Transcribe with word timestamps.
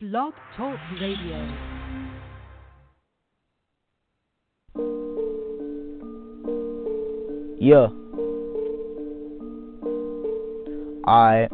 Blog 0.00 0.32
Talk 0.56 0.78
Radio. 0.98 1.36
Yeah. 7.60 7.88
I 11.06 11.48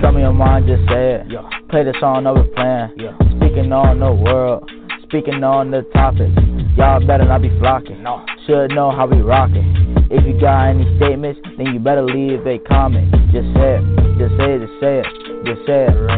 Tell 0.00 0.10
me 0.10 0.22
your 0.22 0.32
mind, 0.32 0.66
just 0.66 0.82
say 0.88 1.14
it. 1.14 1.26
Yeah. 1.30 1.48
Play 1.70 1.84
the 1.84 1.94
song 2.00 2.26
over 2.26 2.42
playing. 2.56 2.94
Yeah. 2.96 3.16
Speaking 3.36 3.72
on 3.72 4.00
the 4.00 4.12
world, 4.12 4.68
speaking 5.04 5.44
on 5.44 5.70
the 5.70 5.82
topics. 5.94 6.34
Y'all 6.76 7.06
better 7.06 7.24
not 7.24 7.40
be 7.40 7.56
flocking. 7.60 8.02
No. 8.02 8.26
Should 8.48 8.72
know 8.72 8.90
how 8.90 9.06
we 9.06 9.20
rockin'. 9.20 9.87
If 10.10 10.24
you 10.24 10.40
got 10.40 10.72
any 10.72 10.88
statements, 10.96 11.38
then 11.58 11.66
you 11.74 11.78
better 11.78 12.02
leave 12.02 12.46
a 12.46 12.58
comment. 12.64 13.12
Just 13.28 13.44
say 13.52 13.76
it, 13.76 13.84
just 14.16 14.32
say 14.40 14.56
it, 14.56 14.64
just 14.64 14.80
say 14.80 15.04
it, 15.04 15.12
just 15.44 15.60
say 15.68 15.84
it. 15.84 16.08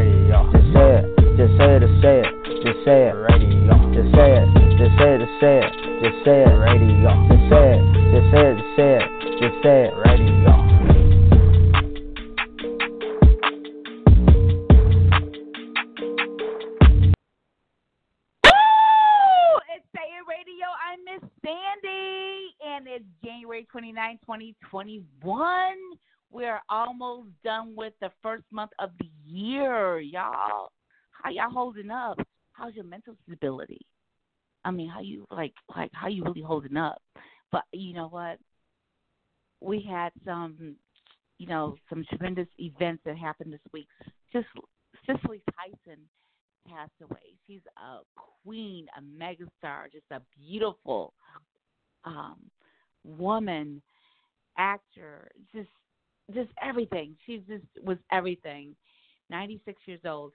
Just 0.54 0.70
say 0.70 0.94
it, 0.94 1.10
just 1.34 1.58
say 1.58 1.74
it, 1.74 1.82
just 1.82 1.98
say 2.02 2.22
it, 2.22 2.30
just 2.62 2.78
say 2.86 3.10
it. 3.10 3.18
Just 3.90 4.14
say 4.14 4.30
it, 4.30 4.46
just 4.78 4.94
say 4.94 5.10
it, 5.10 5.26
just 5.26 5.42
say 5.42 5.58
it, 5.58 5.74
just 6.00 6.22
say 6.22 6.46
it. 6.46 6.70
Just 7.00 7.50
say 7.50 7.66
it, 7.66 7.82
just 8.14 8.30
say 8.30 8.46
it, 8.46 8.54
just 8.54 8.76
say 8.78 8.94
it, 8.94 9.10
just 9.42 9.56
say 9.64 9.90
it. 9.90 10.00
It's 10.00 10.29
2021. 24.30 25.74
We're 26.30 26.60
almost 26.68 27.30
done 27.42 27.74
with 27.76 27.94
the 28.00 28.10
first 28.22 28.44
month 28.52 28.70
of 28.78 28.90
the 29.00 29.10
year, 29.26 29.98
y'all. 29.98 30.70
How 31.10 31.30
y'all 31.30 31.50
holding 31.50 31.90
up? 31.90 32.16
How's 32.52 32.74
your 32.76 32.84
mental 32.84 33.16
stability? 33.26 33.80
I 34.64 34.70
mean, 34.70 34.88
how 34.88 35.00
you 35.00 35.26
like 35.32 35.54
like 35.74 35.90
how 35.92 36.06
you 36.06 36.22
really 36.22 36.42
holding 36.42 36.76
up? 36.76 37.02
But 37.50 37.64
you 37.72 37.92
know 37.92 38.06
what? 38.06 38.38
We 39.60 39.84
had 39.90 40.12
some, 40.24 40.76
you 41.38 41.48
know, 41.48 41.74
some 41.88 42.04
tremendous 42.08 42.46
events 42.58 43.02
that 43.06 43.18
happened 43.18 43.52
this 43.52 43.72
week. 43.72 43.88
Just 44.32 44.46
Cicely 45.06 45.42
Tyson 45.56 46.00
passed 46.68 46.92
away. 47.02 47.34
She's 47.48 47.62
a 47.76 47.98
queen, 48.44 48.86
a 48.96 49.02
megastar, 49.02 49.90
just 49.90 50.04
a 50.12 50.22
beautiful 50.38 51.14
um, 52.04 52.36
woman, 53.04 53.82
actor, 54.60 55.30
just 55.54 55.68
just 56.34 56.50
everything. 56.62 57.16
She 57.26 57.38
just 57.48 57.64
was 57.82 57.96
everything. 58.12 58.76
Ninety 59.30 59.60
six 59.64 59.80
years 59.86 60.00
old. 60.04 60.32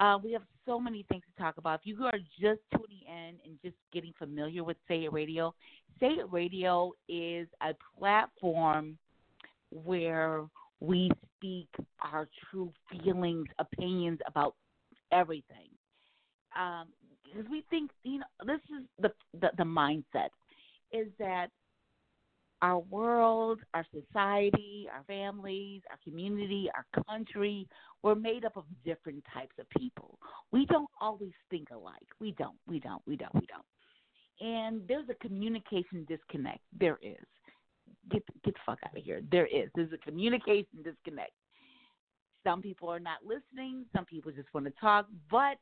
Uh, 0.00 0.16
we 0.24 0.32
have 0.32 0.42
so 0.64 0.80
many 0.80 1.04
things 1.10 1.22
to 1.36 1.42
talk 1.42 1.58
about. 1.58 1.80
If 1.84 1.86
you 1.86 2.04
are 2.06 2.18
just 2.40 2.60
tuning 2.72 3.02
in 3.06 3.34
and 3.44 3.58
just 3.62 3.76
getting 3.92 4.14
familiar 4.18 4.64
with 4.64 4.78
Say 4.88 5.04
It 5.04 5.12
Radio, 5.12 5.54
Say 6.00 6.06
It 6.06 6.32
Radio 6.32 6.92
is 7.06 7.46
a 7.60 7.74
platform 7.98 8.96
where 9.70 10.46
we 10.80 11.10
speak 11.36 11.68
our 12.00 12.28
true 12.50 12.72
feelings, 12.90 13.46
opinions 13.58 14.20
about 14.26 14.54
everything. 15.12 15.68
Um, 16.58 16.86
because 17.22 17.48
we 17.50 17.62
think, 17.68 17.90
you 18.02 18.20
know, 18.20 18.26
this 18.46 18.60
is 18.76 18.86
the, 19.00 19.10
the 19.38 19.50
the 19.58 19.64
mindset 19.64 20.30
is 20.92 21.08
that 21.18 21.48
our 22.62 22.80
world, 22.80 23.60
our 23.74 23.86
society, 23.92 24.86
our 24.92 25.02
families, 25.06 25.82
our 25.90 25.98
community, 26.04 26.70
our 26.74 27.02
country, 27.04 27.66
we're 28.02 28.14
made 28.14 28.44
up 28.44 28.56
of 28.56 28.64
different 28.84 29.24
types 29.32 29.54
of 29.58 29.66
people. 29.78 30.18
We 30.52 30.66
don't 30.66 30.90
always 31.00 31.32
think 31.50 31.68
alike. 31.70 32.06
We 32.20 32.32
don't. 32.32 32.56
We 32.66 32.80
don't. 32.80 33.02
We 33.06 33.16
don't. 33.16 33.34
We 33.34 33.46
don't. 33.46 33.64
And 34.40 34.82
there's 34.88 35.08
a 35.10 35.26
communication 35.26 36.06
disconnect. 36.08 36.60
There 36.78 36.98
is. 37.02 37.16
Get 38.10 38.22
get 38.44 38.54
the 38.54 38.60
fuck 38.64 38.78
out 38.86 38.96
of 38.96 39.02
here. 39.02 39.20
There 39.30 39.46
is. 39.46 39.68
There's 39.74 39.92
a 39.92 39.98
communication 39.98 40.82
disconnect. 40.82 41.32
Some 42.44 42.62
people 42.62 42.88
are 42.88 43.00
not 43.00 43.18
listening. 43.24 43.84
Some 43.94 44.06
people 44.06 44.32
just 44.32 44.52
want 44.54 44.66
to 44.66 44.72
talk. 44.80 45.06
But 45.30 45.58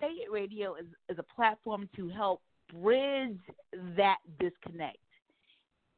Say 0.00 0.08
It 0.08 0.30
Radio 0.30 0.74
is, 0.74 0.86
is 1.08 1.18
a 1.18 1.34
platform 1.34 1.88
to 1.96 2.08
help 2.08 2.42
bridge 2.72 3.38
that 3.96 4.18
disconnect, 4.38 4.98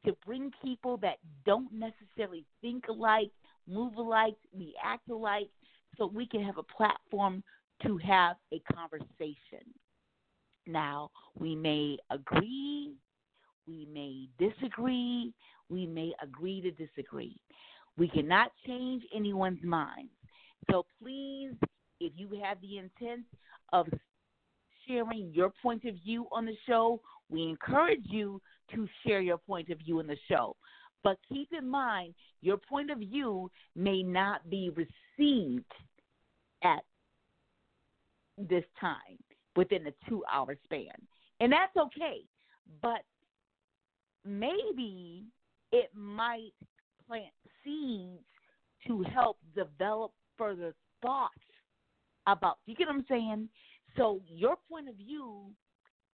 to 0.05 0.15
bring 0.25 0.51
people 0.63 0.97
that 0.97 1.17
don't 1.45 1.71
necessarily 1.73 2.45
think 2.61 2.87
alike, 2.87 3.31
move 3.67 3.95
alike, 3.97 4.35
react 4.55 5.09
alike, 5.09 5.49
so 5.97 6.07
we 6.07 6.27
can 6.27 6.43
have 6.43 6.57
a 6.57 6.63
platform 6.63 7.43
to 7.83 7.97
have 7.97 8.37
a 8.53 8.61
conversation. 8.73 9.65
Now, 10.67 11.09
we 11.37 11.55
may 11.55 11.97
agree, 12.11 12.93
we 13.67 13.87
may 13.91 14.27
disagree, 14.37 15.33
we 15.69 15.85
may 15.85 16.13
agree 16.21 16.61
to 16.61 16.71
disagree. 16.71 17.39
We 17.97 18.07
cannot 18.07 18.51
change 18.65 19.03
anyone's 19.13 19.63
mind. 19.63 20.09
So 20.69 20.85
please, 21.01 21.53
if 21.99 22.13
you 22.15 22.29
have 22.43 22.61
the 22.61 22.77
intent 22.77 23.25
of 23.73 23.87
sharing 24.87 25.31
your 25.33 25.51
point 25.61 25.85
of 25.85 25.95
view 26.03 26.27
on 26.31 26.45
the 26.45 26.55
show, 26.65 27.01
we 27.29 27.43
encourage 27.43 28.05
you 28.05 28.41
to 28.75 28.87
share 29.05 29.21
your 29.21 29.37
point 29.37 29.69
of 29.69 29.79
view 29.79 29.99
in 29.99 30.07
the 30.07 30.17
show. 30.27 30.55
But 31.03 31.17
keep 31.27 31.49
in 31.57 31.67
mind, 31.67 32.13
your 32.41 32.57
point 32.57 32.91
of 32.91 32.99
view 32.99 33.49
may 33.75 34.03
not 34.03 34.49
be 34.49 34.69
received 34.69 35.71
at 36.63 36.83
this 38.37 38.65
time 38.79 39.17
within 39.55 39.87
a 39.87 40.09
two 40.09 40.23
hour 40.31 40.55
span. 40.63 40.93
And 41.39 41.51
that's 41.51 41.75
okay. 41.77 42.21
But 42.81 43.03
maybe 44.25 45.25
it 45.71 45.89
might 45.93 46.51
plant 47.07 47.25
seeds 47.63 48.23
to 48.87 49.03
help 49.13 49.37
develop 49.55 50.11
further 50.37 50.73
thoughts 51.01 51.33
about 52.27 52.57
you 52.65 52.75
get 52.75 52.87
what 52.87 52.95
I'm 52.95 53.05
saying? 53.09 53.49
So 53.97 54.21
your 54.27 54.55
point 54.69 54.87
of 54.87 54.95
view, 54.95 55.51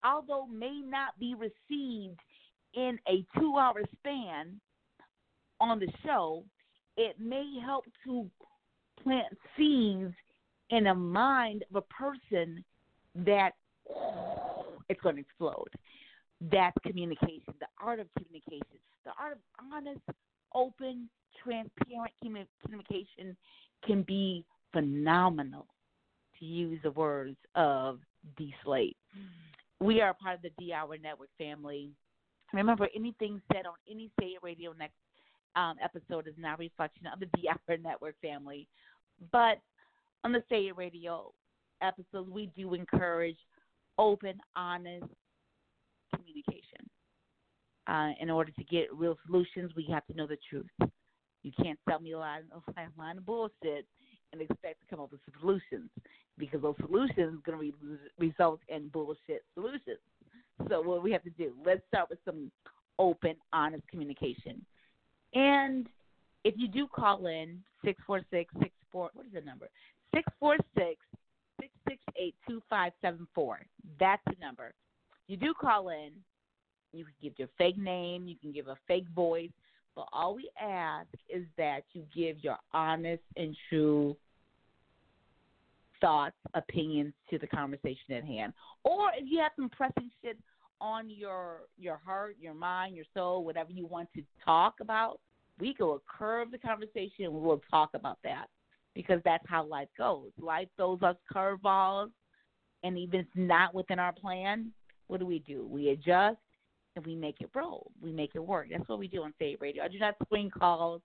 although 0.04 0.46
may 0.48 0.82
not 0.84 1.20
be 1.20 1.36
received 1.36 2.20
in 2.76 3.00
a 3.08 3.26
two 3.40 3.56
hour 3.58 3.82
span 4.00 4.60
on 5.60 5.80
the 5.80 5.88
show, 6.04 6.44
it 6.98 7.20
may 7.20 7.60
help 7.64 7.86
to 8.06 8.30
plant 9.02 9.38
seeds 9.58 10.14
in 10.70 10.86
the 10.86 10.94
mind 10.94 11.64
of 11.70 11.76
a 11.78 11.94
person 11.94 12.64
that 13.16 13.52
it's 14.90 15.02
going 15.02 15.16
to 15.16 15.22
explode. 15.22 15.70
That's 16.52 16.76
communication, 16.86 17.54
the 17.60 17.68
art 17.82 18.00
of 18.00 18.08
communication, 18.18 18.80
the 19.06 19.12
art 19.20 19.34
of 19.34 19.40
honest, 19.72 20.02
open, 20.54 21.10
transparent 21.42 22.12
communication 22.22 23.38
can 23.86 24.04
be 24.04 24.44
phenomenal, 24.74 25.68
to 26.40 26.46
use 26.46 26.80
the 26.84 26.92
words 26.92 27.38
of 27.56 28.00
D. 28.38 28.54
Slate. 28.64 28.98
We 29.80 30.02
are 30.02 30.14
part 30.14 30.36
of 30.36 30.42
the 30.42 30.52
D 30.58 30.74
Hour 30.74 30.98
Network 30.98 31.30
family. 31.38 31.92
Remember, 32.56 32.88
anything 32.96 33.42
said 33.52 33.66
on 33.66 33.74
any 33.90 34.10
Say 34.20 34.28
It 34.28 34.40
Radio 34.42 34.72
next 34.72 34.96
um, 35.58 35.76
episode 35.84 36.28
is 36.28 36.34
not 36.38 36.56
a 36.56 36.64
reflection 36.64 37.06
of 37.08 37.20
the 37.20 37.28
D 37.36 37.50
Hour 37.50 37.78
Network 37.78 38.16
family. 38.22 38.68
But 39.32 39.60
on 40.24 40.32
the 40.32 40.42
Say 40.50 40.68
It 40.68 40.78
Radio 40.78 41.34
episodes, 41.82 42.30
we 42.30 42.50
do 42.56 42.74
encourage 42.74 43.38
open, 43.98 44.40
honest 44.56 45.06
communication. 46.16 46.90
Uh, 47.88 48.12
in 48.20 48.30
order 48.30 48.52
to 48.52 48.64
get 48.64 48.94
real 48.94 49.18
solutions, 49.26 49.72
we 49.76 49.86
have 49.92 50.06
to 50.08 50.14
know 50.14 50.26
the 50.26 50.38
truth. 50.50 50.92
You 51.44 51.52
can't 51.62 51.78
sell 51.88 52.00
me 52.00 52.14
a 52.14 52.20
line, 52.20 52.44
a 52.54 53.00
line 53.00 53.18
of 53.18 53.26
bullshit 53.26 53.86
and 54.32 54.42
expect 54.42 54.80
to 54.82 54.88
come 54.90 55.00
up 55.00 55.12
with 55.12 55.22
solutions 55.40 55.90
because 56.38 56.62
those 56.62 56.76
solutions 56.80 57.40
going 57.46 57.58
to 57.58 57.58
re- 57.58 57.98
result 58.18 58.60
in 58.70 58.88
bullshit 58.88 59.44
solutions. 59.54 60.00
So 60.70 60.82
what 60.82 61.04
we 61.04 61.12
have 61.12 61.24
to 61.24 61.30
do? 61.32 61.54
Let's 61.66 61.82
start 61.88 62.10
with 62.10 62.20
some 62.26 62.52
open, 62.98 63.36
honest 63.54 63.88
communication. 63.90 64.66
And 65.34 65.88
if 66.44 66.56
you 66.58 66.68
do 66.68 66.88
call 66.88 67.28
in 67.28 67.62
six 67.84 68.02
four 68.06 68.22
six 68.32 68.54
six 68.60 68.72
four, 68.92 69.10
what 69.14 69.26
is 69.26 69.34
the 69.34 69.42
number? 69.42 69.70
Six 70.14 70.32
four 70.40 70.58
six 70.78 70.98
six 71.60 71.72
six 71.88 72.00
eight 72.18 72.36
two 72.48 72.62
five 72.70 72.94
seven 73.02 73.28
four. 73.36 73.60
That's 74.00 74.22
the 74.26 74.36
number. 74.40 74.74
You 75.28 75.38
do 75.38 75.54
call 75.60 75.90
in. 75.90 76.12
You 76.94 77.04
can 77.04 77.14
give 77.22 77.34
your 77.38 77.50
fake 77.58 77.78
name. 77.78 78.28
You 78.28 78.36
can 78.42 78.52
give 78.52 78.68
a 78.68 78.78
fake 78.88 79.08
voice. 79.14 79.52
But 79.96 80.08
all 80.12 80.36
we 80.36 80.50
ask 80.62 81.08
is 81.30 81.46
that 81.58 81.84
you 81.94 82.04
give 82.14 82.44
your 82.44 82.58
honest 82.74 83.24
and 83.38 83.56
true 83.70 84.16
thoughts, 86.06 86.36
opinions 86.54 87.14
to 87.32 87.40
the 87.40 87.48
conversation 87.48 88.14
at 88.14 88.24
hand. 88.24 88.54
Or 88.84 89.10
if 89.18 89.26
you 89.28 89.40
have 89.40 89.54
some 89.56 89.70
pressing 89.70 90.12
shit 90.22 90.38
on 90.80 91.10
your 91.10 91.62
your 91.80 92.00
heart, 92.06 92.36
your 92.40 92.54
mind, 92.54 92.96
your 92.96 93.06
soul, 93.16 93.44
whatever 93.44 93.72
you 93.72 93.88
want 93.88 94.10
to 94.14 94.22
talk 94.44 94.76
about, 94.82 95.20
we 95.60 95.76
will 95.80 96.04
curve 96.08 96.52
the 96.52 96.60
conversation 96.60 97.26
and 97.26 97.34
we'll 97.34 97.62
talk 97.72 97.90
about 97.96 98.20
that 98.24 98.46
because 98.94 99.20
that's 99.26 99.44
how 99.48 99.66
life 99.66 99.88
goes. 99.98 100.30
Life 100.40 100.68
throws 100.78 101.02
us 101.02 101.16
curveballs, 101.34 102.12
and 102.84 103.00
even 103.00 103.22
if 103.22 103.26
it's 103.26 103.36
not 103.36 103.74
within 103.74 103.98
our 103.98 104.14
plan, 104.14 104.72
what 105.08 105.20
do 105.20 105.26
we 105.26 105.40
do? 105.40 105.66
We 105.68 105.90
adjust 105.90 106.38
and 106.96 107.04
we 107.04 107.16
make 107.16 107.42
it 107.42 107.50
roll. 107.56 107.92
We 108.00 108.12
make 108.12 108.36
it 108.36 108.46
work. 108.46 108.68
That's 108.70 108.88
what 108.88 109.00
we 109.00 109.08
do 109.08 109.24
on 109.24 109.34
Say 109.40 109.54
It 109.54 109.60
Radio. 109.60 109.84
I 109.84 109.88
do 109.88 109.98
not 109.98 110.16
screen 110.24 110.52
calls 110.52 111.02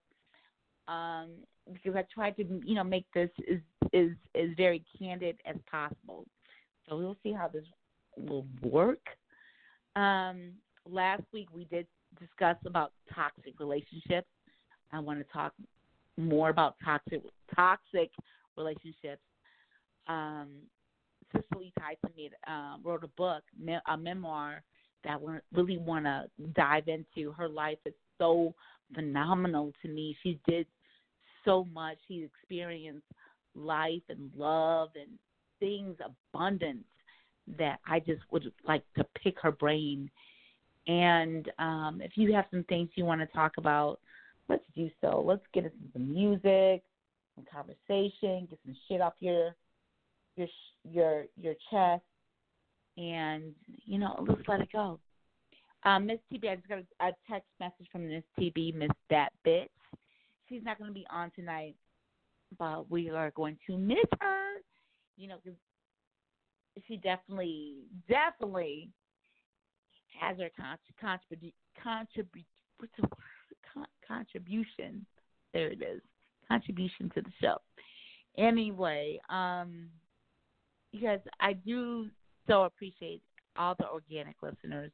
um, 0.88 1.30
because 1.72 1.94
I 1.96 2.04
try 2.12 2.30
to, 2.32 2.60
you 2.64 2.74
know, 2.74 2.84
make 2.84 3.06
this 3.14 3.30
as 3.50 3.58
is 3.92 4.12
is 4.34 4.50
very 4.56 4.84
candid 4.98 5.36
as 5.46 5.56
possible. 5.70 6.26
So 6.88 6.96
we'll 6.96 7.16
see 7.22 7.32
how 7.32 7.48
this 7.48 7.64
will 8.16 8.46
work. 8.62 9.00
Um, 9.96 10.52
last 10.88 11.22
week 11.32 11.48
we 11.52 11.64
did 11.64 11.86
discuss 12.18 12.56
about 12.66 12.92
toxic 13.14 13.58
relationships. 13.58 14.28
I 14.92 14.98
want 14.98 15.18
to 15.18 15.32
talk 15.32 15.52
more 16.16 16.50
about 16.50 16.76
toxic 16.84 17.22
toxic 17.54 18.10
relationships. 18.56 19.22
Um, 20.06 20.48
Cicely 21.32 21.72
Tyson 21.78 22.10
made, 22.16 22.32
uh, 22.48 22.76
wrote 22.82 23.04
a 23.04 23.08
book, 23.08 23.42
a 23.86 23.96
memoir 23.96 24.62
that 25.04 25.20
I 25.20 25.38
really 25.54 25.78
want 25.78 26.04
to 26.04 26.24
dive 26.54 26.88
into. 26.88 27.32
Her 27.32 27.48
life 27.48 27.78
is 27.86 27.94
so 28.18 28.52
phenomenal 28.94 29.72
to 29.82 29.88
me. 29.88 30.16
She 30.22 30.38
did 30.46 30.66
so 31.44 31.66
much. 31.72 31.96
She 32.08 32.24
experienced 32.24 33.06
life 33.54 34.02
and 34.08 34.30
love 34.36 34.90
and 34.94 35.10
things 35.58 35.96
abundance 36.34 36.84
that 37.58 37.80
I 37.86 38.00
just 38.00 38.22
would 38.30 38.52
like 38.66 38.84
to 38.96 39.04
pick 39.22 39.40
her 39.40 39.52
brain. 39.52 40.10
And 40.86 41.50
um, 41.58 42.00
if 42.02 42.12
you 42.14 42.32
have 42.34 42.46
some 42.50 42.64
things 42.64 42.90
you 42.94 43.04
want 43.04 43.20
to 43.20 43.26
talk 43.28 43.52
about, 43.58 44.00
let's 44.48 44.64
do 44.74 44.90
so. 45.00 45.22
Let's 45.24 45.44
get 45.52 45.64
into 45.64 45.76
some 45.92 46.12
music, 46.12 46.82
some 47.34 47.44
conversation, 47.52 48.46
get 48.48 48.58
some 48.64 48.76
shit 48.88 49.00
off 49.00 49.14
your 49.20 49.54
your 50.36 50.48
your 50.84 51.24
your 51.36 51.54
chest, 51.70 52.02
and 52.96 53.52
you 53.84 53.98
know, 53.98 54.24
let's 54.26 54.46
let 54.48 54.60
it 54.60 54.72
go. 54.72 54.98
Um, 55.84 56.06
Miss 56.06 56.18
TB, 56.32 56.50
I 56.50 56.56
just 56.56 56.68
got 56.68 56.78
a, 56.78 57.08
a 57.08 57.12
text 57.28 57.48
message 57.58 57.86
from 57.90 58.08
Miss 58.08 58.24
TB, 58.38 58.74
Miss 58.74 58.90
That 59.08 59.30
Bitch. 59.46 59.68
She's 60.48 60.62
not 60.64 60.78
going 60.78 60.90
to 60.90 60.94
be 60.94 61.06
on 61.10 61.30
tonight 61.34 61.74
but 62.58 62.90
we 62.90 63.10
are 63.10 63.30
going 63.32 63.56
to 63.66 63.76
miss 63.78 63.98
her. 64.20 64.54
You 65.16 65.28
know, 65.28 65.36
cause 65.44 65.54
she 66.88 66.96
definitely, 66.96 67.84
definitely 68.08 68.88
has 70.18 70.38
her 70.38 70.50
contribution. 71.00 71.54
Contribu- 71.84 72.44
con- 73.72 73.86
contribution. 74.06 75.04
There 75.52 75.68
it 75.68 75.82
is. 75.82 76.00
Contribution 76.48 77.10
to 77.14 77.22
the 77.22 77.30
show. 77.40 77.58
Anyway, 78.38 79.20
um, 79.28 79.88
guys, 81.00 81.20
I 81.40 81.52
do 81.52 82.08
so 82.46 82.64
appreciate 82.64 83.22
all 83.56 83.74
the 83.78 83.88
organic 83.88 84.36
listeners 84.42 84.90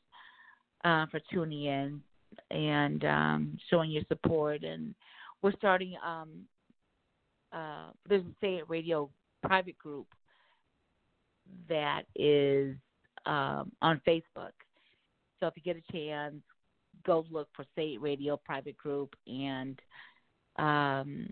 uh, 0.84 1.06
for 1.06 1.20
tuning 1.32 1.64
in 1.64 2.00
and 2.50 3.04
um, 3.04 3.58
showing 3.70 3.90
your 3.90 4.02
support. 4.08 4.62
And 4.64 4.94
we're 5.42 5.52
starting 5.52 5.94
um, 6.04 6.46
uh, 7.52 7.90
there's 8.08 8.22
a 8.22 8.34
Say 8.40 8.56
It 8.56 8.68
Radio 8.68 9.10
private 9.42 9.78
group 9.78 10.06
that 11.68 12.02
is 12.14 12.76
um, 13.24 13.72
on 13.82 14.00
Facebook. 14.06 14.52
So 15.40 15.46
if 15.46 15.54
you 15.56 15.62
get 15.62 15.76
a 15.76 15.92
chance, 15.92 16.36
go 17.06 17.24
look 17.30 17.48
for 17.54 17.64
Say 17.76 17.94
It 17.94 18.02
Radio 18.02 18.36
private 18.36 18.76
group 18.76 19.14
and 19.26 19.80
um, 20.58 21.30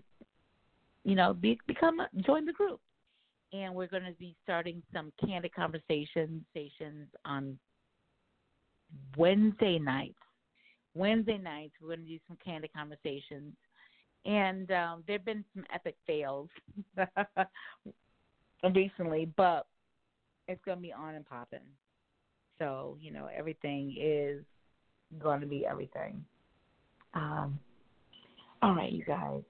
you 1.03 1.15
know 1.15 1.33
be, 1.33 1.59
become 1.67 2.01
join 2.25 2.45
the 2.45 2.53
group. 2.53 2.79
And 3.53 3.73
we're 3.73 3.87
going 3.87 4.03
to 4.03 4.11
be 4.19 4.35
starting 4.43 4.81
some 4.91 5.13
candid 5.23 5.53
conversation 5.53 6.43
stations 6.51 7.07
on 7.23 7.57
Wednesday 9.17 9.79
nights. 9.79 10.15
Wednesday 10.93 11.37
nights, 11.37 11.73
we're 11.81 11.89
going 11.89 11.99
to 11.99 12.05
do 12.05 12.19
some 12.27 12.37
candid 12.43 12.71
conversations 12.73 13.53
and 14.25 14.71
um, 14.71 15.03
there 15.07 15.17
have 15.17 15.25
been 15.25 15.45
some 15.53 15.65
epic 15.73 15.95
fails 16.07 16.49
recently, 18.73 19.31
but 19.37 19.67
it's 20.47 20.63
going 20.65 20.77
to 20.77 20.81
be 20.81 20.93
on 20.93 21.15
and 21.15 21.25
popping. 21.25 21.59
So 22.57 22.97
you 23.01 23.11
know 23.11 23.27
everything 23.35 23.95
is 23.99 24.41
going 25.19 25.41
to 25.41 25.47
be 25.47 25.65
everything. 25.65 26.23
Um, 27.13 27.59
all 28.61 28.73
right, 28.75 28.91
you 28.91 29.03
guys. 29.05 29.41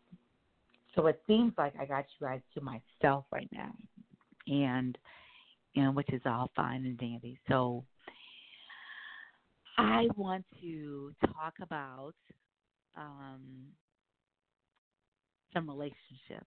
So 0.96 1.08
it 1.08 1.22
seems 1.28 1.54
like 1.58 1.74
I 1.80 1.86
got 1.86 2.06
you 2.20 2.28
guys 2.28 2.42
to 2.56 2.62
myself 2.62 3.26
right 3.32 3.50
now, 3.52 3.72
and 4.48 4.98
and 5.76 5.96
which 5.96 6.10
is 6.12 6.22
all 6.26 6.52
fine 6.56 6.86
and 6.86 6.98
dandy. 6.98 7.40
So 7.48 7.84
I 9.78 10.08
want 10.16 10.46
to 10.62 11.14
talk 11.26 11.54
about 11.62 12.14
um, 12.96 13.42
some 15.54 15.68
relationship, 15.70 16.46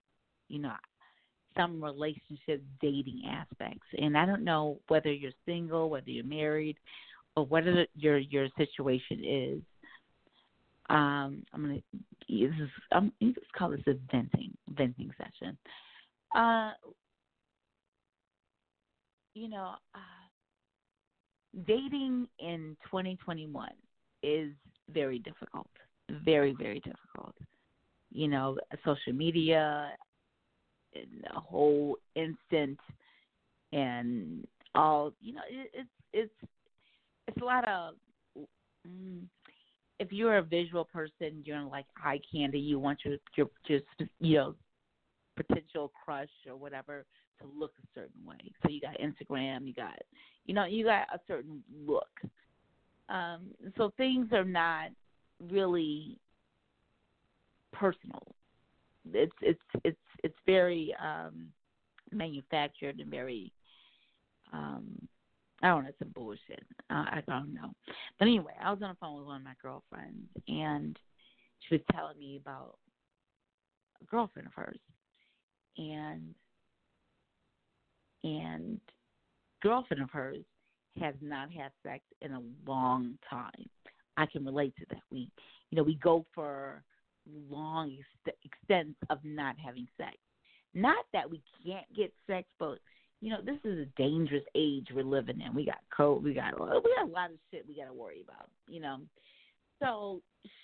you 0.48 0.58
know, 0.58 0.72
some 1.56 1.82
relationship 1.82 2.62
dating 2.80 3.22
aspects. 3.28 3.86
And 4.00 4.16
I 4.16 4.25
don't 4.25 4.44
know 4.44 4.78
whether 4.88 5.12
you're 5.12 5.32
single, 5.46 5.90
whether 5.90 6.10
you're 6.10 6.25
married, 6.25 6.76
or 7.36 7.44
whatever 7.46 7.86
your 7.94 8.19
your 8.19 8.48
situation 8.56 9.22
is. 9.25 9.62
Um, 10.90 11.44
I'm 11.52 11.62
gonna 11.62 11.82
this 12.28 12.70
I'm 12.92 13.12
you 13.20 13.34
just 13.34 13.52
call 13.52 13.70
this 13.70 13.80
a 13.86 13.94
venting 14.10 14.56
venting 14.70 15.10
session. 15.19 15.56
Uh, 16.34 16.72
you 19.34 19.48
know, 19.48 19.75
uh, 19.94 20.27
dating 21.67 22.29
in 22.39 22.77
2021 22.85 23.71
is 24.23 24.50
very 24.93 25.19
difficult, 25.19 25.69
very 26.25 26.55
very 26.59 26.81
difficult 26.81 27.35
you 28.11 28.29
know, 28.29 28.56
social 28.85 29.12
media, 29.12 29.91
and 30.95 31.06
the 31.23 31.41
whole 31.41 31.97
instant, 32.15 32.79
and 33.73 34.47
all. 34.75 35.12
You 35.21 35.35
know, 35.35 35.43
it, 35.49 35.71
it's 35.75 35.89
it's 36.12 36.50
it's 37.29 37.43
a 37.43 37.45
lot 37.45 37.69
of. 37.69 37.95
Mm, 38.87 39.23
if 40.00 40.12
you're 40.12 40.39
a 40.39 40.43
visual 40.43 40.85
person, 40.85 41.43
you're 41.45 41.61
like 41.62 41.87
eye 42.03 42.21
candy. 42.33 42.59
You 42.59 42.79
want 42.79 43.00
your 43.05 43.17
your 43.37 43.49
just 43.67 43.85
you 44.21 44.37
know 44.37 44.55
potential 45.37 45.93
crush 46.05 46.28
or 46.49 46.57
whatever 46.57 47.05
to 47.40 47.47
look 47.59 47.73
a 47.83 47.87
certain 47.95 48.25
way. 48.25 48.52
So 48.62 48.71
you 48.71 48.80
got 48.80 48.97
Instagram, 48.99 49.66
you 49.66 49.75
got 49.75 49.99
you 50.47 50.54
know 50.54 50.64
you 50.64 50.85
got 50.85 51.07
a 51.14 51.21
certain 51.26 51.62
look. 51.87 52.09
Um, 53.09 53.49
so 53.76 53.92
things 53.97 54.28
are 54.33 54.45
not 54.45 54.90
really 55.50 56.18
personal. 57.73 58.23
It's 59.12 59.33
it's 59.40 59.61
it's 59.85 59.97
it's 60.23 60.38
very 60.47 60.95
um, 61.02 61.49
manufactured 62.12 63.00
and 63.00 63.11
very 63.11 63.52
um, 64.52 65.09
I 65.62 65.68
don't 65.68 65.83
know, 65.83 65.88
it's 65.88 65.99
some 65.99 66.12
bullshit. 66.14 66.64
Uh, 66.90 67.04
I 67.11 67.23
don't 67.26 67.52
know. 67.52 67.73
But 68.18 68.28
anyway, 68.28 68.52
I 68.62 68.71
was 68.71 68.80
on 68.83 68.90
the 68.90 68.97
phone 69.00 69.18
with 69.18 69.26
one 69.26 69.38
of 69.38 69.45
my 69.45 69.54
girlfriends 69.61 70.28
and 70.47 70.99
she 71.61 71.75
was 71.75 71.83
telling 71.92 72.18
me 72.18 72.38
about 72.40 72.78
a 74.00 74.04
girlfriend 74.04 74.47
of 74.47 74.54
hers. 74.54 74.78
And 75.76 76.35
and 78.25 78.80
girlfriend 79.62 80.02
of 80.02 80.10
hers 80.10 80.44
has 81.00 81.14
not 81.20 81.50
had 81.50 81.70
sex 81.82 82.02
in 82.22 82.32
a 82.32 82.42
long 82.66 83.18
time. 83.28 83.68
I 84.16 84.26
can 84.26 84.44
relate 84.44 84.75
to 84.78 84.87
that. 84.90 85.02
We 85.10 85.30
you 85.70 85.76
know, 85.76 85.82
we 85.82 85.96
go 85.96 86.25
for 86.34 86.82
long 87.50 87.96
ex- 88.26 88.37
extent 88.44 88.96
of 89.10 89.18
not 89.22 89.56
having 89.58 89.87
sex. 89.96 90.16
Not 90.75 91.04
that 91.12 91.30
we 91.30 91.42
can't 91.64 91.87
get 91.94 92.12
sex, 92.26 92.46
but 92.58 92.78
you 93.20 93.30
know, 93.30 93.40
this 93.44 93.58
is 93.64 93.78
a 93.80 94.00
dangerous 94.00 94.44
age 94.54 94.88
we're 94.94 95.02
living 95.02 95.40
in. 95.40 95.54
We 95.54 95.64
got 95.64 95.78
code, 95.94 96.22
we 96.22 96.34
got 96.34 96.58
we 96.58 96.94
got 96.96 97.08
a 97.08 97.12
lot 97.12 97.30
of 97.30 97.37
shit 97.50 97.64
we 97.66 97.76
got 97.76 97.87
to 97.87 97.92
worry 97.92 98.22
about. 98.22 98.48
You 98.68 98.80
know, 98.80 98.98
so 99.82 100.22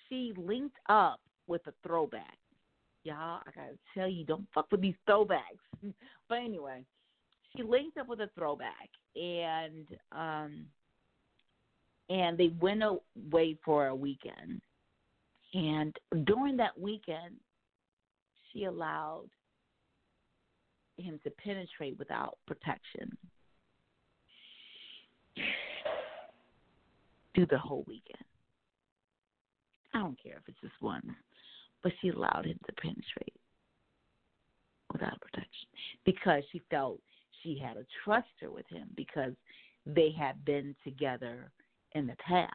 she 0.08 0.32
linked 0.36 0.76
up 0.88 1.20
with 1.46 1.62
a 1.66 1.72
throwback. 1.86 2.38
Y'all, 3.04 3.40
I 3.46 3.50
gotta 3.54 3.76
tell 3.92 4.08
you, 4.08 4.24
don't 4.24 4.46
fuck 4.54 4.66
with 4.70 4.80
these 4.80 4.94
throwbacks. 5.08 5.60
but 6.28 6.36
anyway, 6.36 6.84
she 7.56 7.62
linked 7.62 7.98
up 7.98 8.08
with 8.08 8.20
a 8.20 8.30
throwback, 8.36 8.90
and 9.14 9.86
um, 10.12 10.66
and 12.10 12.36
they 12.36 12.52
went 12.60 12.82
away 12.82 13.56
for 13.64 13.88
a 13.88 13.94
weekend 13.94 14.60
and 15.54 15.96
during 16.24 16.56
that 16.56 16.78
weekend, 16.78 17.36
she 18.52 18.64
allowed 18.64 19.28
him 20.96 21.20
to 21.22 21.30
penetrate 21.30 21.96
without 21.98 22.38
protection 22.46 23.16
through 27.34 27.46
the 27.46 27.58
whole 27.58 27.84
weekend. 27.86 28.24
I 29.92 29.98
don't 29.98 30.20
care 30.20 30.34
if 30.34 30.48
it's 30.48 30.60
just 30.60 30.74
one 30.80 31.14
but 31.82 31.92
she 32.00 32.08
allowed 32.08 32.46
him 32.46 32.58
to 32.66 32.72
penetrate 32.72 33.34
without 34.90 35.20
protection 35.20 35.68
because 36.06 36.42
she 36.50 36.62
felt 36.70 36.98
she 37.44 37.56
had 37.62 37.76
a 37.76 37.86
truster 38.04 38.52
with 38.52 38.66
him 38.68 38.88
because 38.96 39.32
they 39.86 40.10
had 40.18 40.44
been 40.44 40.74
together 40.82 41.52
in 41.92 42.06
the 42.06 42.16
past 42.26 42.50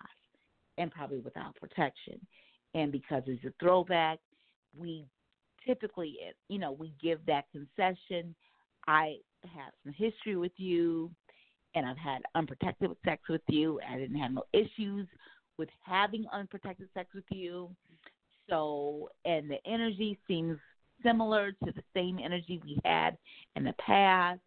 and 0.77 0.91
probably 0.91 1.19
without 1.19 1.55
protection. 1.55 2.19
And 2.74 2.91
because 2.91 3.24
it's 3.27 3.43
a 3.46 3.53
throwback, 3.60 4.19
we 4.77 5.05
typically, 5.65 6.17
you 6.48 6.60
know, 6.60 6.72
we 6.72 6.93
give 7.01 7.19
that 7.27 7.46
concession. 7.51 8.36
I 8.88 9.17
have 9.43 9.74
some 9.84 9.93
history 9.93 10.36
with 10.36 10.51
you, 10.58 11.12
and 11.75 11.86
I've 11.86 11.98
had 11.98 12.22
unprotected 12.36 12.91
sex 13.05 13.22
with 13.29 13.41
you. 13.48 13.79
I 13.88 13.98
didn't 13.98 14.19
have 14.19 14.31
no 14.31 14.43
issues 14.53 15.08
with 15.58 15.69
having 15.86 16.25
unprotected 16.34 16.88
sex 16.93 17.10
with 17.13 17.25
you. 17.29 17.69
So, 18.50 19.10
and 19.25 19.50
the 19.50 19.58
energy 19.65 20.17
seems 20.27 20.58
similar 21.03 21.51
to 21.51 21.72
the 21.72 21.84
same 21.96 22.19
energy 22.24 22.60
we 22.63 22.79
had 22.84 23.17
in 23.55 23.63
the 23.63 23.74
past. 23.74 24.39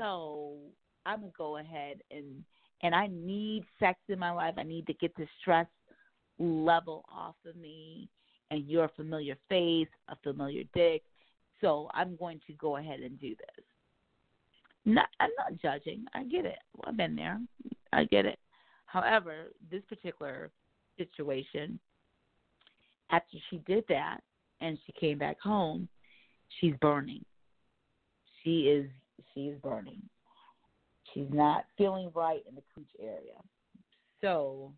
So, 0.00 0.56
I'm 1.04 1.20
gonna 1.20 1.32
go 1.36 1.58
ahead 1.58 1.98
and 2.10 2.44
and 2.82 2.94
I 2.94 3.08
need 3.08 3.64
sex 3.78 3.98
in 4.08 4.18
my 4.18 4.30
life. 4.30 4.54
I 4.56 4.62
need 4.62 4.86
to 4.86 4.94
get 4.94 5.14
the 5.16 5.26
stress 5.40 5.66
level 6.38 7.04
off 7.14 7.34
of 7.46 7.56
me. 7.56 8.08
And 8.50 8.66
you're 8.66 8.86
a 8.86 8.92
familiar 8.96 9.36
face, 9.48 9.88
a 10.08 10.16
familiar 10.22 10.64
dick. 10.74 11.02
So 11.60 11.88
I'm 11.94 12.16
going 12.16 12.40
to 12.46 12.52
go 12.54 12.78
ahead 12.78 13.00
and 13.00 13.20
do 13.20 13.28
this. 13.28 13.64
Not, 14.86 15.08
I'm 15.20 15.30
not 15.38 15.60
judging. 15.60 16.04
I 16.14 16.24
get 16.24 16.46
it. 16.46 16.58
Well, 16.74 16.86
I've 16.88 16.96
been 16.96 17.14
there. 17.14 17.38
I 17.92 18.04
get 18.04 18.24
it. 18.24 18.38
However, 18.86 19.52
this 19.70 19.82
particular 19.88 20.50
situation, 20.96 21.78
after 23.10 23.36
she 23.50 23.58
did 23.66 23.84
that 23.88 24.20
and 24.60 24.78
she 24.86 24.92
came 24.98 25.18
back 25.18 25.38
home, 25.38 25.86
she's 26.58 26.74
burning. 26.80 27.24
She 28.42 28.62
is 28.62 28.88
she 29.34 29.42
is 29.42 29.58
burning. 29.60 30.02
She's 31.12 31.28
not 31.30 31.64
feeling 31.76 32.10
right 32.14 32.42
in 32.48 32.54
the 32.54 32.62
cooch 32.74 32.90
area. 33.00 33.38
So, 34.20 34.72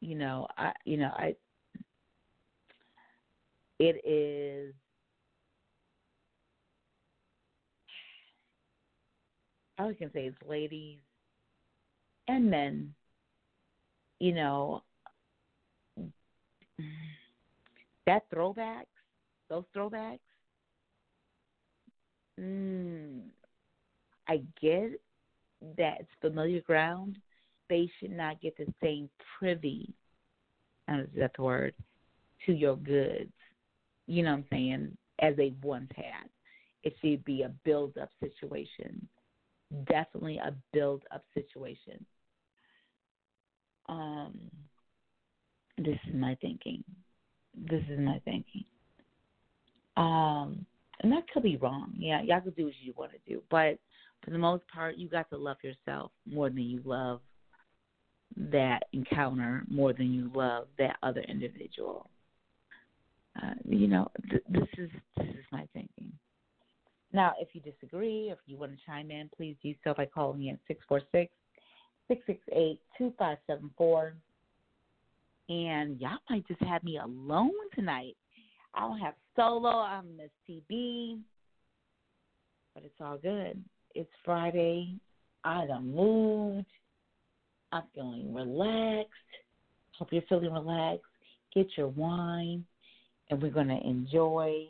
you 0.00 0.14
know, 0.16 0.46
I, 0.56 0.72
you 0.84 0.96
know, 0.96 1.10
I, 1.14 1.34
it 3.78 4.04
is. 4.04 4.74
I 9.78 9.94
can 9.94 10.12
say 10.12 10.26
is, 10.26 10.34
ladies 10.46 10.98
and 12.28 12.50
men, 12.50 12.92
you 14.18 14.34
know, 14.34 14.82
that 18.06 18.30
throwbacks, 18.30 18.84
those 19.48 19.64
throwbacks, 19.74 20.18
mm, 22.40 23.20
I 24.28 24.40
get 24.60 25.00
that 25.76 26.00
it's 26.00 26.10
familiar 26.20 26.60
ground. 26.60 27.18
They 27.68 27.90
should 27.98 28.12
not 28.12 28.40
get 28.40 28.56
the 28.56 28.72
same 28.82 29.08
privy, 29.38 29.92
is 30.88 31.08
that 31.16 31.32
the 31.36 31.42
word, 31.42 31.74
to 32.46 32.52
your 32.52 32.76
goods. 32.76 33.32
You 34.06 34.24
know 34.24 34.32
what 34.32 34.38
I'm 34.38 34.44
saying? 34.50 34.96
As 35.20 35.36
they 35.36 35.52
once 35.62 35.90
had. 35.94 36.28
It 36.82 36.94
should 37.00 37.24
be 37.24 37.42
a 37.42 37.52
build 37.64 37.96
up 37.98 38.08
situation. 38.20 39.06
Definitely 39.86 40.38
a 40.38 40.54
build 40.72 41.02
up 41.12 41.22
situation. 41.34 42.04
Um, 43.88 44.38
this 45.76 45.98
is 46.08 46.14
my 46.14 46.36
thinking. 46.40 46.82
This 47.54 47.82
is 47.90 47.98
my 47.98 48.20
thinking. 48.24 48.64
Um, 49.96 50.64
and 51.00 51.12
that 51.12 51.28
could 51.32 51.42
be 51.42 51.56
wrong. 51.56 51.92
Yeah, 51.98 52.22
y'all 52.22 52.40
could 52.40 52.56
do 52.56 52.64
what 52.64 52.74
you 52.80 52.94
want 52.96 53.12
to 53.12 53.18
do, 53.32 53.42
but 53.50 53.78
for 54.22 54.30
the 54.30 54.38
most 54.38 54.64
part, 54.72 54.96
you 54.96 55.08
got 55.08 55.30
to 55.30 55.36
love 55.36 55.56
yourself 55.62 56.10
more 56.26 56.50
than 56.50 56.62
you 56.62 56.82
love 56.84 57.20
that 58.36 58.84
encounter, 58.92 59.64
more 59.68 59.92
than 59.92 60.12
you 60.12 60.30
love 60.34 60.66
that 60.78 60.96
other 61.02 61.22
individual. 61.22 62.08
Uh, 63.42 63.54
you 63.68 63.86
know, 63.86 64.10
th- 64.28 64.42
this 64.48 64.68
is 64.76 64.90
this 65.16 65.28
is 65.28 65.44
my 65.52 65.66
thinking. 65.72 66.12
Now, 67.12 67.32
if 67.40 67.48
you 67.54 67.60
disagree, 67.60 68.30
if 68.30 68.38
you 68.46 68.56
want 68.56 68.72
to 68.72 68.78
chime 68.86 69.10
in, 69.10 69.30
please 69.36 69.56
do 69.62 69.74
so 69.82 69.94
by 69.94 70.06
calling 70.06 70.38
me 70.38 70.50
at 70.50 70.58
six 70.68 70.80
four 70.88 71.00
six 71.12 71.32
six 72.08 72.22
six 72.26 72.40
eight 72.52 72.80
two 72.98 73.12
five 73.18 73.38
seven 73.46 73.70
four. 73.76 74.14
And 75.48 76.00
y'all 76.00 76.18
might 76.28 76.46
just 76.46 76.62
have 76.62 76.84
me 76.84 76.98
alone 76.98 77.50
tonight. 77.74 78.16
I 78.74 78.80
don't 78.80 79.00
have 79.00 79.14
solo. 79.40 79.70
I'm 79.70 80.18
Miss 80.18 80.30
TB, 80.48 81.18
but 82.74 82.84
it's 82.84 83.00
all 83.00 83.16
good. 83.16 83.62
It's 83.94 84.10
Friday. 84.22 84.96
I 85.44 85.66
done 85.66 85.94
moved. 85.94 86.66
I'm 87.72 87.84
feeling 87.94 88.34
relaxed. 88.34 89.10
Hope 89.98 90.08
you're 90.12 90.22
feeling 90.28 90.52
relaxed. 90.52 91.06
Get 91.54 91.68
your 91.78 91.88
wine, 91.88 92.66
and 93.30 93.40
we're 93.40 93.50
gonna 93.50 93.80
enjoy 93.82 94.66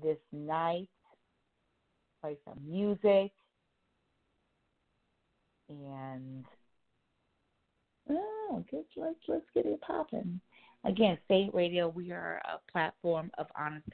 this 0.00 0.18
night. 0.30 0.88
Play 2.20 2.36
some 2.44 2.60
music, 2.64 3.32
and 5.68 6.44
oh, 8.08 8.64
let's 8.72 9.18
let's 9.26 9.46
get 9.52 9.66
it 9.66 9.80
popping. 9.80 10.40
Again, 10.88 11.18
Say 11.28 11.42
It 11.42 11.54
Radio, 11.54 11.88
we 11.88 12.10
are 12.12 12.40
a 12.46 12.58
platform 12.72 13.30
of 13.36 13.46
honest 13.54 13.84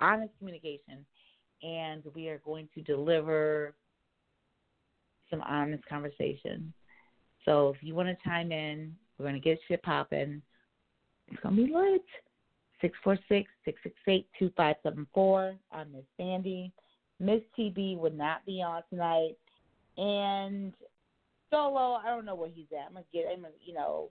honest 0.00 0.32
communication, 0.38 1.04
and 1.62 2.02
we 2.14 2.28
are 2.28 2.40
going 2.46 2.66
to 2.74 2.80
deliver 2.80 3.74
some 5.28 5.42
honest 5.42 5.84
conversation. 5.86 6.72
So 7.44 7.68
if 7.68 7.82
you 7.82 7.94
want 7.94 8.08
to 8.08 8.16
chime 8.24 8.52
in, 8.52 8.96
we're 9.18 9.26
going 9.26 9.34
to 9.34 9.40
get 9.40 9.60
shit 9.68 9.82
popping. 9.82 10.40
It's 11.28 11.38
going 11.42 11.56
to 11.56 11.66
be 11.66 11.74
lit. 11.74 12.06
646-668-2574. 14.40 15.58
I'm 15.70 15.92
Miss 15.92 16.06
Sandy. 16.16 16.72
Miss 17.18 17.42
TB 17.58 17.98
would 17.98 18.16
not 18.16 18.46
be 18.46 18.62
on 18.62 18.82
tonight. 18.88 19.36
And 19.98 20.72
Solo, 21.50 22.00
I 22.02 22.06
don't 22.06 22.24
know 22.24 22.34
where 22.34 22.48
he's 22.48 22.72
at. 22.72 22.86
I'm 22.86 22.94
going 22.94 23.04
to 23.04 23.10
get 23.12 23.30
him, 23.30 23.44
you 23.62 23.74
know, 23.74 24.08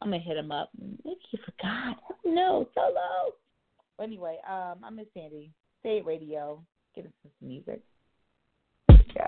I'm 0.00 0.10
gonna 0.10 0.22
hit 0.22 0.36
him 0.36 0.52
up. 0.52 0.70
Maybe 1.04 1.18
he 1.30 1.38
forgot. 1.38 1.96
No, 2.24 2.68
solo. 2.74 3.32
But 3.96 4.04
anyway, 4.04 4.38
um, 4.48 4.78
I'm 4.84 4.96
Miss 4.96 5.06
Sandy. 5.14 5.50
Say 5.82 6.02
Radio. 6.04 6.62
Get 6.94 7.06
us 7.06 7.12
some 7.22 7.48
music. 7.48 7.80
Go. 8.88 9.24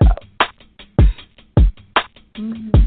Mm-hmm. 2.37 2.80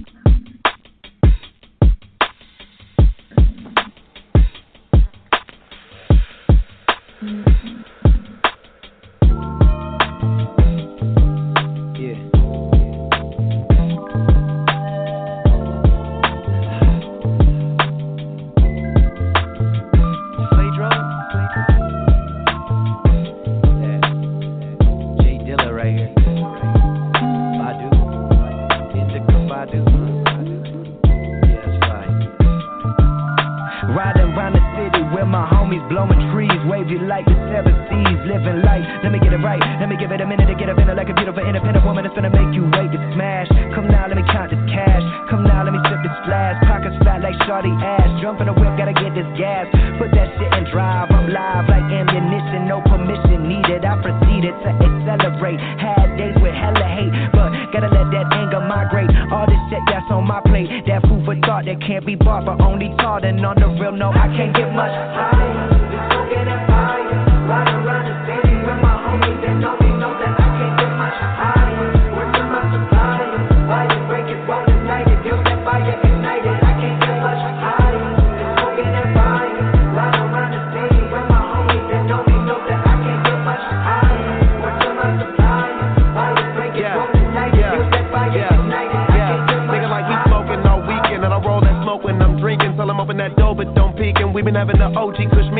Having 94.67 94.81
the 94.81 94.99
OG 94.99 95.17
kush 95.31 95.51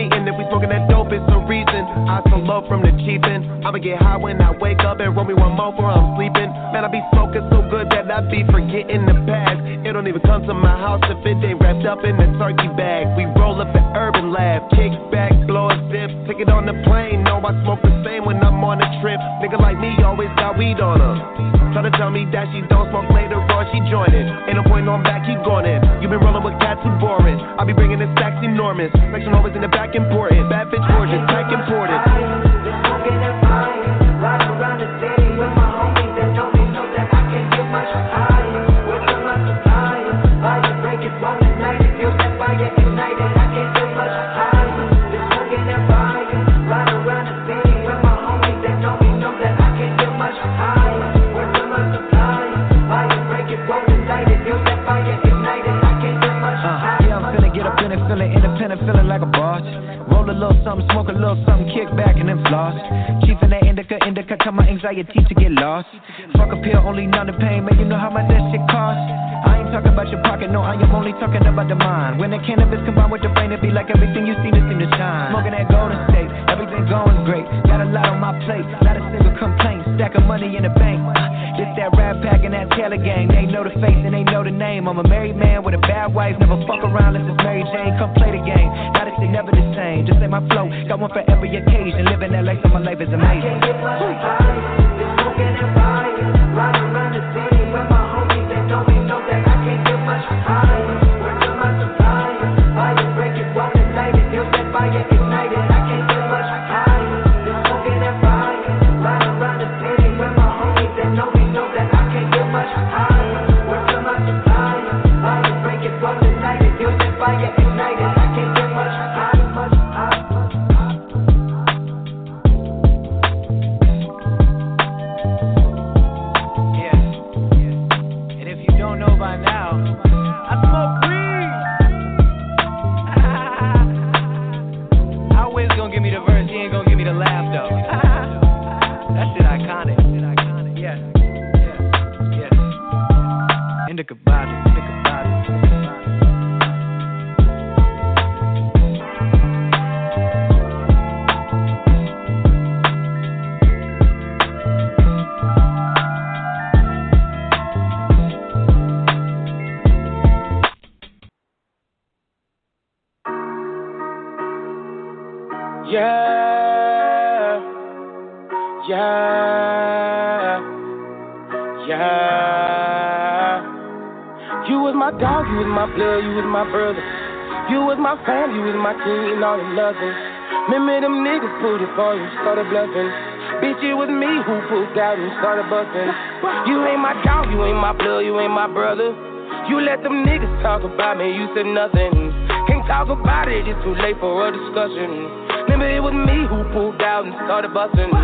nothing. 191.75 192.31
Can't 192.71 192.87
talk 192.87 193.11
about 193.11 193.51
it, 193.51 193.67
it's 193.67 193.83
too 193.83 193.99
late 193.99 194.15
for 194.23 194.47
a 194.47 194.55
discussion. 194.55 195.27
Remember 195.67 195.91
it 195.91 195.99
was 195.99 196.15
me 196.15 196.47
who 196.47 196.63
pulled 196.71 197.03
out 197.03 197.27
and 197.27 197.35
started 197.51 197.75
busting. 197.75 198.15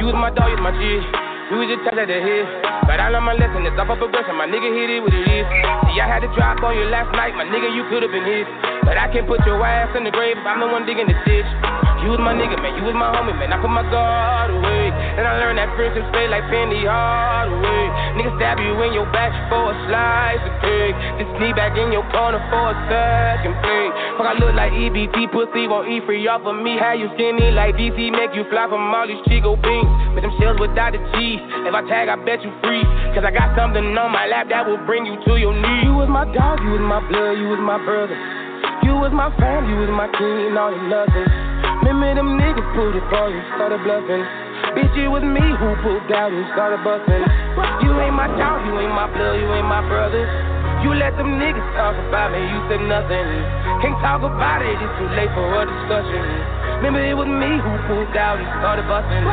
You 0.00 0.08
was 0.08 0.16
my 0.16 0.32
dog, 0.32 0.48
you 0.48 0.56
was 0.56 0.64
my 0.64 0.72
G. 0.72 0.82
We 1.52 1.60
was 1.60 1.68
just 1.68 1.84
touch 1.84 2.00
at 2.00 2.08
head. 2.08 2.44
But 2.88 2.96
I 2.96 3.12
learned 3.12 3.28
my 3.28 3.36
lesson, 3.36 3.68
it's 3.68 3.76
up 3.76 3.92
for 3.92 4.00
progression. 4.00 4.40
My 4.40 4.48
nigga 4.48 4.72
hit 4.72 4.88
it 4.88 5.04
what 5.04 5.12
it 5.12 5.28
is. 5.28 5.44
See, 5.92 6.00
I 6.00 6.08
had 6.08 6.24
to 6.24 6.32
drop 6.32 6.64
on 6.64 6.72
you 6.80 6.88
last 6.88 7.12
night, 7.12 7.36
my 7.36 7.44
nigga, 7.44 7.68
you 7.76 7.84
could've 7.92 8.08
been 8.08 8.24
hit. 8.24 8.48
But 8.88 8.96
I 8.96 9.12
can't 9.12 9.28
put 9.28 9.44
your 9.44 9.60
ass 9.60 9.92
in 9.92 10.08
the 10.08 10.10
grave 10.10 10.40
if 10.40 10.46
I'm 10.48 10.64
the 10.64 10.68
one 10.72 10.88
digging 10.88 11.12
the 11.12 11.16
ditch. 11.28 11.48
You 11.98 12.14
was 12.14 12.22
my 12.22 12.30
nigga, 12.30 12.54
man, 12.62 12.78
you 12.78 12.86
was 12.86 12.94
my 12.94 13.10
homie, 13.10 13.34
man. 13.34 13.50
I 13.50 13.58
put 13.58 13.74
my 13.74 13.82
guard 13.90 14.54
away. 14.54 14.94
Then 15.18 15.26
I 15.26 15.34
learned 15.42 15.58
that 15.58 15.74
friendship 15.74 16.06
stay 16.14 16.30
like 16.30 16.46
Penny 16.46 16.86
Hardaway. 16.86 17.84
Nigga 18.14 18.32
stab 18.38 18.62
you 18.62 18.70
in 18.86 18.94
your 18.94 19.10
back 19.10 19.34
for 19.50 19.70
a 19.70 19.74
slice 19.90 20.38
of 20.46 20.54
cake. 20.62 20.96
Just 21.18 21.32
knee 21.42 21.50
back 21.52 21.74
in 21.74 21.90
your 21.90 22.06
corner 22.14 22.38
for 22.54 22.70
a 22.70 22.76
second 22.86 23.58
plate. 23.60 23.92
Fuck, 24.14 24.30
I 24.30 24.34
look 24.38 24.54
like 24.54 24.70
EBT 24.70 25.34
pussy, 25.34 25.66
won't 25.66 25.90
eat 25.90 26.06
free 26.06 26.22
off 26.30 26.46
of 26.46 26.54
me. 26.62 26.78
How 26.78 26.94
you 26.94 27.10
skinny 27.18 27.50
like 27.50 27.74
DC, 27.74 27.98
make 28.14 28.30
you 28.30 28.46
fly 28.46 28.70
from 28.70 28.94
all 28.94 29.10
these 29.10 29.20
Chico 29.26 29.58
beans. 29.58 29.90
With 30.14 30.22
them 30.22 30.32
shells 30.38 30.62
without 30.62 30.94
the 30.94 31.02
cheese. 31.18 31.42
If 31.66 31.74
I 31.74 31.82
tag, 31.90 32.06
I 32.06 32.16
bet 32.22 32.46
you 32.46 32.54
freeze. 32.62 32.86
Cause 33.10 33.26
I 33.26 33.34
got 33.34 33.58
something 33.58 33.82
on 33.98 34.10
my 34.14 34.30
lap 34.30 34.54
that 34.54 34.62
will 34.62 34.80
bring 34.86 35.02
you 35.02 35.18
to 35.26 35.32
your 35.34 35.52
knees. 35.52 35.82
You 35.82 35.98
was 35.98 36.06
my 36.06 36.30
dog, 36.30 36.62
you 36.62 36.78
was 36.78 36.84
my 36.86 37.02
blood, 37.10 37.34
you 37.42 37.50
was 37.50 37.58
my 37.58 37.82
brother. 37.82 38.14
You 38.86 38.94
was 38.94 39.10
my 39.10 39.34
fam, 39.34 39.66
you 39.66 39.82
was 39.82 39.90
my 39.90 40.06
king, 40.14 40.54
all 40.54 40.70
the 40.70 40.78
loving. 40.86 41.47
Remember 41.88 42.20
them 42.20 42.36
niggas 42.36 42.68
pulled 42.76 42.92
it 42.92 43.06
for 43.08 43.32
you, 43.32 43.40
started 43.56 43.80
bluffing. 43.80 44.20
Bitch, 44.76 44.92
it 45.00 45.08
was 45.08 45.24
me 45.24 45.40
who 45.40 45.72
pulled 45.80 46.04
out 46.12 46.28
and 46.36 46.44
started 46.52 46.84
busting. 46.84 47.24
You 47.80 47.96
ain't 48.04 48.12
my 48.12 48.28
dog, 48.36 48.60
you 48.68 48.76
ain't 48.76 48.92
my 48.92 49.08
blood, 49.08 49.40
you 49.40 49.48
ain't 49.56 49.64
my 49.64 49.80
brother. 49.88 50.20
You 50.84 50.92
let 50.92 51.16
them 51.16 51.40
niggas 51.40 51.64
talk 51.80 51.96
about 51.96 52.36
me, 52.36 52.44
you 52.44 52.60
said 52.68 52.84
nothing. 52.84 53.24
Can't 53.80 53.96
talk 54.04 54.20
about 54.20 54.60
it, 54.60 54.76
it's 54.76 54.94
too 55.00 55.08
late 55.16 55.32
for 55.32 55.48
a 55.48 55.64
discussion. 55.64 56.20
Remember 56.84 57.00
it 57.00 57.16
was 57.16 57.24
me 57.24 57.56
who 57.56 57.72
pulled 57.88 58.12
out 58.20 58.36
and 58.36 58.52
started 58.60 58.84
busting. 58.84 59.24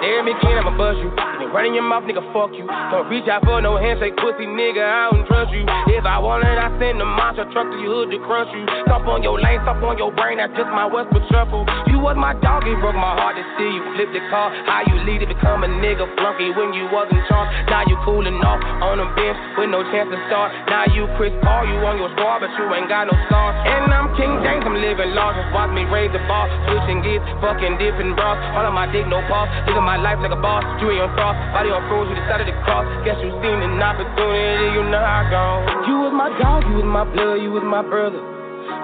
Hear 0.00 0.24
me 0.24 0.32
again, 0.32 0.64
I'ma 0.64 0.72
bust 0.72 0.96
you. 0.96 1.12
You 1.52 1.60
been 1.60 1.68
running 1.68 1.76
your 1.76 1.84
mouth, 1.84 2.08
nigga, 2.08 2.24
fuck 2.32 2.56
you. 2.56 2.64
Don't 2.64 3.12
reach 3.12 3.28
out 3.28 3.44
for 3.44 3.60
no 3.60 3.76
handshake, 3.76 4.16
pussy 4.16 4.48
nigga, 4.48 4.80
I 4.80 5.12
don't 5.12 5.28
trust 5.28 5.52
you. 5.52 5.68
If 5.92 6.08
I 6.08 6.16
want 6.16 6.48
it, 6.48 6.56
I 6.56 6.72
send 6.80 6.96
a 6.96 7.04
monster 7.04 7.44
truck 7.52 7.68
to 7.68 7.76
your 7.76 7.92
hood 7.92 8.08
to 8.08 8.18
crush 8.24 8.48
you. 8.56 8.64
Stomp 8.88 9.04
on 9.04 9.20
your 9.20 9.36
lane, 9.36 9.60
stomp 9.60 9.84
on 9.84 10.00
your 10.00 10.08
brain, 10.16 10.40
that's 10.40 10.56
just 10.56 10.72
my 10.72 10.88
Westwood 10.88 11.28
shuffle. 11.28 11.68
You 11.92 12.00
was 12.00 12.16
my 12.16 12.32
dog, 12.40 12.64
it 12.64 12.80
broke 12.80 12.96
my 12.96 13.12
heart 13.20 13.36
to 13.36 13.44
see 13.60 13.68
you 13.68 13.84
flip 13.92 14.08
the 14.16 14.24
car. 14.32 14.48
How 14.64 14.80
you 14.88 14.96
lead 15.04 15.20
to 15.20 15.28
become 15.28 15.60
a 15.60 15.68
nigga 15.68 16.08
flunky 16.16 16.56
when 16.56 16.72
you 16.72 16.88
wasn't 16.88 17.20
charged. 17.28 17.52
Now 17.68 17.84
you 17.84 18.00
cooling 18.00 18.40
off 18.40 18.64
on 18.80 18.96
the 18.96 19.08
bench 19.12 19.36
with 19.60 19.68
no 19.68 19.84
chance 19.92 20.08
to 20.08 20.18
start. 20.32 20.56
Now 20.72 20.88
you 20.88 21.04
Chris 21.20 21.36
Paul, 21.44 21.68
you 21.68 21.76
on 21.84 22.00
your 22.00 22.08
squad, 22.16 22.40
but 22.40 22.48
you 22.56 22.64
ain't 22.72 22.88
got 22.88 23.12
no 23.12 23.14
scars. 23.28 23.52
And 23.68 23.92
I'm 23.92 24.08
King 24.16 24.40
James, 24.40 24.64
I'm 24.64 24.80
living 24.80 25.12
large. 25.12 25.36
Just 25.36 25.52
watch 25.52 25.68
me 25.76 25.84
raise 25.84 26.16
the 26.16 26.22
bar, 26.24 26.48
switching 26.64 27.04
gears, 27.04 27.20
fucking 27.44 27.76
different 27.76 28.16
bras. 28.16 28.40
All 28.56 28.64
of 28.64 28.72
my 28.72 28.88
dick, 28.88 29.04
no 29.04 29.20
pause. 29.28 29.52
Living 29.68 29.84
my 29.84 30.00
life 30.00 30.16
like 30.24 30.32
a 30.32 30.40
boss. 30.40 30.64
Jewelry 30.80 30.96
on 31.04 31.12
cross, 31.12 31.36
body 31.50 31.74
on 31.74 31.82
froze, 31.90 32.06
you 32.06 32.14
decided 32.14 32.46
to 32.46 32.56
cross. 32.62 32.86
Guess 33.02 33.18
you 33.18 33.34
seen 33.42 33.58
an 33.58 33.82
opportunity, 33.82 34.78
you 34.78 34.86
know 34.86 35.02
how 35.02 35.26
I 35.26 35.30
go. 35.32 35.44
You 35.90 35.96
was 36.06 36.14
my 36.14 36.30
dog, 36.38 36.62
you 36.70 36.78
was 36.78 36.86
my 36.86 37.02
blood, 37.02 37.42
you 37.42 37.50
was 37.50 37.66
my 37.66 37.82
brother. 37.82 38.22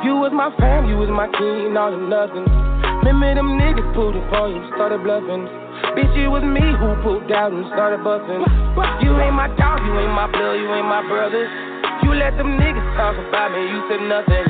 You 0.03 0.19
was 0.19 0.35
my 0.35 0.51
fam, 0.59 0.87
you 0.87 0.99
was 0.99 1.11
my 1.11 1.27
king, 1.31 1.75
all 1.79 1.95
or 1.95 2.03
nothing. 2.03 2.47
Remember 3.03 3.35
them 3.35 3.59
niggas 3.59 3.87
pulled 3.95 4.15
it 4.15 4.27
for 4.31 4.51
you, 4.51 4.59
started 4.75 5.03
bluffing. 5.03 5.47
Bitch, 5.95 6.15
it 6.19 6.27
was 6.27 6.43
me 6.43 6.61
who 6.61 6.95
pulled 7.03 7.31
out 7.31 7.55
and 7.55 7.67
started 7.75 8.03
busting. 8.03 8.43
You 9.03 9.11
ain't 9.19 9.35
my 9.35 9.47
dog, 9.55 9.83
you 9.87 9.95
ain't 9.99 10.15
my 10.15 10.27
blood, 10.31 10.59
you 10.59 10.69
ain't 10.71 10.87
my 10.87 11.03
brother. 11.07 11.47
You 12.03 12.15
let 12.15 12.37
them 12.39 12.59
niggas 12.59 12.89
talk 12.99 13.15
about 13.19 13.55
me, 13.55 13.63
you 13.71 13.81
said 13.91 14.03
nothing. 14.07 14.45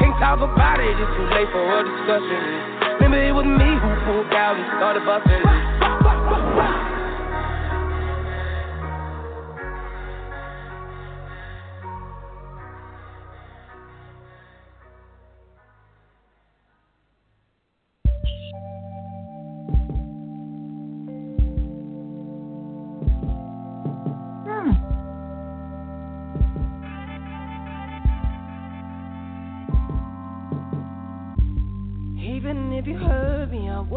Can't 0.00 0.16
talk 0.20 0.40
about 0.40 0.80
it, 0.80 0.92
it's 0.92 1.12
too 1.16 1.28
late 1.32 1.48
for 1.52 1.60
a 1.60 1.80
discussion. 1.84 2.40
Remember 3.00 3.20
it 3.20 3.34
was 3.36 3.48
me 3.48 3.68
who 3.76 3.90
pulled 4.04 4.32
out 4.32 4.56
and 4.56 4.66
started 4.80 5.04
busting. 5.04 5.44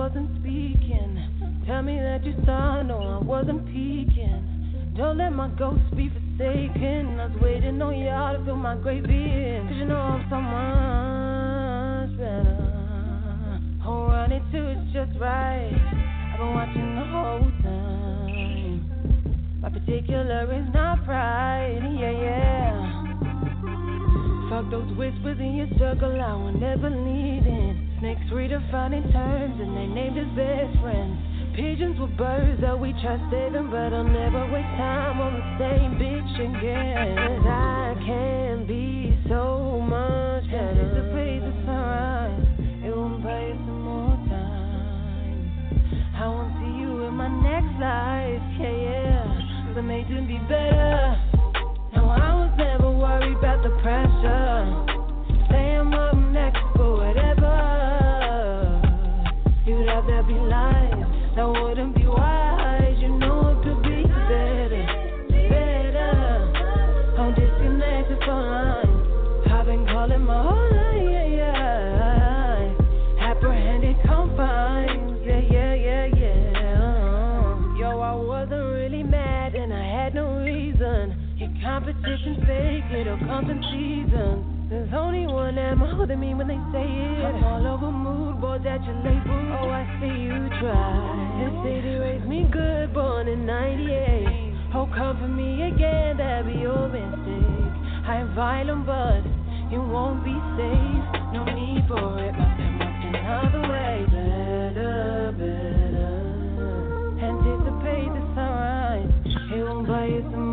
Wasn't 0.09 0.41
speaking. 0.41 1.63
Tell 1.67 1.83
me 1.83 1.99
that 1.99 2.25
you 2.25 2.33
saw, 2.43 2.81
no, 2.81 2.97
I 2.97 3.23
wasn't 3.23 3.63
peeking. 3.67 4.93
Don't 4.97 5.19
let 5.19 5.31
my 5.33 5.49
ghost 5.49 5.83
be 5.95 6.09
forsaken. 6.09 7.19
I 7.19 7.27
was 7.27 7.37
waiting 7.39 7.79
on 7.79 7.95
y'all 7.99 8.35
to 8.35 8.43
fill 8.43 8.55
my 8.55 8.75
grave 8.75 9.05
in. 9.05 9.67
Cause 9.67 9.77
you 9.77 9.85
know 9.85 10.01
I'm 10.01 10.25
so 10.31 10.41
much 10.41 12.17
better. 12.17 12.57
Oh, 13.85 14.07
run 14.07 14.31
it 14.31 14.41
till 14.51 14.65
it's 14.65 14.91
just 14.91 15.13
right. 15.21 15.77
I've 16.33 16.39
been 16.39 16.53
watching 16.57 16.95
the 16.95 17.05
whole 17.05 17.51
time. 17.61 18.81
My 19.61 19.69
particular 19.69 20.51
is 20.51 20.73
not 20.73 21.05
pride, 21.05 21.85
yeah, 21.99 22.09
yeah. 22.09 23.05
Fuck 24.49 24.71
those 24.71 24.89
whispers 24.97 25.37
in 25.37 25.53
your 25.53 25.69
circle, 25.77 26.19
I 26.19 26.33
will 26.33 26.57
never 26.57 26.89
lead 26.89 27.45
in. 27.45 27.68
Snakes 27.99 28.31
redefining 28.31 29.12
terms, 29.12 29.59
and 29.59 29.75
they 29.75 29.85
named 29.85 30.17
as 30.17 30.27
best 30.31 30.79
friends. 30.79 31.19
Pigeons 31.53 31.99
were 31.99 32.07
birds 32.07 32.62
that 32.62 32.79
we 32.79 32.93
try 32.93 33.19
saving, 33.29 33.69
but 33.69 33.91
I'll 33.91 34.05
never 34.05 34.47
waste 34.53 34.71
time 34.79 35.19
on 35.19 35.33
the 35.35 35.43
same 35.59 35.99
bitch 35.99 36.33
again. 36.39 37.17
'Cause 37.17 37.45
I 37.45 37.95
can 38.05 38.65
be 38.65 39.17
so 39.27 39.81
much 39.81 40.49
better. 40.49 40.79
Anticipate 40.79 41.39
the 41.41 41.51
sunrise, 41.65 42.45
it 42.85 42.95
won't 42.95 43.21
buy 43.21 43.41
you 43.47 43.55
some 43.67 43.83
more 43.83 44.17
time. 44.29 45.51
I 46.15 46.27
won't 46.27 46.53
see 46.59 46.79
you 46.79 47.03
in 47.03 47.13
my 47.15 47.27
next 47.27 47.75
life, 47.81 48.41
yeah, 48.59 48.69
yeah. 48.69 49.23
'Cause 49.67 49.77
I'm 49.77 49.88
made 49.88 50.07
to 50.07 50.21
be 50.21 50.38
better. 50.47 51.17
No, 51.95 52.07
I 52.07 52.33
was 52.33 52.51
never 52.57 52.89
worried 52.91 53.35
about 53.35 53.62
the 53.62 53.71
pressure. 53.83 54.67
Say 55.49 55.75
I'm 55.75 55.91
That 61.39 61.47
wouldn't 61.47 61.95
be 61.95 62.06
wise. 62.06 62.97
You 62.99 63.17
know 63.17 63.56
it 63.56 63.63
could 63.63 63.82
be 63.84 64.04
better, 64.04 64.84
better. 65.47 66.12
I'm 67.17 67.34
disconnected 67.34 68.19
from. 68.25 69.47
I've 69.47 69.65
been 69.65 69.86
calling 69.88 70.19
my 70.19 70.43
whole 70.43 70.69
life. 70.75 71.15
Apprehended 73.21 73.95
confines, 74.06 75.25
yeah, 75.25 75.39
yeah, 75.39 75.75
yeah, 75.75 76.08
yeah. 76.12 77.78
Yo, 77.80 78.02
I 78.02 78.13
wasn't 78.15 78.73
really 78.73 79.04
mad 79.04 79.56
and 79.56 79.73
I 79.73 80.04
had 80.04 80.13
no 80.13 80.43
reason. 80.43 81.38
Your 81.38 81.54
competition 81.63 82.43
fake, 82.45 82.91
it'll 82.99 83.17
come 83.19 83.49
in 83.49 83.63
seasons. 83.71 84.58
There's 84.69 84.93
only 84.93 85.25
one 85.25 85.58
am 85.58 85.79
holding 85.79 86.19
me 86.19 86.36
when 86.36 86.47
they 86.47 86.62
say 86.69 86.86
it. 86.86 87.25
I'm 87.25 87.43
all 87.43 87.65
over 87.65 87.91
mood 87.91 88.39
boards 88.39 88.63
at 88.69 88.86
your 88.86 88.93
label. 89.01 89.58
Oh, 89.58 89.65
I 89.65 89.82
see 89.97 90.29
you 90.29 90.45
try. 90.62 90.93
This 91.41 91.53
city 91.65 91.97
raised 91.97 92.29
me 92.29 92.45
good, 92.53 92.93
born 92.93 93.27
in 93.27 93.47
98. 93.47 94.69
Oh, 94.75 94.86
come 94.93 95.17
for 95.17 95.27
me 95.27 95.73
again, 95.73 96.17
that'd 96.17 96.45
be 96.45 96.62
your 96.62 96.86
mistake. 96.86 97.73
I'm 98.05 98.29
violent, 98.36 98.86
but 98.86 99.25
you 99.73 99.82
won't 99.82 100.23
be 100.23 100.38
safe. 100.53 101.05
No 101.34 101.49
need 101.49 101.89
for 101.89 102.21
it, 102.21 102.38
my 102.38 102.53
pen 102.53 102.77
worked 102.77 103.10
another 103.10 103.65
way. 103.73 104.05
Better, 104.05 105.34
better. 105.34 106.13
Anticipate 107.25 108.13
the 108.13 108.21
sunrise. 108.38 109.10
It 109.49 109.65
won't 109.65 109.88
buy 109.88 110.05
you 110.13 110.21
some 110.29 110.48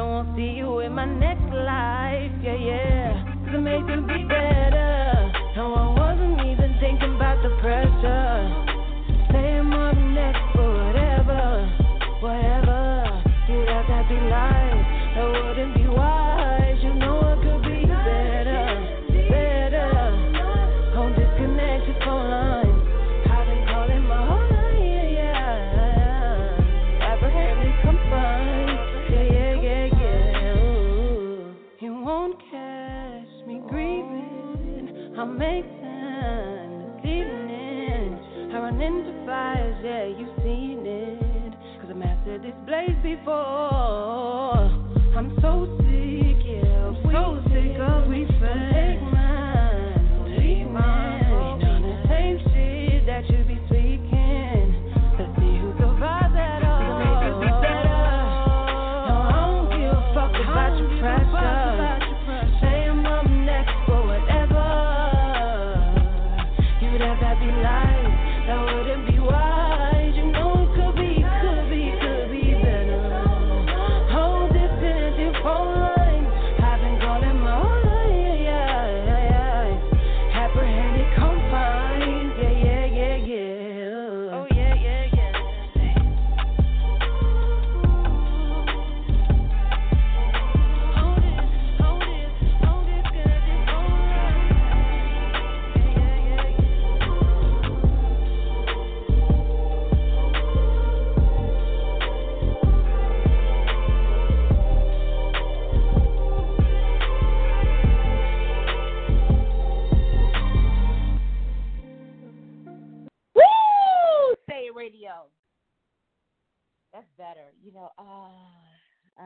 won't 0.00 0.36
see 0.36 0.54
you 0.56 0.80
in 0.80 0.92
my 0.92 1.04
next 1.04 1.44
life, 1.52 2.32
yeah, 2.42 2.54
yeah. 2.54 3.54
It 3.54 3.60
made 3.60 3.86
you 3.88 4.00
be 4.06 4.24
better. 4.24 5.32
No, 5.56 5.74
I 5.74 5.88
wasn't 5.98 6.40
even 6.40 6.76
thinking 6.80 7.16
about 7.16 7.42
the 7.42 7.50
pressure. 7.60 8.61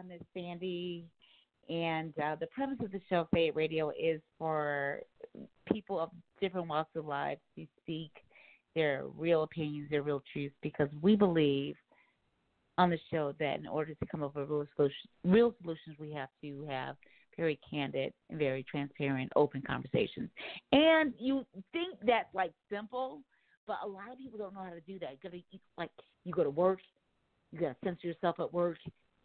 Miss 0.09 0.21
Sandy, 0.35 1.05
and 1.69 2.13
uh, 2.19 2.37
the 2.37 2.47
premise 2.49 2.79
of 2.81 2.93
the 2.93 3.01
show, 3.09 3.29
It 3.33 3.57
Radio, 3.57 3.91
is 3.91 4.21
for 4.39 5.01
people 5.73 5.99
of 5.99 6.11
different 6.41 6.69
walks 6.69 6.95
of 6.97 7.07
life 7.07 7.39
to 7.57 7.67
speak 7.83 8.13
their 8.75 9.05
real 9.17 9.43
opinions, 9.43 9.89
their 9.91 10.03
real 10.03 10.23
truths, 10.33 10.55
because 10.63 10.89
we 11.01 11.17
believe 11.17 11.77
on 12.79 12.91
the 12.91 12.99
show 13.11 13.35
that 13.39 13.59
in 13.59 13.67
order 13.67 13.95
to 13.95 14.07
come 14.07 14.23
up 14.23 14.37
with 14.37 14.49
real, 14.49 14.67
solution, 14.77 14.97
real 15.25 15.55
solutions, 15.63 15.97
we 15.99 16.13
have 16.13 16.29
to 16.43 16.67
have 16.69 16.97
very 17.37 17.59
candid, 17.69 18.13
and 18.31 18.39
very 18.39 18.65
transparent, 18.65 19.31
open 19.37 19.63
conversations. 19.67 20.31
And 20.73 21.13
you 21.19 21.45
think 21.73 21.99
that's 22.07 22.33
like 22.35 22.53
simple, 22.73 23.21
but 23.67 23.77
a 23.85 23.87
lot 23.87 24.11
of 24.11 24.19
people 24.19 24.39
don't 24.39 24.55
know 24.55 24.63
how 24.63 24.71
to 24.71 24.81
do 24.81 24.99
that. 25.01 25.11
You 25.13 25.19
gotta 25.23 25.43
like 25.77 25.91
you 26.25 26.33
go 26.33 26.45
to 26.45 26.51
work, 26.51 26.81
you 27.53 27.61
gotta 27.61 27.77
censor 27.85 28.07
yourself 28.07 28.37
at 28.41 28.53
work, 28.53 28.79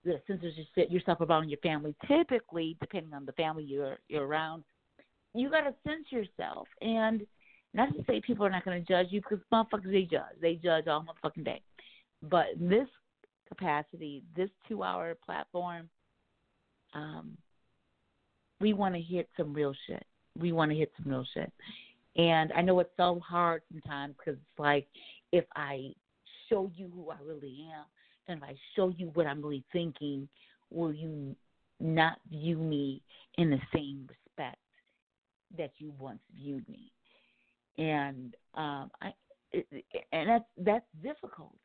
you 0.04 0.20
gotta 0.28 0.52
set 0.76 0.92
yourself 0.92 1.22
around 1.22 1.50
your 1.50 1.60
family. 1.60 1.96
Typically, 2.08 2.78
depending 2.80 3.14
on 3.14 3.26
the 3.26 3.32
family 3.34 3.64
you're 3.64 4.00
you're 4.08 4.26
around, 4.26 4.64
you 5.34 5.50
gotta 5.50 5.74
sense 5.88 6.06
yourself. 6.10 6.68
And 6.82 7.26
not 7.74 7.94
to 7.94 8.04
say 8.06 8.22
people 8.26 8.46
are 8.46 8.50
not 8.50 8.66
gonna 8.66 8.82
judge 8.82 9.08
you 9.10 9.22
because 9.22 9.40
motherfuckers 9.52 9.92
they 9.92 10.04
judge. 10.04 10.36
They 10.42 10.56
judge 10.56 10.88
all 10.88 11.04
motherfucking 11.04 11.46
day. 11.46 11.62
But 12.24 12.48
this 12.58 12.88
capacity, 13.48 14.24
this 14.36 14.50
two 14.68 14.84
hour 14.84 15.16
platform, 15.26 15.90
um, 16.94 17.38
we 18.60 18.74
want 18.74 18.96
to 18.96 19.02
hit 19.02 19.28
some 19.38 19.54
real 19.54 19.74
shit. 19.88 20.06
We 20.38 20.52
want 20.52 20.72
to 20.72 20.78
hit 20.78 20.92
some 21.02 21.12
real 21.12 21.26
shit. 21.34 21.52
And 22.16 22.52
I 22.54 22.62
know 22.62 22.80
it's 22.80 22.92
so 22.98 23.20
hard 23.20 23.64
sometimes 23.72 24.16
because 24.18 24.40
it's 24.40 24.60
like 24.60 24.88
if 25.32 25.46
I 25.56 25.94
show 26.50 26.70
you 26.76 26.92
who 26.94 27.10
I 27.10 27.16
really 27.26 27.68
am 27.74 27.86
and 28.28 28.38
if 28.38 28.44
I 28.44 28.56
show 28.76 28.90
you 28.90 29.12
what 29.14 29.28
I'm 29.28 29.42
really 29.42 29.64
thinking, 29.72 30.28
will 30.70 30.94
you 30.94 31.36
not 31.80 32.20
view 32.30 32.58
me 32.58 33.02
in 33.38 33.50
the 33.50 33.60
same 33.74 34.08
respect 34.08 34.58
that 35.58 35.72
you 35.78 35.94
once 36.00 36.20
viewed 36.36 36.68
me? 36.70 36.92
And 37.78 38.36
um, 38.56 38.92
I, 39.02 39.14
and 40.12 40.30
that's 40.30 40.46
that's 40.58 40.86
difficult 41.04 41.56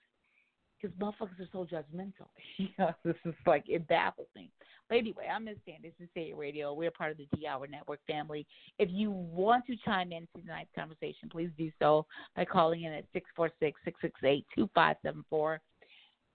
because 0.81 0.97
motherfuckers 0.99 1.41
are 1.41 1.49
so 1.53 1.65
judgmental. 1.65 2.29
you 2.57 2.69
know, 2.79 2.91
this 3.05 3.17
is 3.25 3.35
like 3.47 3.65
it 3.69 3.87
baffles 3.89 4.29
me. 4.35 4.51
But 4.89 4.99
anyway, 4.99 5.25
I'm 5.33 5.45
Miss. 5.45 5.57
This 5.67 5.93
is 6.01 6.09
Say 6.15 6.33
Radio. 6.33 6.73
We're 6.73 6.93
part 6.93 7.11
of 7.11 7.17
the 7.17 7.27
D 7.35 7.47
Hour 7.47 7.67
Network 7.67 8.01
family. 8.07 8.47
If 8.79 8.89
you 8.93 9.11
want 9.11 9.67
to 9.67 9.77
chime 9.85 10.13
in 10.13 10.29
to 10.35 10.43
tonight's 10.43 10.71
conversation, 10.77 11.29
please 11.31 11.51
do 11.59 11.71
so 11.79 12.07
by 12.37 12.45
calling 12.45 12.85
in 12.85 12.93
at 12.93 13.05
six 13.13 13.27
four 13.35 13.51
six 13.59 13.81
six 13.85 14.01
six 14.01 14.15
eight 14.25 14.47
two 14.55 14.69
five 14.75 14.97
seven 15.03 15.25
four. 15.29 15.61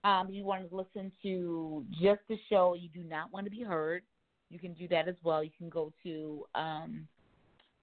Um, 0.04 0.30
you 0.32 0.44
want 0.44 0.68
to 0.70 0.76
listen 0.76 1.12
to 1.22 1.86
just 2.02 2.22
the 2.28 2.38
show, 2.50 2.76
you 2.80 2.90
do 2.90 3.04
not 3.04 3.32
want 3.32 3.46
to 3.46 3.52
be 3.52 3.62
heard, 3.62 4.02
you 4.50 4.60
can 4.60 4.74
do 4.74 4.88
that 4.90 5.08
as 5.08 5.16
well. 5.24 5.44
You 5.44 5.52
can 5.58 5.70
go 5.70 5.94
to 6.04 6.46
um, 6.56 7.08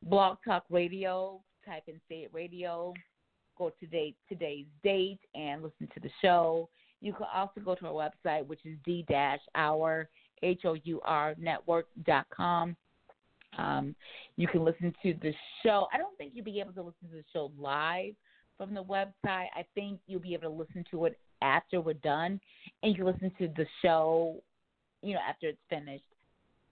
Blog 0.03 0.39
Talk 0.45 0.65
Radio, 0.69 1.41
type 1.65 1.85
in 1.87 2.01
Say 2.09 2.25
It 2.25 2.31
Radio, 2.33 2.93
go 3.57 3.73
to 3.81 3.87
date, 3.87 4.17
today's 4.29 4.67
date 4.85 5.21
and 5.35 5.63
listen 5.63 5.89
to 5.95 6.01
the 6.01 6.11
show. 6.23 6.69
You 7.01 7.13
can 7.13 7.27
also 7.35 7.61
go 7.61 7.75
to 7.75 7.87
our 7.87 7.93
website, 7.93 8.47
which 8.47 8.61
is 8.65 8.77
d 8.85 9.07
our 9.55 10.09
h 10.43 10.61
o 10.65 10.75
u 10.75 11.01
r 11.05 11.31
H-O-U-R, 11.31 11.35
network.com. 11.39 12.77
Um, 13.57 13.97
you 14.37 14.47
can 14.47 14.65
listen 14.65 14.95
to 15.03 15.15
the 15.23 15.33
show. 15.65 15.87
I 15.93 15.99
don't 15.99 16.17
think 16.19 16.33
you'll 16.35 16.45
be 16.45 16.61
able 16.61 16.73
to 16.75 16.83
listen 16.83 17.09
to 17.11 17.17
the 17.17 17.25
show 17.33 17.51
live 17.59 18.15
from 18.57 18.75
the 18.75 18.85
website. 18.85 19.15
I 19.25 19.65
think 19.75 20.01
you'll 20.07 20.21
be 20.21 20.35
able 20.35 20.51
to 20.51 20.57
listen 20.57 20.85
to 20.91 21.07
it 21.07 21.19
after 21.43 21.81
we're 21.81 21.95
done, 21.95 22.41
and 22.83 22.97
you 22.97 23.05
listen 23.05 23.33
to 23.39 23.49
the 23.57 23.67
show, 23.83 24.37
you 25.03 25.15
know, 25.15 25.21
after 25.29 25.49
it's 25.49 25.59
finished, 25.69 26.05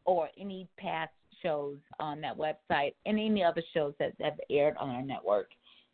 or 0.05 0.29
any 0.38 0.68
past 0.79 1.12
shows 1.42 1.79
on 2.00 2.20
that 2.20 2.37
website, 2.37 2.94
and 3.05 3.18
any 3.18 3.42
other 3.42 3.62
shows 3.74 3.94
that 3.98 4.12
have 4.20 4.38
aired 4.50 4.76
on 4.79 4.90
our 4.90 5.02
network 5.02 5.48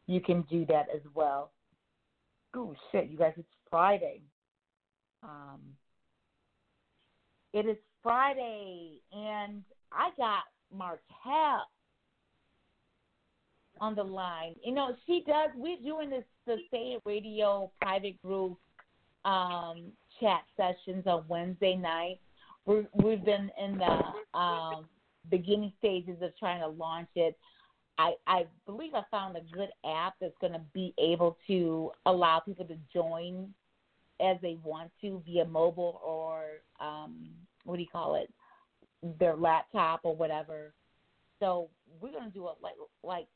you 0.07 0.21
can 0.21 0.43
do 0.43 0.67
that 0.67 0.87
as 0.95 1.03
well. 1.15 1.51
Oh 2.55 2.75
shit, 2.91 3.09
you 3.09 3.17
guys, 3.17 3.33
it's 3.37 3.49
Friday. 3.71 4.21
Um, 5.23 5.61
it 7.53 7.67
is 7.67 7.77
Friday, 8.03 9.01
and 9.13 9.63
I 9.93 10.11
got 10.17 10.43
Martell 10.77 11.67
on 13.83 13.97
the 13.97 14.03
line. 14.03 14.55
You 14.63 14.73
know, 14.73 14.95
she 15.07 15.25
does. 15.27 15.51
We're 15.57 15.77
doing 15.83 16.09
this 16.09 16.23
the 16.47 16.57
Say 16.71 16.97
Radio 17.05 17.71
private 17.81 18.23
group 18.23 18.57
um, 19.25 19.87
chat 20.21 20.43
sessions 20.57 21.05
on 21.07 21.25
Wednesday 21.27 21.75
night. 21.75 22.21
We're, 22.65 22.87
we've 22.95 23.25
been 23.25 23.51
in 23.61 23.79
the 23.79 24.39
um, 24.39 24.85
beginning 25.31 25.73
stages 25.81 26.17
of 26.23 26.31
trying 26.39 26.61
to 26.61 26.69
launch 26.69 27.09
it. 27.17 27.37
I, 27.99 28.13
I 28.29 28.47
believe 28.67 28.95
I 28.95 29.03
found 29.11 29.37
a 29.37 29.41
good 29.53 29.71
app 29.85 30.15
that's 30.21 30.37
going 30.41 30.53
to 30.53 30.63
be 30.73 30.95
able 30.97 31.37
to 31.49 31.91
allow 32.07 32.39
people 32.39 32.65
to 32.67 32.77
join 32.95 33.53
as 34.21 34.37
they 34.43 34.59
want 34.63 34.93
to 35.01 35.21
via 35.27 35.45
mobile 35.45 36.01
or 36.05 36.45
um, 36.81 37.31
what 37.65 37.77
do 37.77 37.83
you 37.83 37.89
call 37.91 38.15
it, 38.15 38.33
their 39.19 39.35
laptop 39.35 40.01
or 40.05 40.15
whatever. 40.15 40.73
So 41.41 41.69
we're 42.01 42.13
going 42.13 42.31
to 42.31 42.31
do 42.31 42.45
a 42.45 42.55
like 42.63 42.75
like 43.03 43.27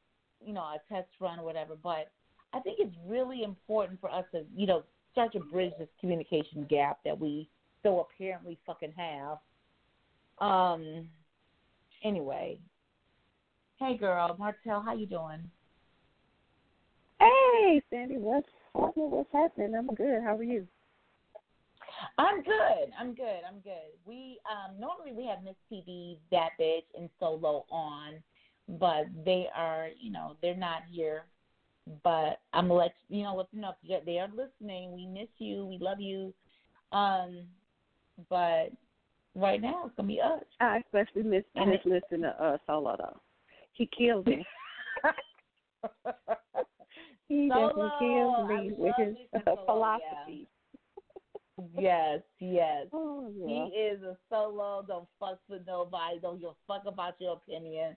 you 0.47 0.55
know 0.55 0.63
a 0.63 0.79
test 0.89 1.09
run 1.21 1.39
or 1.39 1.45
whatever. 1.45 1.75
But 1.83 2.11
I 2.55 2.61
think 2.61 2.79
it's 2.81 2.97
really 3.07 3.43
important 3.43 4.01
for 4.01 4.11
us 4.11 4.25
to 4.33 4.45
you 4.55 4.67
know 4.67 4.83
start 5.13 5.33
to 5.33 5.41
bridge 5.41 5.73
this 5.79 5.89
communication 6.01 6.67
gap 6.69 6.99
that 7.05 7.19
we 7.19 7.49
so 7.83 8.01
apparently 8.01 8.59
fucking 8.67 8.93
have. 8.97 9.39
Um. 10.39 11.09
Anyway, 12.05 12.59
Hey, 13.79 13.95
girl, 13.99 14.35
Martell, 14.39 14.81
how 14.81 14.95
you 14.95 15.05
doing? 15.05 15.51
Hey, 17.21 17.83
Sandy, 17.91 18.17
what's 18.17 18.49
what's 18.73 19.29
happening? 19.35 19.75
I'm 19.75 19.95
good. 19.95 20.23
How 20.23 20.35
are 20.35 20.43
you? 20.43 20.67
I'm 22.17 22.43
good. 22.43 22.91
I'm 22.99 23.15
good. 23.15 23.41
I'm 23.47 23.61
good. 23.61 23.93
We 24.07 24.39
um 24.51 24.81
normally 24.81 25.13
we 25.13 25.27
have 25.27 25.45
Miss 25.45 25.57
TB, 25.71 26.17
that 26.31 26.51
bitch, 26.59 26.87
and 26.97 27.11
Solo 27.21 27.67
on, 27.71 28.15
but 28.69 29.07
they 29.25 29.47
are, 29.55 29.89
you 29.99 30.11
know, 30.11 30.37
they're 30.43 30.57
not 30.57 30.83
here. 30.91 31.23
But 32.03 32.41
I'm 32.53 32.69
gonna 32.69 32.75
let 32.75 32.95
you 33.09 33.23
know, 33.23 33.37
let 33.37 33.51
them 33.53 33.61
know 33.61 33.73
they 34.05 34.19
are 34.19 34.29
listening. 34.29 34.93
We 34.93 35.07
miss 35.07 35.29
you. 35.39 35.67
We 35.67 35.79
love 35.79 36.01
you. 36.01 36.35
Um, 36.91 37.45
but 38.29 38.71
right 39.37 39.61
now 39.61 39.85
it's 39.87 39.95
gonna 39.97 40.09
be 40.09 40.21
us. 40.21 40.43
I 40.61 40.79
especially 40.79 41.23
miss 41.23 41.45
and 41.55 41.71
miss 41.71 41.81
listening 41.85 42.23
to 42.23 42.43
uh, 42.43 42.59
Solo 42.67 42.97
though. 42.99 43.21
He 43.73 43.89
killed 43.97 44.27
me. 44.27 44.45
he 47.29 47.49
Solo, 47.53 47.69
definitely 47.69 47.91
killed 48.01 48.49
me 48.49 48.73
with 48.77 48.95
his 48.99 49.43
Solo, 49.45 49.65
philosophy. 49.67 50.49
Yes, 51.79 52.21
yes. 52.39 52.87
Oh, 52.93 53.31
yeah. 53.35 53.67
He 53.67 53.79
is 53.79 54.03
a 54.03 54.17
solo. 54.29 54.85
Don't 54.87 55.09
fuck 55.19 55.39
with 55.49 55.67
nobody. 55.67 56.19
Don't 56.21 56.41
give 56.41 56.51
a 56.51 56.55
fuck 56.67 56.83
about 56.87 57.15
your 57.19 57.35
opinion. 57.35 57.97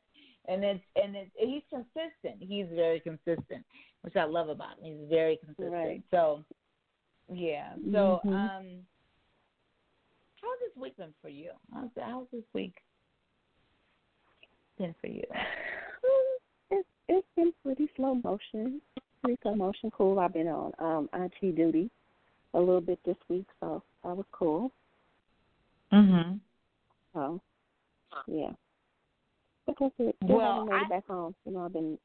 And 0.49 0.63
it's 0.63 0.83
and 0.95 1.15
it's 1.15 1.29
he's 1.37 1.61
consistent. 1.69 2.41
He's 2.41 2.65
very 2.73 2.99
consistent, 2.99 3.63
which 4.01 4.15
I 4.15 4.23
love 4.23 4.49
about 4.49 4.79
him. 4.79 4.97
He's 4.99 5.09
very 5.09 5.37
consistent. 5.37 5.71
Right. 5.71 6.01
So, 6.09 6.43
yeah. 7.31 7.75
So, 7.91 8.19
Mhm. 8.25 8.33
um, 8.33 8.87
how's 10.41 10.59
this 10.59 10.75
week 10.75 10.97
been 10.97 11.13
for 11.21 11.29
you? 11.29 11.51
How's 11.71 11.89
how's 12.01 12.27
this 12.31 12.43
week 12.53 12.73
been 14.77 14.93
for 14.99 15.07
you? 15.07 15.23
It's 16.71 16.87
it's 17.07 17.27
been 17.35 17.51
pretty 17.63 17.89
slow 17.95 18.15
motion. 18.15 18.81
Pretty 19.23 19.39
slow 19.41 19.55
motion. 19.55 19.91
Cool. 19.91 20.19
I've 20.19 20.33
been 20.33 20.47
on 20.47 20.71
um 20.79 21.09
IT 21.13 21.55
duty 21.55 21.89
a 22.53 22.59
little 22.59 22.81
bit 22.81 22.99
this 23.05 23.17
week, 23.27 23.47
so 23.59 23.83
that 24.03 24.15
was 24.15 24.25
cool. 24.31 24.71
Mhm. 25.91 26.39
So 27.13 27.41
yeah. 28.27 28.51
That's 29.79 29.93
it. 29.99 30.15
Well, 30.23 30.39
haven't 30.39 30.65
made 30.69 30.75
I- 30.75 30.81
it 30.83 30.89
back 30.89 31.07
home. 31.07 31.35
You 31.45 31.51
know, 31.53 31.65
I've 31.65 31.73
been 31.73 31.97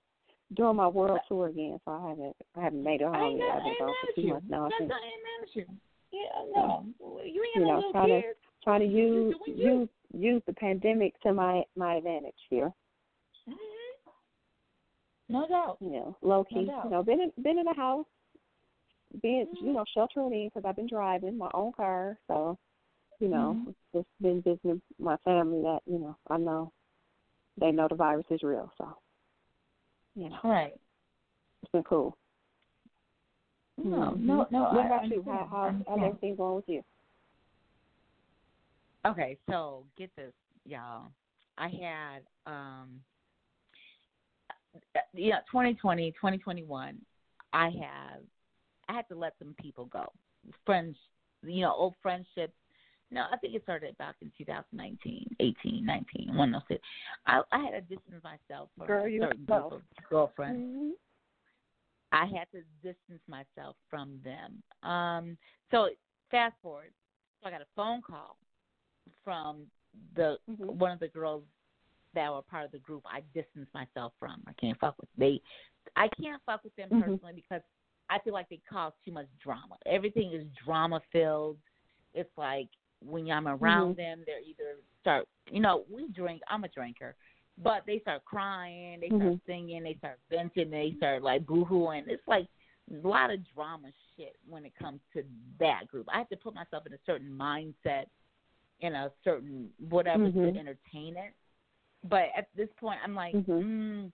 doing 0.54 0.76
my 0.76 0.88
world 0.88 1.20
tour 1.28 1.48
again, 1.48 1.80
so 1.84 1.90
I 1.92 2.08
haven't 2.10 2.36
I 2.56 2.60
haven't 2.62 2.82
made 2.84 3.00
it 3.00 3.04
I 3.04 3.18
home 3.18 3.30
ain't 3.32 3.38
yet. 3.38 3.48
I've 3.50 3.60
I 3.60 3.64
been 3.64 3.74
gone 3.80 3.94
for 4.06 4.12
two 4.14 4.20
you. 4.22 4.28
months 4.34 4.46
now. 4.50 4.64
I 4.66 4.68
That's 4.68 4.78
think 4.78 4.90
not 4.90 5.00
ain't 5.02 5.22
mad 5.24 5.48
at 5.48 5.56
you. 5.56 5.66
Yeah, 6.12 6.44
no. 6.54 6.86
You 7.24 7.42
ain't 7.42 7.56
You 7.56 7.64
know, 7.66 7.92
trying 7.92 8.08
to- 8.08 8.34
trying 8.62 8.80
to 8.80 8.86
use 8.86 9.34
you. 9.46 9.54
use 9.54 9.88
use 10.12 10.42
the 10.46 10.52
pandemic 10.52 11.18
to 11.22 11.32
my 11.32 11.64
my 11.76 11.94
advantage 11.96 12.38
here. 12.50 12.72
Mhm. 13.48 13.56
No 15.28 15.46
doubt. 15.48 15.78
You 15.80 15.90
know, 15.90 16.16
low 16.22 16.44
key. 16.44 16.66
doubt. 16.66 16.84
you 16.84 16.90
know, 16.90 17.02
been 17.02 17.20
in, 17.20 17.32
been 17.42 17.58
in 17.58 17.64
the 17.64 17.72
house, 17.74 18.06
being 19.22 19.46
Mm-hmm. 19.46 19.66
you 19.66 19.72
know 19.72 19.84
sheltering 19.92 20.32
in 20.32 20.48
because 20.48 20.64
I've 20.64 20.76
been 20.76 20.86
driving 20.86 21.36
my 21.38 21.50
own 21.54 21.72
car, 21.72 22.18
so 22.28 22.56
you 23.20 23.28
know 23.28 23.56
Mhm. 23.66 23.74
just 23.92 24.08
been 24.20 24.42
visiting 24.42 24.80
my 24.98 25.16
family 25.18 25.62
that 25.62 25.80
you 25.86 25.98
know 25.98 26.16
I 26.28 26.36
know 26.36 26.70
they 27.58 27.70
know 27.72 27.88
the 27.88 27.94
virus 27.94 28.26
is 28.30 28.42
real, 28.42 28.70
so 28.78 28.96
you 30.14 30.28
know 30.28 30.38
Right. 30.44 30.74
it's 31.62 31.72
been 31.72 31.84
cool. 31.84 32.16
No, 33.76 34.12
Mhm. 34.12 34.20
no, 34.20 34.46
no. 34.50 34.62
What 34.62 34.76
I 34.76 34.86
about 34.86 35.08
you? 35.08 35.18
understand. 35.18 35.26
How 35.26 35.62
I 35.62 35.70
how 35.70 35.84
how's 35.88 36.00
everything 36.02 36.36
going 36.36 36.56
with 36.56 36.68
you? 36.68 36.84
Okay, 39.06 39.36
so 39.50 39.84
get 39.96 40.14
this, 40.16 40.32
y'all. 40.64 41.12
I 41.58 41.68
had 41.68 42.26
um 42.46 43.02
yeah, 45.12 45.40
2020, 45.50 46.12
2021, 46.12 47.00
I 47.52 47.64
have 47.70 48.22
I 48.88 48.92
had 48.92 49.08
to 49.08 49.14
let 49.14 49.34
some 49.38 49.54
people 49.60 49.86
go. 49.86 50.12
Friends, 50.66 50.96
you 51.42 51.60
know, 51.62 51.72
old 51.72 51.94
friendships 52.02 52.54
No, 53.10 53.26
I 53.32 53.36
think 53.36 53.54
it 53.54 53.62
started 53.62 53.96
back 53.98 54.16
in 54.22 54.32
2019, 54.36 55.36
18, 55.38 55.84
19, 55.84 56.36
one 56.36 56.54
of 56.54 56.62
those. 56.68 56.78
I, 57.26 57.42
I 57.52 57.58
had 57.64 57.70
to 57.72 57.80
distance 57.82 58.22
myself 58.24 58.70
from 58.76 58.86
Girl, 58.86 59.06
a 59.06 59.18
certain 59.20 59.46
know. 59.48 59.68
group 59.68 59.72
of 59.72 59.82
girlfriends. 60.08 60.62
Mhm. 60.62 60.90
I 62.12 62.26
had 62.26 62.46
to 62.52 62.62
distance 62.82 63.22
myself 63.28 63.76
from 63.90 64.20
them. 64.22 64.62
Um, 64.88 65.36
so 65.70 65.88
fast 66.30 66.54
forward, 66.62 66.92
so 67.40 67.48
I 67.48 67.50
got 67.50 67.60
a 67.60 67.66
phone 67.74 68.02
call 68.02 68.36
from 69.24 69.70
the 70.14 70.38
Mhm. 70.48 70.76
one 70.76 70.92
of 70.92 71.00
the 71.00 71.08
girls 71.08 71.44
that 72.14 72.32
were 72.32 72.42
part 72.42 72.64
of 72.64 72.70
the 72.72 72.78
group. 72.78 73.04
I 73.04 73.22
distanced 73.34 73.74
myself 73.74 74.12
from. 74.18 74.42
I 74.46 74.52
can't 74.54 74.78
fuck 74.78 74.96
with 74.98 75.08
they. 75.16 75.42
I 75.96 76.08
can't 76.20 76.40
fuck 76.46 76.62
with 76.62 76.74
them 76.76 76.88
Mhm. 76.90 77.00
personally 77.00 77.32
because 77.34 77.62
I 78.08 78.18
feel 78.20 78.32
like 78.32 78.48
they 78.48 78.58
cause 78.58 78.92
too 79.04 79.12
much 79.12 79.26
drama. 79.38 79.76
Everything 79.84 80.32
is 80.32 80.46
drama 80.64 81.00
filled. 81.10 81.58
It's 82.12 82.36
like 82.38 82.68
when 83.06 83.30
I'm 83.30 83.48
around 83.48 83.94
Mhm. 83.94 83.96
them, 83.96 84.22
they're 84.26 84.40
either 84.40 84.76
start. 85.00 85.28
You 85.50 85.60
know, 85.60 85.84
we 85.90 86.08
drink. 86.08 86.42
I'm 86.48 86.64
a 86.64 86.68
drinker. 86.68 87.14
But 87.62 87.86
they 87.86 88.00
start 88.00 88.24
crying, 88.24 88.98
they 88.98 89.10
start 89.10 89.34
Mhm. 89.34 89.40
singing, 89.46 89.84
they 89.84 89.94
start 89.94 90.18
venting, 90.28 90.70
they 90.70 90.94
start 90.96 91.22
like 91.22 91.44
boohooing. 91.46 92.08
It's 92.08 92.26
like 92.26 92.48
a 92.90 93.06
lot 93.06 93.30
of 93.30 93.38
drama 93.54 93.92
shit 94.16 94.36
when 94.48 94.64
it 94.64 94.74
comes 94.74 95.00
to 95.12 95.24
that 95.60 95.86
group. 95.86 96.08
I 96.12 96.18
have 96.18 96.28
to 96.30 96.36
put 96.36 96.52
myself 96.52 96.84
in 96.84 96.92
a 96.92 96.98
certain 97.06 97.30
mindset, 97.30 98.06
in 98.80 98.94
a 98.94 99.12
certain 99.22 99.72
whatever 99.88 100.30
Mhm. 100.30 100.52
to 100.52 100.58
entertain 100.58 101.16
it. 101.16 101.32
But 102.02 102.30
at 102.36 102.48
this 102.56 102.68
point, 102.76 102.98
I'm 103.04 103.14
like, 103.14 103.36
Mhm. 103.36 103.62
mm, 103.62 104.12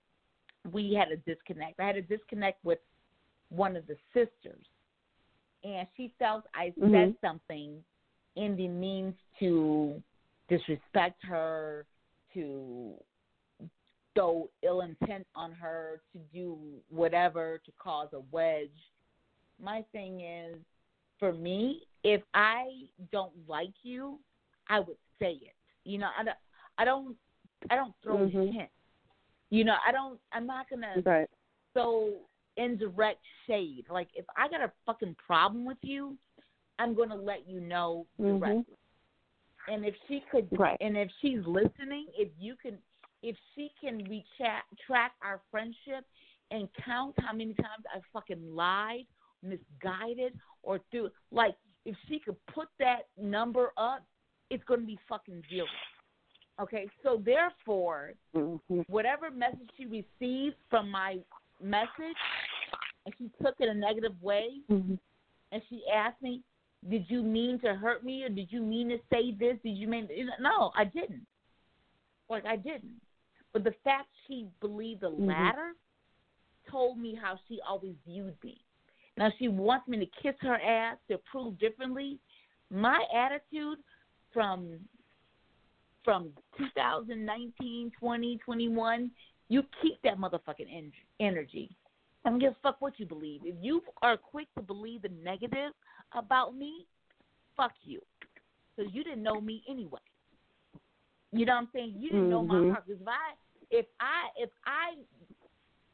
we 0.70 0.92
had 0.92 1.10
a 1.10 1.16
disconnect. 1.16 1.80
I 1.80 1.86
had 1.86 1.96
a 1.96 2.02
disconnect 2.02 2.62
with 2.62 2.80
one 3.48 3.74
of 3.74 3.86
the 3.86 3.96
sisters, 4.12 4.66
and 5.64 5.88
she 5.96 6.08
felt 6.18 6.46
I 6.54 6.74
said 6.78 6.82
Mhm. 6.82 7.20
something 7.22 7.82
in 8.36 8.56
the 8.56 8.68
means 8.68 9.14
to 9.38 10.00
disrespect 10.48 11.24
her, 11.24 11.86
to 12.34 12.94
throw 14.14 14.48
ill 14.62 14.80
intent 14.82 15.26
on 15.34 15.52
her, 15.52 16.00
to 16.12 16.18
do 16.32 16.56
whatever 16.88 17.60
to 17.64 17.72
cause 17.78 18.08
a 18.12 18.20
wedge. 18.30 18.68
My 19.62 19.84
thing 19.92 20.20
is, 20.20 20.56
for 21.18 21.32
me, 21.32 21.82
if 22.02 22.22
I 22.34 22.88
don't 23.12 23.32
like 23.46 23.72
you, 23.82 24.18
I 24.68 24.80
would 24.80 24.96
say 25.18 25.32
it. 25.42 25.54
You 25.84 25.98
know, 25.98 26.08
I 26.18 26.24
don't, 26.24 26.36
I 26.78 26.84
don't, 26.84 27.16
I 27.70 27.76
don't 27.76 27.94
throw 28.02 28.18
Mhm. 28.18 28.52
hints. 28.52 28.72
You 29.50 29.64
know, 29.64 29.76
I 29.84 29.92
don't. 29.92 30.20
I'm 30.32 30.46
not 30.46 30.68
gonna 30.68 31.02
Right. 31.04 31.28
so 31.74 32.26
indirect 32.56 33.24
shade. 33.46 33.88
Like 33.90 34.08
if 34.14 34.24
I 34.36 34.48
got 34.48 34.60
a 34.60 34.72
fucking 34.86 35.14
problem 35.16 35.64
with 35.64 35.82
you, 35.82 36.16
I'm 36.80 36.94
gonna 36.94 37.14
let 37.14 37.46
you 37.46 37.60
know 37.60 38.06
directly. 38.18 38.64
And 39.68 39.84
if 39.84 39.94
she 40.08 40.24
could, 40.30 40.48
Right. 40.58 40.78
and 40.80 40.96
if 40.96 41.10
she's 41.20 41.44
listening, 41.46 42.06
if 42.16 42.30
you 42.38 42.56
can, 42.56 42.78
if 43.22 43.36
she 43.54 43.70
can 43.78 44.02
retrack 44.06 44.62
track 44.86 45.12
our 45.22 45.42
friendship 45.50 46.06
and 46.50 46.72
count 46.72 47.14
how 47.20 47.34
many 47.34 47.52
times 47.52 47.84
I 47.94 48.00
fucking 48.14 48.54
lied, 48.54 49.06
misguided, 49.42 50.38
or 50.62 50.78
through 50.90 51.10
like 51.30 51.54
if 51.84 51.94
she 52.08 52.18
could 52.18 52.36
put 52.46 52.68
that 52.78 53.08
number 53.18 53.72
up, 53.76 54.02
it's 54.48 54.64
gonna 54.64 54.86
be 54.86 54.98
fucking 55.06 55.44
zero. 55.50 55.66
Okay, 56.60 56.88
so 57.02 57.18
therefore, 57.18 58.14
Mhm. 58.34 58.88
whatever 58.88 59.30
message 59.30 59.70
she 59.76 59.84
received 59.84 60.56
from 60.70 60.90
my 60.90 61.22
message, 61.60 62.16
and 63.04 63.14
she 63.18 63.30
took 63.42 63.60
it 63.60 63.68
a 63.68 63.74
negative 63.74 64.20
way, 64.22 64.62
Mhm. 64.70 64.98
and 65.52 65.62
she 65.68 65.86
asked 65.88 66.20
me, 66.22 66.42
"Did 66.88 67.10
you 67.10 67.22
mean 67.22 67.58
to 67.60 67.74
hurt 67.74 68.04
me, 68.04 68.24
or 68.24 68.28
did 68.28 68.50
you 68.50 68.62
mean 68.62 68.88
to 68.88 68.98
say 69.10 69.32
this? 69.32 69.58
Did 69.62 69.76
you 69.76 69.86
mean?" 69.88 70.08
No, 70.40 70.72
I 70.74 70.84
didn't. 70.84 71.26
Like 72.28 72.46
I 72.46 72.56
didn't. 72.56 73.00
But 73.52 73.64
the 73.64 73.72
fact 73.84 74.08
she 74.26 74.48
believed 74.60 75.00
the 75.00 75.10
Mhm. 75.10 75.26
latter 75.26 75.74
told 76.66 76.98
me 76.98 77.14
how 77.14 77.36
she 77.48 77.60
always 77.62 77.96
viewed 78.06 78.42
me. 78.44 78.64
Now 79.16 79.30
she 79.30 79.48
wants 79.48 79.88
me 79.88 79.98
to 79.98 80.06
kiss 80.06 80.36
her 80.40 80.60
ass 80.60 80.98
to 81.08 81.18
prove 81.18 81.58
differently. 81.58 82.18
My 82.70 83.04
attitude 83.12 83.82
from 84.32 84.88
from 86.02 86.34
2019, 86.56 87.90
20, 87.90 88.38
21, 88.38 89.10
you 89.48 89.62
keep 89.82 90.00
that 90.00 90.16
motherfucking 90.16 90.72
en- 90.72 90.92
energy. 91.18 91.76
I 92.24 92.30
don't 92.30 92.38
give 92.38 92.52
a 92.52 92.56
fuck 92.62 92.80
what 92.80 92.98
you 92.98 93.04
believe. 93.04 93.44
If 93.44 93.56
you 93.60 93.82
are 94.00 94.16
quick 94.16 94.48
to 94.54 94.62
believe 94.62 95.02
the 95.02 95.10
negative 95.10 95.74
about 96.12 96.56
me, 96.56 96.86
fuck 97.56 97.72
you. 97.82 98.00
Because 98.76 98.92
you 98.94 99.04
didn't 99.04 99.22
know 99.22 99.40
me 99.40 99.62
anyway. 99.68 100.00
You 101.32 101.46
know 101.46 101.54
what 101.54 101.60
I'm 101.62 101.68
saying? 101.72 101.94
You 101.98 102.10
didn't 102.10 102.30
know 102.30 102.42
my 102.42 102.54
Mhm. 102.54 102.70
heart. 102.72 102.84
If 102.88 103.06
I, 103.06 103.34
if 103.70 103.86
I, 104.00 104.28
if 104.36 104.50
I 104.64 104.96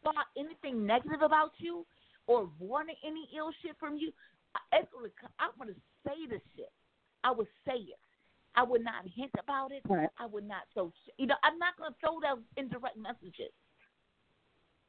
thought 0.03 0.27
anything 0.37 0.87
negative 0.87 1.23
about 1.23 1.53
you 1.59 1.87
or 2.27 2.51
wanted 2.59 2.97
any 3.05 3.29
ill 3.37 3.53
shit 3.63 3.77
from 3.79 3.97
you, 3.97 4.13
I- 4.55 4.79
it's 4.79 4.93
gonna, 4.93 5.11
co- 5.11 5.35
I'm 5.39 5.51
gonna 5.59 5.75
say 6.07 6.27
the 6.27 6.41
shit. 6.55 6.73
I 7.25 7.31
would 7.33 7.49
say 7.67 7.77
it. 7.77 7.99
I 8.55 8.63
would 8.63 8.83
not 8.83 9.05
hint 9.07 9.33
about 9.39 9.73
it. 9.73 9.83
Right. 9.87 10.09
I 10.19 10.25
would 10.25 10.45
not 10.49 10.63
throw. 10.73 10.91
You 11.19 11.27
know, 11.27 11.37
I'm 11.43 11.59
not 11.59 11.77
gonna 11.77 11.95
throw 12.01 12.21
those 12.21 12.43
indirect 12.57 12.97
messages. 12.97 13.53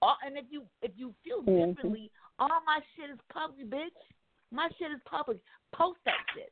Uh, 0.01 0.15
and 0.23 0.37
if 0.37 0.45
you 0.49 0.69
if 0.81 0.91
you 0.95 1.13
feel 1.23 1.41
Mhm. 1.43 1.69
differently, 1.75 2.11
all 2.39 2.61
my 2.65 2.79
shit 2.95 3.09
is 3.09 3.19
public, 3.29 3.67
bitch. 3.69 3.91
My 4.51 4.69
shit 4.79 4.91
is 4.91 4.99
public. 5.05 5.37
Post 5.73 5.99
that 6.05 6.17
shit. 6.33 6.51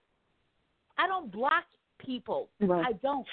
I 0.97 1.07
don't 1.07 1.31
block 1.31 1.63
people. 1.99 2.49
Right. 2.59 2.85
I 2.87 2.93
don't. 2.93 3.25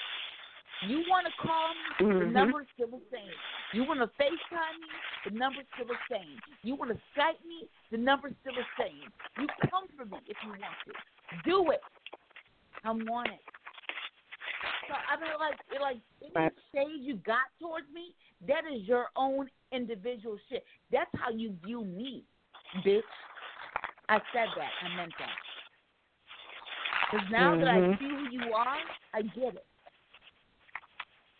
You 0.87 1.03
want 1.09 1.25
to 1.27 1.33
call 1.41 1.69
me? 1.69 2.19
The 2.19 2.25
Mhm. 2.25 2.31
number's 2.31 2.67
still 2.73 2.87
the 2.87 3.01
same. 3.11 3.31
You 3.71 3.83
want 3.85 3.99
to 4.01 4.07
FaceTime 4.21 4.79
me? 4.81 4.89
The 5.25 5.31
number's 5.31 5.65
still 5.73 5.85
the 5.85 5.99
same. 6.09 6.39
You 6.61 6.75
want 6.75 6.91
to 6.91 7.01
Skype 7.15 7.43
me? 7.45 7.69
The 7.91 7.97
number's 7.97 8.33
still 8.41 8.53
the 8.53 8.65
same. 8.77 9.11
You 9.37 9.47
come 9.69 9.87
for 9.95 10.05
me 10.05 10.17
if 10.27 10.37
you 10.43 10.49
want 10.49 10.61
to. 10.85 10.93
Do 11.45 11.71
it. 11.71 11.81
I'm 12.83 13.07
on 13.09 13.27
it. 13.29 13.39
So 14.87 14.93
I 14.93 15.15
mean, 15.15 15.31
like, 15.39 15.59
it, 15.71 15.81
like 15.81 15.97
any 16.21 16.31
Right. 16.35 16.53
shade 16.73 17.01
you 17.01 17.15
got 17.17 17.47
towards 17.59 17.89
me, 17.91 18.13
that 18.41 18.65
is 18.65 18.85
your 18.87 19.09
own 19.15 19.49
individual 19.71 20.37
shit. 20.49 20.65
That's 20.91 21.09
how 21.15 21.29
you 21.29 21.53
view 21.63 21.85
me, 21.85 22.25
bitch. 22.83 23.03
I 24.13 24.21
said 24.31 24.49
that. 24.55 24.69
I 24.85 24.95
meant 24.95 25.13
that. 25.17 25.37
Because 27.11 27.27
now 27.31 27.55
that 27.55 27.67
I 27.67 27.79
Mhm. 27.79 27.97
see 27.97 28.09
who 28.09 28.29
you 28.29 28.53
are, 28.53 28.77
I 29.13 29.23
get 29.23 29.55
it. 29.55 29.65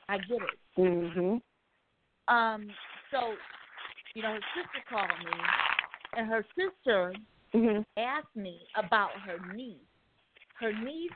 I 0.09 0.17
get 0.17 0.41
it. 0.41 0.59
Mhm. 0.75 1.41
Um, 2.27 2.73
so, 3.11 3.37
you 4.15 4.23
know, 4.23 4.33
her 4.33 4.41
sister 4.55 4.83
called 4.89 5.19
me, 5.19 5.43
and 6.13 6.27
her 6.27 6.43
sister 6.55 7.13
Mhm. 7.53 7.85
asked 7.95 8.35
me 8.35 8.67
about 8.75 9.11
her 9.19 9.37
niece. 9.53 9.87
Her 10.55 10.73
niece 10.73 11.11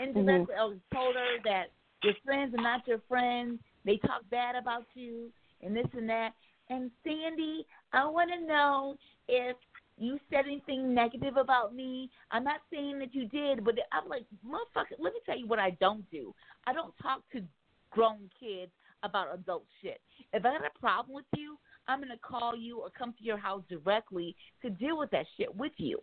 indirectly 0.00 0.56
I 0.56 0.80
told 0.92 1.14
her 1.14 1.38
that 1.44 1.70
your 2.02 2.14
friends 2.24 2.52
are 2.54 2.62
not 2.62 2.86
your 2.88 2.98
friends. 3.00 3.62
They 3.84 3.98
talk 3.98 4.28
bad 4.28 4.56
about 4.56 4.86
you 4.94 5.32
and 5.60 5.76
this 5.76 5.86
and 5.92 6.08
that. 6.08 6.34
And 6.68 6.90
Sandy, 7.04 7.64
I 7.92 8.06
want 8.06 8.32
to 8.32 8.40
know 8.40 8.98
if 9.28 9.56
you 9.96 10.18
said 10.30 10.46
anything 10.46 10.94
negative 10.94 11.36
about 11.36 11.74
me. 11.74 12.10
I'm 12.30 12.44
not 12.44 12.60
saying 12.72 12.98
that 12.98 13.14
you 13.14 13.26
did, 13.26 13.64
but 13.64 13.74
I'm 13.92 14.08
like, 14.08 14.24
motherfucker, 14.46 14.96
let 14.98 15.12
me 15.12 15.20
tell 15.24 15.38
you 15.38 15.46
what 15.46 15.58
I 15.58 15.70
don't 15.80 16.08
do. 16.10 16.34
I 16.66 16.72
don't 16.72 16.94
talk 17.00 17.22
to 17.32 17.42
grown 17.90 18.28
kids 18.38 18.72
about 19.02 19.32
adult 19.32 19.64
shit. 19.82 20.00
If 20.32 20.44
I 20.44 20.58
got 20.58 20.66
a 20.74 20.78
problem 20.80 21.14
with 21.14 21.26
you, 21.36 21.58
I'm 21.86 22.00
going 22.00 22.10
to 22.10 22.18
call 22.18 22.56
you 22.56 22.80
or 22.80 22.90
come 22.90 23.14
to 23.18 23.24
your 23.24 23.36
house 23.36 23.62
directly 23.68 24.34
to 24.62 24.70
deal 24.70 24.98
with 24.98 25.10
that 25.10 25.26
shit 25.36 25.54
with 25.54 25.72
you. 25.76 26.02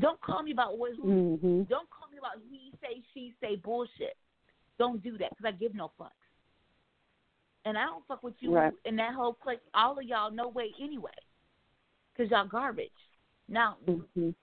Don't 0.00 0.20
call 0.22 0.42
me 0.42 0.52
about 0.52 0.78
what 0.78 0.92
who. 0.96 1.38
Mhm. 1.38 1.68
Don't 1.68 1.88
call 1.90 2.08
me 2.10 2.18
about 2.18 2.38
he 2.50 2.72
say 2.80 3.02
she 3.12 3.34
say 3.40 3.56
bullshit. 3.56 4.16
Don't 4.78 5.02
do 5.02 5.16
that 5.18 5.30
because 5.30 5.46
I 5.46 5.52
give 5.52 5.74
no 5.74 5.92
fucks. 6.00 6.10
And 7.64 7.78
I 7.78 7.86
don't 7.86 8.04
fuck 8.06 8.22
with 8.22 8.34
you 8.40 8.54
Right. 8.54 8.72
and 8.84 8.98
that 8.98 9.14
whole 9.14 9.34
clique. 9.34 9.60
All 9.72 9.98
of 9.98 10.04
y'all 10.04 10.30
no 10.30 10.48
way 10.48 10.72
anyway, 10.80 11.14
because 12.14 12.30
y'all 12.30 12.46
garbage. 12.46 12.90
Now, 13.48 13.76
Mhm. 13.86 14.34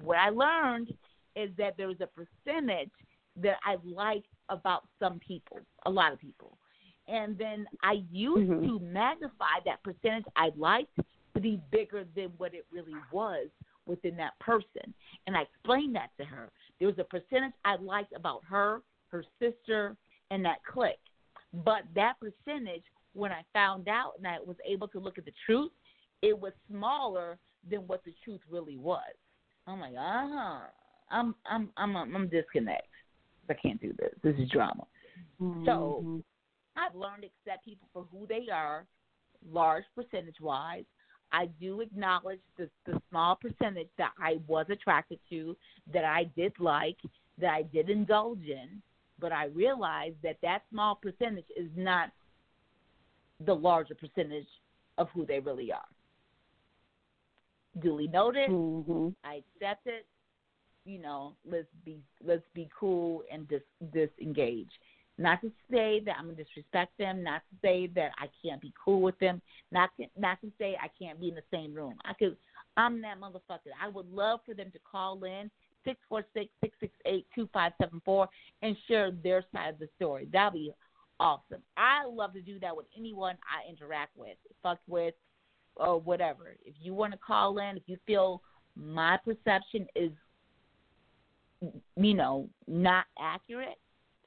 what 0.00 0.18
I 0.18 0.30
learned 0.30 0.92
is 1.34 1.54
that 1.56 1.76
there 1.76 1.88
was 1.88 2.00
a 2.00 2.06
percentage 2.06 2.90
that 3.36 3.58
I 3.64 3.76
liked 3.84 4.28
about 4.48 4.88
some 4.98 5.18
people, 5.20 5.60
a 5.84 5.90
lot 5.90 6.12
of 6.12 6.18
people. 6.18 6.58
And 7.08 7.38
then 7.38 7.68
I 7.82 8.04
used 8.10 8.50
Mhm. 8.50 8.66
to 8.66 8.78
magnify 8.80 9.60
that 9.64 9.82
percentage 9.82 10.24
I 10.34 10.50
liked 10.56 10.96
to 11.34 11.40
be 11.40 11.60
bigger 11.70 12.04
than 12.16 12.30
what 12.38 12.54
it 12.54 12.66
really 12.70 12.96
was 13.12 13.48
within 13.84 14.16
that 14.16 14.38
person. 14.40 14.92
And 15.26 15.36
I 15.36 15.42
explained 15.42 15.94
that 15.94 16.16
to 16.16 16.24
her. 16.24 16.50
There 16.78 16.88
was 16.88 16.98
a 16.98 17.04
percentage 17.04 17.52
I 17.64 17.76
liked 17.76 18.12
about 18.12 18.42
her, 18.44 18.82
her 19.08 19.24
sister, 19.38 19.96
and 20.30 20.44
that 20.44 20.64
clique. 20.64 20.98
But 21.52 21.84
that 21.94 22.18
percentage, 22.18 22.84
when 23.12 23.32
I 23.32 23.44
found 23.52 23.88
out 23.88 24.14
and 24.18 24.26
I 24.26 24.40
was 24.40 24.56
able 24.64 24.88
to 24.88 24.98
look 24.98 25.18
at 25.18 25.24
the 25.24 25.32
truth, 25.44 25.70
it 26.26 26.38
was 26.38 26.52
smaller 26.68 27.38
than 27.70 27.80
what 27.86 28.04
the 28.04 28.14
truth 28.24 28.40
really 28.50 28.76
was. 28.76 29.14
I'm 29.66 29.80
like, 29.80 29.94
uh 29.94 30.28
huh. 30.32 30.58
I'm 31.10 31.34
I'm 31.48 31.70
I'm 31.76 31.96
I'm, 31.96 32.28
disconnect. 32.28 32.88
I 33.48 33.54
can't 33.54 33.80
do 33.80 33.92
this. 33.98 34.12
This 34.22 34.34
is 34.38 34.50
drama. 34.50 34.86
So 35.64 36.02
Mhm. 36.02 36.24
I've 36.76 36.94
learned 36.94 37.22
to 37.22 37.28
accept 37.28 37.64
people 37.64 37.88
for 37.92 38.04
who 38.10 38.26
they 38.26 38.48
are, 38.52 38.86
large 39.48 39.84
percentage 39.94 40.40
wise. 40.40 40.84
I 41.32 41.46
do 41.46 41.80
acknowledge 41.80 42.40
the 42.56 42.68
the 42.86 43.00
small 43.08 43.36
percentage 43.36 43.88
that 43.98 44.12
I 44.18 44.40
was 44.46 44.66
attracted 44.68 45.20
to, 45.30 45.56
that 45.92 46.04
I 46.04 46.24
did 46.36 46.52
like, 46.58 46.98
that 47.38 47.52
I 47.52 47.62
did 47.62 47.88
indulge 47.88 48.46
in, 48.46 48.82
but 49.18 49.32
I 49.32 49.46
realize 49.46 50.14
that 50.22 50.38
that 50.42 50.62
small 50.70 50.96
percentage 50.96 51.50
is 51.56 51.70
not 51.76 52.10
the 53.44 53.54
larger 53.54 53.94
percentage 53.94 54.48
of 54.98 55.08
who 55.10 55.26
they 55.26 55.40
really 55.40 55.72
are. 55.72 55.88
Duly 57.78 58.08
noted. 58.08 58.50
Mhm. 58.50 59.14
I 59.24 59.42
accept 59.54 59.86
it. 59.86 60.06
You 60.84 60.98
know, 60.98 61.36
let's 61.44 61.68
be 61.84 62.00
let's 62.22 62.46
be 62.54 62.68
cool 62.78 63.24
and 63.30 63.46
dis 63.48 63.62
disengage. 63.90 64.70
Not 65.18 65.40
to 65.40 65.50
say 65.70 66.00
that 66.00 66.16
I'm 66.18 66.26
gonna 66.26 66.36
disrespect 66.36 66.96
them. 66.98 67.22
Not 67.22 67.42
to 67.50 67.56
say 67.60 67.86
that 67.88 68.12
I 68.18 68.28
can't 68.42 68.60
be 68.60 68.72
cool 68.82 69.00
with 69.00 69.18
them. 69.18 69.40
Not 69.72 69.90
to, 69.98 70.06
not 70.16 70.40
to 70.42 70.52
say 70.58 70.76
I 70.80 70.88
can't 70.88 71.20
be 71.20 71.28
in 71.28 71.34
the 71.34 71.42
same 71.50 71.74
room. 71.74 71.98
I 72.04 72.14
could. 72.14 72.36
I'm 72.76 73.00
that 73.02 73.18
motherfucker. 73.18 73.72
I 73.80 73.88
would 73.88 74.10
love 74.12 74.40
for 74.44 74.54
them 74.54 74.70
to 74.70 74.78
call 74.90 75.24
in 75.24 75.50
six 75.84 75.98
four 76.08 76.24
six 76.34 76.50
six 76.60 76.76
six 76.78 76.92
eight 77.06 77.26
two 77.34 77.48
five 77.52 77.72
seven 77.80 78.00
four 78.04 78.28
and 78.62 78.76
share 78.86 79.10
their 79.10 79.44
side 79.54 79.74
of 79.74 79.78
the 79.78 79.88
story. 79.96 80.28
That'd 80.32 80.52
be 80.52 80.72
awesome. 81.18 81.62
I 81.76 82.04
love 82.06 82.34
to 82.34 82.42
do 82.42 82.58
that 82.60 82.76
with 82.76 82.86
anyone 82.96 83.36
I 83.44 83.68
interact 83.68 84.16
with, 84.16 84.36
fuck 84.62 84.78
with, 84.86 85.14
or 85.76 86.00
whatever. 86.00 86.56
If 86.64 86.74
you 86.80 86.94
want 86.94 87.12
to 87.12 87.18
call 87.18 87.58
in, 87.58 87.76
if 87.76 87.84
you 87.86 87.98
feel 88.06 88.42
my 88.76 89.18
perception 89.24 89.86
is, 89.94 90.12
you 91.96 92.14
know, 92.14 92.48
not 92.66 93.06
accurate, 93.18 93.78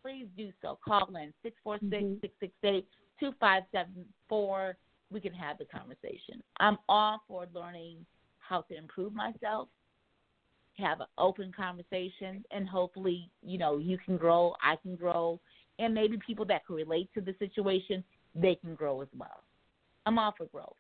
please 0.01 0.27
do 0.37 0.51
so. 0.61 0.79
Call 0.85 1.07
in 1.09 1.15
mm-hmm. 1.15 1.29
six 1.43 1.55
four 1.63 1.77
six 1.89 2.03
six 2.21 2.33
six 2.39 2.53
eight 2.63 2.87
two 3.19 3.31
five 3.39 3.63
seven 3.71 4.05
four. 4.27 4.75
We 5.11 5.19
can 5.19 5.33
have 5.33 5.57
the 5.57 5.65
conversation. 5.65 6.41
I'm 6.59 6.77
all 6.87 7.21
for 7.27 7.47
learning 7.53 8.05
how 8.37 8.61
to 8.61 8.77
improve 8.77 9.13
myself, 9.13 9.67
have 10.77 11.01
an 11.01 11.07
open 11.17 11.51
conversation, 11.51 12.43
and 12.51 12.67
hopefully, 12.67 13.29
you 13.43 13.57
know, 13.57 13.77
you 13.77 13.97
can 13.97 14.17
grow, 14.17 14.55
I 14.63 14.75
can 14.75 14.95
grow, 14.95 15.39
and 15.79 15.93
maybe 15.93 16.17
people 16.25 16.45
that 16.45 16.65
can 16.65 16.75
relate 16.75 17.09
to 17.15 17.21
the 17.21 17.35
situation, 17.39 18.03
they 18.35 18.55
can 18.55 18.75
grow 18.75 19.01
as 19.01 19.07
well. 19.17 19.43
I'm 20.05 20.19
all 20.19 20.33
for 20.37 20.45
growth. 20.47 20.75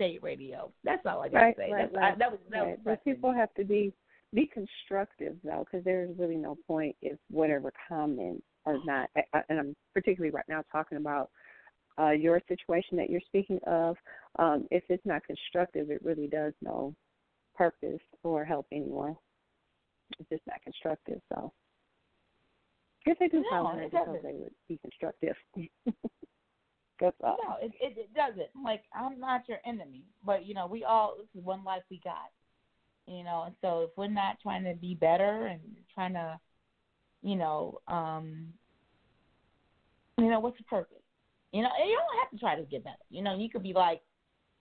Say 0.00 0.12
It 0.14 0.22
Radio. 0.22 0.72
That's 0.82 1.04
all 1.04 1.20
I 1.20 1.28
got 1.28 1.38
Right, 1.38 1.56
to 1.56 1.62
say. 1.62 1.70
right, 1.70 1.92
right. 1.94 2.14
I, 2.14 2.18
that 2.18 2.30
was 2.30 2.40
that 2.50 2.66
was 2.66 2.78
But 2.84 3.04
people 3.04 3.32
have 3.32 3.52
to 3.54 3.64
be 3.64 3.92
be 4.34 4.46
constructive 4.46 5.36
though, 5.44 5.64
because 5.64 5.84
there's 5.84 6.16
really 6.18 6.36
no 6.36 6.56
point 6.66 6.96
if 7.02 7.18
whatever 7.30 7.72
comment 7.88 8.42
or 8.64 8.78
not. 8.84 9.10
I- 9.16 9.24
I- 9.34 9.42
And 9.50 9.58
I'm 9.58 9.76
particularly 9.92 10.30
right 10.30 10.48
now 10.48 10.62
talking 10.72 10.96
about 10.98 11.30
uh, 11.98 12.10
your 12.12 12.40
situation 12.48 12.96
that 12.96 13.10
you're 13.10 13.20
speaking 13.26 13.58
of. 13.66 13.96
Um, 14.38 14.66
if 14.70 14.84
it's 14.88 15.04
not 15.04 15.22
constructive, 15.24 15.90
it 15.90 16.02
really 16.02 16.28
does 16.28 16.54
no 16.62 16.94
purpose 17.54 18.00
or 18.22 18.44
help 18.44 18.66
anyone. 18.72 19.16
It's 20.18 20.28
just 20.30 20.42
not 20.46 20.62
constructive. 20.62 21.20
So, 21.34 21.52
if 23.04 23.18
they 23.18 23.28
do 23.28 23.44
No, 23.50 23.70
in, 23.72 23.78
it 23.80 23.80
I 23.80 23.84
just 23.88 23.96
hope 23.96 24.06
doesn't. 24.06 24.22
they 24.22 24.32
would 24.38 24.54
be 24.68 24.78
constructive. 24.78 25.36
That's. 27.00 27.16
No, 27.22 27.56
it, 27.60 27.72
it 27.80 27.96
it 27.96 28.14
doesn't. 28.14 28.48
Like 28.62 28.82
I'm 28.94 29.18
not 29.18 29.48
your 29.48 29.58
enemy, 29.66 30.04
but 30.24 30.46
you 30.46 30.54
know 30.54 30.66
we 30.66 30.84
all 30.84 31.16
this 31.18 31.26
is 31.34 31.44
one 31.44 31.64
life 31.64 31.82
we 31.90 32.00
got. 32.04 32.30
You 33.06 33.24
know, 33.24 33.44
and 33.46 33.54
so 33.60 33.82
if 33.82 33.90
we're 33.96 34.06
not 34.08 34.36
trying 34.40 34.62
to 34.64 34.74
be 34.74 34.94
better 34.94 35.46
and 35.46 35.60
trying 35.92 36.12
to, 36.12 36.38
you 37.22 37.34
know, 37.34 37.80
um, 37.88 38.52
you 40.16 40.28
know, 40.28 40.38
what's 40.38 40.58
the 40.58 40.64
purpose? 40.64 41.02
You 41.52 41.62
know, 41.62 41.70
and 41.80 41.90
you 41.90 41.96
don't 41.96 42.20
have 42.20 42.30
to 42.30 42.38
try 42.38 42.54
to 42.54 42.62
get 42.70 42.84
better. 42.84 42.96
You 43.08 43.22
know, 43.22 43.36
you 43.36 43.50
could 43.50 43.64
be 43.64 43.72
like, 43.72 44.02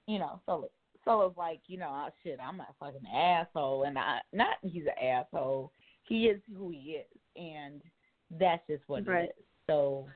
you 0.08 0.18
know, 0.18 0.42
so 0.48 0.72
so 1.06 1.22
it's 1.24 1.38
like, 1.38 1.62
you 1.68 1.78
know, 1.78 1.90
oh 1.90 2.10
shit, 2.24 2.40
I'm 2.44 2.60
a 2.60 2.68
fucking 2.80 3.08
asshole, 3.14 3.84
and 3.84 4.00
I 4.00 4.20
not 4.34 4.56
he's 4.64 4.84
an 4.86 5.04
asshole. 5.04 5.72
He 6.08 6.26
is 6.26 6.42
who 6.58 6.72
he 6.72 6.98
is, 7.02 7.06
and 7.36 7.82
that's 8.40 8.66
just 8.68 8.84
what 8.88 9.08
Right. 9.08 9.26
it 9.26 9.36
is. 9.38 9.46
So, 9.68 10.08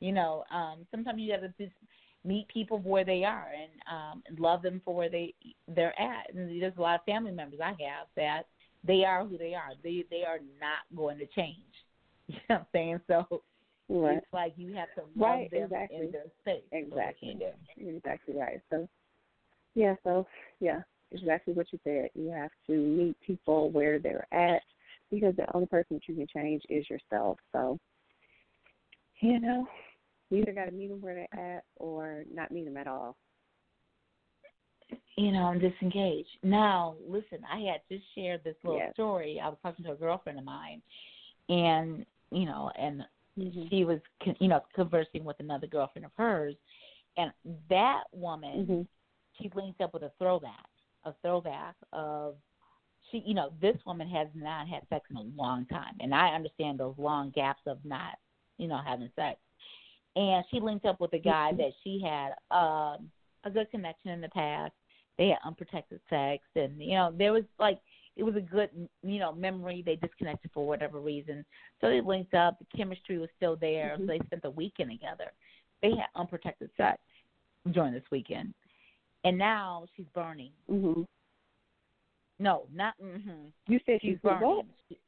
you 0.00 0.12
know, 0.12 0.44
um, 0.50 0.86
sometimes 0.90 1.20
you 1.20 1.32
have 1.32 1.42
to 1.42 1.52
just 1.58 1.76
meet 2.24 2.48
people 2.48 2.78
where 2.78 3.04
they 3.04 3.22
are 3.24 3.48
and 3.54 3.70
um, 3.90 4.22
love 4.38 4.62
them 4.62 4.80
for 4.84 4.94
where 4.94 5.10
they 5.10 5.34
they're 5.68 5.98
at. 6.00 6.34
And 6.34 6.60
there's 6.60 6.72
a 6.76 6.80
lot 6.80 7.00
of 7.00 7.04
family 7.04 7.32
members 7.32 7.60
I 7.62 7.68
have 7.70 8.06
that 8.16 8.42
they 8.86 9.04
are 9.04 9.24
who 9.24 9.38
they 9.38 9.54
are. 9.54 9.72
They 9.82 10.04
they 10.10 10.24
are 10.24 10.38
not 10.60 10.96
going 10.96 11.18
to 11.18 11.26
change. 11.26 11.58
You 12.26 12.36
know 12.48 12.56
what 12.56 12.60
I'm 12.60 12.66
saying? 12.72 13.00
So 13.06 13.42
Right. 13.88 14.16
it's 14.16 14.26
like 14.32 14.54
you 14.56 14.72
have 14.74 14.88
to 14.94 15.02
love 15.02 15.30
Right, 15.40 15.50
them 15.50 15.64
exactly. 15.64 16.06
in 16.06 16.10
their 16.12 16.24
space. 16.40 16.62
Exactly. 16.72 17.28
you 17.28 17.38
can 17.38 17.38
do. 17.40 17.46
You're 17.76 17.96
exactly 17.96 18.34
right. 18.34 18.60
So, 18.70 18.88
yeah, 19.74 19.94
so, 20.04 20.26
yeah, 20.60 20.80
exactly 21.12 21.52
what 21.52 21.66
you 21.70 21.78
said. 21.84 22.08
You 22.14 22.30
have 22.30 22.50
to 22.66 22.72
meet 22.72 23.16
people 23.20 23.70
where 23.70 23.98
they're 23.98 24.26
at 24.32 24.62
because 25.10 25.36
the 25.36 25.54
only 25.54 25.66
person 25.66 25.96
that 25.96 26.08
you 26.08 26.14
can 26.14 26.26
change 26.34 26.62
is 26.70 26.88
yourself. 26.88 27.38
So, 27.52 27.78
you 29.24 29.40
know, 29.40 29.66
you 30.30 30.38
either 30.38 30.52
got 30.52 30.66
to 30.66 30.72
meet 30.72 30.88
them 30.88 31.00
where 31.00 31.14
they're 31.14 31.56
at 31.56 31.64
or 31.76 32.24
not 32.32 32.50
meet 32.52 32.64
them 32.64 32.76
at 32.76 32.86
all. 32.86 33.16
you 35.16 35.32
know, 35.32 35.44
I'm 35.44 35.58
disengaged. 35.60 36.28
Now, 36.42 36.96
listen, 37.08 37.38
I 37.50 37.60
had 37.60 37.80
just 37.90 38.04
shared 38.14 38.42
this 38.44 38.56
little 38.64 38.80
Yes. 38.80 38.92
story. 38.92 39.40
I 39.42 39.48
was 39.48 39.58
talking 39.62 39.84
to 39.86 39.92
a 39.92 39.96
girlfriend 39.96 40.38
of 40.38 40.44
mine, 40.44 40.82
and 41.48 42.04
you 42.30 42.46
know, 42.46 42.70
and 42.78 43.04
Mhm. 43.38 43.70
she 43.70 43.84
was, 43.84 44.00
you 44.40 44.48
know, 44.48 44.60
conversing 44.74 45.24
with 45.24 45.38
another 45.40 45.66
girlfriend 45.66 46.06
of 46.06 46.12
hers, 46.16 46.54
and 47.16 47.32
that 47.70 48.04
woman, 48.12 48.68
Mhm. 48.68 48.86
she 49.38 49.50
linked 49.54 49.80
up 49.80 49.94
with 49.94 50.02
a 50.02 50.12
throwback, 50.18 50.68
a 51.04 51.12
throwback 51.22 51.76
of 51.92 52.36
she, 53.10 53.22
you 53.26 53.34
know, 53.34 53.52
this 53.60 53.76
woman 53.86 54.08
has 54.08 54.28
not 54.34 54.68
had 54.68 54.88
sex 54.88 55.06
in 55.10 55.16
a 55.16 55.22
long 55.22 55.66
time, 55.66 55.94
and 56.00 56.14
I 56.14 56.34
understand 56.34 56.78
those 56.80 56.98
long 56.98 57.30
gaps 57.30 57.62
of 57.66 57.84
not, 57.84 58.18
you 58.58 58.68
know, 58.68 58.78
having 58.84 59.10
sex. 59.16 59.38
And 60.16 60.44
she 60.50 60.60
linked 60.60 60.84
up 60.86 61.00
with 61.00 61.12
a 61.12 61.18
guy 61.18 61.50
Mhm. 61.52 61.56
that 61.58 61.72
she 61.82 61.98
had 62.00 62.34
um, 62.50 63.10
a 63.44 63.50
good 63.50 63.70
connection 63.70 64.10
in 64.10 64.20
the 64.20 64.28
past. 64.28 64.72
They 65.18 65.28
had 65.28 65.38
unprotected 65.44 66.00
sex, 66.08 66.44
and 66.56 66.80
you 66.80 66.94
know, 66.94 67.12
there 67.12 67.32
was 67.32 67.44
like 67.58 67.80
it 68.16 68.22
was 68.22 68.36
a 68.36 68.40
good, 68.40 68.70
you 69.02 69.18
know, 69.18 69.32
memory. 69.32 69.82
They 69.82 69.96
disconnected 69.96 70.52
for 70.52 70.66
whatever 70.66 71.00
reason, 71.00 71.44
so 71.80 71.88
they 71.88 72.00
linked 72.00 72.34
up. 72.34 72.58
The 72.60 72.76
chemistry 72.76 73.18
was 73.18 73.28
still 73.36 73.56
there. 73.56 73.96
So 73.98 74.06
they 74.06 74.20
spent 74.26 74.42
the 74.42 74.50
weekend 74.50 74.90
together. 74.90 75.32
They 75.82 75.90
had 75.90 76.06
unprotected 76.14 76.70
sex 76.76 77.00
during 77.72 77.92
this 77.92 78.08
weekend, 78.12 78.54
and 79.24 79.36
now 79.36 79.86
she's 79.96 80.06
burning. 80.14 80.52
Mhm. 80.70 81.06
No, 82.38 82.66
not 82.72 82.94
mhm. 82.98 83.52
You 83.68 83.80
said 83.86 84.00
She's 84.00 84.12
she's 84.12 84.18
burning. 84.20 84.68
She- 84.88 84.98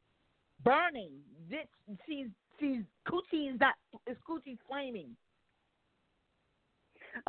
burning. 0.62 1.24
This 1.48 1.66
she's 2.06 2.28
she's 2.60 2.82
coochie 3.08 3.52
is 3.52 3.60
not 3.60 3.74
is 4.06 4.16
coochie 4.28 4.58
flaming. 4.68 5.16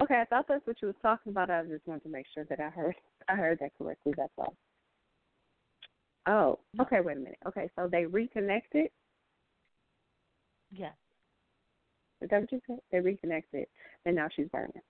Okay, 0.02 0.22
I 0.22 0.26
thought 0.26 0.46
that's 0.48 0.66
what 0.68 0.82
you 0.82 0.88
was 0.88 0.96
talking 1.02 1.32
about. 1.32 1.50
I 1.50 1.64
just 1.64 1.88
wanted 1.88 2.04
to 2.04 2.10
make 2.10 2.26
sure 2.34 2.46
that 2.50 2.60
I 2.60 2.70
heard 2.70 2.96
I 3.30 3.36
heard 3.36 3.60
that 3.60 3.72
correctly. 3.78 4.14
That's 4.18 4.34
all. 4.38 4.56
Oh, 6.28 6.60
okay. 6.82 7.00
Wait 7.00 7.18
a 7.18 7.20
minute. 7.20 7.40
Okay, 7.48 7.70
so 7.76 7.88
they 7.90 8.06
reconnected. 8.06 8.90
Yes. 10.72 10.94
Is 12.22 12.30
that 12.30 12.42
what 12.42 12.52
you 12.52 12.60
said? 12.68 12.80
They 12.92 13.00
reconnected, 13.00 13.68
and 14.06 14.16
now 14.16 14.28
she's 14.36 14.48
burning. 14.48 14.82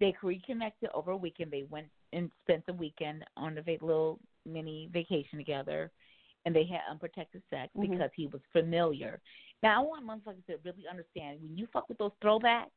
They 0.00 0.14
reconnected 0.22 0.90
over 0.94 1.12
a 1.12 1.16
weekend. 1.16 1.50
They 1.50 1.64
went 1.70 1.86
and 2.12 2.30
spent 2.42 2.66
the 2.66 2.72
weekend 2.72 3.24
on 3.36 3.58
a 3.58 3.62
little 3.84 4.18
mini 4.44 4.88
vacation 4.92 5.38
together, 5.38 5.90
and 6.46 6.54
they 6.54 6.64
had 6.64 6.80
unprotected 6.88 7.42
sex 7.50 7.70
Mhm. 7.76 7.90
because 7.90 8.10
he 8.14 8.28
was 8.28 8.40
familiar. 8.52 9.20
Now, 9.62 9.82
I 9.82 9.84
want 9.86 10.06
motherfuckers 10.06 10.46
to 10.46 10.56
really 10.58 10.86
understand 10.88 11.42
when 11.42 11.58
you 11.58 11.66
fuck 11.66 11.88
with 11.88 11.98
those 11.98 12.14
throwbacks, 12.22 12.70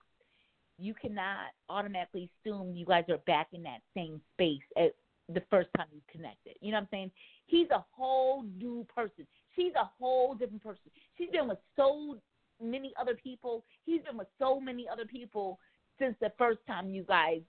you 0.80 0.94
cannot 0.94 1.54
automatically 1.70 2.30
assume 2.40 2.76
you 2.76 2.86
guys 2.86 3.08
are 3.10 3.20
back 3.20 3.54
in 3.54 3.64
that 3.64 3.82
same 3.94 4.22
space 4.34 4.64
at 4.76 4.96
the 5.28 5.42
first 5.52 5.70
time 5.78 5.88
you 5.94 6.02
connected. 6.08 6.58
You 6.62 6.72
know 6.72 6.78
what 6.78 6.84
I'm 6.84 6.90
saying? 6.90 7.12
He's 7.46 7.70
a 7.70 7.86
whole 7.92 8.44
new 8.44 8.86
person. 8.86 9.28
She's 9.56 9.76
a 9.76 9.86
whole 9.86 10.34
different 10.34 10.64
person. 10.64 10.90
She's 11.18 11.30
been 11.30 11.48
with 11.48 11.60
so 11.76 12.20
many 12.60 12.96
other 12.96 13.16
people. 13.16 13.66
He's 13.86 14.02
been 14.02 14.18
with 14.18 14.30
so 14.40 14.60
many 14.60 14.88
other 14.88 15.06
people 15.06 15.60
since 16.00 16.18
the 16.20 16.32
first 16.38 16.66
time 16.66 16.90
you 16.90 17.04
guys 17.04 17.44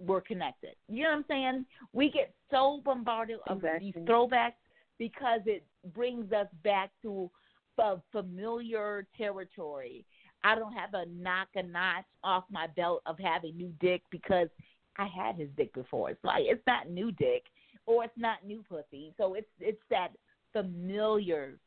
were 0.00 0.20
connected. 0.20 0.76
You 0.88 1.04
know 1.04 1.10
what 1.10 1.18
I'm 1.18 1.24
saying? 1.28 1.66
We 1.92 2.10
get 2.10 2.34
so 2.50 2.80
bombarded 2.84 3.38
of 3.46 3.58
Exactly. 3.58 3.92
these 3.92 4.02
throwbacks 4.04 4.54
because 4.98 5.40
it 5.46 5.64
brings 5.94 6.32
us 6.32 6.46
back 6.62 6.90
to 7.02 7.30
f- 7.78 8.00
familiar 8.12 9.06
territory. 9.16 10.04
I 10.42 10.54
don't 10.54 10.72
have 10.72 10.94
a 10.94 11.06
knock 11.06 11.48
a 11.56 11.62
notch 11.62 12.04
off 12.22 12.44
my 12.50 12.66
belt 12.76 13.02
of 13.06 13.18
having 13.18 13.56
new 13.56 13.72
dick 13.80 14.02
because 14.10 14.48
I 14.96 15.06
had 15.06 15.36
his 15.36 15.48
dick 15.56 15.72
before. 15.72 16.10
It's 16.10 16.24
like 16.24 16.44
it's 16.46 16.62
not 16.66 16.90
new 16.90 17.10
dick 17.12 17.44
or 17.86 18.04
it's 18.04 18.16
not 18.16 18.44
new 18.46 18.62
pussy. 18.68 19.12
So 19.16 19.34
it's 19.34 19.48
it's 19.58 19.82
that 19.90 20.08
familiar 20.52 21.58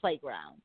playground. 0.00 0.62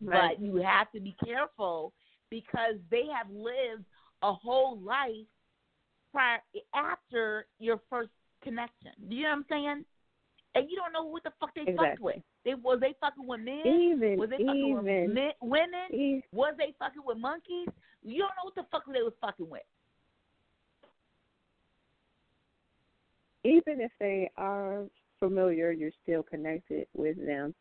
Right. 0.00 0.36
But 0.38 0.44
you 0.44 0.56
have 0.56 0.90
to 0.92 1.00
be 1.00 1.14
careful 1.24 1.92
because 2.30 2.76
they 2.90 3.02
have 3.14 3.30
lived 3.30 3.84
a 4.22 4.32
whole 4.32 4.78
life 4.80 5.26
prior 6.12 6.40
after 6.74 7.46
your 7.58 7.80
first 7.90 8.10
connection. 8.42 8.92
Do 9.08 9.16
you 9.16 9.24
know 9.24 9.30
what 9.30 9.36
I'm 9.36 9.44
saying? 9.48 9.84
And 10.54 10.68
you 10.68 10.76
don't 10.76 10.92
know 10.92 11.04
what 11.04 11.24
the 11.24 11.32
fuck 11.40 11.54
they 11.54 11.64
fucked 11.76 12.00
with. 12.00 12.16
They 12.44 12.54
was 12.54 12.78
they 12.80 12.94
fucking 13.00 13.26
with 13.26 13.40
men? 13.40 13.66
Even 13.66 14.18
was 14.18 14.28
they 14.28 14.36
fucking 14.44 14.74
with 14.74 14.86
even 14.86 15.14
men, 15.14 15.30
women? 15.40 15.88
e- 15.92 16.22
Was 16.32 16.54
they 16.58 16.74
fucking 16.78 17.02
with 17.04 17.16
monkeys? 17.18 17.68
You 18.02 18.18
don't 18.18 18.32
know 18.36 18.44
what 18.44 18.54
the 18.54 18.66
fuck 18.70 18.84
they 18.86 19.00
was 19.02 19.14
fucking 19.20 19.48
with. 19.48 19.62
even 23.44 23.80
if 23.80 23.90
they 23.98 24.30
are 24.36 24.84
familiar, 25.18 25.72
you're 25.72 25.90
still 26.02 26.22
connected 26.22 26.86
with 26.94 27.16
them. 27.24 27.54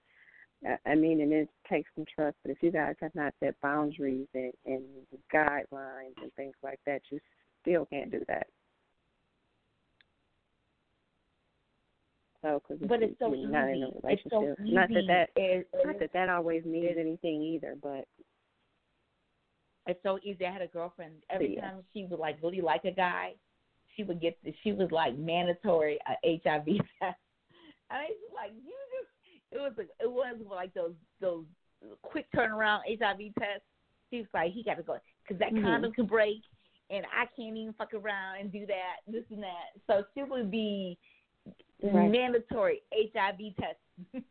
I- 0.66 0.78
I 0.86 0.96
mean, 0.96 1.22
and 1.22 1.34
it 1.34 1.50
takes 1.68 1.89
some 1.96 2.06
trust. 2.06 2.38
But 2.44 2.52
if 2.52 2.62
you 2.62 2.72
guys 2.72 2.96
have 3.02 3.16
not 3.16 3.34
set 3.39 3.60
boundaries 3.62 4.28
and, 4.36 4.54
and 4.66 4.84
guidelines 5.34 6.22
and 6.22 6.32
things 6.36 6.56
like 6.62 6.80
that, 6.86 7.02
you 7.10 7.20
still 7.62 7.86
can't 7.88 8.12
do 8.12 8.24
that. 8.28 8.48
So, 12.42 12.62
because 12.68 12.88
But 12.88 13.04
it's 13.04 13.18
so 13.20 13.34
you're 13.34 13.50
not 13.50 13.70
in 13.70 13.84
a 13.84 13.88
easy. 13.88 14.00
It's 14.04 14.24
so 14.30 14.56
easy. 14.64 14.74
not 14.74 14.89
that 14.89 15.08
that 15.36 15.64
not 15.86 16.00
that 16.00 16.14
that 16.14 16.30
always 16.30 16.66
means 16.66 16.98
anything 17.00 17.42
either, 17.44 17.76
but 17.82 18.08
it's 19.88 20.02
so 20.04 20.20
easy. 20.24 20.46
I 20.46 20.52
had 20.52 20.62
a 20.62 20.68
girlfriend. 20.68 21.24
Every 21.30 21.56
Yeah. 21.56 21.62
time 21.72 21.84
she 21.94 22.06
would 22.06 22.20
like 22.20 22.42
really 22.42 22.62
like 22.62 22.86
a 22.86 22.92
guy, 22.92 23.36
she 23.96 24.04
would 24.04 24.20
get. 24.22 24.38
She 24.64 24.72
was 24.74 24.92
like 24.92 25.18
mandatory 25.18 26.00
uh, 26.08 26.16
HIV 26.24 26.66
test. 27.00 27.20
I 27.89 28.06
was 28.10 28.32
like, 28.34 28.52
you 28.54 28.74
just. 29.00 29.12
It 29.52 29.58
was. 29.60 29.74
Like, 29.78 29.89
it 30.00 30.10
was 30.10 30.38
like 30.50 30.74
those 30.74 30.96
those 31.20 31.46
quick 32.02 32.26
turnaround 32.36 32.82
HIV 32.88 33.20
tests. 33.39 33.66
She 34.10 34.18
was 34.20 34.28
like, 34.34 34.52
he 34.52 34.64
got 34.64 34.76
to 34.76 34.84
go 34.84 34.98
because 35.24 35.39
that 35.39 35.54
Mhm. 35.54 35.62
condom 35.64 35.92
can 35.94 36.06
break, 36.06 36.42
and 36.89 37.06
I 37.16 37.26
can't 37.36 37.56
even 37.58 37.74
fuck 37.74 37.94
around 37.94 38.39
and 38.39 38.52
do 38.52 38.66
that, 38.66 38.98
this 39.08 39.24
and 39.32 39.44
that. 39.44 39.72
So 39.88 40.06
she 40.14 40.24
would 40.24 40.50
be 40.52 40.98
Right. 41.84 42.12
mandatory 42.12 42.82
HIV 42.94 43.56
test. 43.60 43.80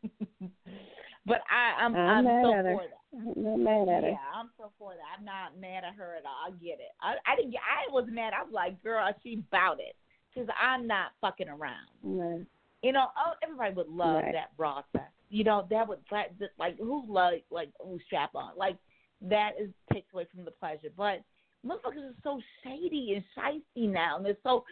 but 1.27 1.41
I, 1.51 1.83
I'm 1.83 1.95
I'm 1.95 2.09
I'm 2.19 2.25
mad 2.25 2.43
so 2.45 2.55
at 2.55 2.65
her. 2.65 2.77
for 2.77 2.85
that. 2.85 3.01
I'm 3.13 3.43
not 3.43 3.59
mad 3.59 3.89
at 3.89 4.03
her. 4.05 4.11
Yeah, 4.11 4.17
I'm 4.35 4.51
so 4.57 4.71
for 4.79 4.93
that. 4.95 5.19
I'm 5.19 5.25
not 5.25 5.59
mad 5.61 5.85
at 5.85 5.95
her 5.95 6.17
at 6.17 6.25
all. 6.25 6.47
I 6.47 6.51
get 6.53 6.79
it. 6.81 6.93
I 7.03 7.15
I 7.31 7.37
didn't. 7.37 7.53
Get, 7.53 7.61
I 7.61 7.91
was 7.93 8.07
mad. 8.11 8.33
I 8.39 8.43
was 8.45 8.53
like, 8.53 8.83
girl, 8.83 9.09
she 9.23 9.43
bout 9.51 9.79
it 9.81 9.97
because 10.33 10.49
I'm 10.61 10.87
not 10.87 11.13
fucking 11.21 11.49
around. 11.49 11.89
Right. 12.03 12.47
You 12.83 12.93
know, 12.93 13.07
oh, 13.19 13.33
everybody 13.43 13.75
would 13.75 13.89
love 13.89 14.23
Right. 14.23 14.33
that 14.33 14.51
raw 14.57 14.83
sex. 14.93 15.05
You 15.29 15.45
know, 15.45 15.67
that 15.71 15.87
would 15.87 15.99
that, 16.11 16.39
that 16.39 16.51
like 16.59 16.79
who 16.79 17.05
like 17.09 17.45
like 17.51 17.71
who 17.85 17.99
strap 18.07 18.31
on 18.35 18.53
like 18.57 18.77
that 19.23 19.51
is 19.61 19.71
takes 19.93 20.13
away 20.15 20.27
from 20.35 20.45
the 20.45 20.51
pleasure. 20.53 20.89
But 20.97 21.23
motherfuckers 21.67 22.11
are 22.11 22.15
so 22.23 22.41
shady 22.65 23.15
and 23.15 23.25
shisty 23.37 23.89
now, 23.93 24.17
and 24.17 24.25
they're 24.25 24.37
so 24.43 24.65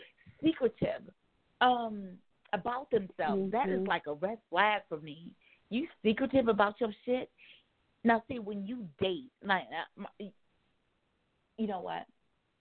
secretive 0.42 1.02
um 1.60 2.10
about 2.52 2.90
themselves. 2.90 3.50
That 3.52 3.68
is 3.68 3.80
Mhm. 3.80 3.88
like 3.88 4.06
a 4.06 4.14
red 4.14 4.38
flag 4.50 4.82
for 4.88 4.98
me. 4.98 5.30
You 5.70 5.86
secretive 6.02 6.48
about 6.48 6.80
your 6.80 6.92
shit. 7.04 7.30
Now, 8.04 8.22
see, 8.28 8.38
when 8.38 8.66
you 8.66 8.88
date, 8.98 9.30
like, 9.42 9.66
uh, 9.70 10.24
you 11.58 11.66
know 11.66 11.80
what? 11.80 12.06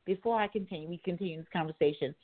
Before 0.05 0.39
I 0.39 0.47
continue, 0.47 0.89
we 0.89 0.97
continue 0.99 1.37
this 1.37 1.47
conversation. 1.49 2.15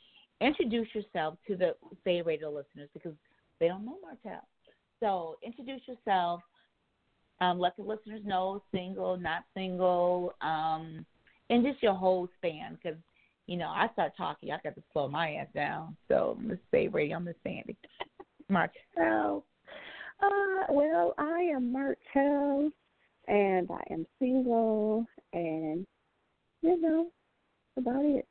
Introduce 0.41 0.93
yourself 0.95 1.37
to 1.47 1.55
the 1.55 1.75
Say 2.03 2.21
Radio 2.21 2.49
listeners 2.49 2.89
because 2.93 3.15
they 3.59 3.67
don't 3.67 3.85
know 3.85 3.97
Martell. 4.01 4.47
So 4.99 5.37
introduce 5.41 5.87
yourself. 5.87 6.41
Um, 7.39 7.59
let 7.59 7.75
the 7.75 7.83
listeners 7.83 8.21
know 8.25 8.61
single, 8.71 9.17
not 9.17 9.43
single, 9.53 10.33
um, 10.41 11.05
and 11.49 11.63
just 11.63 11.83
your 11.83 11.93
whole 11.93 12.27
span. 12.37 12.77
Because 12.81 12.97
you 13.47 13.57
know, 13.57 13.67
I 13.67 13.89
start 13.93 14.13
talking, 14.15 14.51
I 14.51 14.59
got 14.63 14.75
to 14.75 14.83
slow 14.93 15.07
my 15.07 15.33
ass 15.35 15.47
down. 15.53 15.97
So 16.07 16.35
I'm 16.37 16.47
gonna 16.47 16.59
stay 16.69 16.87
ready. 16.87 17.09
Radio, 17.09 17.19
Miss 17.19 17.35
Sandy, 17.43 17.75
Martell. 18.49 19.45
Uh, 20.21 20.65
well, 20.69 21.13
I 21.17 21.49
am 21.53 21.71
Martel, 21.73 22.71
and 23.27 23.69
I 23.69 23.93
am 23.93 24.05
single, 24.19 25.05
and 25.33 25.85
you 26.61 26.81
know, 26.81 27.11
about 27.77 28.05
it. 28.05 28.25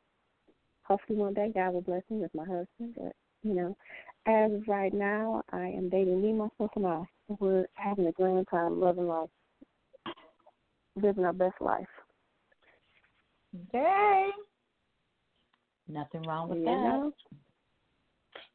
Hopefully, 0.85 1.19
one 1.19 1.35
day 1.35 1.53
God 1.55 1.75
will 1.75 1.83
bless 1.83 2.03
me 2.09 2.19
with 2.19 2.35
my 2.35 2.45
husband. 2.45 2.95
But 2.97 3.13
you 3.43 3.55
know, 3.55 3.77
as 4.27 4.53
of 4.53 4.67
right 4.67 4.95
now, 4.95 5.43
I 5.53 5.67
am 5.67 5.91
dating 5.91 6.23
me, 6.23 6.33
myself, 6.33 6.71
and 6.77 6.87
I. 6.87 7.03
We're 7.39 7.67
having 7.75 8.07
a 8.07 8.13
grand 8.13 8.47
time, 8.51 8.81
loving 8.81 9.09
life, 9.09 9.29
living 10.97 11.25
our 11.25 11.33
best 11.33 11.61
life. 11.61 11.87
Okay. 13.69 14.31
Nothing 15.93 16.23
wrong 16.23 16.49
with 16.49 16.59
you 16.59 16.65
that. 16.65 16.83
know, 16.83 17.13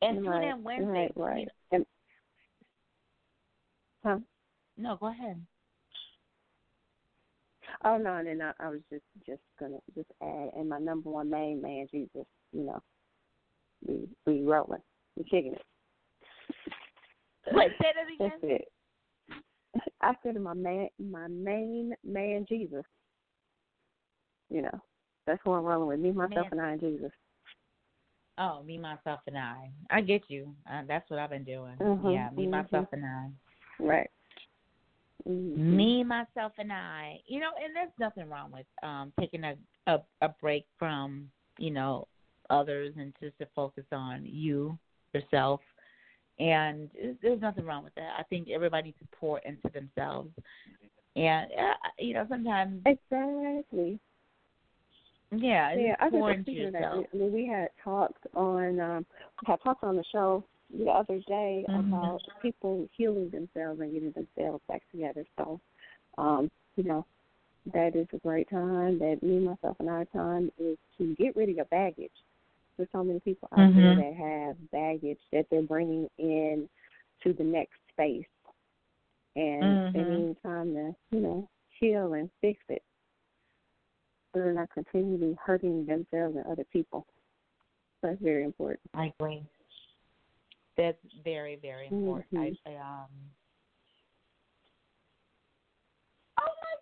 And 0.02 0.18
tune 0.18 0.28
right, 0.28 0.54
in 0.56 0.64
Wednesday. 0.64 1.12
right, 1.16 1.34
right. 1.36 1.48
And, 1.72 1.86
huh? 4.04 4.18
No, 4.78 4.98
go 5.00 5.08
ahead. 5.08 5.42
Oh 7.84 7.98
no, 7.98 8.16
and 8.16 8.28
then 8.28 8.42
I, 8.42 8.54
I 8.60 8.70
was 8.70 8.80
just 8.92 9.04
just 9.26 9.42
gonna 9.60 9.78
just 9.94 10.10
add, 10.22 10.50
and 10.58 10.70
my 10.70 10.80
number 10.80 11.10
one 11.10 11.30
main 11.30 11.62
man, 11.62 11.88
Jesus, 11.92 12.26
you 12.52 12.64
know, 12.64 12.82
we 13.86 14.08
we 14.26 14.42
rolling, 14.44 14.82
we 15.16 15.24
kicking 15.24 15.54
it. 15.54 15.62
Wait, 17.54 17.72
say 17.80 17.88
that 17.94 18.08
That's 18.20 18.44
again. 18.44 18.52
it. 18.52 18.68
I 20.02 20.14
said 20.24 20.42
my 20.42 20.54
man, 20.54 20.88
my 21.00 21.28
main 21.28 21.94
man, 22.04 22.46
Jesus. 22.48 22.84
You 24.50 24.64
know, 24.64 24.82
that's 25.28 25.42
who 25.44 25.52
I'm 25.52 25.66
rolling 25.66 25.88
with. 25.88 26.00
Me, 26.00 26.12
myself, 26.12 26.48
Man. 26.52 26.52
and 26.52 26.62
I, 26.62 26.72
and 26.72 26.82
Jesus. 26.82 27.12
Oh, 28.38 28.62
me, 28.64 28.78
myself, 28.78 29.22
and 29.28 29.38
I. 29.38 29.70
I 29.90 30.02
get 30.02 30.22
you. 30.30 30.54
Uh, 30.72 30.82
that's 30.88 31.10
what 31.10 31.20
I've 31.20 31.32
been 31.32 31.44
doing. 31.44 31.76
Mhm, 31.80 32.14
Yeah, 32.14 32.30
me, 32.30 32.46
mhm. 32.46 32.52
myself, 32.52 32.88
and 32.92 33.06
I. 33.06 33.30
Right. 33.80 34.10
Mhm. 35.28 35.58
Me, 35.58 36.04
myself, 36.04 36.54
and 36.58 36.72
I. 36.72 37.20
You 37.26 37.40
know, 37.40 37.52
and 37.64 37.76
there's 37.76 37.92
nothing 38.00 38.30
wrong 38.30 38.52
with 38.52 38.68
um 38.84 39.12
taking 39.20 39.44
a 39.44 39.56
a, 39.88 40.00
a 40.22 40.30
break 40.30 40.66
from 40.78 41.30
you 41.58 41.72
know 41.72 42.08
others 42.50 42.94
and 42.98 43.14
just 43.20 43.38
to 43.40 43.48
focus 43.56 43.86
on 43.92 44.24
you 44.26 44.78
yourself. 45.14 45.62
And 46.40 46.92
there's 47.22 47.42
nothing 47.42 47.66
wrong 47.66 47.84
with 47.84 47.96
that. 47.96 48.12
I 48.18 48.24
think 48.24 48.50
everybody 48.50 48.90
needs 48.90 49.00
to 49.00 49.08
pour 49.18 49.40
into 49.40 49.70
themselves. 49.74 50.30
And 51.16 51.52
uh, 51.52 51.74
you 51.98 52.14
know, 52.14 52.26
sometimes 52.30 52.84
Exactly. 52.86 54.00
Yeah, 55.32 55.76
Yeah, 55.76 55.96
I 56.00 56.10
into 56.30 56.42
speaking 56.44 56.66
of 56.68 56.74
that, 56.74 56.82
yourself. 56.82 57.06
we, 57.14 57.30
we 57.30 57.48
had 57.48 57.70
talked 57.84 58.26
on 58.36 58.80
um 58.80 59.06
we 59.42 59.46
had 59.48 59.62
talked 59.62 59.84
on 59.84 59.96
the 59.96 60.04
show 60.12 60.44
the 60.76 60.90
other 60.90 61.20
day 61.28 61.66
Mhm. 61.70 61.90
about 61.92 62.22
people 62.42 62.88
healing 62.96 63.30
themselves 63.30 63.80
and 63.82 63.94
getting 63.94 64.12
themselves 64.14 64.62
back 64.68 64.84
together. 64.92 65.26
So, 65.38 65.60
um, 66.18 66.50
you 66.76 66.84
know, 66.84 67.06
that 67.74 67.96
is 67.96 68.08
a 68.14 68.18
great 68.20 68.50
time. 68.50 69.00
That 69.00 69.22
me, 69.22 69.40
myself, 69.40 69.78
and 69.80 69.90
our 69.90 70.06
time 70.06 70.52
is 70.58 70.78
to 70.98 71.16
get 71.16 71.36
rid 71.36 71.50
of 71.50 71.56
your 71.56 71.66
baggage. 71.66 72.12
There's 72.78 72.90
so 72.92 73.04
many 73.04 73.20
people 73.20 73.50
out 73.52 73.74
there 73.76 73.96
Mhm. 73.96 73.96
that 73.96 74.14
have 74.14 74.72
baggage 74.72 75.20
that 75.32 75.48
they're 75.50 75.62
bringing 75.62 76.10
in 76.18 76.70
to 77.24 77.34
the 77.34 77.44
next 77.44 77.80
space, 77.92 78.26
and 79.36 79.80
they 79.94 80.04
Mhm. 80.04 80.28
need 80.28 80.38
time 80.44 80.74
to, 80.74 80.96
you 81.12 81.20
know, 81.22 81.50
heal 81.80 82.14
and 82.14 82.30
fix 82.42 82.60
it 82.70 82.84
so 84.38 84.44
they're 84.44 84.54
not 84.54 84.70
continually 84.72 85.36
hurting 85.44 85.86
themselves 85.86 86.36
and 86.36 86.46
other 86.46 86.66
people. 86.72 87.06
So 88.02 88.10
that's 88.10 88.22
very 88.22 88.44
important. 88.44 88.82
I 88.94 89.12
agree. 89.20 89.44
That's 90.78 90.98
very, 91.24 91.56
very 91.56 91.88
important. 91.88 92.32
Mhm. 92.32 92.56
I, 92.66 92.70
I 92.70 92.76
um. 92.76 93.10
Oh 96.40 96.54
my 96.64 96.76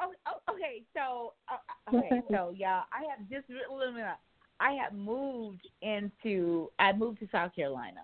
gosh! 0.00 0.12
Oh, 0.26 0.32
oh 0.48 0.52
okay. 0.54 0.82
So, 0.94 1.34
uh, 1.48 1.94
okay. 1.96 2.22
So, 2.30 2.52
yeah, 2.56 2.82
I 2.92 3.04
have 3.08 3.28
just 3.28 3.48
a 3.50 3.72
little 3.72 3.94
bit. 3.94 4.04
I 4.58 4.72
have 4.72 4.92
moved 4.92 5.68
into. 5.82 6.70
I 6.80 6.92
moved 6.92 7.20
to 7.20 7.28
South 7.30 7.54
Carolina, 7.54 8.02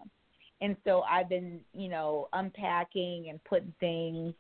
and 0.61 0.77
so 0.85 1.03
I've 1.03 1.29
been, 1.29 1.61
you 1.73 1.89
know, 1.89 2.29
unpacking 2.33 3.27
and 3.31 3.43
putting 3.43 3.75
things 3.81 4.33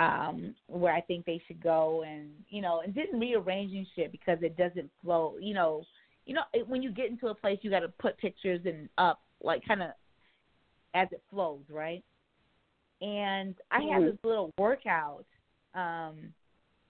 um 0.00 0.54
where 0.66 0.94
I 0.94 1.02
think 1.02 1.26
they 1.26 1.42
should 1.46 1.62
go, 1.62 2.02
and 2.02 2.30
you 2.48 2.62
know, 2.62 2.80
and 2.80 2.94
didn't 2.94 3.20
rearranging 3.20 3.86
shit 3.94 4.10
because 4.10 4.38
it 4.42 4.56
doesn't 4.56 4.90
flow. 5.02 5.36
You 5.40 5.54
know, 5.54 5.84
you 6.24 6.34
know, 6.34 6.42
it, 6.54 6.66
when 6.66 6.82
you 6.82 6.90
get 6.90 7.10
into 7.10 7.28
a 7.28 7.34
place, 7.34 7.58
you 7.62 7.70
got 7.70 7.80
to 7.80 7.88
put 7.88 8.16
pictures 8.18 8.60
and 8.64 8.88
up, 8.98 9.20
like 9.42 9.62
kind 9.66 9.82
of 9.82 9.90
as 10.94 11.08
it 11.12 11.22
flows, 11.30 11.62
right? 11.68 12.02
And 13.02 13.54
I 13.70 13.80
have 13.92 14.02
Mhm. 14.02 14.12
this 14.12 14.24
little 14.24 14.50
workout. 14.58 15.26
Um, 15.74 16.34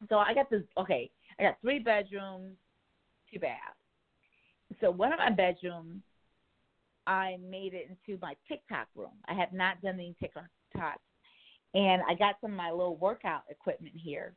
so 0.08 0.16
I 0.18 0.32
got 0.32 0.48
this. 0.48 0.62
Okay, 0.78 1.10
I 1.38 1.42
got 1.42 1.60
three 1.60 1.80
bedrooms, 1.80 2.56
two 3.32 3.40
baths. 3.40 3.76
So 4.80 4.90
one 4.90 5.12
of 5.12 5.18
my 5.18 5.30
bedrooms, 5.30 6.02
I 7.06 7.38
made 7.38 7.74
it 7.74 7.90
into 7.90 8.20
my 8.20 8.36
TikTok 8.46 8.86
room. 8.94 9.18
I 9.26 9.34
have 9.34 9.52
not 9.52 9.80
done 9.82 9.94
any 9.94 10.14
TikTok, 10.20 11.00
and 11.74 12.02
I 12.08 12.14
got 12.14 12.36
some 12.40 12.52
of 12.52 12.56
my 12.56 12.70
little 12.70 12.96
workout 12.96 13.42
equipment 13.48 13.94
here. 13.96 14.34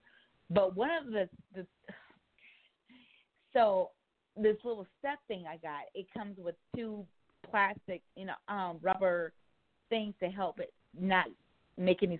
But 0.49 0.75
one 0.75 0.89
of 0.91 1.11
the 1.11 1.29
the 1.55 1.65
so 3.53 3.91
this 4.35 4.57
little 4.63 4.87
step 4.99 5.19
thing 5.27 5.45
I 5.47 5.57
got, 5.57 5.83
it 5.93 6.07
comes 6.15 6.37
with 6.37 6.55
two 6.75 7.05
plastic, 7.49 8.01
you 8.15 8.25
know, 8.25 8.33
um, 8.47 8.77
rubber 8.81 9.33
things 9.89 10.13
to 10.21 10.29
help 10.29 10.59
it 10.59 10.73
not 10.99 11.27
make 11.77 12.01
any, 12.01 12.19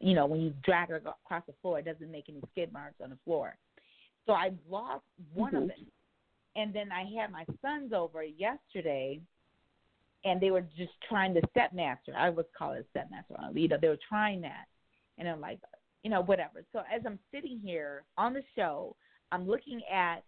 you 0.00 0.14
know, 0.14 0.26
when 0.26 0.40
you 0.40 0.52
drag 0.62 0.90
it 0.90 1.02
across 1.06 1.42
the 1.46 1.54
floor, 1.62 1.78
it 1.78 1.84
doesn't 1.84 2.10
make 2.10 2.28
any 2.28 2.42
skid 2.52 2.72
marks 2.72 2.96
on 3.02 3.10
the 3.10 3.18
floor. 3.24 3.56
So 4.26 4.32
I 4.34 4.52
lost 4.68 5.04
one 5.32 5.54
Mhm. 5.54 5.64
of 5.64 5.70
it, 5.70 5.86
and 6.54 6.74
then 6.74 6.92
I 6.92 7.04
had 7.04 7.30
my 7.30 7.46
sons 7.62 7.92
over 7.92 8.22
yesterday, 8.22 9.20
and 10.24 10.40
they 10.40 10.50
were 10.50 10.64
just 10.76 10.92
trying 11.08 11.34
the 11.34 11.42
stepmaster. 11.56 12.14
I 12.16 12.30
would 12.30 12.46
call 12.56 12.72
it 12.72 12.86
stepmaster. 12.94 13.36
You 13.54 13.68
know, 13.68 13.78
they 13.80 13.88
were 13.88 13.98
trying 14.08 14.40
that, 14.42 14.66
and 15.18 15.28
I'm 15.28 15.40
like, 15.40 15.60
you 16.02 16.10
know, 16.10 16.22
whatever. 16.22 16.64
So 16.72 16.80
as 16.92 17.02
I'm 17.06 17.18
sitting 17.32 17.60
here 17.62 18.04
on 18.16 18.34
the 18.34 18.42
show, 18.56 18.96
I'm 19.32 19.46
looking 19.46 19.80
at 19.92 20.24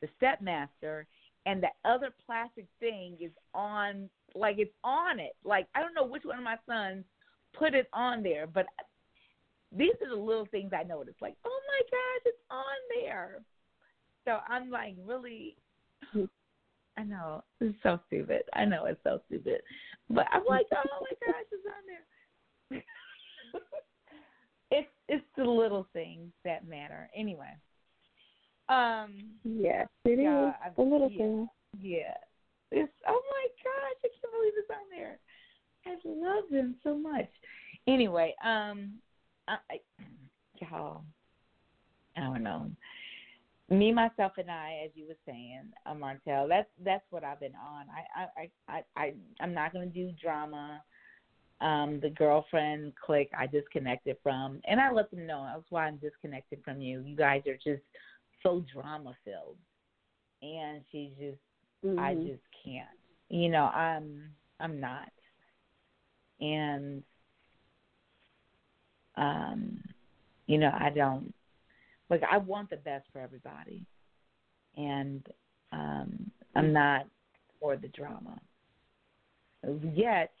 the 0.00 0.08
stepmaster, 0.20 1.04
and 1.46 1.62
the 1.62 1.68
other 1.84 2.10
plastic 2.26 2.66
thing 2.80 3.16
is 3.20 3.30
on, 3.54 4.10
like 4.34 4.56
it's 4.58 4.74
on 4.84 5.20
it. 5.20 5.36
Like 5.44 5.66
I 5.74 5.80
don't 5.80 5.94
know 5.94 6.06
which 6.06 6.24
one 6.24 6.38
of 6.38 6.44
my 6.44 6.56
sons 6.66 7.04
put 7.58 7.74
it 7.74 7.88
on 7.92 8.22
there, 8.22 8.46
but 8.46 8.66
these 9.76 9.94
are 10.02 10.14
the 10.14 10.22
little 10.22 10.46
things 10.50 10.72
I 10.78 10.82
noticed. 10.82 11.22
Like, 11.22 11.36
oh 11.44 11.60
my 11.68 11.80
gosh, 11.90 12.22
it's 12.26 12.38
on 12.50 13.02
there. 13.02 13.40
So 14.24 14.38
I'm 14.48 14.70
like 14.70 14.96
really. 15.06 15.56
Mm-hmm. 16.14 16.24
I 16.98 17.02
know 17.04 17.42
it's 17.60 17.76
so 17.82 17.98
stupid. 18.06 18.42
I 18.54 18.64
know 18.64 18.84
it's 18.86 19.00
so 19.04 19.20
stupid, 19.26 19.62
but 20.08 20.26
I'm 20.32 20.42
like, 20.48 20.66
oh 20.72 21.00
my 21.00 21.26
gosh, 21.26 21.44
it's 21.52 21.66
on 21.66 22.78
there. 22.80 22.82
it's 24.70 24.88
it's 25.08 25.24
the 25.36 25.44
little 25.44 25.86
things 25.92 26.30
that 26.44 26.66
matter. 26.66 27.08
Anyway. 27.16 27.52
Um. 28.68 29.14
Yes, 29.44 29.88
it 30.04 30.10
is 30.12 30.18
Yeah, 30.24 30.52
I- 30.64 30.70
the 30.76 30.82
little 30.82 31.10
yeah. 31.10 31.18
thing. 31.18 31.48
Yeah. 31.80 32.14
It's 32.72 32.92
oh 33.08 33.20
my 33.30 33.46
gosh, 33.64 33.98
I 34.04 34.08
can't 34.08 34.32
believe 34.32 34.52
it's 34.56 34.70
on 34.70 34.86
there. 34.96 35.18
I 35.86 35.96
love 36.04 36.44
them 36.50 36.76
so 36.84 36.96
much. 36.96 37.28
Anyway, 37.88 38.34
um 38.44 38.92
I, 39.48 39.56
I 39.70 39.80
y'all 40.60 41.02
I 42.16 42.20
don't 42.20 42.42
know. 42.42 42.70
Me, 43.70 43.92
myself 43.92 44.32
and 44.36 44.50
I, 44.50 44.82
as 44.84 44.90
you 44.94 45.06
were 45.06 45.14
saying, 45.24 45.62
uh, 45.86 45.94
Martel, 45.94 46.48
that's 46.48 46.68
that's 46.84 47.04
what 47.10 47.22
I've 47.22 47.38
been 47.38 47.54
on. 47.54 47.86
I 47.88 48.22
I 48.22 48.42
I, 48.68 48.76
I, 48.76 49.00
I 49.00 49.14
I'm 49.40 49.54
not 49.54 49.72
gonna 49.72 49.86
do 49.86 50.10
drama. 50.20 50.82
Um, 51.60 52.00
the 52.00 52.08
girlfriend 52.08 52.94
clique 53.04 53.30
I 53.38 53.46
disconnected 53.46 54.16
from 54.22 54.62
and 54.66 54.80
I 54.80 54.90
let 54.90 55.10
them 55.10 55.26
know 55.26 55.46
that's 55.46 55.70
why 55.70 55.86
I'm 55.86 55.98
disconnected 55.98 56.60
from 56.64 56.80
you. 56.80 57.00
You 57.02 57.14
guys 57.14 57.42
are 57.46 57.58
just 57.62 57.82
so 58.42 58.64
drama 58.72 59.14
filled. 59.26 59.58
And 60.42 60.82
she's 60.90 61.10
just 61.18 61.38
I 61.98 62.14
Mhm. 62.14 62.24
just 62.24 62.42
can't. 62.64 62.88
You 63.28 63.50
know, 63.50 63.64
I'm 63.66 64.34
I'm 64.58 64.80
not. 64.80 65.12
And 66.40 67.04
um 69.16 69.84
you 70.46 70.56
know, 70.58 70.72
I 70.76 70.88
don't 70.90 71.32
like 72.10 72.22
I 72.30 72.38
want 72.38 72.70
the 72.70 72.76
best 72.76 73.06
for 73.12 73.20
everybody. 73.20 73.84
And 74.76 75.26
um 75.72 76.30
I'm 76.54 76.72
not 76.72 77.06
for 77.60 77.76
the 77.76 77.88
drama. 77.88 78.38
Yet 79.94 80.32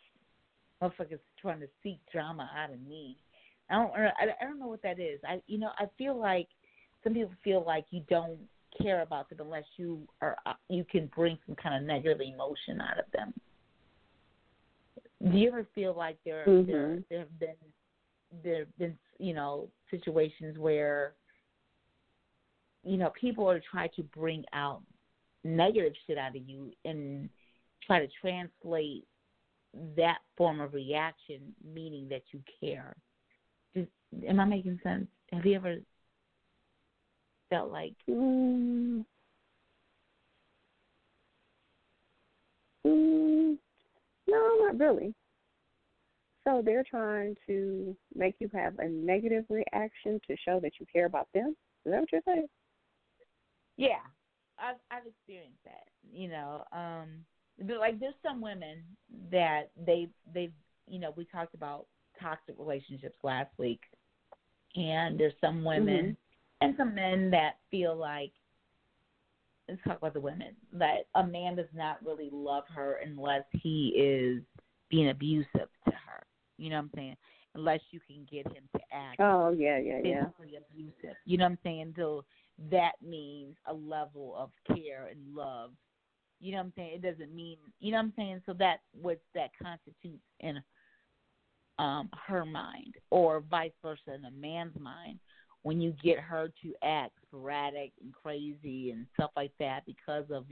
motherfuckers 0.82 1.20
trying 1.40 1.60
to 1.60 1.68
seek 1.82 1.98
drama 2.12 2.50
out 2.56 2.72
of 2.72 2.80
me. 2.86 3.16
I 3.68 3.74
don't 3.74 3.92
I 3.94 4.44
don't 4.44 4.58
know 4.58 4.66
what 4.66 4.82
that 4.82 4.98
is. 4.98 5.20
I 5.26 5.40
you 5.46 5.58
know, 5.58 5.70
I 5.78 5.86
feel 5.96 6.18
like 6.18 6.48
some 7.04 7.14
people 7.14 7.32
feel 7.42 7.64
like 7.64 7.86
you 7.90 8.02
don't 8.08 8.38
care 8.80 9.02
about 9.02 9.28
them 9.28 9.38
unless 9.40 9.64
you 9.76 10.00
are 10.20 10.36
uh, 10.46 10.54
you 10.68 10.84
can 10.84 11.10
bring 11.14 11.38
some 11.46 11.56
kind 11.56 11.74
of 11.74 11.82
negative 11.82 12.20
emotion 12.20 12.80
out 12.80 12.98
of 12.98 13.04
them. 13.12 13.34
Do 15.30 15.36
you 15.36 15.48
ever 15.48 15.66
feel 15.74 15.94
like 15.94 16.16
there 16.24 16.44
there 16.46 16.54
Mhm. 16.54 17.04
there 17.08 17.18
have 17.20 17.38
been 17.38 17.56
there 18.42 18.58
have 18.60 18.78
been 18.78 18.98
you 19.18 19.34
know 19.34 19.68
situations 19.90 20.56
where 20.58 21.14
you 22.84 22.96
know 22.96 23.10
people 23.20 23.48
are 23.48 23.60
trying 23.70 23.90
to 23.96 24.02
bring 24.02 24.44
out 24.52 24.82
negative 25.44 25.92
shit 26.06 26.18
out 26.18 26.36
of 26.36 26.48
you 26.48 26.70
and 26.84 27.28
try 27.86 28.00
to 28.00 28.08
translate 28.20 29.04
that 29.96 30.18
form 30.36 30.60
of 30.60 30.74
reaction 30.74 31.54
meaning 31.74 32.08
that 32.08 32.22
you 32.32 32.40
care. 32.60 32.94
Does, 33.74 33.86
am 34.26 34.40
I 34.40 34.44
making 34.44 34.80
sense? 34.82 35.06
Have 35.32 35.46
you 35.46 35.54
ever 35.54 35.76
felt 37.50 37.70
like 37.70 37.94
Mm. 38.08 39.04
Mm. 42.86 43.58
No, 44.26 44.56
not 44.60 44.78
really. 44.78 45.14
So 46.44 46.62
they're 46.64 46.84
trying 46.88 47.36
to 47.46 47.94
make 48.14 48.36
you 48.38 48.50
have 48.54 48.78
a 48.78 48.88
negative 48.88 49.44
reaction 49.50 50.20
to 50.26 50.36
show 50.44 50.58
that 50.60 50.72
you 50.80 50.86
care 50.92 51.06
about 51.06 51.28
them. 51.34 51.54
Is 51.84 51.92
that 51.92 52.00
what 52.00 52.12
you're 52.12 52.22
saying? 52.26 52.46
Yeah, 53.80 54.04
I've 54.58 54.76
I've 54.90 55.06
experienced 55.06 55.64
that. 55.64 55.86
You 56.12 56.28
know, 56.28 56.64
um, 56.70 57.24
but 57.66 57.78
like 57.78 57.98
there's 57.98 58.14
some 58.22 58.42
women 58.42 58.82
that 59.32 59.70
they 59.86 60.10
they 60.34 60.50
you 60.86 61.00
know 61.00 61.14
we 61.16 61.24
talked 61.24 61.54
about 61.54 61.86
toxic 62.20 62.56
relationships 62.58 63.16
last 63.22 63.48
week, 63.56 63.80
and 64.76 65.18
there's 65.18 65.32
some 65.40 65.64
women 65.64 66.14
and 66.60 66.74
some 66.76 66.94
men 66.94 67.30
that 67.30 67.52
feel 67.70 67.96
like 67.96 68.32
let's 69.66 69.80
talk 69.82 69.96
about 69.96 70.12
the 70.12 70.20
women 70.20 70.54
that 70.74 71.06
a 71.14 71.26
man 71.26 71.56
does 71.56 71.72
not 71.74 72.04
really 72.04 72.28
love 72.30 72.64
her 72.74 73.00
unless 73.02 73.44
he 73.62 73.94
is 73.96 74.42
being 74.90 75.08
abusive 75.08 75.70
to 75.86 75.90
her. 75.90 76.26
You 76.58 76.68
know 76.68 76.76
what 76.76 76.82
I'm 76.82 76.90
saying? 76.96 77.16
Unless 77.54 77.80
you 77.92 78.00
can 78.06 78.26
get 78.30 78.46
him 78.46 78.64
to 78.76 78.80
act 78.92 79.20
Oh 79.20 79.50
yeah, 79.56 79.78
yeah, 79.78 80.00
yeah. 80.04 80.24
abusive. 80.70 81.16
You 81.24 81.38
know 81.38 81.44
what 81.44 81.52
I'm 81.52 81.58
saying? 81.64 81.94
So 81.96 82.24
that 82.70 82.92
means 83.06 83.56
a 83.66 83.72
level 83.72 84.34
of 84.36 84.50
care 84.76 85.08
and 85.10 85.34
love. 85.34 85.70
You 86.40 86.52
know 86.52 86.58
what 86.58 86.64
I'm 86.64 86.72
saying? 86.76 86.90
It 86.94 87.02
doesn't 87.02 87.34
mean 87.34 87.56
you 87.80 87.92
know 87.92 87.98
what 87.98 88.04
I'm 88.04 88.12
saying? 88.16 88.42
So 88.46 88.54
that's 88.58 88.82
what 89.00 89.20
that 89.34 89.50
constitutes 89.62 90.24
in 90.40 90.62
um 91.78 92.10
her 92.26 92.44
mind 92.44 92.94
or 93.10 93.42
vice 93.50 93.72
versa 93.82 94.14
in 94.14 94.24
a 94.24 94.30
man's 94.30 94.78
mind 94.78 95.18
when 95.62 95.80
you 95.80 95.94
get 96.02 96.18
her 96.18 96.50
to 96.62 96.74
act 96.82 97.12
sporadic 97.26 97.92
and 98.02 98.12
crazy 98.14 98.90
and 98.90 99.06
stuff 99.14 99.30
like 99.36 99.52
that 99.58 99.84
because 99.86 100.24
of 100.30 100.46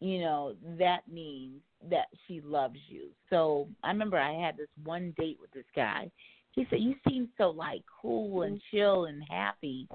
you 0.00 0.20
know, 0.20 0.54
that 0.78 1.00
means 1.10 1.60
that 1.90 2.06
she 2.26 2.40
loves 2.40 2.78
you. 2.88 3.08
So 3.28 3.68
I 3.84 3.88
remember 3.88 4.18
I 4.18 4.32
had 4.32 4.56
this 4.56 4.68
one 4.82 5.14
date 5.18 5.36
with 5.40 5.50
this 5.52 5.66
guy. 5.76 6.10
He 6.52 6.66
said, 6.70 6.80
You 6.80 6.94
seem 7.06 7.28
so 7.38 7.50
like 7.50 7.82
cool 8.00 8.42
and 8.42 8.60
chill 8.70 9.04
and 9.04 9.22
happy. 9.28 9.86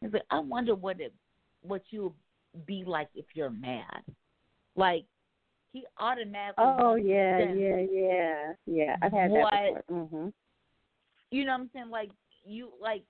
He's 0.00 0.12
like, 0.12 0.22
I 0.30 0.38
wonder 0.38 0.74
what 0.74 1.00
it 1.00 1.12
what 1.62 1.82
you'll 1.90 2.14
be 2.66 2.84
like 2.86 3.08
if 3.14 3.26
you're 3.34 3.50
mad. 3.50 4.02
Like 4.76 5.04
he 5.72 5.84
automatically 5.98 6.64
Oh 6.64 6.94
yeah, 6.94 7.52
yeah, 7.52 7.84
yeah, 7.90 8.52
yeah. 8.66 8.96
I've 9.02 9.12
had 9.12 9.30
What- 9.30 9.52
that 9.52 9.86
before. 9.86 10.04
Mm-hmm. 10.04 10.28
you 11.30 11.44
know 11.44 11.52
what 11.52 11.60
I'm 11.60 11.70
saying? 11.72 11.90
Like 11.90 12.10
you 12.44 12.70
like 12.80 13.04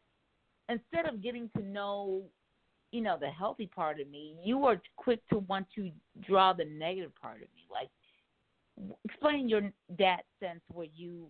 instead 0.69 1.07
of 1.07 1.23
getting 1.23 1.49
to 1.57 1.63
know, 1.63 2.23
you 2.93 3.01
know, 3.01 3.17
the 3.21 3.29
healthy 3.29 3.67
part 3.67 4.01
of 4.01 4.09
me, 4.11 4.37
you 4.45 4.65
are 4.67 4.81
quick 4.97 5.21
to 5.29 5.39
want 5.39 5.67
to 5.77 5.91
draw 6.27 6.53
the 6.53 6.65
negative 6.65 7.13
part 7.21 7.37
of 7.37 7.49
me. 7.55 7.67
Like 7.71 7.89
explain 9.05 9.49
your 9.49 9.71
that 9.99 10.23
sense 10.41 10.61
where 10.73 10.89
you 10.95 11.27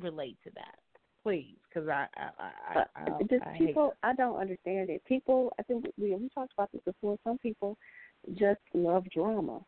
relate 0.00 0.36
to 0.44 0.50
that, 0.54 0.78
please, 1.24 1.56
because 1.68 1.88
I 1.88 2.06
I 2.16 2.50
I, 2.78 2.84
I, 2.94 3.22
just 3.22 3.42
people, 3.58 3.94
I 4.04 4.14
don't 4.14 4.36
understand 4.36 4.90
it. 4.90 5.02
People, 5.06 5.52
I 5.58 5.64
think 5.64 5.86
we 5.98 6.14
we 6.14 6.28
talked 6.28 6.52
about 6.52 6.70
this 6.70 6.82
before. 6.84 7.18
Some 7.24 7.38
people 7.38 7.76
just 8.34 8.60
love 8.74 9.04
drama. 9.10 9.60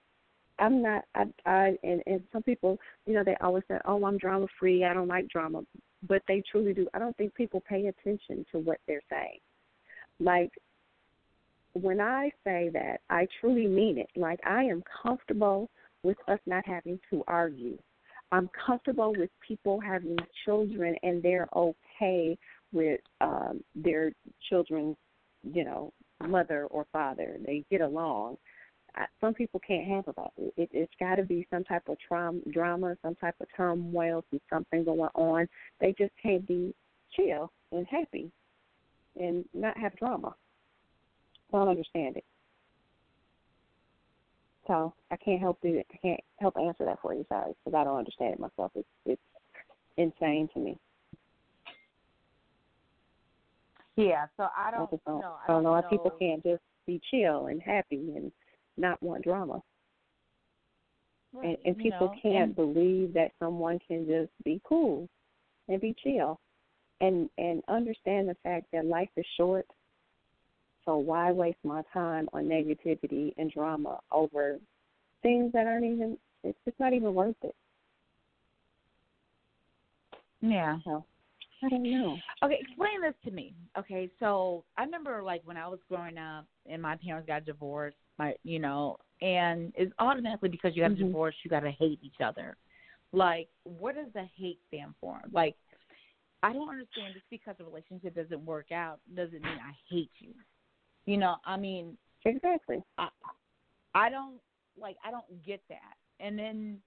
I'm 0.60 0.82
not. 0.82 1.04
I 1.14 1.24
I 1.44 1.76
and 1.82 2.02
and 2.06 2.22
some 2.32 2.42
people, 2.44 2.78
you 3.06 3.14
know, 3.14 3.24
they 3.24 3.36
always 3.40 3.64
say, 3.68 3.78
"Oh, 3.84 4.04
I'm 4.04 4.18
drama 4.18 4.46
free. 4.60 4.84
I 4.84 4.94
don't 4.94 5.08
like 5.08 5.28
drama," 5.28 5.62
but 6.06 6.22
they 6.28 6.42
truly 6.52 6.72
do. 6.72 6.86
I 6.94 7.00
don't 7.00 7.16
think 7.16 7.34
people 7.34 7.62
pay 7.68 7.86
attention 7.86 8.46
to 8.52 8.58
what 8.58 8.78
they're 8.86 9.02
saying. 9.10 9.40
Like 10.20 10.52
when 11.82 12.00
I 12.00 12.30
say 12.44 12.70
that, 12.72 13.00
I 13.10 13.26
truly 13.40 13.66
mean 13.66 13.98
it. 13.98 14.08
Like 14.16 14.40
I 14.46 14.64
am 14.64 14.82
comfortable 15.02 15.68
with 16.02 16.16
us 16.28 16.38
not 16.46 16.66
having 16.66 17.00
to 17.10 17.24
argue. 17.26 17.78
I'm 18.32 18.50
comfortable 18.66 19.14
with 19.16 19.30
people 19.46 19.80
having 19.80 20.16
children 20.44 20.96
and 21.02 21.22
they're 21.22 21.48
okay 21.54 22.36
with 22.72 23.00
um 23.20 23.62
their 23.74 24.12
children's, 24.48 24.96
you 25.42 25.64
know, 25.64 25.92
mother 26.26 26.66
or 26.70 26.86
father. 26.92 27.36
They 27.44 27.64
get 27.70 27.80
along. 27.80 28.36
Some 29.20 29.34
people 29.34 29.60
can't 29.66 29.86
handle 29.86 30.14
that. 30.16 30.32
It, 30.56 30.70
it's 30.72 30.92
got 30.98 31.16
to 31.16 31.22
be 31.22 31.46
some 31.50 31.64
type 31.64 31.82
of 31.88 31.98
trauma, 32.00 32.40
drama, 32.50 32.96
some 33.02 33.14
type 33.16 33.34
of 33.40 33.46
turmoil, 33.54 34.24
some 34.30 34.40
something 34.50 34.84
going 34.84 35.10
on. 35.14 35.46
They 35.80 35.94
just 35.98 36.12
can't 36.22 36.46
be 36.48 36.74
chill 37.14 37.52
and 37.72 37.86
happy, 37.86 38.30
and 39.20 39.44
not 39.52 39.76
have 39.76 39.94
drama. 39.96 40.34
I 41.52 41.58
don't 41.58 41.68
understand 41.68 42.16
it. 42.16 42.24
So 44.66 44.92
I 45.10 45.16
can't 45.16 45.40
help 45.40 45.60
do 45.62 45.76
it. 45.76 45.86
I 45.92 45.96
can't 45.98 46.20
help 46.40 46.56
answer 46.56 46.84
that 46.84 47.00
for 47.00 47.14
you. 47.14 47.24
Sorry, 47.28 47.52
because 47.64 47.76
I 47.78 47.84
don't 47.84 47.98
understand 47.98 48.34
it 48.34 48.40
myself. 48.40 48.72
It's 48.74 48.88
it's 49.04 49.22
insane 49.96 50.48
to 50.54 50.60
me. 50.60 50.78
Yeah, 53.96 54.26
so 54.36 54.48
I 54.54 54.70
don't, 54.70 54.90
just 54.90 55.04
don't, 55.06 55.20
know. 55.20 55.36
I 55.42 55.50
don't 55.50 55.62
know 55.62 55.70
why 55.72 55.82
people 55.82 56.10
can't 56.18 56.42
just 56.42 56.60
be 56.86 57.00
chill 57.10 57.46
and 57.46 57.62
happy 57.62 58.12
and 58.14 58.30
not 58.76 59.02
want 59.02 59.24
drama. 59.24 59.62
Right, 61.32 61.46
And, 61.46 61.56
and 61.64 61.78
people 61.78 62.08
know, 62.08 62.14
can't 62.20 62.34
and- 62.36 62.56
believe 62.56 63.14
that 63.14 63.32
someone 63.38 63.78
can 63.88 64.06
just 64.06 64.30
be 64.44 64.60
cool 64.64 65.08
and 65.68 65.80
be 65.80 65.94
chill 66.02 66.38
and 67.00 67.28
and 67.38 67.62
understand 67.68 68.28
the 68.28 68.36
fact 68.42 68.66
that 68.72 68.84
life 68.86 69.08
is 69.16 69.26
short. 69.36 69.66
So 70.86 70.96
why 70.98 71.32
waste 71.32 71.58
my 71.64 71.82
time 71.92 72.28
on 72.32 72.44
negativity 72.46 73.34
and 73.36 73.50
drama 73.50 74.00
over 74.12 74.58
things 75.22 75.52
that 75.52 75.66
aren't 75.66 75.84
even 75.84 76.18
it's 76.44 76.58
just 76.64 76.78
not 76.80 76.94
even 76.94 77.14
worth 77.14 77.36
it. 77.42 77.54
Yeah. 80.40 80.78
So 80.84 81.04
I 81.62 81.68
don't 81.68 81.90
know. 81.90 82.22
Okay, 82.44 82.58
explain 82.60 83.02
this 83.02 83.14
to 83.24 83.30
me. 83.30 83.54
Okay, 83.78 84.10
so 84.20 84.64
I 84.76 84.84
remember 84.84 85.22
like 85.22 85.42
when 85.44 85.56
I 85.56 85.68
was 85.68 85.80
growing 85.88 86.18
up 86.18 86.46
and 86.70 86.80
my 86.82 86.96
parents 86.96 87.26
got 87.26 87.44
divorced, 87.44 87.96
my 88.18 88.34
you 88.44 88.58
know, 88.58 88.96
and 89.22 89.72
it's 89.76 89.92
automatically 89.98 90.50
because 90.50 90.76
you 90.76 90.82
got 90.82 90.92
Mhm. 90.92 91.00
a 91.00 91.04
divorce, 91.04 91.34
you 91.42 91.50
got 91.50 91.60
to 91.60 91.70
hate 91.70 91.98
each 92.02 92.20
other. 92.24 92.56
Like, 93.12 93.48
what 93.64 93.94
does 93.94 94.12
the 94.12 94.24
hate 94.36 94.60
stand 94.68 94.94
for? 95.00 95.20
Like, 95.32 95.56
I 96.42 96.52
don't 96.52 96.68
understand. 96.68 97.14
Just 97.14 97.28
because 97.30 97.56
a 97.60 97.64
relationship 97.64 98.14
doesn't 98.14 98.44
work 98.44 98.72
out 98.72 99.00
doesn't 99.14 99.42
mean 99.42 99.58
I 99.58 99.72
hate 99.88 100.10
you. 100.18 100.34
You 101.06 101.16
know, 101.18 101.36
I 101.44 101.56
mean, 101.56 101.96
Exactly. 102.24 102.82
I 102.98 103.08
I 103.94 104.10
don't 104.10 104.38
like 104.80 104.96
I 105.04 105.10
don't 105.10 105.44
get 105.44 105.62
that. 105.68 105.94
And 106.20 106.38
then 106.38 106.78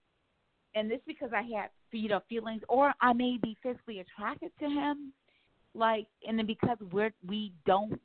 and 0.76 0.89
this 0.89 0.99
because 1.07 1.30
I 1.36 1.41
had 1.41 1.70
you 1.91 2.09
know 2.09 2.22
feelings 2.30 2.61
or 2.70 2.93
I 3.01 3.13
may 3.13 3.38
be 3.41 3.57
physically 3.63 3.99
attracted 3.99 4.51
to 4.59 4.65
him 4.70 5.13
like 5.74 6.07
and 6.28 6.38
then 6.38 6.45
because 6.45 6.78
we're 6.91 7.11
we 7.28 7.53
don't 7.65 7.99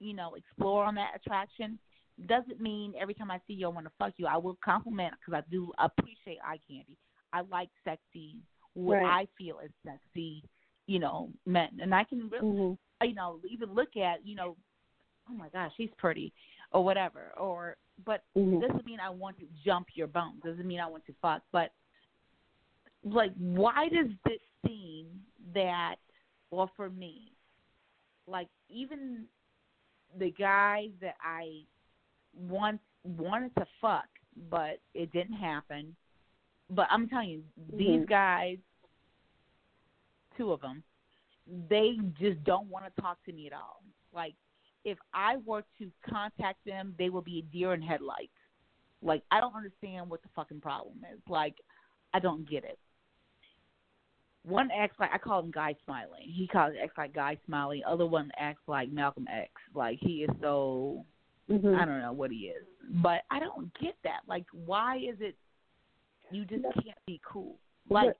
you 0.00 0.14
know 0.14 0.34
explore 0.34 0.84
on 0.84 0.94
that 0.96 1.12
attraction 1.16 1.78
doesn't 2.26 2.60
mean 2.60 2.94
every 3.00 3.14
time 3.14 3.30
I 3.30 3.40
see 3.46 3.54
you 3.54 3.66
I 3.66 3.70
want 3.70 3.86
to 3.86 3.92
fuck 3.98 4.14
you. 4.16 4.26
I 4.26 4.36
will 4.36 4.58
compliment 4.64 5.14
because 5.20 5.42
I 5.42 5.50
do 5.50 5.72
appreciate 5.78 6.38
eye 6.44 6.60
candy. 6.68 6.96
I 7.32 7.42
like 7.50 7.70
sexy 7.84 8.36
what 8.74 8.98
Right. 9.00 9.04
I 9.04 9.28
feel 9.38 9.58
is 9.60 9.70
sexy, 9.84 10.42
you 10.86 10.98
know, 10.98 11.30
men. 11.46 11.70
And 11.80 11.94
I 11.94 12.04
can 12.04 12.28
really 12.30 12.42
Mhm. 12.42 12.78
you 13.02 13.14
know, 13.14 13.40
even 13.48 13.72
look 13.74 13.96
at, 13.96 14.24
you 14.26 14.34
know, 14.34 14.56
oh 15.30 15.34
my 15.34 15.48
gosh, 15.50 15.72
she's 15.76 15.90
pretty 15.96 16.32
or 16.72 16.84
whatever. 16.84 17.32
Or 17.36 17.76
but 18.04 18.24
Mhm. 18.36 18.60
doesn't 18.60 18.84
mean 18.86 19.00
I 19.00 19.10
want 19.10 19.38
to 19.38 19.46
jump 19.64 19.88
your 19.94 20.08
bones. 20.08 20.42
Doesn't 20.42 20.66
mean 20.66 20.80
I 20.80 20.86
want 20.86 21.06
to 21.06 21.14
fuck. 21.22 21.42
But 21.52 21.72
like 23.04 23.32
why 23.36 23.88
does 23.88 24.08
this 24.24 24.40
seem 24.66 25.24
that 25.52 25.96
well 26.50 26.70
for 26.76 26.90
me, 26.90 27.32
like 28.26 28.48
even 28.68 29.28
the 30.16 30.30
guys 30.30 30.90
that 31.00 31.16
I 31.20 31.64
want 32.34 32.80
wanted 33.04 33.54
to 33.56 33.66
fuck 33.80 34.08
but 34.50 34.80
it 34.94 35.12
didn't 35.12 35.34
happen. 35.36 35.94
But 36.70 36.88
I'm 36.90 37.08
telling 37.08 37.28
you, 37.28 37.44
these 37.76 38.00
Mhm. 38.00 38.08
guys 38.08 38.58
two 40.36 40.52
of 40.52 40.60
them 40.60 40.82
they 41.68 41.98
just 42.18 42.42
don't 42.44 42.68
want 42.68 42.86
to 42.86 43.02
talk 43.02 43.22
to 43.24 43.32
me 43.32 43.46
at 43.46 43.52
all. 43.52 43.82
Like 44.12 44.34
if 44.84 44.98
I 45.12 45.36
were 45.44 45.64
to 45.78 45.90
contact 46.08 46.64
them, 46.66 46.94
they 46.98 47.08
will 47.08 47.22
be 47.22 47.38
a 47.38 47.52
deer 47.52 47.74
in 47.74 47.82
headlights. 47.82 48.32
Like 49.02 49.22
I 49.30 49.40
don't 49.40 49.54
understand 49.54 50.08
what 50.08 50.22
the 50.22 50.28
fucking 50.34 50.60
problem 50.60 50.98
is. 51.12 51.20
Like 51.28 51.54
I 52.12 52.20
don't 52.20 52.48
get 52.48 52.64
it. 52.64 52.78
One 54.44 54.70
acts 54.70 54.96
like 55.00 55.10
I 55.12 55.18
call 55.18 55.40
him 55.40 55.50
Guy 55.50 55.74
Smiley. 55.84 56.20
He 56.22 56.46
calls 56.46 56.74
acts 56.82 56.98
like 56.98 57.14
Guy 57.14 57.38
Smiley. 57.46 57.82
Other 57.86 58.06
one 58.06 58.30
acts 58.38 58.62
like 58.66 58.90
Malcolm 58.90 59.26
X. 59.30 59.50
Like 59.74 59.98
he 60.00 60.24
is 60.24 60.30
so 60.40 61.04
Mhm. 61.50 61.76
I 61.76 61.84
don't 61.84 62.00
know 62.00 62.12
what 62.12 62.30
he 62.30 62.48
is, 62.48 62.64
but 63.02 63.22
I 63.30 63.38
don't 63.38 63.72
get 63.78 63.96
that. 64.04 64.20
Like 64.26 64.46
why 64.52 64.96
is 64.98 65.20
it 65.20 65.36
you 66.30 66.44
just 66.44 66.62
can't 66.62 67.06
be 67.06 67.20
cool? 67.24 67.58
Like 67.88 68.16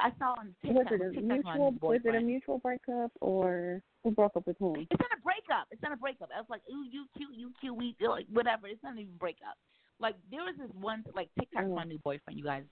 I 0.00 0.12
saw 0.18 0.34
on 0.38 0.54
Was 0.64 0.86
it 0.90 1.00
a 1.00 1.10
TikTok 1.12 1.22
mutual? 1.22 1.74
Was 1.80 2.00
it 2.04 2.14
a 2.14 2.20
mutual 2.20 2.58
breakup, 2.58 3.10
or 3.20 3.82
who 4.04 4.10
broke 4.12 4.36
up 4.36 4.46
with 4.46 4.56
whom? 4.58 4.76
It's 4.76 5.00
not 5.00 5.18
a 5.18 5.22
breakup. 5.22 5.66
It's 5.70 5.82
not 5.82 5.92
a 5.92 5.96
breakup. 5.96 6.30
I 6.34 6.40
was 6.40 6.48
like, 6.48 6.62
ooh, 6.70 6.84
you 6.90 7.06
cute, 7.16 7.34
you 7.34 7.52
cute, 7.60 7.74
we 7.76 7.94
like 8.06 8.26
whatever. 8.32 8.66
It's 8.66 8.82
not 8.82 8.94
even 8.94 9.14
a 9.14 9.18
breakup. 9.18 9.56
Like 10.00 10.14
there 10.30 10.42
was 10.42 10.54
this 10.58 10.70
one 10.80 11.04
like 11.14 11.28
TikTok's 11.38 11.68
my 11.74 11.84
new 11.84 11.98
boyfriend, 11.98 12.38
you 12.38 12.44
guys. 12.44 12.62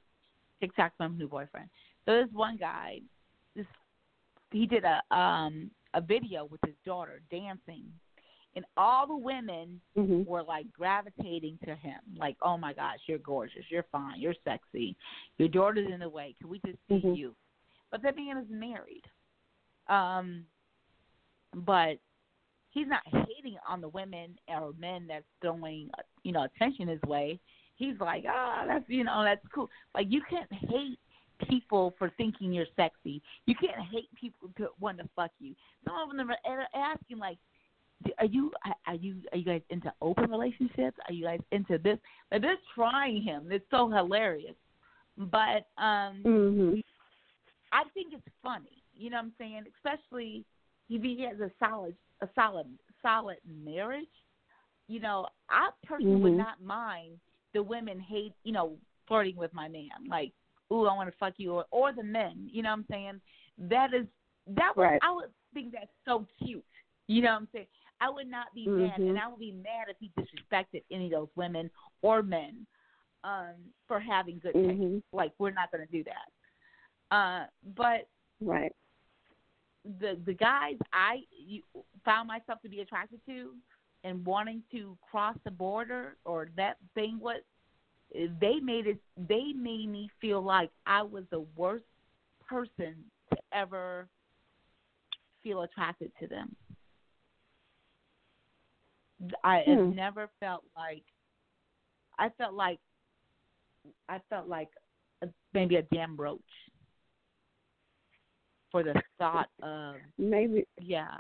TikTok's 0.61 0.95
my 0.99 1.09
new 1.09 1.29
boyfriend. 1.29 1.69
So 2.05 2.15
this 2.23 2.33
one 2.33 2.57
guy, 2.57 3.01
this 3.55 3.67
he 4.51 4.67
did 4.67 4.85
a 4.85 5.03
um 5.15 5.71
a 5.95 6.01
video 6.01 6.45
with 6.45 6.61
his 6.65 6.75
daughter 6.85 7.21
dancing, 7.31 7.85
and 8.55 8.65
all 8.77 9.07
the 9.07 9.17
women 9.17 9.81
Mhm. 9.97 10.27
were 10.27 10.43
like 10.43 10.71
gravitating 10.73 11.59
to 11.65 11.75
him. 11.75 12.01
Like, 12.17 12.37
oh 12.43 12.57
my 12.57 12.73
gosh, 12.73 13.01
you're 13.07 13.19
gorgeous, 13.19 13.65
you're 13.71 13.87
fine, 13.91 14.21
you're 14.21 14.35
sexy, 14.45 14.97
your 15.39 15.49
daughter's 15.49 15.91
in 15.91 16.01
the 16.01 16.09
way. 16.09 16.35
Can 16.39 16.49
we 16.49 16.61
just 16.61 16.79
see 16.89 17.01
Mhm. 17.01 17.17
you? 17.17 17.35
But 17.91 18.03
that 18.03 18.17
man 18.17 18.37
is 18.37 18.49
married. 18.51 19.05
Um, 19.89 20.47
but 21.57 21.99
he's 22.71 22.87
not 22.87 23.03
hating 23.07 23.57
on 23.69 23.81
the 23.81 23.89
women 23.89 24.39
or 24.49 24.73
men 24.79 25.07
that's 25.09 25.25
throwing 25.41 25.91
you 26.23 26.33
know 26.33 26.45
attention 26.45 26.89
his 26.89 27.01
way. 27.03 27.41
He's 27.77 27.99
like, 28.01 28.25
ah, 28.29 28.65
that's 28.67 28.85
you 28.89 29.05
know 29.05 29.23
that's 29.25 29.45
cool. 29.55 29.69
Like 29.95 30.07
you 30.11 30.23
can't 30.29 30.53
hate 30.53 30.99
people 31.49 31.95
for 31.99 32.11
thinking 32.17 32.53
you're 32.53 32.67
sexy. 32.77 33.23
You 33.47 33.55
can't 33.55 33.81
hate 33.93 34.09
people 34.19 34.51
to 34.59 34.69
want 34.81 34.99
to 34.99 35.09
fuck 35.17 35.31
you. 35.39 35.55
Some 35.85 36.11
of 36.11 36.17
them 36.17 36.31
are 36.31 36.67
asking 36.75 37.19
like, 37.19 37.39
are 38.19 38.27
you 38.27 38.53
are 38.87 38.95
you 38.95 39.17
are 39.33 39.39
you 39.39 39.45
guys 39.45 39.63
into 39.71 39.93
open 40.03 40.31
relationships? 40.31 40.99
Are 41.09 41.13
you 41.13 41.25
guys 41.25 41.41
into 41.53 41.79
this? 41.79 41.99
Like 42.31 42.43
they're 42.43 42.57
trying 42.75 43.23
him. 43.23 43.49
It's 43.51 43.65
so 43.71 43.91
hilarious. 43.91 44.55
But 45.17 45.67
um 45.79 46.23
Mhm. 46.25 46.83
I 47.73 47.85
think 47.95 48.13
it's 48.13 48.29
funny. 48.43 48.83
You 48.95 49.11
know 49.11 49.17
what 49.17 49.25
I'm 49.25 49.33
saying? 49.39 49.65
Especially 49.77 50.45
if 50.89 51.03
he 51.03 51.23
has 51.23 51.41
a 51.41 51.51
solid 51.59 51.97
a 52.23 52.29
solid 52.35 52.67
solid 53.03 53.39
marriage. 53.47 54.07
You 54.89 55.01
know, 55.01 55.27
I 55.51 55.71
personally 55.85 56.21
would 56.23 56.33
Mhm. 56.33 56.39
not 56.39 56.63
mind 56.63 57.19
the 57.53 57.63
women 57.63 57.99
hate 57.99 58.35
you 58.45 58.53
know, 58.53 58.79
flirting 59.09 59.37
with 59.37 59.53
my 59.53 59.69
man. 59.69 59.91
Like, 60.09 60.33
ooh, 60.73 60.87
I 60.87 60.95
wanna 60.95 61.13
fuck 61.19 61.35
you 61.39 61.53
or 61.55 61.67
or 61.71 61.93
the 61.93 62.03
men, 62.05 62.49
you 62.53 62.63
know 62.63 62.71
what 62.71 62.79
I'm 62.79 62.87
saying? 62.91 63.21
That 63.59 63.93
is 63.95 64.07
that 64.49 64.77
would 64.77 64.83
Right. 64.85 65.01
I 65.03 65.13
would 65.13 65.31
think 65.53 65.73
that's 65.73 65.91
so 66.05 66.27
cute. 66.39 66.65
You 67.09 67.23
know 67.23 67.33
what 67.33 67.41
I'm 67.43 67.49
saying? 67.53 67.67
I 68.01 68.11
would 68.11 68.29
not 68.29 68.55
be 68.55 68.67
mad 68.69 69.01
Mhm. 69.01 69.09
and 69.09 69.19
I 69.19 69.27
would 69.27 69.39
be 69.41 69.53
mad 69.53 69.89
if 69.89 69.97
he 69.99 70.11
disrespected 70.19 70.85
any 70.91 71.07
of 71.07 71.13
those 71.13 71.37
women 71.37 71.71
or 72.03 72.23
men 72.23 72.67
um 73.25 73.55
for 73.89 73.99
having 73.99 74.39
good 74.39 74.53
taste. 74.53 74.81
Mhm. 74.81 75.03
Like 75.13 75.33
we're 75.39 75.51
not 75.51 75.73
gonna 75.73 75.87
do 75.87 76.05
that. 76.05 77.15
Uh 77.17 77.47
but 77.75 78.09
Right. 78.41 78.73
The 80.01 80.19
the 80.27 80.35
guys 80.35 80.77
I 80.93 81.23
you, 81.31 81.63
found 82.05 82.29
myself 82.29 82.61
to 82.63 82.69
be 82.69 82.81
attracted 82.81 83.21
to 83.27 83.53
and 84.05 84.25
wanting 84.25 84.63
to 84.73 84.97
cross 85.11 85.37
the 85.45 85.51
border 85.51 86.17
or 86.25 86.49
that 86.57 86.77
thing 86.95 87.19
was 87.21 87.41
they 88.41 88.61
made 88.63 88.87
it 88.87 88.99
they 89.29 89.53
made 89.53 89.89
me 89.89 90.09
feel 90.21 90.41
like 90.43 90.71
I 90.87 91.03
was 91.03 91.25
the 91.31 91.45
worst 91.57 91.85
person 92.49 92.95
to 93.33 93.39
ever 93.53 94.09
feel 95.43 95.63
attracted 95.63 96.13
to 96.21 96.27
them. 96.27 96.55
I 99.43 99.63
have 99.67 99.79
Hmm. 99.79 99.95
never 99.95 100.29
felt 100.41 100.65
like 100.77 101.03
I 102.19 102.29
felt 102.31 102.55
like 102.55 102.79
I 104.09 104.21
felt 104.29 104.49
like 104.49 104.69
a, 105.23 105.29
maybe 105.55 105.77
a 105.77 105.83
damn 105.83 106.17
roach 106.17 106.41
for 108.77 108.83
the 108.83 109.01
thought 109.19 109.49
of 109.63 109.95
Maybe 110.19 110.67
yeah 110.79 111.17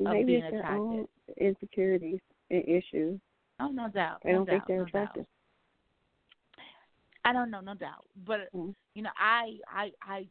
maybe 0.00 0.36
it's 0.36 0.50
their 0.50 0.60
attracted. 0.60 0.80
own 0.80 1.06
insecurities 1.38 2.20
and 2.50 2.64
issues. 2.66 3.20
oh 3.60 3.68
no 3.68 3.88
doubt 3.88 4.20
They 4.24 4.30
no 4.32 4.38
don't 4.38 4.46
think 4.48 4.62
they're 4.66 4.78
no 4.78 4.84
doubt. 4.86 5.18
I 7.26 7.32
don't 7.34 7.50
know 7.50 7.60
no 7.60 7.74
doubt 7.74 8.06
but 8.26 8.48
Mm. 8.54 8.74
you 8.94 9.02
know 9.02 9.10
I 9.18 9.58
I 9.68 9.92
I 10.02 10.26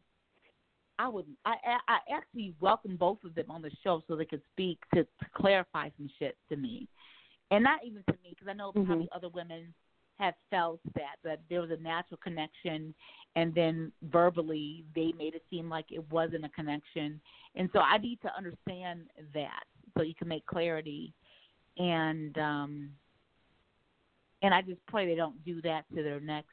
I 0.97 1.07
would 1.07 1.25
I 1.45 1.53
I 1.65 1.77
I 1.87 1.97
actually 2.15 2.55
welcome 2.59 2.95
both 2.97 3.23
of 3.23 3.35
them 3.35 3.51
on 3.51 3.61
the 3.61 3.71
show 3.83 4.01
so 4.07 4.15
they 4.15 4.25
could 4.25 4.41
speak 4.53 4.79
to, 4.95 5.03
to 5.03 5.25
clarify 5.35 5.89
some 5.97 6.09
shit 6.17 6.35
to 6.49 6.55
me 6.55 6.87
and 7.51 7.63
not 7.63 7.81
even 7.85 8.03
to 8.09 8.13
me 8.23 8.29
because 8.31 8.47
I 8.47 8.53
know 8.53 8.71
Mhm. 8.71 8.85
probably 8.87 9.09
other 9.15 9.29
women 9.29 9.71
have 10.19 10.35
felt 10.49 10.79
that 10.95 11.17
that 11.23 11.41
there 11.49 11.61
was 11.61 11.71
a 11.71 11.81
natural 11.81 12.19
connection, 12.23 12.93
and 13.35 13.53
then 13.53 13.91
verbally 14.03 14.85
they 14.95 15.11
made 15.17 15.35
it 15.35 15.43
seem 15.49 15.69
like 15.69 15.85
it 15.91 16.03
wasn't 16.11 16.45
a 16.45 16.49
connection, 16.49 17.19
and 17.55 17.69
so 17.73 17.79
I 17.79 17.97
need 17.97 18.21
to 18.21 18.35
understand 18.37 19.07
that 19.33 19.63
so 19.97 20.03
you 20.03 20.15
can 20.15 20.27
make 20.27 20.45
clarity, 20.45 21.13
and 21.77 22.37
um, 22.37 22.89
and 24.41 24.53
I 24.53 24.61
just 24.61 24.85
pray 24.87 25.07
they 25.07 25.15
don't 25.15 25.43
do 25.43 25.61
that 25.61 25.85
to 25.95 26.03
their 26.03 26.19
next 26.19 26.49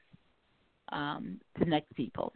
um 0.93 1.41
to 1.59 1.65
next 1.65 1.95
people. 1.95 2.33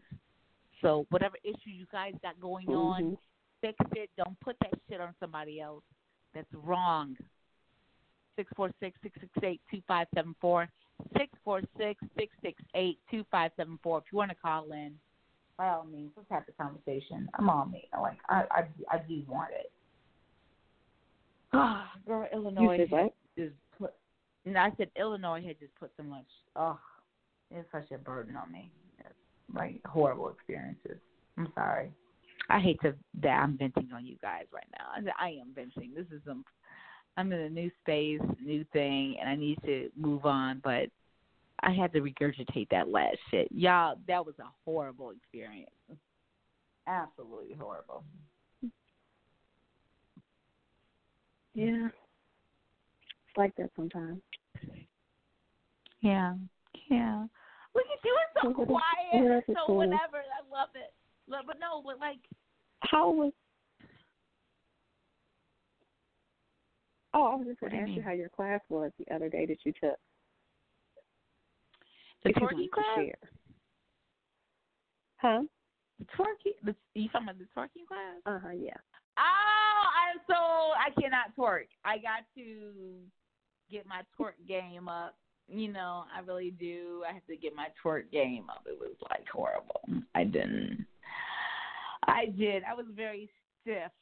So 0.83 1.07
whatever 1.11 1.37
issue 1.43 1.71
you 1.71 1.87
guys 1.91 2.13
got 2.23 2.39
going 2.41 2.69
on, 2.69 3.03
Mhm. 3.03 3.19
fix 3.63 3.77
it. 3.97 4.11
Don't 4.19 4.39
put 4.41 4.57
that 4.61 4.79
shit 4.89 5.01
on 5.01 5.15
somebody 5.19 5.61
else. 5.61 5.85
That's 6.35 6.53
wrong. 6.53 7.17
Six 8.37 8.53
four 8.55 8.71
six 8.81 9.01
six 9.03 9.19
six 9.19 9.33
eight 9.43 9.63
two 9.71 9.81
five 9.89 10.07
seven 10.15 10.35
four. 10.41 10.69
Six 11.17 11.33
four 11.45 11.61
six 11.77 12.03
six 12.19 12.35
six 12.43 12.63
eight 12.75 12.99
two 13.11 13.25
five 13.31 13.51
seven 13.57 13.79
four. 13.83 13.99
If 13.99 14.05
you 14.13 14.19
want 14.19 14.31
to 14.31 14.37
call 14.37 14.73
in, 14.73 14.95
by 15.57 15.69
all 15.69 15.85
means, 15.85 16.13
let's 16.17 16.31
have 16.31 16.45
the 16.47 16.53
conversation. 16.53 17.29
I'm 17.39 17.49
on 17.49 17.71
me. 17.71 17.89
Like 18.01 18.19
I 18.29 18.45
I 18.51 18.65
I 18.91 18.99
do 19.09 19.23
want 19.29 19.51
it. 19.53 19.71
Ah, 21.53 21.91
girl, 22.07 22.27
Illinois 22.33 22.77
You 22.77 22.87
said 22.91 23.11
just 23.37 23.55
put. 23.79 23.93
No, 24.45 24.61
I 24.61 24.71
said 24.77 24.91
Illinois 24.97 25.43
had 25.45 25.59
just 25.59 25.75
put 25.77 25.91
so 25.97 26.03
much. 26.03 26.27
Oh, 26.57 26.79
it's 27.51 27.69
such 27.73 27.91
a 27.93 27.99
burden 27.99 28.37
on 28.37 28.51
me. 28.51 28.71
It's 28.99 29.09
like 29.55 29.81
horrible 29.87 30.29
experiences. 30.31 30.99
I'm 31.39 31.53
sorry. 31.55 31.91
I 32.51 32.61
hate 32.61 32.81
to 32.83 32.95
that 33.23 33.43
I'm 33.43 33.57
venting 33.57 33.91
on 33.95 34.05
you 34.05 34.17
guys 34.21 34.45
right 34.53 34.67
now. 34.79 35.13
I, 35.19 35.27
I 35.27 35.29
am 35.31 35.53
venting. 35.55 35.93
This 35.95 36.07
is 36.07 36.21
some. 36.27 36.45
I'm 37.17 37.33
in 37.33 37.41
a 37.41 37.49
new 37.49 37.71
space, 37.81 38.21
new 38.45 38.65
thing, 38.73 39.17
and 39.21 39.29
I 39.29 39.37
need 39.37 39.59
to 39.65 39.89
move 39.97 40.27
on. 40.27 40.61
But 40.65 40.89
I 41.61 41.73
had 41.73 41.93
to 41.93 42.01
regurgitate 42.01 42.69
that 42.71 42.89
last 42.89 43.19
shit, 43.31 43.49
y'all. 43.51 43.97
That 44.09 44.27
was 44.27 44.35
a 44.41 44.49
horrible 44.65 45.13
experience. 45.13 45.71
Absolutely 46.87 47.57
horrible. 47.59 48.05
Yeah. 51.55 51.87
It's 51.87 53.37
like 53.37 53.55
that 53.57 53.71
sometimes. 53.77 54.21
Yeah, 56.01 56.35
yeah. 56.91 57.25
Look 57.75 57.85
at 57.87 58.05
you, 58.05 58.17
it's 58.35 58.43
so 58.43 58.53
quiet, 58.67 58.69
what 59.13 59.33
else 59.33 59.45
it's 59.49 59.51
is 59.51 59.57
so 59.67 59.73
whatever. 59.73 60.19
I 60.19 60.43
love 60.53 60.69
it. 60.75 60.93
Love, 61.27 61.45
but 61.47 61.57
no, 61.59 61.83
but 61.85 61.99
like 61.99 62.19
How 62.81 63.11
was? 63.11 63.33
Oh, 67.15 67.27
I 67.27 67.37
was 67.37 67.47
just 67.47 67.61
going 67.61 67.73
to 67.73 67.79
ask 67.79 67.91
you 67.91 68.03
how 68.03 68.13
your 68.13 68.29
class 68.29 68.61
was 68.69 68.91
the 68.99 69.15
other 69.15 69.29
day 69.29 69.47
that 69.47 69.59
you 69.65 69.73
took. 69.73 69.97
the 72.25 72.31
if 72.31 72.37
twerking 72.37 72.41
wanted 72.43 72.63
to 72.65 72.69
class. 72.71 72.87
share. 72.97 73.31
Huh? 75.19 75.43
The 76.01 76.05
twerking. 76.07 76.55
The, 76.65 76.75
you 76.95 77.09
talking 77.09 77.29
about 77.29 77.39
the 77.39 77.47
twerking 77.57 77.87
class? 77.87 78.21
Uh 78.27 78.41
huh. 78.43 78.53
Yeah. 78.53 78.77
Oh, 79.17 79.21
I 79.21 80.11
am 80.11 80.21
so 80.27 80.35
I 80.35 80.91
cannot 81.01 81.37
twerk. 81.39 81.69
I 81.85 81.99
got 81.99 82.25
to 82.37 82.99
get 83.71 83.87
my 83.87 84.03
twerk 84.19 84.33
game 84.49 84.89
up. 84.89 85.15
You 85.47 85.73
know, 85.73 86.05
I 86.15 86.21
really 86.21 86.51
do. 86.51 87.05
I 87.09 87.13
have 87.13 87.27
to 87.27 87.37
get 87.37 87.55
my 87.55 87.69
twerk 87.85 88.11
game 88.11 88.51
up. 88.51 88.65
It 88.67 88.79
was 88.81 88.97
like 89.11 89.25
horrible. 89.33 89.83
I 90.15 90.25
didn't. 90.25 90.85
I 92.07 92.27
did. 92.37 92.65
I 92.65 92.75
was 92.75 92.87
very 92.95 93.31
stiff. 93.63 93.93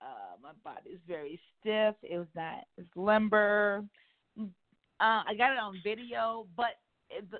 Uh, 0.00 0.36
my 0.42 0.50
body's 0.64 0.98
very 1.06 1.40
stiff. 1.60 1.94
It 2.02 2.18
was 2.18 2.26
not. 2.34 2.64
It's 2.76 2.88
limber. 2.96 3.84
Uh, 4.38 4.46
I 5.00 5.34
got 5.36 5.52
it 5.52 5.58
on 5.58 5.80
video, 5.84 6.46
but 6.56 6.78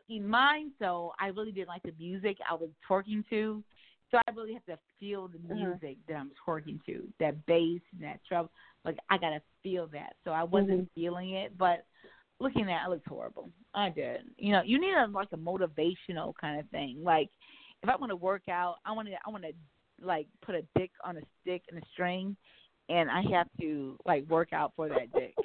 in 0.09 0.26
mine, 0.26 0.72
so 0.78 1.12
I 1.20 1.28
really 1.28 1.53
didn't 1.53 1.68
like 1.68 1.82
the 1.82 1.93
music 1.99 2.39
I 2.49 2.55
was 2.55 2.70
twerking 2.89 3.28
to. 3.30 3.62
So 4.11 4.18
I 4.26 4.30
really 4.30 4.55
have 4.55 4.64
to 4.66 4.78
feel 4.99 5.28
the 5.28 5.39
Uh-huh. 5.51 5.55
music 5.55 5.99
that 6.09 6.14
I'm 6.14 6.30
twerking 6.47 6.84
to, 6.86 7.07
that 7.20 7.45
bass 7.47 7.80
and 7.93 8.03
that 8.03 8.20
treble. 8.26 8.51
Like 8.84 8.97
I 9.11 9.18
gotta 9.18 9.43
feel 9.62 9.86
that. 9.89 10.14
So 10.24 10.30
I 10.30 10.45
wasn't 10.45 10.80
Mhm. 10.80 10.89
feeling 10.95 11.32
it, 11.34 11.59
but 11.59 11.84
looking 12.41 12.70
at 12.70 12.82
it, 12.82 12.86
it 12.86 12.91
looked 12.91 13.09
horrible. 13.09 13.51
I 13.74 13.91
did. 13.91 14.22
You 14.39 14.53
know, 14.53 14.62
you 14.62 14.80
need 14.80 14.95
a 14.95 15.07
like 15.07 15.32
a 15.32 15.36
motivational 15.36 16.32
kind 16.41 16.59
of 16.59 16.68
thing. 16.70 17.03
Like 17.03 17.28
if 17.82 17.89
I 17.89 17.97
want 17.97 18.11
to 18.11 18.16
work 18.16 18.49
out, 18.49 18.76
I 18.86 18.93
want 18.93 19.09
to 19.09 19.14
I 19.26 19.30
want 19.30 19.45
to 19.45 19.53
like 20.03 20.26
put 20.44 20.55
a 20.55 20.62
dick 20.76 20.90
on 21.05 21.16
a 21.16 21.22
stick 21.40 21.62
and 21.70 21.82
a 21.82 21.86
string, 21.92 22.36
and 22.88 23.11
I 23.11 23.22
have 23.32 23.49
to 23.61 23.96
like 24.07 24.28
work 24.28 24.53
out 24.53 24.72
for 24.76 24.88
that 24.88 25.12
dick. 25.12 25.34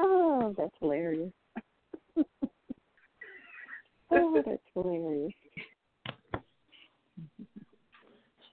Oh, 0.00 0.54
that's 0.56 0.70
hilarious. 0.78 1.32
oh, 4.12 4.42
that's 4.46 4.62
hilarious. 4.72 5.32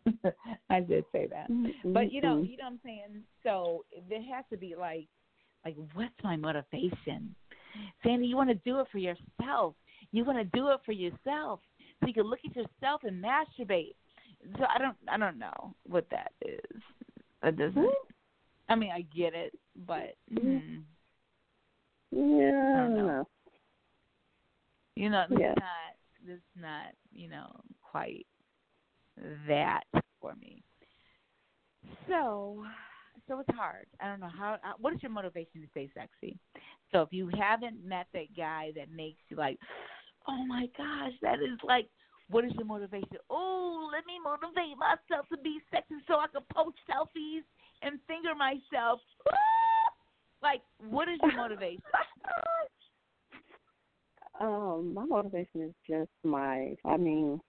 I 0.69 0.79
did 0.79 1.05
say 1.11 1.27
that. 1.27 1.49
Mm-hmm. 1.51 1.93
But 1.93 2.11
you 2.11 2.21
know, 2.21 2.41
you 2.41 2.57
know 2.57 2.63
what 2.63 2.71
I'm 2.71 2.79
saying? 2.83 3.23
So 3.43 3.85
there 4.09 4.23
has 4.35 4.45
to 4.51 4.57
be 4.57 4.75
like 4.75 5.07
like 5.63 5.75
what's 5.93 6.13
my 6.23 6.35
motivation? 6.35 7.35
Sandy, 8.03 8.27
you 8.27 8.35
want 8.35 8.49
to 8.49 8.55
do 8.55 8.79
it 8.79 8.87
for 8.91 8.99
yourself. 8.99 9.75
You 10.11 10.23
want 10.23 10.37
to 10.37 10.57
do 10.57 10.69
it 10.69 10.79
for 10.85 10.93
yourself. 10.93 11.59
So 12.01 12.07
you 12.07 12.13
can 12.13 12.23
look 12.29 12.39
at 12.45 12.55
yourself 12.55 13.01
and 13.03 13.23
masturbate. 13.23 13.95
So 14.57 14.65
I 14.73 14.77
don't 14.77 14.97
I 15.07 15.17
don't 15.17 15.39
know 15.39 15.73
what 15.87 16.05
that 16.11 16.31
is. 16.45 16.81
That 17.41 17.57
doesn't 17.57 17.87
I 18.67 18.75
mean, 18.75 18.91
I 18.91 19.01
get 19.15 19.33
it, 19.35 19.53
but 19.87 20.15
mm, 20.33 20.81
yeah, 22.11 22.73
I 22.73 22.77
don't 22.77 22.93
know. 22.95 23.27
you 24.95 25.09
know, 25.09 25.25
it's 25.29 25.39
Yeah. 25.39 25.53
not 25.55 25.95
it's 26.27 26.41
not, 26.59 26.87
you 27.13 27.29
know, 27.29 27.51
quite 27.81 28.25
that 29.47 29.83
for 30.19 30.33
me. 30.35 30.63
So, 32.07 32.65
so 33.27 33.39
it's 33.39 33.55
hard. 33.55 33.85
I 34.01 34.07
don't 34.07 34.19
know 34.19 34.29
how. 34.35 34.53
uh, 34.53 34.73
What 34.79 34.93
is 34.93 35.03
your 35.03 35.11
motivation 35.11 35.61
to 35.61 35.67
stay 35.71 35.89
sexy? 35.93 36.37
So 36.91 37.01
if 37.01 37.09
you 37.11 37.29
haven't 37.37 37.83
met 37.85 38.07
that 38.13 38.35
guy 38.35 38.71
that 38.75 38.89
makes 38.91 39.19
you 39.29 39.37
like, 39.37 39.59
oh 40.27 40.45
my 40.45 40.67
gosh, 40.77 41.13
that 41.21 41.39
is 41.39 41.59
like, 41.63 41.87
what 42.29 42.45
is 42.45 42.51
your 42.55 42.65
motivation? 42.65 43.17
Oh, 43.29 43.89
let 43.91 44.05
me 44.05 44.19
motivate 44.23 44.77
myself 44.77 45.27
to 45.29 45.37
be 45.37 45.59
sexy 45.71 45.95
so 46.07 46.15
I 46.15 46.27
can 46.27 46.41
post 46.53 46.77
selfies 46.89 47.43
and 47.81 47.99
finger 48.07 48.35
myself. 48.35 48.99
Like, 50.43 50.61
what 50.89 51.07
is 51.07 51.17
your 51.23 51.35
motivation? 51.35 51.81
Um, 54.39 54.93
my 54.93 55.05
motivation 55.05 55.61
is 55.61 55.73
just 55.87 56.09
my, 56.23 56.75
I 56.83 56.97
mean, 56.97 57.39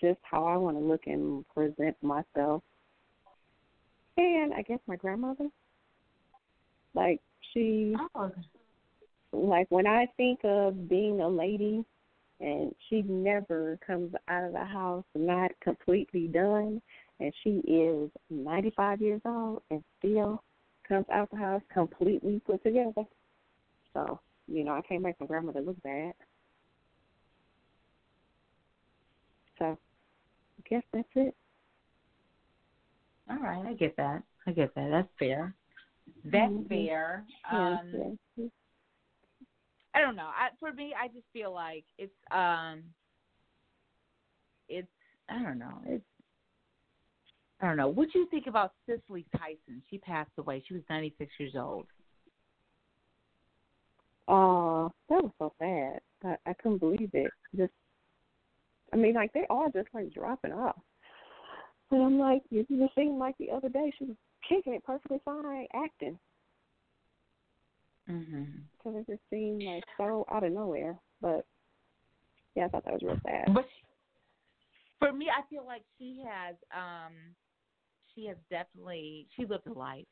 just 0.00 0.18
how 0.22 0.46
I 0.46 0.56
want 0.56 0.78
to 0.78 0.82
look 0.82 1.02
and 1.06 1.44
present 1.54 1.96
myself. 2.02 2.62
And 4.16 4.54
I 4.54 4.62
guess 4.62 4.78
my 4.86 4.96
grandmother, 4.96 5.48
like 6.94 7.20
she, 7.52 7.94
oh, 8.14 8.32
like 9.32 9.66
when 9.70 9.86
I 9.86 10.06
think 10.16 10.40
of 10.44 10.88
being 10.88 11.20
a 11.20 11.28
lady, 11.28 11.84
and 12.40 12.74
she 12.88 13.02
never 13.02 13.78
comes 13.86 14.14
out 14.28 14.44
of 14.44 14.52
the 14.52 14.64
house 14.64 15.04
not 15.14 15.50
completely 15.62 16.26
done, 16.26 16.80
and 17.20 17.32
she 17.44 17.60
is 17.66 18.10
95 18.30 19.00
years 19.02 19.20
old 19.24 19.62
and 19.70 19.84
still 19.98 20.42
comes 20.88 21.06
out 21.12 21.30
the 21.30 21.36
house 21.36 21.62
completely 21.72 22.40
put 22.46 22.62
together. 22.62 23.04
So, 23.92 24.20
you 24.48 24.64
know, 24.64 24.72
I 24.72 24.80
can't 24.82 25.02
make 25.02 25.20
my 25.20 25.26
grandmother 25.26 25.60
look 25.60 25.80
bad. 25.82 26.14
So, 29.58 29.64
I 29.66 30.68
guess 30.68 30.82
that's 30.92 31.08
it. 31.14 31.34
All 33.28 33.36
right, 33.38 33.66
I 33.66 33.74
get 33.74 33.96
that. 33.96 34.22
I 34.46 34.52
get 34.52 34.74
that. 34.74 34.90
That's 34.90 35.08
fair. 35.18 35.54
That's 36.24 36.52
Mhm. 36.52 36.68
fair. 36.68 37.26
Um, 37.50 38.18
yeah. 38.36 38.48
I 39.94 40.00
don't 40.00 40.16
know. 40.16 40.28
I, 40.28 40.48
for 40.58 40.72
me, 40.72 40.94
I 41.00 41.08
just 41.08 41.26
feel 41.32 41.52
like 41.52 41.84
it's 41.98 42.12
um, 42.30 42.82
it's 44.68 44.88
I 45.28 45.42
don't 45.42 45.58
know. 45.58 45.80
It's 45.86 46.04
I 47.60 47.66
don't 47.66 47.76
know. 47.76 47.88
What 47.88 48.08
do 48.12 48.18
you 48.20 48.26
think 48.30 48.46
about 48.46 48.72
Cicely 48.86 49.26
Tyson? 49.36 49.82
She 49.90 49.98
passed 49.98 50.30
away. 50.38 50.62
She 50.66 50.74
was 50.74 50.82
96 50.88 51.30
years 51.38 51.54
old. 51.56 51.86
Oh, 54.28 54.90
that 55.08 55.22
was 55.22 55.32
so 55.38 55.52
sad. 55.58 56.00
I, 56.24 56.50
I 56.50 56.54
couldn't 56.54 56.78
believe 56.78 57.10
it. 57.12 57.30
Just, 57.54 57.72
I 58.92 58.96
mean, 58.96 59.14
like 59.14 59.32
they 59.32 59.44
all 59.50 59.70
just 59.70 59.88
like 59.92 60.12
dropping 60.14 60.52
off. 60.52 60.78
And 61.90 62.02
I'm 62.02 62.18
like, 62.18 62.42
it 62.50 62.66
just 62.68 62.94
seemed 62.94 63.18
like 63.18 63.36
the 63.38 63.50
other 63.50 63.68
day 63.68 63.92
she 63.98 64.04
was 64.04 64.16
kicking 64.48 64.74
it 64.74 64.84
perfectly 64.84 65.20
fine, 65.24 65.66
acting. 65.74 66.18
Mhm. 68.10 68.64
So 68.82 68.96
it 68.96 69.06
just 69.06 69.22
seemed 69.30 69.62
like 69.64 69.84
so 69.96 70.24
out 70.30 70.44
of 70.44 70.52
nowhere. 70.52 70.98
But 71.20 71.46
yeah, 72.54 72.66
I 72.66 72.68
thought 72.68 72.84
that 72.84 72.94
was 72.94 73.02
real 73.02 73.20
sad. 73.22 73.54
But 73.54 73.64
she, 73.64 73.82
for 74.98 75.12
me, 75.12 75.28
I 75.30 75.42
feel 75.48 75.64
like 75.64 75.82
she 75.98 76.22
has 76.26 76.56
um, 76.74 77.12
she 78.14 78.26
has 78.26 78.36
definitely 78.50 79.26
she 79.36 79.44
lived 79.46 79.66
a 79.66 79.72
life, 79.72 80.06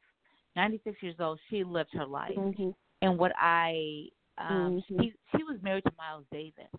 96 0.57 1.03
years 1.03 1.17
old. 1.21 1.41
She 1.51 1.65
lived 1.65 1.91
her 1.95 2.07
life. 2.07 2.37
Mhm. 2.37 2.75
And 3.03 3.19
what 3.19 3.33
I 3.39 4.09
um 4.39 4.79
Mhm. 4.81 4.83
she 4.87 5.13
she 5.37 5.43
was 5.45 5.61
married 5.63 5.85
to 5.85 5.93
Miles 5.99 6.27
Davis. 6.33 6.71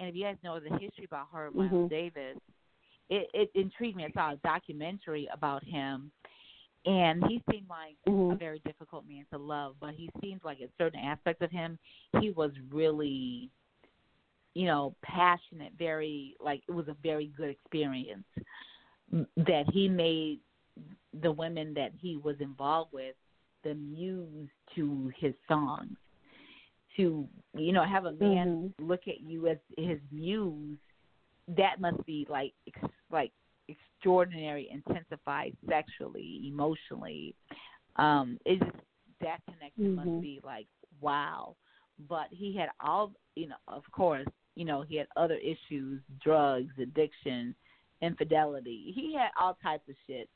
And 0.00 0.08
if 0.08 0.14
you 0.16 0.24
guys 0.24 0.36
know 0.42 0.58
the 0.60 0.76
history 0.78 1.04
about 1.04 1.28
her, 1.32 1.50
Miles 1.50 1.70
Mhm. 1.72 1.88
Davis, 1.88 2.38
it, 3.08 3.28
it 3.34 3.50
intrigued 3.54 3.96
me. 3.96 4.04
I 4.04 4.10
saw 4.12 4.32
a 4.32 4.36
documentary 4.36 5.28
about 5.32 5.62
him 5.64 6.10
and 6.84 7.24
he 7.26 7.42
seemed 7.50 7.68
like 7.68 7.96
a 8.06 8.10
Mhm. 8.10 8.38
very 8.38 8.60
difficult 8.60 9.06
man 9.06 9.24
to 9.32 9.38
love, 9.38 9.76
but 9.80 9.94
he 9.94 10.10
seemed 10.20 10.44
like 10.44 10.60
in 10.60 10.68
certain 10.78 11.00
aspects 11.00 11.42
of 11.42 11.50
him 11.50 11.78
he 12.20 12.30
was 12.30 12.52
really 12.70 13.50
you 14.54 14.66
know, 14.66 14.94
passionate, 15.02 15.72
very 15.78 16.36
like 16.38 16.62
it 16.68 16.72
was 16.72 16.88
a 16.88 16.96
very 17.02 17.28
good 17.36 17.48
experience 17.48 18.24
that 19.36 19.64
he 19.72 19.88
made 19.88 20.40
the 21.22 21.32
women 21.32 21.74
that 21.74 21.92
he 21.98 22.16
was 22.16 22.36
involved 22.40 22.92
with 22.92 23.14
the 23.64 23.74
muse 23.74 24.48
to 24.74 25.10
his 25.18 25.34
songs. 25.48 25.96
To 26.96 27.26
you 27.54 27.72
know, 27.72 27.84
have 27.84 28.04
a 28.04 28.12
man 28.12 28.74
look 28.78 29.08
at 29.08 29.20
you 29.22 29.48
as 29.48 29.56
his 29.78 29.98
muse, 30.10 30.78
that 31.48 31.80
must 31.80 32.04
be 32.04 32.26
like 32.28 32.52
like 33.10 33.32
extraordinary, 34.02 34.68
intensified 34.70 35.56
sexually, 35.68 36.42
emotionally. 36.46 37.34
Um, 37.96 38.36
it 38.44 38.58
just 38.58 38.76
that 39.20 39.40
connection 39.46 39.94
Mhm. 39.94 39.94
must 39.94 40.22
be 40.22 40.40
like 40.42 40.66
wow. 41.00 41.56
But 42.08 42.32
he 42.32 42.52
had 42.52 42.70
all 42.80 43.12
you 43.36 43.46
know, 43.46 43.56
of 43.68 43.88
course, 43.92 44.26
you 44.56 44.64
know, 44.64 44.82
he 44.82 44.96
had 44.96 45.06
other 45.16 45.36
issues, 45.36 46.02
drugs, 46.20 46.76
addiction, 46.78 47.54
infidelity. 48.00 48.90
He 48.92 49.14
had 49.14 49.30
all 49.38 49.54
types 49.54 49.88
of 49.88 49.94
shit 50.06 50.28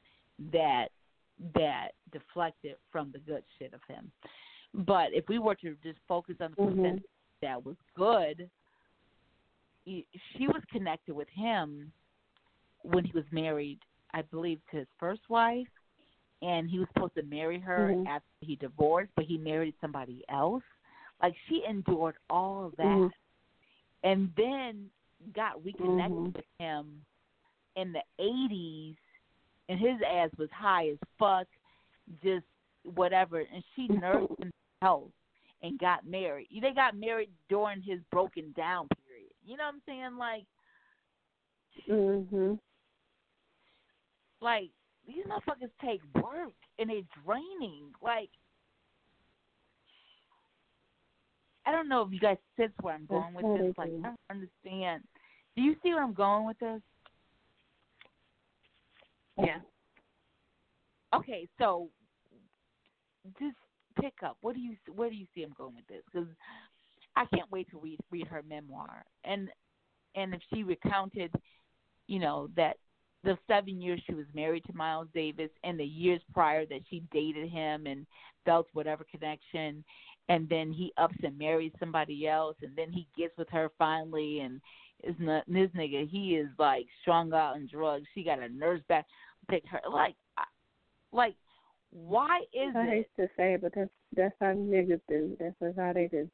that 0.52 0.92
that 1.54 1.90
deflected 2.12 2.76
from 2.92 3.10
the 3.10 3.18
good 3.18 3.42
shit 3.58 3.74
of 3.74 3.82
him. 3.88 4.12
But 4.74 5.12
if 5.12 5.28
we 5.28 5.38
were 5.38 5.56
to 5.56 5.74
just 5.82 5.98
focus 6.06 6.36
on 6.40 6.52
the 6.52 6.62
Mhm. 6.62 6.76
percent 6.76 7.06
that 7.40 7.64
was 7.64 7.76
good, 7.94 8.48
she 9.84 10.46
was 10.46 10.64
connected 10.70 11.14
with 11.14 11.28
him 11.30 11.92
when 12.90 13.04
he 13.04 13.12
was 13.12 13.24
married, 13.30 13.78
I 14.14 14.22
believe, 14.22 14.60
to 14.70 14.78
his 14.78 14.88
first 14.98 15.22
wife, 15.28 15.68
and 16.42 16.68
he 16.70 16.78
was 16.78 16.88
supposed 16.94 17.14
to 17.14 17.22
marry 17.22 17.58
her 17.58 17.92
Mhm. 17.94 18.06
after 18.06 18.28
he 18.40 18.56
divorced, 18.56 19.12
but 19.16 19.24
he 19.24 19.38
married 19.38 19.74
somebody 19.80 20.24
else. 20.28 20.62
Like 21.22 21.34
she 21.48 21.64
endured 21.64 22.16
all 22.28 22.66
of 22.66 22.76
that, 22.76 22.84
Mhm. 22.84 23.12
and 24.02 24.34
then 24.36 24.90
got 25.32 25.64
reconnected 25.64 26.16
Mhm. 26.18 26.34
with 26.34 26.44
him 26.58 27.04
in 27.74 27.92
the 27.92 28.04
eighties, 28.18 28.96
and 29.68 29.78
his 29.80 30.00
ass 30.02 30.30
was 30.36 30.50
high 30.50 30.88
as 30.90 30.98
fuck, 31.18 31.48
just 32.22 32.46
whatever, 32.84 33.40
and 33.40 33.64
she 33.74 33.88
nursed 34.04 34.38
him 34.38 34.52
health 34.82 35.12
and 35.62 35.78
got 35.78 36.04
married. 36.06 36.48
They 36.50 36.72
got 36.72 36.94
married 36.94 37.32
during 37.48 37.80
his 37.80 38.00
broken 38.12 38.52
down 38.52 38.88
period. 38.88 39.32
You 39.44 39.56
know 39.56 39.64
what 39.64 39.74
I'm 39.74 39.82
saying? 39.86 40.16
Like, 40.16 40.46
Mhm. 41.88 42.60
Like 44.46 44.70
these 45.06 45.24
motherfuckers 45.26 45.72
take 45.84 46.00
work 46.14 46.54
and 46.78 46.88
they're 46.88 47.02
draining. 47.24 47.90
Like, 48.00 48.30
I 51.66 51.72
don't 51.72 51.88
know 51.88 52.02
if 52.02 52.12
you 52.12 52.20
guys 52.20 52.36
sense 52.56 52.72
where 52.80 52.94
I'm 52.94 53.06
going 53.06 53.34
with 53.34 53.44
this. 53.60 53.74
Like. 53.76 53.88
I 53.88 54.08
don't 54.08 54.20
understand. 54.30 55.02
Do 55.56 55.62
you 55.62 55.74
see 55.82 55.90
where 55.90 56.02
I'm 56.04 56.14
going 56.14 56.46
with 56.46 56.58
this? 56.60 56.80
Yeah. 59.38 59.58
Okay, 61.14 61.48
so 61.58 61.88
just 63.40 63.56
pick 64.00 64.14
up. 64.24 64.36
What 64.42 64.54
do 64.54 64.60
you 64.60 64.76
where 64.94 65.10
do 65.10 65.16
you 65.16 65.26
see 65.34 65.42
him 65.42 65.54
going 65.58 65.74
with 65.74 65.86
this? 65.88 66.02
Because 66.12 66.28
I 67.16 67.24
can't 67.34 67.50
wait 67.50 67.68
to 67.70 67.78
read 67.78 67.98
read 68.12 68.28
her 68.28 68.42
memoir. 68.48 69.04
And 69.24 69.48
and 70.14 70.34
if 70.34 70.40
she 70.52 70.62
recounted, 70.62 71.34
you 72.06 72.20
know, 72.20 72.48
that 72.56 72.76
the 73.26 73.36
seven 73.48 73.82
years 73.82 74.00
she 74.06 74.14
was 74.14 74.24
married 74.34 74.64
to 74.64 74.72
Miles 74.72 75.08
Davis 75.12 75.50
and 75.64 75.78
the 75.78 75.84
years 75.84 76.20
prior 76.32 76.64
that 76.66 76.80
she 76.88 77.02
dated 77.12 77.50
him 77.50 77.86
and 77.86 78.06
felt 78.44 78.68
whatever 78.72 79.04
connection 79.10 79.84
and 80.28 80.48
then 80.48 80.72
he 80.72 80.92
ups 80.96 81.16
and 81.22 81.36
marries 81.36 81.72
somebody 81.80 82.28
else 82.28 82.56
and 82.62 82.72
then 82.76 82.92
he 82.92 83.08
gets 83.18 83.36
with 83.36 83.48
her 83.50 83.70
finally 83.78 84.40
and 84.40 84.60
is 85.02 85.16
not 85.18 85.44
this 85.46 85.68
nigga 85.76 86.08
he 86.08 86.36
is 86.36 86.48
like 86.58 86.86
strung 87.02 87.32
out 87.32 87.56
on 87.56 87.68
drugs. 87.70 88.06
She 88.14 88.22
got 88.22 88.38
a 88.38 88.48
nurse 88.48 88.80
back 88.88 89.06
pick 89.50 89.64
her 89.66 89.80
like 89.92 90.14
like 91.12 91.34
why 91.90 92.42
is 92.54 92.74
I 92.76 92.84
it 92.84 92.88
hate 92.88 93.16
to 93.16 93.28
say 93.36 93.54
it, 93.54 93.62
but 93.62 93.72
that's 93.74 93.90
that's 94.16 94.34
how 94.40 94.52
niggas 94.52 95.00
do. 95.08 95.36
That's 95.40 95.54
just 95.60 95.78
how 95.78 95.92
they 95.92 96.06
do. 96.06 96.30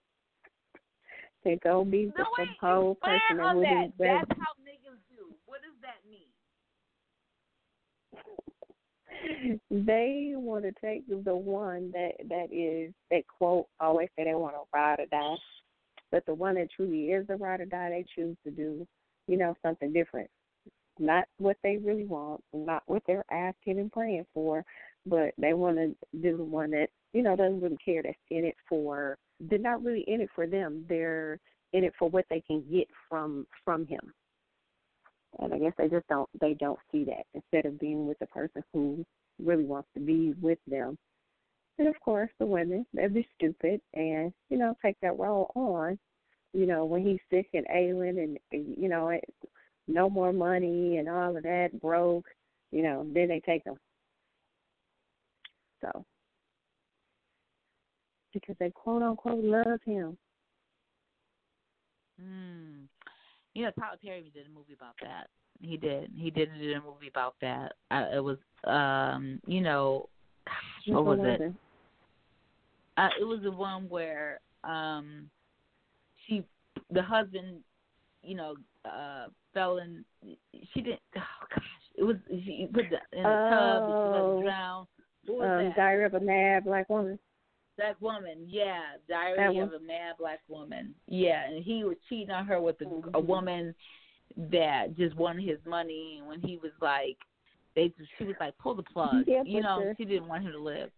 They 1.45 1.57
go 1.63 1.85
be 1.85 2.07
with 2.07 2.15
No, 2.19 2.25
the 2.37 2.43
wait, 2.43 2.49
whole 2.61 2.95
person 2.97 3.39
that 3.39 3.43
on 3.43 3.57
will 3.57 3.63
that. 3.63 3.93
That's 3.99 4.41
how 4.41 4.53
niggas 4.63 5.01
do. 5.09 5.35
What 5.47 5.61
does 5.63 5.77
that 5.83 5.99
mean? 6.09 6.32
They 9.71 10.33
want 10.35 10.65
to 10.65 10.73
take 10.85 11.07
the 11.09 11.35
one 11.35 11.93
that 11.93 12.13
that 12.29 12.53
is 12.53 12.93
they 13.11 13.25
quote 13.39 13.67
always 13.81 14.09
say 14.17 14.25
they 14.25 14.35
want 14.35 14.55
to 14.55 14.63
ride 14.75 15.01
or 15.01 15.07
die, 15.07 15.37
but 16.11 16.25
the 16.27 16.35
one 16.35 16.55
that 16.57 16.69
truly 16.75 17.07
is 17.07 17.27
a 17.29 17.37
ride 17.37 17.61
or 17.61 17.67
die, 17.67 17.91
they 17.91 18.05
choose 18.15 18.37
to 18.45 18.51
do, 18.51 18.87
you 19.29 19.37
know, 19.37 19.55
something 19.63 19.93
different. 19.93 20.29
Not 20.99 21.25
what 21.39 21.57
they 21.63 21.79
really 21.79 22.05
want, 22.05 22.43
not 22.53 22.83
what 22.87 23.03
they're 23.07 23.25
asking 23.31 23.79
and 23.79 23.91
praying 23.91 24.27
for, 24.35 24.65
but 25.07 25.33
they 25.39 25.55
want 25.55 25.77
to 25.77 25.95
do 26.21 26.37
the 26.37 26.45
one 26.45 26.71
that 26.73 26.89
you 27.13 27.23
know 27.23 27.37
doesn't 27.37 27.61
really 27.61 27.79
care. 27.85 28.03
That's 28.03 28.17
in 28.31 28.45
it 28.45 28.57
for. 28.69 29.19
They're 29.41 29.59
not 29.59 29.83
really 29.83 30.05
in 30.07 30.21
it 30.21 30.31
for 30.35 30.47
them. 30.47 30.85
They're 30.89 31.39
in 31.73 31.85
it 31.85 31.95
for 31.99 32.09
what 32.11 32.27
they 32.29 32.41
can 32.41 32.65
get 32.71 32.89
from 33.09 33.47
from 33.65 33.87
him 33.87 34.13
and 35.39 35.53
I 35.53 35.59
guess 35.59 35.73
they 35.79 35.89
just 35.89 36.07
don't 36.09 36.29
they 36.41 36.55
don't 36.55 36.79
see 36.91 37.05
that 37.05 37.25
instead 37.35 37.67
of 37.67 37.81
being 37.81 38.07
with 38.07 38.19
the 38.19 38.27
person 38.27 38.63
who 38.73 39.05
really 39.43 39.65
wants 39.65 39.89
to 39.95 40.01
be 40.01 40.35
with 40.41 40.59
them. 40.67 40.99
And 41.79 41.89
of 41.89 41.99
course, 42.01 42.31
the 42.39 42.47
women 42.47 42.87
they'll 42.93 43.09
be 43.09 43.27
stupid 43.37 43.81
and 43.95 44.33
you 44.51 44.59
know 44.59 44.77
take 44.83 44.97
that 45.03 45.19
role 45.19 45.51
on. 45.55 45.99
You 46.53 46.67
know 46.67 46.85
when 46.85 47.05
he's 47.05 47.21
sick 47.31 47.49
and 47.55 47.67
ailing 47.75 48.19
and 48.19 48.39
you 48.53 48.89
know 48.89 49.09
it, 49.09 49.25
no 49.89 50.11
more 50.11 50.33
money 50.33 50.99
and 50.99 51.09
all 51.09 51.37
of 51.37 51.43
that 51.43 51.81
broke. 51.81 52.27
You 52.71 52.83
know 52.83 53.07
then 53.13 53.29
they 53.29 53.41
take 53.41 53.65
them. 53.65 53.77
So 55.81 56.05
because 58.33 58.57
they 58.61 58.71
quote 58.71 59.03
unquote 59.03 59.43
love 59.43 59.81
him. 59.85 60.17
Hmm. 62.21 62.62
You 63.55 63.65
know, 63.65 63.71
Tyler 63.79 63.99
Perry 64.03 64.31
did 64.35 64.47
a 64.47 64.51
movie 64.51 64.75
about 64.75 64.95
that. 65.03 65.29
He 65.61 65.77
did. 65.77 66.11
He 66.17 66.31
did 66.31 66.49
did 66.59 66.77
a 66.77 66.81
movie 66.81 67.09
about 67.09 67.35
that. 67.41 67.73
Uh, 67.91 68.07
it 68.15 68.21
was, 68.21 68.39
um, 68.65 69.41
you 69.47 69.61
know, 69.61 70.09
gosh, 70.47 70.95
what 70.95 71.05
was 71.05 71.19
it? 71.23 71.55
Uh, 72.97 73.09
it 73.21 73.25
was 73.25 73.41
the 73.43 73.51
one 73.51 73.89
where 73.89 74.41
um, 74.65 75.29
she, 76.27 76.43
the 76.91 77.03
husband, 77.03 77.59
you 78.23 78.35
know, 78.35 78.55
uh, 78.85 79.27
fell 79.55 79.79
in. 79.79 80.05
She 80.75 80.81
didn't. 80.81 81.01
Oh 81.17 81.47
gosh, 81.55 81.65
it 81.97 82.05
was. 82.05 82.17
She 82.29 82.69
put 82.73 82.85
the, 82.91 83.19
in 83.19 83.23
the 83.25 83.49
tub. 83.51 83.85
And 83.85 83.95
she 84.03 84.09
Oh. 84.09 84.35
was 84.35 84.43
drowned. 84.43 84.87
What 85.27 85.39
was 85.39 85.61
Um, 85.61 85.65
that? 85.69 85.77
Diary 85.77 86.05
of 86.05 86.15
a 86.15 86.21
Mad 86.21 86.65
Black 86.65 86.89
Woman. 86.89 87.19
Black 87.77 88.01
woman, 88.01 88.47
yeah, 88.47 88.81
Diary 89.09 89.59
of 89.59 89.73
a 89.73 89.79
Mad 89.81 90.17
Black 90.19 90.41
Woman, 90.49 90.95
yeah, 91.07 91.45
and 91.45 91.65
he 91.65 91.85
was 91.85 91.97
cheating 92.09 92.31
on 92.31 92.45
her 92.47 92.61
with 92.61 92.81
a, 92.83 92.85
a 92.85 92.89
Mhm. 92.89 93.27
woman 93.27 93.75
that 94.37 94.95
just 94.97 95.17
wanted 95.17 95.45
his 95.49 95.59
money. 95.65 96.17
And 96.19 96.29
when 96.29 96.41
he 96.41 96.59
was 96.59 96.73
like, 96.81 97.17
they, 97.75 97.93
she 98.19 98.25
was 98.25 98.37
like, 98.41 98.57
pull 98.59 98.75
the 98.75 98.83
plug, 98.83 99.25
Yeah, 99.27 99.43
you 99.45 99.63
know, 99.63 99.85
the- 99.85 99.95
she 99.97 100.05
didn't 100.05 100.29
want 100.29 100.45
him 100.45 100.53
to 100.53 100.59
live. 100.59 100.91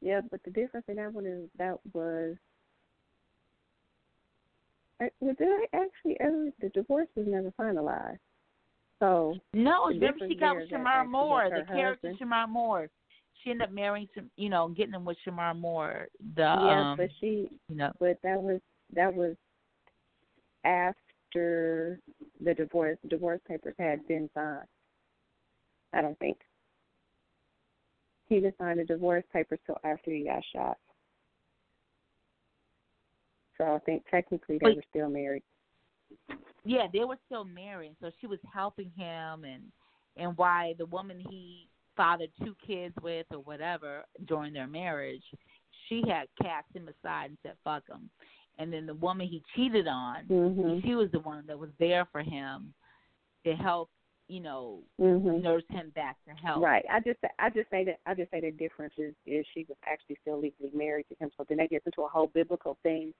Yeah, 0.00 0.20
but 0.30 0.42
the 0.44 0.50
difference 0.50 0.86
in 0.88 0.96
that 0.96 1.12
one 1.12 1.26
is 1.26 1.50
that 1.58 1.78
was. 1.92 2.36
I- 5.00 5.10
did 5.20 5.36
I 5.42 5.66
actually 5.74 6.18
ever 6.20 6.50
the 6.60 6.70
divorce 6.70 7.08
was 7.14 7.26
never 7.26 7.50
finalized? 7.52 8.18
So 8.98 9.38
No, 9.52 9.86
remember 9.88 10.26
she 10.26 10.34
got 10.34 10.56
with 10.56 10.70
Shemar 10.70 11.06
Moore, 11.08 11.50
the 11.50 11.62
character. 11.64 12.12
Shemar 12.20 12.48
Moore. 12.48 12.88
She 13.42 13.50
ended 13.50 13.68
up 13.68 13.74
marrying 13.74 14.08
some, 14.14 14.30
you 14.36 14.48
know, 14.48 14.68
getting 14.68 14.94
him 14.94 15.04
with 15.04 15.16
Shemar 15.26 15.58
Moore. 15.58 16.08
The 16.34 16.42
yeah, 16.42 16.90
um, 16.90 16.96
but 16.96 17.08
she, 17.20 17.48
you 17.68 17.76
know, 17.76 17.92
but 18.00 18.18
that 18.22 18.42
was 18.42 18.60
that 18.94 19.14
was 19.14 19.36
after 20.64 22.00
the 22.44 22.54
divorce. 22.54 22.98
Divorce 23.08 23.40
papers 23.46 23.74
had 23.78 24.06
been 24.08 24.28
signed. 24.34 24.66
I 25.92 26.02
don't 26.02 26.18
think 26.18 26.38
he 28.28 28.36
didn't 28.36 28.58
sign 28.58 28.76
the 28.76 28.84
divorce 28.84 29.24
papers 29.32 29.58
till 29.66 29.78
after 29.84 30.10
he 30.10 30.24
got 30.24 30.42
shot. 30.54 30.76
So 33.56 33.64
I 33.64 33.78
think 33.80 34.04
technically 34.10 34.58
they 34.62 34.74
were 34.74 34.84
still 34.90 35.08
married. 35.08 35.42
yeah, 36.64 36.86
they 36.92 37.04
were 37.04 37.18
still 37.26 37.44
married, 37.44 37.96
so 38.00 38.10
she 38.20 38.26
was 38.26 38.38
helping 38.52 38.90
him, 38.96 39.44
and 39.44 39.64
and 40.16 40.36
why 40.36 40.74
the 40.78 40.86
woman 40.86 41.18
he 41.18 41.68
fathered 41.98 42.30
two 42.42 42.54
kids 42.66 42.94
with 43.02 43.26
or 43.30 43.40
whatever 43.40 44.04
during 44.26 44.54
their 44.54 44.68
marriage, 44.68 45.24
she 45.88 46.02
had 46.08 46.28
cast 46.40 46.74
him 46.74 46.88
aside 46.88 47.30
and 47.30 47.38
said 47.42 47.56
fuck 47.64 47.82
him. 47.88 48.08
And 48.58 48.72
then 48.72 48.86
the 48.86 48.94
woman 48.94 49.26
he 49.26 49.42
cheated 49.54 49.86
on, 49.86 50.24
Mhm. 50.26 50.82
she 50.82 50.94
was 50.94 51.10
the 51.10 51.20
one 51.20 51.44
that 51.46 51.58
was 51.58 51.70
there 51.78 52.06
for 52.06 52.22
him 52.22 52.72
to 53.44 53.54
help, 53.54 53.90
you 54.28 54.40
know, 54.40 54.82
Mhm. 54.98 55.42
nurse 55.42 55.66
him 55.68 55.90
back 55.90 56.16
to 56.24 56.34
health. 56.34 56.62
Right. 56.62 56.84
I 56.88 57.00
just 57.00 57.18
I 57.38 57.50
just 57.50 57.68
say 57.70 57.84
that 57.84 58.00
I 58.06 58.14
just 58.14 58.30
say 58.30 58.40
the 58.40 58.52
difference 58.52 58.94
is, 58.96 59.14
is 59.26 59.46
she 59.48 59.64
was 59.68 59.76
actually 59.84 60.16
still 60.22 60.38
legally 60.38 60.70
married 60.72 61.08
to 61.08 61.14
him. 61.16 61.30
So 61.36 61.44
then 61.44 61.58
that 61.58 61.70
gets 61.70 61.86
into 61.86 62.02
a 62.02 62.08
whole 62.08 62.28
biblical 62.28 62.76
thing. 62.82 63.12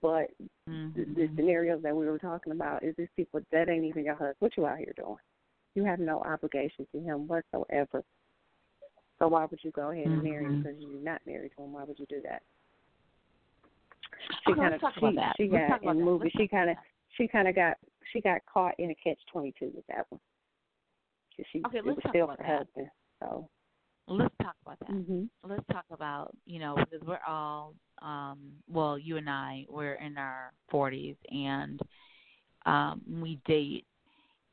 But 0.00 0.30
Mhm. 0.68 0.94
the, 0.94 1.04
the 1.04 1.26
scenarios 1.36 1.82
that 1.82 1.96
we 1.96 2.06
were 2.06 2.18
talking 2.18 2.52
about 2.52 2.82
is 2.82 2.94
these 2.96 3.10
people 3.16 3.40
that 3.50 3.68
ain't 3.68 3.84
even 3.84 4.04
your 4.04 4.14
husband. 4.14 4.36
What 4.40 4.56
you 4.56 4.66
out 4.66 4.78
here 4.78 4.92
doing? 4.96 5.18
You 5.74 5.84
have 5.84 5.98
no 5.98 6.20
obligation 6.20 6.86
to 6.92 7.00
him 7.00 7.26
whatsoever. 7.26 8.02
So 9.18 9.28
why 9.28 9.46
would 9.46 9.60
you 9.62 9.70
go 9.70 9.90
ahead 9.90 10.06
and 10.06 10.22
marry 10.22 10.44
him 10.44 10.62
because 10.62 10.78
you're 10.80 11.00
not 11.02 11.20
married 11.26 11.52
to 11.56 11.62
him? 11.64 11.72
Why 11.72 11.84
would 11.84 11.98
you 11.98 12.06
do 12.08 12.20
that? 12.24 12.42
She 14.46 14.52
Okay, 14.52 14.60
kind 14.60 14.74
of 14.74 14.80
she, 14.80 15.06
about 15.06 15.14
that. 15.14 15.34
she 15.36 15.46
got 15.46 15.82
about 15.82 15.92
in 15.92 15.98
the 16.00 16.04
movie. 16.04 16.32
She 16.36 16.48
kind 16.48 16.70
of 16.70 16.76
she 17.16 17.28
kind 17.28 17.48
of 17.48 17.54
got 17.54 17.76
she 18.12 18.20
got 18.20 18.40
caught 18.52 18.74
in 18.78 18.90
a 18.90 18.94
catch 18.96 19.18
twenty 19.30 19.54
two 19.58 19.70
with 19.74 19.86
that 19.88 20.06
one. 20.10 20.20
She, 21.52 21.62
Okay, 21.66 21.78
let's 21.82 21.86
was 21.86 21.96
talk 22.02 22.10
still 22.12 22.24
about 22.24 22.38
her 22.38 22.44
that. 22.44 22.58
husband. 22.58 22.88
So 23.20 23.48
Let's 24.08 24.34
talk 24.42 24.54
about 24.66 24.78
that. 24.80 24.90
mhm. 24.90 25.28
Let's 25.44 25.64
talk 25.72 25.84
about, 25.90 26.34
you 26.44 26.58
know, 26.58 26.74
because 26.76 27.06
we're 27.06 27.20
all, 27.26 27.74
um, 28.02 28.52
well, 28.68 28.98
you 28.98 29.16
and 29.16 29.30
I, 29.30 29.64
we're 29.68 29.94
in 29.94 30.18
our 30.18 30.52
40s 30.72 31.16
and 31.30 31.80
um, 32.66 33.00
we 33.08 33.38
date. 33.46 33.86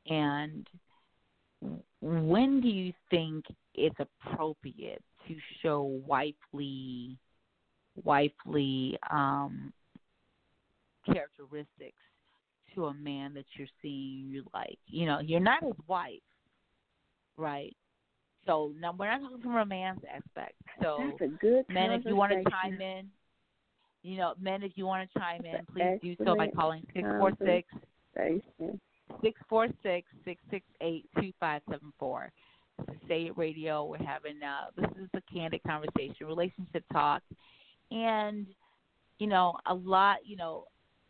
And 0.08 0.66
when 2.00 2.60
do 2.60 2.68
you 2.68 2.92
think 3.10 3.44
it's 3.74 3.96
appropriate 3.98 5.02
to 5.28 5.36
show 5.62 6.00
wifely, 6.06 7.16
wifely 8.04 8.98
um, 9.10 9.72
characteristics 11.06 11.96
to 12.74 12.86
a 12.86 12.94
man 12.94 13.34
that 13.34 13.44
you're 13.56 13.68
seeing 13.82 14.28
you 14.30 14.44
like? 14.54 14.78
You 14.86 15.06
know, 15.06 15.20
you're 15.20 15.40
not 15.40 15.62
his 15.62 15.74
wife, 15.86 16.20
right? 17.36 17.76
So 18.46 18.72
now 18.80 18.94
we're 18.98 19.10
not 19.10 19.20
talking 19.20 19.42
from 19.42 19.52
a 19.52 19.56
romance 19.56 20.00
aspect. 20.12 20.54
So 20.82 20.96
That's 21.18 21.32
a 21.32 21.36
good 21.36 21.66
men, 21.68 21.90
if 21.90 22.04
you 22.06 22.16
want 22.16 22.32
to 22.32 22.42
chime 22.50 22.80
in, 22.80 23.06
you 24.02 24.16
know, 24.16 24.34
men, 24.40 24.62
if 24.62 24.72
you 24.76 24.86
want 24.86 25.10
to 25.12 25.18
chime 25.18 25.44
in, 25.44 25.66
please 25.66 25.98
do 26.02 26.24
so 26.24 26.34
by 26.34 26.48
calling 26.48 26.86
six 26.94 27.06
four 27.18 27.32
six 27.44 27.68
Station. 29.18 29.20
six 29.22 29.40
four 29.48 29.68
six 29.82 30.08
six 30.24 30.40
six 30.50 30.64
eight 30.80 31.06
two 31.20 31.32
five 31.40 31.62
seven 31.70 31.92
four. 31.98 32.30
This 32.78 32.96
is 32.96 33.08
Say 33.08 33.26
It 33.26 33.36
Radio. 33.36 33.84
We're 33.84 33.98
having 33.98 34.42
uh, 34.42 34.70
this 34.76 34.90
is 35.02 35.08
a 35.14 35.22
candid 35.32 35.62
conversation, 35.66 36.26
relationship 36.26 36.84
talk, 36.92 37.22
and 37.90 38.46
you 39.18 39.26
know, 39.26 39.56
a 39.66 39.74
lot. 39.74 40.18
You 40.24 40.36
know, 40.36 40.64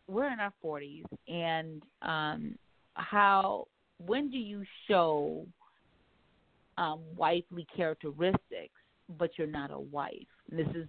we're 0.07 0.31
in 0.31 0.39
our 0.39 0.53
forties, 0.61 1.05
and 1.27 1.81
um, 2.01 2.55
how 2.95 3.67
when 4.05 4.29
do 4.29 4.37
you 4.37 4.63
show 4.87 5.45
um, 6.77 6.99
wifely 7.15 7.65
characteristics, 7.75 8.73
but 9.17 9.31
you're 9.37 9.47
not 9.47 9.71
a 9.71 9.79
wife? 9.79 10.27
And 10.49 10.59
this 10.59 10.75
is 10.75 10.87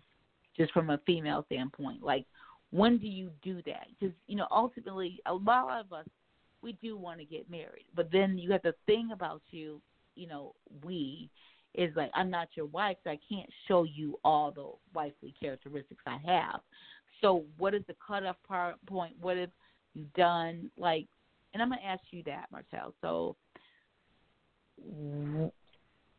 just 0.57 0.73
from 0.73 0.91
a 0.91 0.99
female 1.07 1.45
standpoint. 1.47 2.03
Like, 2.03 2.27
when 2.71 2.99
do 2.99 3.07
you 3.07 3.31
do 3.43 3.63
that? 3.67 3.87
Because 3.99 4.15
you 4.27 4.37
know, 4.37 4.49
ultimately, 4.51 5.21
a 5.27 5.35
lot 5.35 5.81
of 5.81 5.93
us 5.93 6.07
we 6.63 6.73
do 6.83 6.97
want 6.97 7.19
to 7.19 7.25
get 7.25 7.51
married, 7.51 7.87
but 7.95 8.11
then 8.13 8.39
you 8.39 8.53
have 8.53 8.63
the 8.63 8.75
thing 8.87 9.11
about 9.13 9.43
you, 9.51 9.81
you 10.15 10.27
know, 10.27 10.55
we 10.85 11.31
is 11.75 11.95
like 11.97 12.11
I'm 12.15 12.31
not 12.31 12.49
your 12.55 12.67
wife, 12.67 12.97
so 13.03 13.11
I 13.11 13.19
can't 13.29 13.49
show 13.67 13.85
you 13.85 14.19
all 14.25 14.51
the 14.51 14.71
wifely 14.95 15.35
characteristics 15.41 16.03
I 16.07 16.19
have. 16.25 16.61
So, 17.21 17.45
what 17.57 17.75
is 17.75 17.83
the 17.87 17.97
cutoff 18.07 18.37
part 18.47 18.77
point? 18.87 19.15
What 19.21 19.37
have 19.37 19.51
you 19.95 20.05
done? 20.15 20.71
Like, 20.77 21.07
and 21.55 21.63
I'm 21.63 21.71
gonna 21.71 21.81
ask 21.83 22.03
you 22.11 22.23
that, 22.25 22.47
Martell. 22.51 22.95
So, 23.01 23.37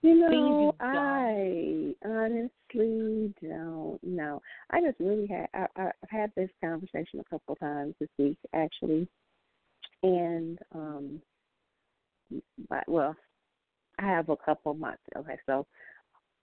You 0.03 0.15
know. 0.15 0.75
I 0.81 1.95
honestly 2.05 3.33
don't 3.41 3.99
know. 4.03 4.41
I 4.69 4.81
just 4.81 4.99
really 4.99 5.27
had 5.27 5.47
I, 5.53 5.67
I- 5.75 5.91
I've 6.03 6.09
had 6.09 6.31
this 6.35 6.49
conversation 6.61 7.19
a 7.19 7.23
couple 7.29 7.55
times 7.55 7.95
this 7.99 8.09
week 8.17 8.37
actually, 8.53 9.07
and 10.03 10.59
um, 10.73 11.21
but 12.69 12.83
well, 12.87 13.15
I 13.99 14.05
have 14.05 14.29
a 14.29 14.37
couple 14.37 14.73
months. 14.73 15.03
Okay, 15.17 15.37
so 15.45 15.65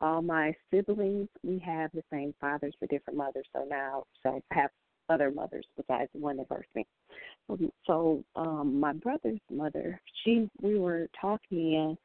all 0.01 0.23
my 0.23 0.55
siblings 0.71 1.29
we 1.43 1.59
have 1.59 1.91
the 1.93 2.03
same 2.11 2.35
fathers 2.41 2.75
but 2.81 2.91
different 2.91 3.19
mothers. 3.19 3.47
So 3.55 3.65
now, 3.69 4.05
so 4.23 4.41
I 4.51 4.55
have 4.55 4.71
other 5.09 5.31
mothers 5.31 5.67
besides 5.77 6.11
one 6.13 6.37
that 6.39 6.49
birthed 6.49 6.75
me. 6.75 6.87
So, 7.47 7.59
so 7.87 8.25
um, 8.37 8.79
my 8.81 8.93
brother's 8.93 9.41
mother, 9.51 10.01
she 10.25 10.49
we 10.63 10.79
were 10.79 11.09
talking 11.21 11.75
and 11.77 11.99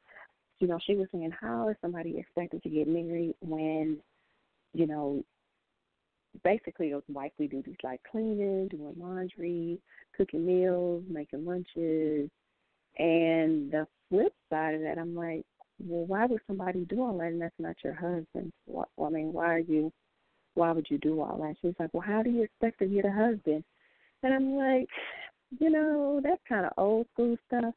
you 0.58 0.66
know, 0.66 0.78
she 0.86 0.94
was 0.94 1.06
saying, 1.12 1.32
how 1.38 1.68
is 1.68 1.76
somebody 1.80 2.18
expected 2.18 2.62
to 2.62 2.68
get 2.68 2.88
married 2.88 3.34
when, 3.40 3.98
you 4.72 4.86
know, 4.86 5.22
basically 6.42 6.88
it 6.88 6.92
those 6.92 7.02
wifely 7.08 7.46
duties 7.46 7.76
like 7.82 8.00
cleaning, 8.10 8.68
doing 8.68 8.94
laundry, 8.98 9.78
cooking 10.16 10.46
meals, 10.46 11.04
making 11.08 11.44
lunches. 11.44 12.30
And 12.98 13.70
the 13.70 13.86
flip 14.08 14.32
side 14.50 14.74
of 14.74 14.80
that, 14.82 14.98
I'm 14.98 15.14
like, 15.14 15.44
well, 15.78 16.06
why 16.06 16.26
would 16.26 16.40
somebody 16.46 16.84
do 16.86 17.02
all 17.02 17.18
that 17.18 17.26
and 17.28 17.40
that's 17.40 17.54
not 17.58 17.76
your 17.84 17.94
husband? 17.94 18.52
What, 18.64 18.88
I 19.02 19.08
mean, 19.10 19.32
why 19.32 19.54
are 19.54 19.58
you, 19.58 19.92
why 20.54 20.72
would 20.72 20.86
you 20.90 20.98
do 20.98 21.20
all 21.20 21.36
that? 21.38 21.56
She's 21.60 21.74
like, 21.78 21.90
well, 21.92 22.04
how 22.06 22.22
do 22.22 22.30
you 22.30 22.42
expect 22.42 22.78
to 22.78 22.86
get 22.86 23.04
a 23.04 23.12
husband? 23.12 23.62
And 24.22 24.34
I'm 24.34 24.56
like, 24.56 24.88
you 25.58 25.70
know, 25.70 26.20
that's 26.22 26.40
kind 26.48 26.64
of 26.64 26.72
old 26.78 27.06
school 27.12 27.36
stuff. 27.46 27.74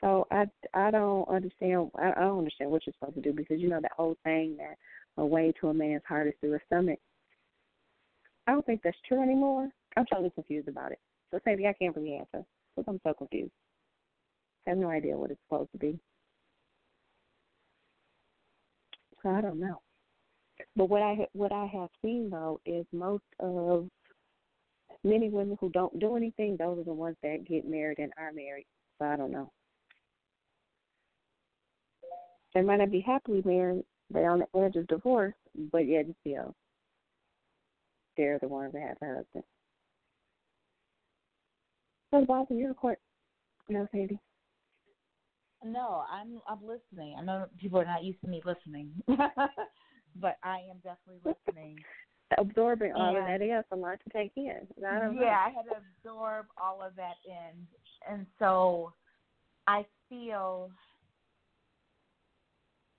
So 0.00 0.26
I 0.30 0.44
I 0.74 0.90
don't 0.90 1.26
understand 1.28 1.90
I, 1.96 2.12
I 2.12 2.20
don't 2.20 2.38
understand 2.38 2.70
what 2.70 2.86
you're 2.86 2.94
supposed 2.98 3.16
to 3.16 3.22
do 3.22 3.32
because 3.32 3.60
you 3.60 3.68
know 3.68 3.80
that 3.80 3.92
whole 3.96 4.16
thing 4.24 4.56
that 4.58 4.76
a 5.16 5.24
way 5.26 5.52
to 5.60 5.68
a 5.68 5.74
man's 5.74 6.02
heart 6.06 6.28
is 6.28 6.34
through 6.40 6.52
his 6.52 6.62
stomach. 6.66 6.98
I 8.46 8.52
don't 8.52 8.64
think 8.64 8.80
that's 8.82 8.96
true 9.08 9.22
anymore. 9.22 9.68
I'm 9.96 10.06
totally 10.06 10.30
confused 10.30 10.68
about 10.68 10.92
it. 10.92 10.98
So 11.30 11.40
Sadie, 11.44 11.66
I 11.66 11.72
can't 11.72 11.96
really 11.96 12.14
answer 12.14 12.44
because 12.76 12.88
I'm 12.88 13.00
so 13.02 13.14
confused. 13.14 13.52
I 14.66 14.70
have 14.70 14.78
no 14.78 14.90
idea 14.90 15.16
what 15.16 15.30
it's 15.30 15.40
supposed 15.48 15.72
to 15.72 15.78
be. 15.78 15.98
So 19.22 19.30
I 19.30 19.40
don't 19.40 19.58
know. 19.58 19.80
But 20.76 20.88
what 20.88 21.02
I 21.02 21.26
what 21.32 21.52
I 21.52 21.66
have 21.66 21.90
seen 22.02 22.30
though 22.30 22.60
is 22.64 22.86
most 22.92 23.24
of 23.40 23.88
many 25.04 25.28
women 25.28 25.56
who 25.60 25.70
don't 25.70 25.98
do 25.98 26.16
anything, 26.16 26.56
those 26.56 26.78
are 26.78 26.84
the 26.84 26.92
ones 26.92 27.16
that 27.22 27.46
get 27.48 27.68
married 27.68 27.98
and 27.98 28.12
are 28.18 28.32
married. 28.32 28.66
So 28.98 29.06
I 29.06 29.16
don't 29.16 29.30
know. 29.30 29.50
They 32.54 32.62
might 32.62 32.78
not 32.78 32.90
be 32.90 33.00
happily 33.00 33.42
married. 33.44 33.84
They're 34.10 34.30
on 34.30 34.40
the 34.40 34.60
edge 34.60 34.76
of 34.76 34.86
divorce, 34.86 35.34
but 35.72 35.86
yet 35.86 36.04
and 36.06 36.14
still, 36.20 36.54
they're 38.16 38.38
the 38.38 38.48
ones 38.48 38.72
that 38.72 38.82
have 38.82 38.96
a 39.02 39.16
husband. 39.16 39.44
So, 42.12 42.24
Bob, 42.24 42.46
you're 42.50 42.68
in 42.68 42.74
court. 42.74 42.98
No, 43.68 43.86
Sandy. 43.90 44.18
no, 45.64 46.04
I'm 46.10 46.40
I'm 46.48 46.60
listening. 46.64 47.16
I 47.18 47.22
know 47.24 47.46
people 47.58 47.80
are 47.80 47.84
not 47.84 48.04
used 48.04 48.20
to 48.20 48.28
me 48.28 48.40
listening, 48.44 48.92
but 49.08 50.36
I 50.44 50.58
am 50.70 50.76
definitely 50.84 51.20
listening. 51.24 51.76
Absorbing 52.38 52.92
all 52.92 53.16
of 53.16 53.22
that 53.24 53.40
And- 53.40 53.52
is 53.58 53.64
a 53.72 53.76
lot 53.76 53.98
to 54.04 54.10
take 54.16 54.32
in. 54.36 54.66
I 54.86 54.98
don't 55.00 55.16
know. 55.16 55.22
yeah, 55.22 55.44
I 55.46 55.50
had 55.50 55.62
to 55.70 55.76
absorb 56.04 56.46
all 56.60 56.80
of 56.82 56.94
that 56.96 57.14
in, 57.26 57.66
and 58.08 58.26
so 58.38 58.92
I 59.66 59.84
feel 60.08 60.70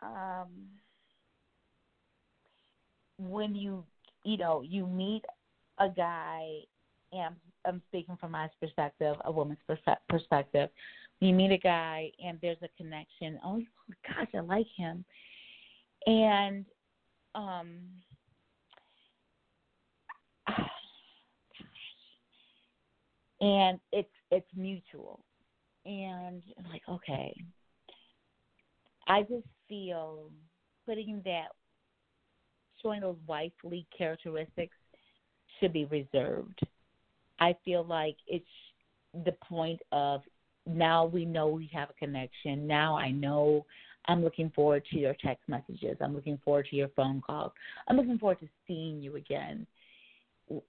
um, 0.02 0.50
when 3.18 3.56
you 3.56 3.84
you 4.24 4.38
know 4.38 4.62
you 4.62 4.86
meet 4.88 5.24
a 5.80 5.90
guy, 5.90 6.60
and 7.12 7.36
I'm, 7.66 7.82
speaking 7.88 8.18
from 8.20 8.32
my 8.32 8.50
perspective, 8.60 9.16
a 9.26 9.32
woman's 9.32 9.60
perspe- 9.70 9.98
perspective. 10.10 10.70
You 11.20 11.34
meet 11.34 11.52
a 11.52 11.58
guy, 11.58 12.12
and 12.24 12.38
there's 12.42 12.62
a 12.62 12.70
connection. 12.78 13.40
Oh 13.44 13.62
gosh, 14.08 14.28
I 14.36 14.40
like 14.40 14.68
him, 14.76 15.06
and 16.06 16.66
um. 17.36 17.80
and 23.42 23.80
it's 23.92 24.10
it's 24.32 24.48
mutual 24.56 25.20
and 25.86 26.42
I'm 26.58 26.72
like 26.72 26.82
okay 26.90 27.34
i 29.08 29.22
just 29.22 29.48
feel 29.70 30.32
putting 30.86 31.22
that 31.26 31.48
showing 32.88 33.02
those 33.02 33.18
wifely 33.28 33.86
characteristics 33.96 34.76
should 35.60 35.74
be 35.74 35.86
reserved 35.86 36.60
i 37.40 37.56
feel 37.66 37.84
like 37.84 38.16
it's 38.28 38.46
the 39.26 39.34
point 39.48 39.80
of 39.92 40.22
now 40.66 41.06
we 41.06 41.26
know 41.26 41.48
we 41.48 41.70
have 41.74 41.90
a 41.90 41.94
connection 41.94 42.68
now 42.68 42.98
i 42.98 43.12
know 43.12 43.66
I'm 44.08 44.24
looking 44.24 44.52
forward 44.56 44.84
to 44.92 44.98
your 44.98 45.16
text 45.22 45.44
messages. 45.48 45.98
I'm 46.02 46.16
looking 46.16 46.40
forward 46.44 46.68
to 46.70 46.76
your 46.76 46.88
phone 46.90 47.22
calls. 47.22 47.52
I'm 47.88 47.98
looking 47.98 48.18
forward 48.18 48.40
to 48.40 48.48
seeing 48.66 49.02
you 49.02 49.18
again. 49.18 49.68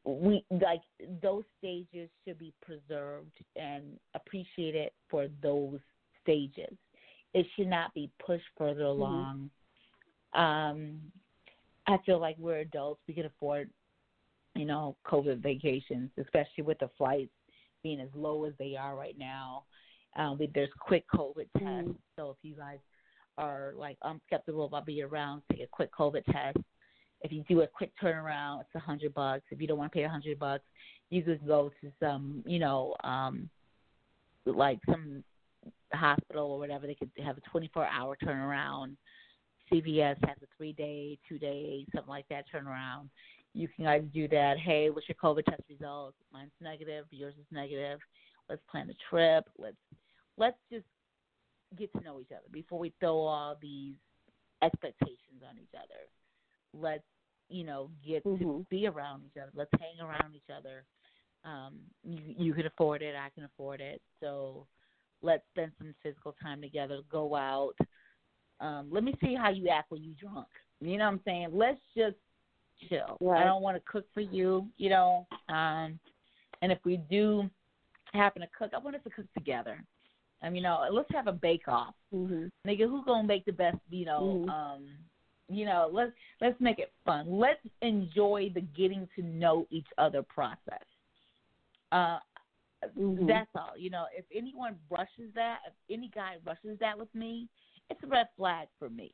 We 0.04 0.44
like 0.50 0.80
those 1.22 1.44
stages 1.58 2.10
should 2.24 2.38
be 2.38 2.52
preserved 2.60 3.38
and 3.54 3.84
appreciated 4.14 4.90
for 5.08 5.28
those 5.40 5.78
stages. 6.20 6.76
It 7.32 7.46
should 7.54 7.68
not 7.68 7.94
be 7.94 8.10
pushed 8.24 8.42
further 8.56 8.82
along. 8.82 9.50
Um, 10.34 11.00
I 11.88 11.96
feel 12.04 12.20
like 12.20 12.36
we're 12.38 12.58
adults. 12.58 13.00
We 13.08 13.14
can 13.14 13.26
afford, 13.26 13.70
you 14.54 14.66
know, 14.66 14.96
COVID 15.06 15.42
vacations, 15.42 16.10
especially 16.18 16.64
with 16.64 16.78
the 16.78 16.90
flights 16.98 17.30
being 17.82 18.00
as 18.00 18.08
low 18.14 18.44
as 18.44 18.52
they 18.58 18.76
are 18.76 18.94
right 18.94 19.16
now. 19.18 19.64
Um, 20.16 20.36
we, 20.38 20.50
there's 20.54 20.68
quick 20.78 21.04
COVID 21.14 21.46
tests. 21.58 21.98
So 22.16 22.30
if 22.30 22.36
you 22.42 22.54
guys 22.54 22.78
are 23.38 23.72
like 23.76 23.96
I'm 24.02 24.20
skeptical 24.26 24.66
about 24.66 24.84
being 24.84 25.02
around, 25.02 25.42
take 25.50 25.62
a 25.62 25.66
quick 25.66 25.90
COVID 25.98 26.24
test. 26.26 26.58
If 27.22 27.32
you 27.32 27.42
do 27.48 27.62
a 27.62 27.66
quick 27.66 27.92
turnaround, 28.02 28.60
it's 28.60 28.74
a 28.74 28.78
hundred 28.78 29.14
bucks. 29.14 29.44
If 29.50 29.60
you 29.60 29.66
don't 29.66 29.78
want 29.78 29.92
to 29.92 29.96
pay 29.96 30.04
a 30.04 30.08
hundred 30.08 30.38
bucks, 30.38 30.64
you 31.10 31.22
could 31.22 31.46
go 31.46 31.70
to 31.80 31.92
some, 32.00 32.42
you 32.46 32.58
know, 32.58 32.94
um, 33.02 33.48
like 34.44 34.78
some 34.88 35.24
hospital 35.92 36.50
or 36.50 36.58
whatever. 36.58 36.86
They 36.86 36.94
could 36.94 37.10
have 37.24 37.38
a 37.38 37.50
24 37.50 37.86
hour 37.86 38.16
turnaround. 38.22 38.96
CVS 39.72 40.16
has 40.26 40.36
a 40.42 40.46
three 40.56 40.72
day, 40.72 41.18
two 41.28 41.38
day, 41.38 41.86
something 41.94 42.10
like 42.10 42.28
that 42.28 42.44
turnaround. 42.52 43.08
You 43.54 43.68
can 43.68 43.86
either 43.86 44.06
do 44.06 44.28
that. 44.28 44.58
Hey, 44.58 44.90
what's 44.90 45.08
your 45.08 45.16
COVID 45.22 45.44
test 45.44 45.62
results? 45.68 46.16
Mine's 46.32 46.52
negative. 46.60 47.06
Yours 47.10 47.34
is 47.38 47.46
negative. 47.50 47.98
Let's 48.48 48.62
plan 48.70 48.90
a 48.90 48.94
trip. 49.10 49.44
Let's 49.58 49.76
let's 50.36 50.58
just 50.70 50.86
get 51.78 51.92
to 51.92 52.00
know 52.00 52.20
each 52.20 52.30
other 52.30 52.46
before 52.52 52.78
we 52.78 52.92
throw 53.00 53.18
all 53.18 53.56
these 53.60 53.94
expectations 54.62 55.42
on 55.48 55.56
each 55.58 55.74
other. 55.74 56.08
Let's 56.72 57.04
you 57.48 57.64
know 57.64 57.90
get 58.06 58.22
to 58.24 58.66
be 58.70 58.86
around 58.86 59.22
each 59.26 59.40
other. 59.40 59.50
Let's 59.54 59.70
hang 59.78 60.06
around 60.06 60.34
each 60.34 60.54
other. 60.54 60.84
Um, 61.44 61.78
you 62.04 62.20
you 62.36 62.54
can 62.54 62.66
afford 62.66 63.02
it. 63.02 63.14
I 63.14 63.28
can 63.34 63.44
afford 63.44 63.80
it. 63.80 64.00
So 64.20 64.66
let's 65.22 65.42
spend 65.52 65.72
some 65.78 65.94
physical 66.02 66.34
time 66.42 66.60
together. 66.60 67.00
Go 67.10 67.34
out. 67.34 67.74
Um, 68.60 68.88
let 68.90 69.04
me 69.04 69.14
see 69.22 69.34
how 69.34 69.50
you 69.50 69.68
act 69.68 69.90
when 69.90 70.02
you're 70.02 70.14
drunk. 70.14 70.48
You 70.80 70.96
know 70.98 71.04
what 71.04 71.12
I'm 71.12 71.20
saying? 71.24 71.48
Let's 71.52 71.80
just 71.96 72.16
chill. 72.88 73.16
Right. 73.20 73.42
I 73.42 73.44
don't 73.44 73.62
want 73.62 73.76
to 73.76 73.82
cook 73.90 74.06
for 74.14 74.20
you. 74.20 74.66
You 74.76 74.90
know. 74.90 75.26
Um, 75.48 75.98
and 76.60 76.72
if 76.72 76.78
we 76.84 76.96
do 77.10 77.48
happen 78.12 78.42
to 78.42 78.48
cook, 78.56 78.72
I 78.74 78.78
want 78.78 78.96
us 78.96 79.02
to 79.04 79.10
cook 79.10 79.26
together. 79.34 79.82
Um, 80.42 80.54
you 80.54 80.62
know, 80.62 80.86
let's 80.90 81.10
have 81.12 81.26
a 81.26 81.32
bake 81.32 81.68
off. 81.68 81.94
Mm-hmm. 82.14 82.46
Nigga, 82.68 82.88
who 82.88 83.04
gonna 83.04 83.26
make 83.26 83.44
the 83.44 83.52
best? 83.52 83.78
You 83.90 84.04
know, 84.06 84.44
Mhm. 84.46 84.50
um, 84.50 84.88
you 85.48 85.64
know, 85.64 85.88
let's 85.92 86.12
let's 86.40 86.60
make 86.60 86.78
it 86.78 86.92
fun. 87.04 87.26
Let's 87.28 87.64
enjoy 87.82 88.50
the 88.54 88.60
getting 88.60 89.08
to 89.16 89.22
know 89.22 89.66
each 89.70 89.86
other 89.98 90.22
process. 90.22 90.84
Uh, 91.90 92.20
Mhm. 92.96 93.26
that's 93.26 93.50
all. 93.56 93.76
You 93.76 93.90
know, 93.90 94.06
if 94.16 94.24
anyone 94.32 94.78
rushes 94.90 95.32
that, 95.34 95.60
if 95.66 95.72
any 95.90 96.08
guy 96.08 96.36
rushes 96.44 96.78
that 96.78 96.98
with 96.98 97.12
me, 97.14 97.48
it's 97.90 98.02
a 98.02 98.06
red 98.06 98.26
flag 98.36 98.68
for 98.78 98.88
me. 98.88 99.12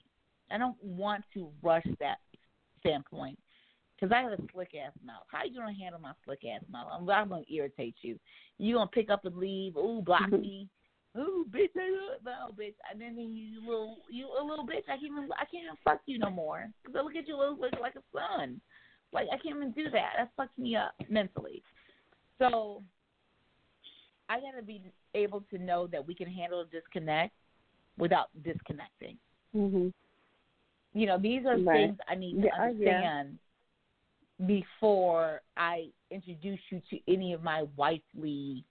I 0.50 0.58
don't 0.58 0.76
want 0.82 1.24
to 1.34 1.48
rush 1.62 1.86
that 2.00 2.18
standpoint 2.80 3.38
because 3.94 4.12
I 4.14 4.22
have 4.22 4.32
a 4.32 4.42
slick 4.52 4.72
ass 4.74 4.92
mouth. 5.04 5.24
How 5.28 5.44
you 5.44 5.58
gonna 5.58 5.74
handle 5.74 6.00
my 6.00 6.12
slick 6.24 6.40
ass 6.44 6.62
mouth? 6.70 6.88
I'm, 6.92 7.08
I'm 7.08 7.28
gonna 7.28 7.42
irritate 7.50 7.96
you. 8.02 8.18
You 8.58 8.74
gonna 8.74 8.90
pick 8.90 9.10
up 9.10 9.24
and 9.24 9.36
leave? 9.36 9.76
Ooh, 9.76 10.02
block 10.02 10.22
mm-hmm. 10.22 10.40
me. 10.40 10.68
Ooh, 11.16 11.46
bitch, 11.48 11.70
I 11.76 11.88
no, 12.24 12.50
bitch. 12.58 12.74
And 12.90 13.00
then 13.00 13.16
you 13.16 13.60
little, 13.60 13.98
you 14.10 14.26
a 14.26 14.44
little 14.44 14.66
bitch. 14.66 14.82
I 14.88 14.98
can't 14.98 15.12
even, 15.12 15.28
I 15.38 15.44
can't 15.44 15.64
even 15.64 15.76
fuck 15.84 16.00
you 16.06 16.18
no 16.18 16.28
more. 16.28 16.66
Cause 16.84 16.94
I 16.98 17.02
look 17.02 17.14
at 17.14 17.28
you 17.28 17.36
look, 17.36 17.60
look 17.60 17.80
like 17.80 17.94
a 17.94 18.02
son. 18.12 18.60
Like 19.12 19.28
I 19.32 19.38
can't 19.38 19.56
even 19.56 19.70
do 19.72 19.90
that. 19.90 20.10
That 20.18 20.30
fucks 20.38 20.60
me 20.60 20.74
up 20.74 20.92
mentally. 21.08 21.62
So 22.38 22.82
I 24.28 24.40
gotta 24.40 24.62
be 24.64 24.82
able 25.14 25.44
to 25.50 25.58
know 25.58 25.86
that 25.86 26.04
we 26.04 26.14
can 26.14 26.28
handle 26.28 26.62
a 26.62 26.66
disconnect 26.66 27.32
without 27.98 28.30
disconnecting. 28.42 29.18
Mhm. 29.54 29.92
You 30.94 31.06
know, 31.06 31.18
these 31.18 31.44
are 31.46 31.58
Right. 31.58 31.86
things 31.88 31.98
I 32.08 32.14
need 32.14 32.36
to 32.40 32.46
Yeah, 32.46 32.54
I- 32.54 32.70
yeah. 32.70 32.90
understand 32.96 33.38
before 34.46 35.42
I 35.56 35.92
introduce 36.10 36.60
you 36.70 36.80
to 36.90 37.12
any 37.12 37.32
of 37.32 37.42
my 37.42 37.62
wifely 37.76 38.64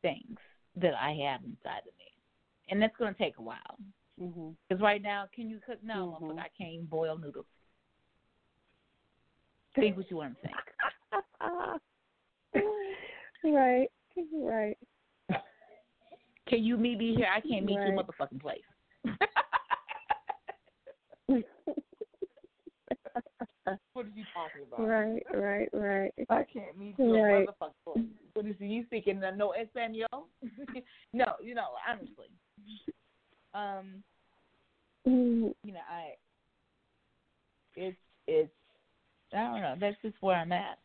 things 0.00 0.38
that 0.76 0.94
I 0.94 1.12
have 1.12 1.44
inside 1.44 1.86
of 1.86 1.96
me. 1.98 2.12
And 2.68 2.80
that's 2.80 2.96
going 2.96 3.12
to 3.12 3.18
take 3.18 3.38
a 3.38 3.42
while. 3.42 3.78
Mhm. 4.18 4.56
Because 4.68 4.80
right 4.82 5.02
now, 5.02 5.26
can 5.34 5.48
you 5.50 5.60
cook? 5.60 5.82
No, 5.82 6.18
Mhm. 6.20 6.20
motherfucker, 6.20 6.40
I 6.40 6.48
can't 6.48 6.72
even 6.72 6.86
boil 6.86 7.18
noodles. 7.18 7.46
Think 9.74 9.96
what 9.96 10.10
you 10.10 10.16
want 10.18 10.34
to 10.40 10.48
think. 10.48 10.76
right. 13.44 13.88
Right. 14.32 14.78
Can 16.52 16.62
you 16.64 16.76
meet 16.76 16.98
me 16.98 17.14
here? 17.14 17.28
I 17.34 17.40
can't 17.40 17.64
meet 17.64 17.78
your 17.82 17.94
Right. 17.94 18.06
motherfucking 18.06 18.42
place. 18.42 18.60
what 23.94 24.04
are 24.04 24.12
you 24.14 24.24
talking 24.34 24.60
about? 24.68 24.86
Right, 24.86 25.22
right, 25.32 25.70
right. 25.72 26.12
I 26.28 26.44
can't 26.44 26.76
meet 26.76 26.98
you 26.98 27.16
Right. 27.16 27.48
motherfucking 27.48 27.72
place. 27.86 28.04
What 28.34 28.44
is 28.44 28.56
it? 28.60 28.66
You 28.66 28.84
speaking 28.84 29.24
uh, 29.24 29.30
no 29.30 29.52
Espanol? 29.52 30.28
no, 31.14 31.36
you 31.42 31.54
know, 31.54 31.68
honestly. 31.88 32.28
Um, 33.54 34.04
Mhm. 35.06 35.54
you 35.64 35.72
know, 35.72 35.80
I 35.88 36.16
it's 37.76 37.96
it's 38.26 38.52
I 39.32 39.44
don't 39.44 39.62
know. 39.62 39.76
That's 39.80 39.96
just 40.02 40.20
where 40.20 40.36
I'm 40.36 40.52
at. 40.52 40.78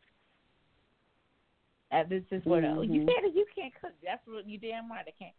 Uh, 1.92 2.04
this 2.04 2.24
is 2.32 2.46
where 2.46 2.62
the, 2.62 2.86
you 2.86 3.06
said 3.06 3.34
you 3.34 3.46
can't 3.54 3.74
cook. 3.82 3.92
That's 4.02 4.26
what 4.28 4.48
you 4.48 4.58
damn 4.58 4.90
right. 4.90 5.06
I 5.06 5.12
can't. 5.12 5.36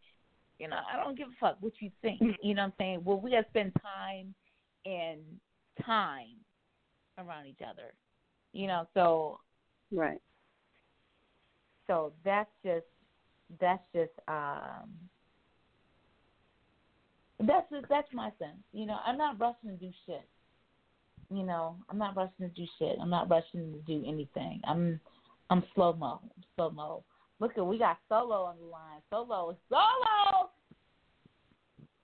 You 0.58 0.68
know, 0.68 0.76
I 0.92 1.02
don't 1.02 1.16
give 1.16 1.28
a 1.28 1.38
fuck 1.40 1.56
what 1.60 1.72
you 1.80 1.90
think. 2.02 2.20
You 2.42 2.54
know 2.54 2.62
what 2.62 2.66
I'm 2.68 2.72
saying? 2.78 3.00
Well, 3.04 3.20
we 3.20 3.30
gotta 3.30 3.46
spend 3.48 3.72
time 3.80 4.34
and 4.84 5.20
time 5.84 6.36
around 7.18 7.46
each 7.46 7.60
other. 7.68 7.94
You 8.52 8.66
know, 8.66 8.88
so 8.94 9.40
Right. 9.92 10.20
so 11.86 12.12
that's 12.24 12.50
just 12.64 12.86
that's 13.60 13.82
just 13.94 14.12
um 14.26 14.90
that's 17.40 17.70
just 17.70 17.86
that's 17.88 18.12
my 18.12 18.30
sense. 18.38 18.58
You 18.72 18.86
know, 18.86 18.98
I'm 19.06 19.16
not 19.16 19.40
rushing 19.40 19.70
to 19.70 19.76
do 19.76 19.90
shit. 20.06 20.26
You 21.30 21.44
know, 21.44 21.76
I'm 21.88 21.98
not 21.98 22.16
rushing 22.16 22.48
to 22.48 22.48
do 22.48 22.66
shit. 22.78 22.96
I'm 23.00 23.10
not 23.10 23.30
rushing 23.30 23.72
to 23.72 23.78
do 23.86 24.04
anything. 24.06 24.60
I'm 24.66 25.00
I'm 25.50 25.62
slow 25.74 25.92
mo. 25.92 26.20
Slow 26.56 26.70
mo. 26.70 27.04
Look 27.40 27.56
at 27.56 27.64
we 27.64 27.78
got 27.78 27.98
solo 28.08 28.44
on 28.44 28.56
the 28.60 28.66
line. 28.66 29.00
Solo 29.10 29.56
solo 29.68 30.50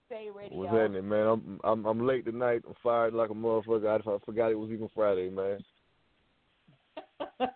Say 0.08 0.28
radio. 0.34 0.58
What's 0.58 0.72
happening, 0.72 1.08
man? 1.08 1.26
I'm 1.26 1.60
I'm 1.64 1.86
I'm 1.86 2.06
late 2.06 2.24
tonight. 2.24 2.62
I'm 2.66 2.74
fired 2.82 3.14
like 3.14 3.30
a 3.30 3.34
motherfucker. 3.34 3.88
I, 3.88 3.96
I 4.10 4.18
forgot 4.24 4.50
it 4.50 4.58
was 4.58 4.70
even 4.70 4.88
Friday, 4.94 5.30
man. 5.30 5.58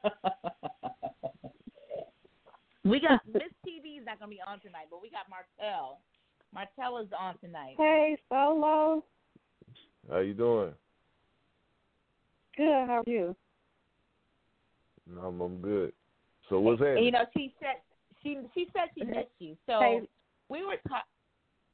we 2.84 3.00
got 3.00 3.20
Miss 3.32 3.42
TB's 3.66 4.06
not 4.06 4.18
gonna 4.18 4.30
be 4.30 4.40
on 4.46 4.60
tonight, 4.60 4.86
but 4.90 5.02
we 5.02 5.10
got 5.10 5.26
Martell. 5.28 6.00
Martell 6.52 6.98
is 6.98 7.08
on 7.18 7.38
tonight. 7.38 7.74
Hey, 7.76 8.16
Solo. 8.30 9.04
How 10.10 10.20
you 10.20 10.32
doing? 10.32 10.72
Good. 12.56 12.86
How 12.86 13.02
are 13.06 13.10
you? 13.10 13.36
I'm 15.22 15.40
I'm 15.40 15.60
good. 15.60 15.92
So 16.48 16.60
what's 16.60 16.80
And, 16.80 16.88
happening? 16.88 17.04
you 17.04 17.10
know, 17.10 17.24
she 17.36 17.54
said 17.60 17.76
she 18.22 18.38
she 18.54 18.68
said 18.72 18.88
she 18.96 19.04
missed 19.04 19.28
you. 19.38 19.56
So 19.66 19.80
Hey. 19.80 20.08
we 20.48 20.64
were 20.64 20.76
talking. 20.88 21.02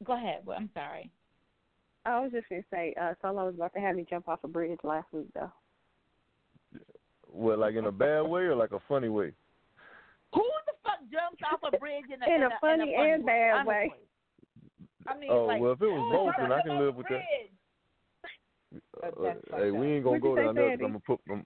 Go 0.03 0.13
ahead. 0.13 0.45
Well, 0.45 0.57
I'm 0.57 0.69
sorry. 0.73 1.09
I 2.05 2.19
was 2.19 2.31
just 2.31 2.47
gonna 2.49 2.61
say, 2.71 2.93
uh, 3.01 3.13
Solo 3.21 3.45
was 3.45 3.55
about 3.55 3.73
to 3.73 3.79
have 3.79 3.95
me 3.95 4.05
jump 4.07 4.27
off 4.27 4.43
a 4.43 4.47
bridge 4.47 4.79
last 4.83 5.07
week, 5.11 5.27
though. 5.33 5.51
Well, 7.31 7.57
like 7.57 7.75
in 7.75 7.85
a 7.85 7.91
bad 7.91 8.21
way 8.21 8.41
or 8.43 8.55
like 8.55 8.71
a 8.71 8.79
funny 8.87 9.09
way? 9.09 9.33
Who 10.33 10.43
the 10.65 10.73
fuck 10.83 10.99
jumps 11.11 11.41
off 11.51 11.61
a 11.73 11.77
bridge 11.77 12.05
in 12.13 12.21
a, 12.21 12.25
In 12.35 12.43
a 12.43 12.49
funny 12.61 12.93
and 12.95 13.23
way? 13.23 13.33
bad 13.33 13.65
way. 13.65 13.91
I 15.07 15.17
mean, 15.17 15.31
Oh 15.31 15.45
like, 15.45 15.61
well, 15.61 15.71
if 15.71 15.81
it 15.81 15.85
was 15.85 16.11
who 16.11 16.17
both, 16.25 16.33
then 16.37 16.51
I 16.51 16.61
can 16.61 16.79
live 16.79 16.95
a 16.95 16.97
with 16.97 17.07
that. 17.09 17.21
Uh, 19.03 19.33
hey, 19.57 19.71
we 19.71 19.87
ain't 19.93 20.03
gonna 20.03 20.19
What'd 20.19 20.23
you 20.23 20.29
go 20.29 20.35
there 20.35 20.47
say, 20.47 20.53
now? 20.53 20.67
I'm 20.67 20.77
gonna 20.79 20.99
put 20.99 21.19
them. 21.27 21.45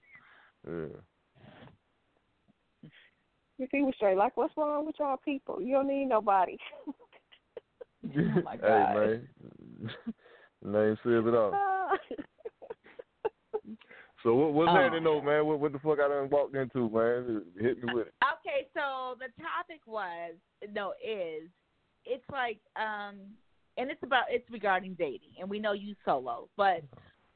Yeah. 0.66 1.00
You 3.60 3.66
see, 3.70 3.82
we 3.82 3.92
straight. 3.92 4.16
Like, 4.16 4.38
what's 4.38 4.56
wrong 4.56 4.86
with 4.86 4.94
y'all 4.98 5.18
people? 5.22 5.60
You 5.60 5.74
don't 5.74 5.88
need 5.88 6.06
nobody. 6.06 6.56
Oh 8.16 8.42
my 8.42 8.56
hey 8.56 8.62
God. 8.62 8.94
man, 8.94 9.28
name 10.64 10.96
says 11.04 11.22
it 11.26 11.34
all. 11.34 11.52
So 14.22 14.34
what, 14.34 14.52
what's 14.52 14.70
Oh. 14.70 14.74
happening 14.74 15.04
though, 15.04 15.20
man? 15.22 15.46
What, 15.46 15.60
what 15.60 15.72
the 15.72 15.78
fuck 15.78 15.98
I 16.00 16.08
done 16.08 16.28
walked 16.30 16.56
into, 16.56 16.88
man? 16.90 17.42
Hit 17.58 17.82
me 17.82 17.92
with 17.94 18.08
it. 18.08 18.14
Okay, 18.24 18.68
so 18.74 19.16
the 19.18 19.28
topic 19.42 19.80
was 19.86 20.34
no 20.72 20.92
is 21.02 21.48
it's 22.04 22.24
like 22.32 22.58
um 22.76 23.16
and 23.76 23.90
it's 23.90 24.02
about 24.02 24.24
it's 24.30 24.50
regarding 24.50 24.94
dating, 24.94 25.34
and 25.38 25.48
we 25.48 25.58
know 25.58 25.72
you 25.72 25.94
solo, 26.04 26.48
but 26.56 26.82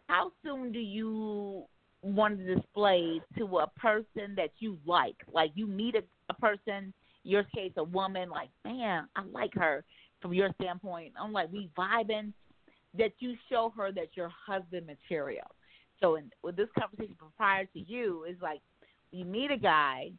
how 0.08 0.32
soon 0.42 0.72
do 0.72 0.78
you 0.78 1.64
want 2.02 2.38
to 2.38 2.54
display 2.54 3.20
to 3.38 3.58
a 3.58 3.66
person 3.78 4.34
that 4.36 4.50
you 4.58 4.76
like? 4.84 5.16
Like 5.32 5.52
you 5.54 5.66
meet 5.66 5.94
a, 5.94 6.02
a 6.28 6.34
person, 6.34 6.92
your 7.22 7.44
case 7.44 7.72
a 7.76 7.84
woman, 7.84 8.28
like 8.28 8.50
man, 8.64 9.08
I 9.16 9.24
like 9.32 9.54
her 9.54 9.84
from 10.20 10.32
your 10.32 10.50
standpoint. 10.60 11.12
I'm 11.20 11.32
like 11.32 11.52
we 11.52 11.70
vibing. 11.76 12.32
That 12.96 13.10
you 13.18 13.34
show 13.50 13.72
her 13.76 13.90
that 13.90 14.10
you're 14.14 14.30
husband 14.46 14.86
material. 14.86 15.50
So 16.00 16.14
in, 16.14 16.30
with 16.44 16.54
this 16.54 16.68
conversation 16.78 17.16
prior 17.36 17.64
to 17.64 17.80
you 17.80 18.24
is 18.28 18.36
like 18.40 18.60
you 19.10 19.24
meet 19.24 19.50
a 19.50 19.56
guy, 19.56 20.12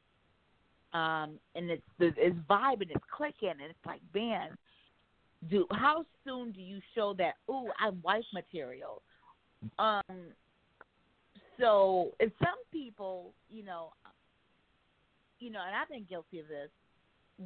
um, 0.94 1.40
and 1.56 1.70
it's 1.70 1.84
it's 2.00 2.38
vibing, 2.50 2.90
it's 2.90 3.04
clicking, 3.16 3.50
and 3.50 3.62
it's 3.62 3.86
like 3.86 4.02
man, 4.14 4.50
do 5.50 5.66
how 5.72 6.06
soon 6.26 6.52
do 6.52 6.62
you 6.62 6.80
show 6.94 7.14
that? 7.18 7.36
Ooh, 7.50 7.70
I'm 7.80 8.02
wife 8.02 8.26
material. 8.34 9.02
Um, 9.80 10.34
so 11.60 12.12
if 12.20 12.32
some 12.40 12.58
people, 12.72 13.34
you 13.50 13.64
know, 13.64 13.94
you 15.40 15.52
know, 15.52 15.60
and 15.66 15.76
I've 15.76 15.90
been 15.90 16.06
guilty 16.10 16.40
of 16.40 16.48
this, 16.48 16.70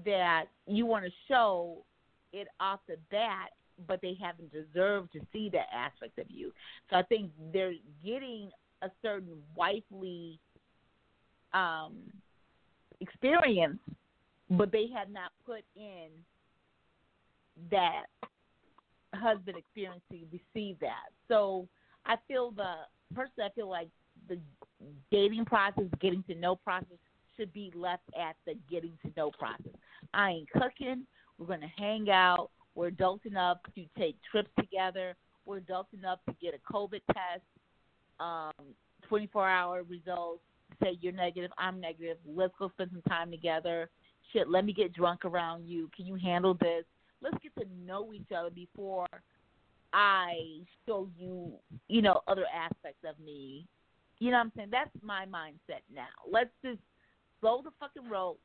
that 0.06 0.45
you 0.68 0.86
want 0.86 1.06
to 1.06 1.11
show 1.28 1.84
it 2.32 2.48
off 2.60 2.80
the 2.88 2.98
bat, 3.10 3.49
but 3.88 3.99
they 4.02 4.16
haven't 4.22 4.52
deserved 4.52 5.11
to 5.14 5.20
see 5.34 5.49
that 5.49 5.68
aspect 5.74 6.20
of 6.20 6.26
you. 6.30 6.52
So 6.90 6.98
I 6.98 7.03
think 7.03 7.32
they're 7.52 7.74
getting 8.03 8.49
a 8.82 8.90
certain 9.02 9.41
wifely 9.56 10.40
um, 11.53 11.98
experience, 13.02 13.80
but 14.52 14.72
they 14.72 14.88
have 14.95 15.10
not 15.10 15.32
put 15.45 15.64
in 15.76 16.10
that 17.72 18.06
husband 19.16 19.57
experience 19.57 20.02
to 20.11 20.20
receive 20.32 20.80
that. 20.80 21.10
So 21.28 21.68
I 22.06 22.16
feel 22.28 22.52
the 22.52 22.74
personally, 23.16 23.45
I 23.45 23.53
feel 23.56 23.70
like 23.70 23.90
the 24.28 24.38
dating 25.11 25.45
process, 25.45 25.86
getting 25.99 26.24
to 26.24 26.36
know 26.36 26.56
process 26.56 26.98
should 27.40 27.53
be 27.53 27.72
left 27.76 28.03
at 28.20 28.36
the 28.45 28.56
getting 28.70 28.98
to 29.03 29.11
know 29.16 29.32
process. 29.32 29.74
I 30.14 30.32
ain't 30.32 30.49
cooking. 30.52 31.06
We're 31.38 31.48
gonna 31.48 31.72
hang 31.78 32.10
out. 32.10 32.49
We're 32.76 32.88
adult 32.88 33.26
enough 33.26 33.57
to 33.76 33.86
take 33.98 34.18
trips 34.30 34.49
together. 34.60 35.16
We're 35.45 35.57
adult 35.57 35.88
enough 35.94 36.20
to 36.28 36.36
get 36.41 36.53
a 36.53 36.74
COVID 36.74 37.02
test, 37.07 37.44
um, 38.20 38.52
24 39.07 39.49
hour 39.49 39.84
results. 39.84 40.41
Say 40.84 40.98
you're 41.02 41.14
negative, 41.14 41.52
I'm 41.57 41.80
negative. 41.80 42.18
Let's 42.26 42.53
go 42.60 42.70
spend 42.70 42.91
some 42.91 43.02
time 43.03 43.32
together. 43.32 43.90
Shit, 44.32 44.49
let 44.49 44.66
me 44.66 44.74
get 44.74 44.94
drunk 44.94 45.26
around 45.26 45.66
you. 45.66 45.90
Can 45.95 46.06
you 46.06 46.16
handle 46.16 46.53
this? 46.53 46.86
Let's 47.22 47.38
get 47.41 47.56
to 47.56 47.66
know 47.86 48.14
each 48.14 48.32
other 48.36 48.49
before 48.49 49.07
I 49.91 50.61
show 50.86 51.10
you, 51.18 51.53
you 51.88 52.02
know, 52.02 52.22
other 52.28 52.45
aspects 52.53 53.03
of 53.07 53.20
me. 53.20 53.66
You 54.20 54.32
know 54.32 54.38
what 54.38 54.44
I'm 54.44 54.52
saying? 54.56 54.70
That's 54.72 54.91
my 55.02 55.26
mindset 55.26 55.82
now. 55.94 56.07
Let's 56.30 56.52
just 56.64 56.80
slow 57.40 57.61
the 57.64 57.72
fucking 57.80 58.10
rope, 58.10 58.40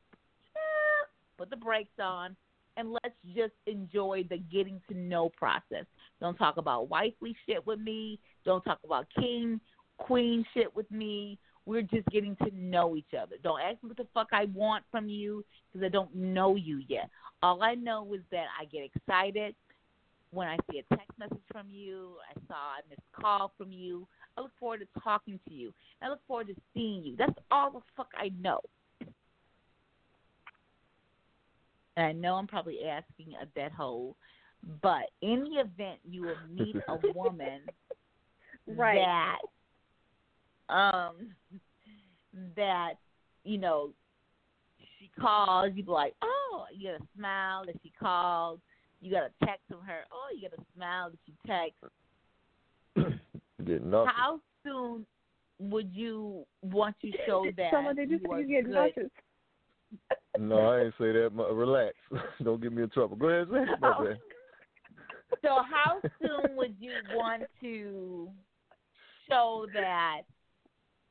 put 1.39 1.51
the 1.51 1.57
brakes 1.57 1.99
on, 2.01 2.37
and 2.77 2.93
let's 2.93 3.15
just 3.35 3.53
enjoy 3.67 4.25
the 4.29 4.39
getting 4.39 4.81
to 4.89 4.97
know 4.97 5.31
process. 5.37 5.87
Don't 6.21 6.37
talk 6.37 6.57
about 6.57 6.89
wifely 6.89 7.37
shit 7.47 7.65
with 7.67 7.79
me. 7.79 8.19
Don't 8.45 8.63
talk 8.63 8.79
about 8.85 9.07
king, 9.19 9.61
queen 9.99 10.45
shit 10.55 10.75
with 10.75 10.91
me. 10.91 11.39
We're 11.67 11.83
just 11.83 12.07
getting 12.09 12.37
to 12.37 12.51
know 12.55 12.95
each 12.97 13.15
other. 13.19 13.37
Don't 13.43 13.61
ask 13.61 13.83
me 13.83 13.89
what 13.89 13.97
the 13.97 14.07
fuck 14.13 14.29
I 14.33 14.47
want 14.55 14.85
from 14.91 15.09
you 15.09 15.45
because 15.73 15.85
I 15.85 15.89
don't 15.89 16.15
know 16.15 16.57
you 16.57 16.83
yet. 16.89 17.09
All 17.43 17.63
I 17.63 17.75
know 17.75 18.13
is 18.13 18.21
that 18.33 18.47
I 18.61 18.67
get 18.67 18.91
excited 18.95 19.55
when 20.31 20.49
I 20.49 20.59
see 20.71 20.81
a 20.81 20.95
text 20.95 21.19
message 21.19 21.43
from 21.51 21.69
you. 21.71 22.17
I 22.31 22.39
saw 22.49 22.55
a 22.55 22.89
missed 22.91 23.01
call 23.19 23.53
from 23.57 23.73
you. 23.73 24.07
I 24.37 24.43
look 24.43 24.51
forward 24.59 24.81
to 24.81 25.01
talking 25.01 25.39
to 25.49 25.55
you. 25.55 25.73
I 26.03 26.09
look 26.09 26.21
forward 26.27 26.49
to 26.49 26.55
seeing 26.75 27.03
you. 27.05 27.17
That's 27.17 27.39
all 27.51 27.71
the 27.71 27.81
fuck 27.97 28.09
I 28.17 28.31
know. 28.41 28.61
And 31.97 32.07
I 32.07 32.13
know 32.13 32.35
I'm 32.35 32.47
probably 32.47 32.81
asking 32.85 33.35
a 33.41 33.47
dead 33.47 33.73
hole, 33.73 34.17
but 34.83 35.11
in 35.23 35.45
the 35.45 35.61
event 35.61 36.01
you 36.05 36.23
will 36.23 36.39
meet 36.51 36.77
a 36.89 36.97
woman 37.15 37.61
Right. 38.67 39.07
that 40.69 40.75
um 40.75 41.35
that 42.57 42.95
you 43.45 43.59
know 43.59 43.93
she 44.99 45.11
calls, 45.21 45.73
you 45.75 45.83
be 45.83 45.91
like, 45.91 46.15
oh, 46.23 46.65
you 46.75 46.91
got 46.93 47.01
a 47.01 47.07
smile 47.17 47.65
that 47.67 47.77
she 47.83 47.93
called. 47.99 48.61
You 49.01 49.11
got 49.11 49.25
a 49.25 49.45
text 49.45 49.63
from 49.69 49.83
her. 49.83 50.01
Oh, 50.11 50.29
you 50.35 50.49
got 50.49 50.59
a 50.59 50.63
smile 50.75 51.11
that 51.11 51.19
she 51.27 51.35
text. 51.47 51.77
Get 53.67 53.85
nothing. 53.85 54.13
How 54.15 54.41
soon 54.65 55.05
would 55.59 55.91
you 55.93 56.47
want 56.63 56.97
to 57.03 57.11
show 57.27 57.47
that 57.57 57.71
Someone 57.71 57.97
did 57.97 58.11
you 58.11 58.17
you 58.17 58.27
say 58.27 58.35
are 58.35 58.41
you 58.41 58.47
get 58.47 58.67
good? 58.67 59.11
No, 60.39 60.57
I 60.59 60.83
ain't 60.83 60.95
say 60.99 61.13
that. 61.13 61.31
Relax. 61.33 61.95
Don't 62.43 62.61
get 62.61 62.73
me 62.73 62.83
in 62.83 62.91
trouble. 62.91 63.17
Go 63.17 63.29
ahead, 63.29 63.49
say 63.53 63.63
it. 64.11 64.19
So 65.43 65.61
how 65.69 66.01
soon 66.21 66.57
would 66.57 66.75
you 66.81 66.93
want 67.13 67.43
to 67.61 68.29
show 69.29 69.67
that 69.75 70.23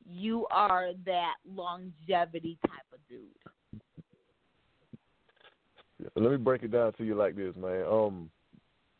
you 0.06 0.46
are 0.50 0.90
that 1.06 1.34
longevity 1.48 2.58
type 2.66 2.86
of 2.92 2.98
dude? 3.08 3.20
Let 6.16 6.30
me 6.30 6.36
break 6.36 6.62
it 6.62 6.72
down 6.72 6.92
to 6.94 7.04
you 7.04 7.14
like 7.14 7.36
this, 7.36 7.54
man. 7.56 7.84
Um, 7.90 8.30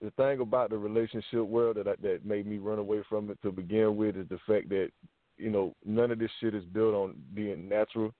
the 0.00 0.10
thing 0.12 0.40
about 0.40 0.70
the 0.70 0.78
relationship 0.78 1.46
world 1.46 1.76
that 1.76 1.88
I, 1.88 1.94
that 2.02 2.24
made 2.24 2.46
me 2.46 2.58
run 2.58 2.78
away 2.78 3.02
from 3.08 3.30
it 3.30 3.38
to 3.42 3.50
begin 3.50 3.96
with 3.96 4.16
is 4.16 4.28
the 4.28 4.38
fact 4.46 4.68
that 4.70 4.90
you 5.36 5.50
know 5.50 5.74
none 5.84 6.10
of 6.10 6.18
this 6.18 6.30
shit 6.40 6.54
is 6.54 6.64
built 6.64 6.94
on 6.94 7.14
being 7.34 7.68
natural. 7.68 8.12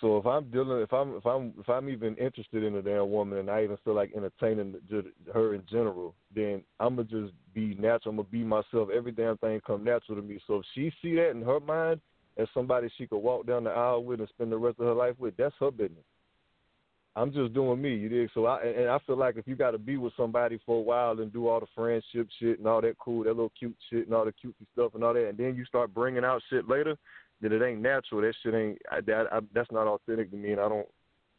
So 0.00 0.16
if 0.16 0.26
I'm 0.26 0.50
dealing, 0.50 0.82
if 0.82 0.92
I'm 0.92 1.14
if 1.16 1.24
I'm 1.24 1.52
if 1.58 1.68
I'm 1.68 1.88
even 1.88 2.16
interested 2.16 2.64
in 2.64 2.74
a 2.74 2.82
damn 2.82 3.10
woman 3.10 3.38
and 3.38 3.50
I 3.50 3.62
even 3.62 3.76
feel 3.84 3.94
like 3.94 4.12
entertaining 4.14 4.74
her 5.32 5.54
in 5.54 5.62
general, 5.70 6.14
then 6.34 6.62
I'm 6.80 6.96
gonna 6.96 7.08
just 7.08 7.32
be 7.54 7.74
natural. 7.76 8.10
I'm 8.10 8.16
gonna 8.16 8.28
be 8.30 8.42
myself. 8.42 8.88
Every 8.94 9.12
damn 9.12 9.38
thing 9.38 9.60
come 9.66 9.84
natural 9.84 10.20
to 10.20 10.22
me. 10.22 10.40
So 10.46 10.56
if 10.56 10.64
she 10.74 10.92
see 11.00 11.14
that 11.16 11.30
in 11.30 11.42
her 11.42 11.60
mind 11.60 12.00
as 12.36 12.48
somebody 12.52 12.90
she 12.98 13.06
could 13.06 13.18
walk 13.18 13.46
down 13.46 13.64
the 13.64 13.70
aisle 13.70 14.02
with 14.02 14.20
and 14.20 14.28
spend 14.30 14.50
the 14.50 14.58
rest 14.58 14.80
of 14.80 14.86
her 14.86 14.94
life 14.94 15.14
with, 15.18 15.36
that's 15.36 15.54
her 15.60 15.70
business. 15.70 16.04
I'm 17.16 17.32
just 17.32 17.54
doing 17.54 17.80
me, 17.80 17.94
you 17.94 18.08
dig? 18.08 18.30
So 18.34 18.46
I 18.46 18.62
and 18.62 18.90
I 18.90 18.98
feel 19.06 19.16
like 19.16 19.36
if 19.36 19.46
you 19.46 19.54
got 19.54 19.70
to 19.70 19.78
be 19.78 19.96
with 19.96 20.12
somebody 20.16 20.58
for 20.66 20.78
a 20.78 20.82
while 20.82 21.20
and 21.20 21.32
do 21.32 21.46
all 21.46 21.60
the 21.60 21.66
friendship 21.72 22.28
shit 22.40 22.58
and 22.58 22.66
all 22.66 22.80
that 22.80 22.98
cool, 22.98 23.22
that 23.22 23.30
little 23.30 23.52
cute 23.56 23.76
shit 23.88 24.06
and 24.06 24.14
all 24.14 24.24
the 24.24 24.32
cutesy 24.32 24.66
stuff 24.72 24.96
and 24.96 25.04
all 25.04 25.14
that, 25.14 25.28
and 25.28 25.38
then 25.38 25.54
you 25.54 25.64
start 25.64 25.94
bringing 25.94 26.24
out 26.24 26.42
shit 26.50 26.68
later, 26.68 26.96
then 27.40 27.52
it 27.52 27.62
ain't 27.62 27.82
natural. 27.82 28.20
That 28.22 28.34
shit 28.42 28.54
ain't. 28.54 28.78
That, 29.06 29.26
I, 29.32 29.40
that's 29.54 29.70
not 29.70 29.86
authentic 29.86 30.30
to 30.30 30.36
me, 30.36 30.52
and 30.52 30.60
I 30.60 30.68
don't. 30.68 30.86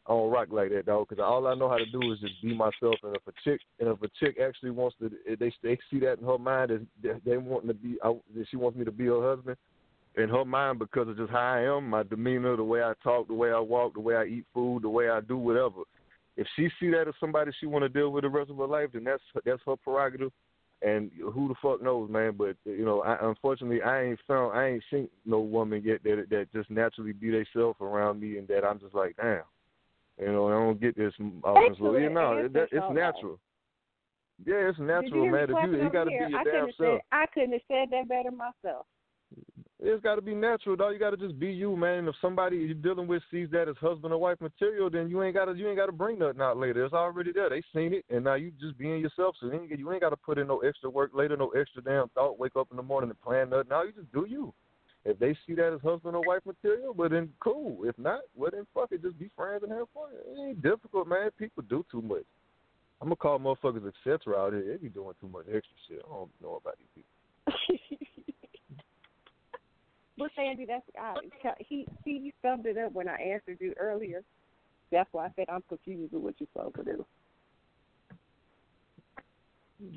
I 0.07 0.11
don't 0.11 0.29
rock 0.29 0.49
like 0.51 0.69
that, 0.69 0.85
dog. 0.85 1.07
Because 1.09 1.23
all 1.23 1.47
I 1.47 1.55
know 1.55 1.67
how 1.67 1.77
to 1.77 1.85
do 1.87 2.11
is 2.11 2.19
just 2.19 2.39
be 2.43 2.53
myself. 2.55 2.95
And 3.01 3.15
if 3.15 3.23
a 3.27 3.31
chick, 3.43 3.59
and 3.79 3.89
if 3.89 3.99
a 4.03 4.07
chick 4.19 4.37
actually 4.39 4.69
wants 4.69 4.95
to, 4.99 5.07
eh, 5.27 5.35
they 5.39 5.51
they 5.63 5.79
see 5.89 5.99
that 6.01 6.19
in 6.19 6.25
her 6.25 6.37
mind 6.37 6.87
that 7.01 7.21
they 7.25 7.37
want 7.37 7.67
to 7.67 7.73
be. 7.73 7.97
I, 8.03 8.13
that 8.35 8.45
she 8.49 8.57
wants 8.57 8.77
me 8.77 8.85
to 8.85 8.91
be 8.91 9.05
her 9.05 9.35
husband. 9.35 9.57
In 10.17 10.29
her 10.29 10.45
mind, 10.45 10.79
because 10.79 11.09
of 11.09 11.17
just 11.17 11.31
how 11.31 11.39
I 11.39 11.61
am, 11.75 11.89
my 11.89 12.03
demeanor, 12.03 12.55
the 12.55 12.63
way 12.63 12.81
I 12.81 12.93
talk, 13.03 13.27
the 13.27 13.33
way 13.33 13.51
I 13.51 13.59
walk, 13.59 13.95
the 13.95 13.99
way 13.99 14.15
I 14.15 14.23
eat 14.23 14.45
food, 14.53 14.83
the 14.83 14.89
way 14.89 15.09
I 15.09 15.19
do 15.19 15.35
whatever. 15.35 15.81
If 16.37 16.47
she 16.55 16.69
see 16.79 16.89
that 16.91 17.07
as 17.07 17.13
somebody 17.19 17.51
she 17.59 17.65
want 17.65 17.83
to 17.83 17.89
deal 17.89 18.11
with 18.11 18.23
the 18.23 18.29
rest 18.29 18.49
of 18.49 18.57
her 18.57 18.67
life, 18.67 18.89
then 18.93 19.03
that's 19.03 19.23
that's 19.43 19.61
her 19.65 19.75
prerogative. 19.75 20.31
And 20.81 21.09
who 21.33 21.47
the 21.47 21.55
fuck 21.61 21.81
knows, 21.81 22.09
man? 22.09 22.33
But 22.37 22.57
you 22.65 22.85
know, 22.85 23.01
I, 23.01 23.17
unfortunately, 23.21 23.81
I 23.81 24.03
ain't 24.03 24.19
found, 24.27 24.57
I 24.57 24.67
ain't 24.67 24.83
seen 24.91 25.09
no 25.25 25.39
woman 25.39 25.81
yet 25.83 26.03
that 26.03 26.25
that 26.29 26.51
just 26.53 26.69
naturally 26.69 27.13
be 27.13 27.31
themselves 27.31 27.77
around 27.81 28.19
me, 28.19 28.37
and 28.37 28.47
that 28.49 28.65
I'm 28.65 28.79
just 28.79 28.93
like, 28.93 29.15
damn, 29.15 29.41
you 30.19 30.31
know, 30.31 30.47
I 30.47 30.51
don't 30.51 30.81
get 30.81 30.97
this. 30.97 31.13
So 31.17 31.97
you 31.97 32.09
know, 32.09 32.37
it, 32.37 32.53
that, 32.53 32.67
it's 32.71 32.93
natural. 32.93 33.39
Yeah, 34.45 34.69
it's 34.69 34.79
natural, 34.79 35.29
man. 35.29 35.47
you 35.49 35.83
you 35.83 35.89
got 35.89 36.03
to 36.03 36.09
be 36.09 36.15
your 36.15 36.39
I 36.39 36.43
damn 36.43 36.65
self. 36.77 36.77
said 36.77 36.99
I 37.11 37.25
couldn't 37.33 37.53
have 37.53 37.61
said 37.69 37.89
that 37.91 38.09
better 38.09 38.31
myself. 38.31 38.85
It's 39.79 40.01
got 40.01 40.15
to 40.15 40.21
be 40.21 40.33
natural, 40.33 40.77
dog. 40.77 40.93
You 40.93 40.99
got 40.99 41.09
to 41.09 41.17
just 41.17 41.37
be 41.37 41.47
you, 41.47 41.75
man. 41.75 41.99
And 41.99 42.07
if 42.07 42.15
somebody 42.21 42.57
you're 42.57 42.73
dealing 42.75 43.07
with 43.07 43.21
sees 43.29 43.49
that 43.51 43.67
as 43.67 43.75
husband 43.81 44.13
or 44.13 44.17
wife 44.17 44.39
material, 44.39 44.89
then 44.89 45.09
you 45.09 45.21
ain't 45.21 45.35
got 45.35 45.45
to 45.45 45.53
you 45.53 45.67
ain't 45.67 45.77
got 45.77 45.87
to 45.87 45.91
bring 45.91 46.19
nothing 46.19 46.41
out 46.41 46.57
later. 46.57 46.85
It's 46.85 46.93
already 46.93 47.33
there. 47.33 47.49
They 47.49 47.61
seen 47.73 47.93
it, 47.93 48.05
and 48.09 48.23
now 48.23 48.35
you 48.35 48.51
just 48.59 48.77
being 48.77 49.01
yourself. 49.01 49.35
So 49.39 49.49
then 49.49 49.67
you, 49.69 49.91
ain't 49.91 50.01
got 50.01 50.11
to 50.11 50.17
put 50.17 50.37
in 50.37 50.47
no 50.47 50.59
extra 50.59 50.89
work 50.89 51.11
later, 51.13 51.35
no 51.35 51.49
extra 51.49 51.81
damn 51.81 52.07
thought. 52.09 52.39
Wake 52.39 52.55
up 52.55 52.69
in 52.71 52.77
the 52.77 52.83
morning 52.83 53.09
and 53.09 53.21
plan 53.21 53.49
nothing. 53.49 53.69
Now 53.69 53.83
you 53.83 53.91
just 53.91 54.11
do 54.13 54.25
you. 54.29 54.53
If 55.03 55.19
they 55.19 55.37
see 55.45 55.53
that 55.55 55.73
as 55.73 55.81
husband 55.81 56.15
or 56.15 56.23
wife 56.25 56.45
material, 56.45 56.93
well 56.93 57.09
then 57.09 57.29
cool. 57.41 57.79
If 57.83 57.97
not, 57.99 58.21
well 58.33 58.51
then 58.51 58.65
fuck 58.73 58.91
it, 58.91 59.03
just 59.03 59.19
be 59.19 59.29
friends 59.35 59.63
and 59.63 59.71
have 59.73 59.87
fun. 59.93 60.09
It 60.13 60.39
ain't 60.39 60.61
difficult, 60.63 61.07
man. 61.07 61.29
People 61.37 61.63
do 61.69 61.85
too 61.91 62.01
much. 62.01 62.23
I'm 63.01 63.09
gonna 63.09 63.17
call 63.17 63.39
motherfuckers 63.39 63.87
etc. 63.87 64.37
out 64.37 64.53
here. 64.53 64.63
They 64.65 64.77
be 64.77 64.89
doing 64.89 65.13
too 65.19 65.27
much 65.27 65.45
extra 65.47 65.75
shit. 65.87 66.01
I 66.03 66.15
don't 66.15 66.31
know 66.41 66.61
about 66.63 66.77
these 66.77 66.87
people. 66.95 67.97
But 70.17 70.31
Sandy, 70.35 70.65
that's 70.65 70.83
uh, 71.01 71.15
he 71.59 71.85
he 72.05 72.33
summed 72.41 72.65
it 72.65 72.77
up 72.77 72.93
when 72.93 73.09
I 73.09 73.15
answered 73.21 73.57
you 73.59 73.73
earlier. 73.77 74.23
That's 74.91 75.09
why 75.11 75.25
I 75.25 75.31
said 75.35 75.45
I'm 75.49 75.63
confused 75.67 76.13
with 76.13 76.21
what 76.21 76.35
you're 76.39 76.47
supposed 76.53 76.75
to 76.75 76.83
do. 76.83 77.05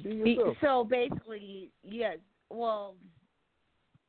Be 0.03 0.23
Be- 0.25 0.39
So 0.61 0.85
basically, 0.85 1.71
yes. 1.83 2.19
Well, 2.51 2.97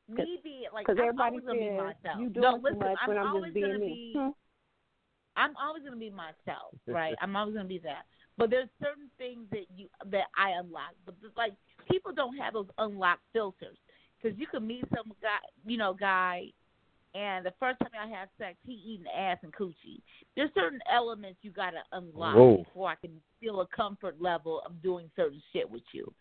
me 0.08 0.40
being 0.42 0.64
like 0.72 0.86
'Cause 0.86 0.96
I'm 0.98 1.04
everybody 1.08 1.36
always 1.36 1.44
gonna 1.46 1.60
be 1.60 1.70
myself. 1.70 2.18
you 2.18 2.30
no, 2.30 2.32
doing 2.32 2.56
too 2.56 2.62
listen, 2.62 2.78
much 2.80 2.98
I'm 3.02 3.08
when 3.08 3.18
I'm 3.18 3.24
just 3.26 3.36
always 3.36 3.54
gonna 3.54 3.78
me. 3.78 3.86
be. 3.86 4.12
Hmm. 4.18 4.28
I'm 5.36 5.56
always 5.56 5.84
gonna 5.84 5.96
be 5.96 6.10
myself, 6.10 6.74
right? 6.86 7.14
I'm 7.20 7.36
always 7.36 7.54
gonna 7.54 7.68
be 7.68 7.78
that. 7.80 8.06
But 8.36 8.50
there's 8.50 8.68
certain 8.82 9.08
things 9.18 9.46
that 9.52 9.66
you 9.76 9.88
that 10.06 10.26
I 10.36 10.50
unlock. 10.58 10.94
But 11.06 11.14
like 11.36 11.52
people 11.88 12.12
don't 12.12 12.36
have 12.38 12.54
those 12.54 12.68
unlocked 12.78 13.22
filters 13.32 13.78
because 14.20 14.38
you 14.38 14.46
can 14.46 14.66
meet 14.66 14.84
some 14.94 15.12
guy, 15.22 15.38
you 15.64 15.76
know, 15.76 15.94
guy, 15.94 16.46
and 17.14 17.44
the 17.44 17.52
first 17.58 17.80
time 17.80 17.90
I 18.00 18.08
have 18.08 18.28
sex, 18.38 18.56
he 18.64 18.72
eating 18.72 19.06
ass 19.16 19.38
and 19.42 19.52
coochie. 19.52 20.00
There's 20.36 20.50
certain 20.54 20.80
elements 20.92 21.38
you 21.42 21.50
gotta 21.50 21.82
unlock 21.92 22.36
Whoa. 22.36 22.58
before 22.58 22.90
I 22.90 22.94
can 22.94 23.10
feel 23.40 23.60
a 23.60 23.66
comfort 23.66 24.20
level 24.20 24.62
of 24.64 24.80
doing 24.82 25.10
certain 25.16 25.42
shit 25.52 25.68
with 25.68 25.82
you. 25.92 26.12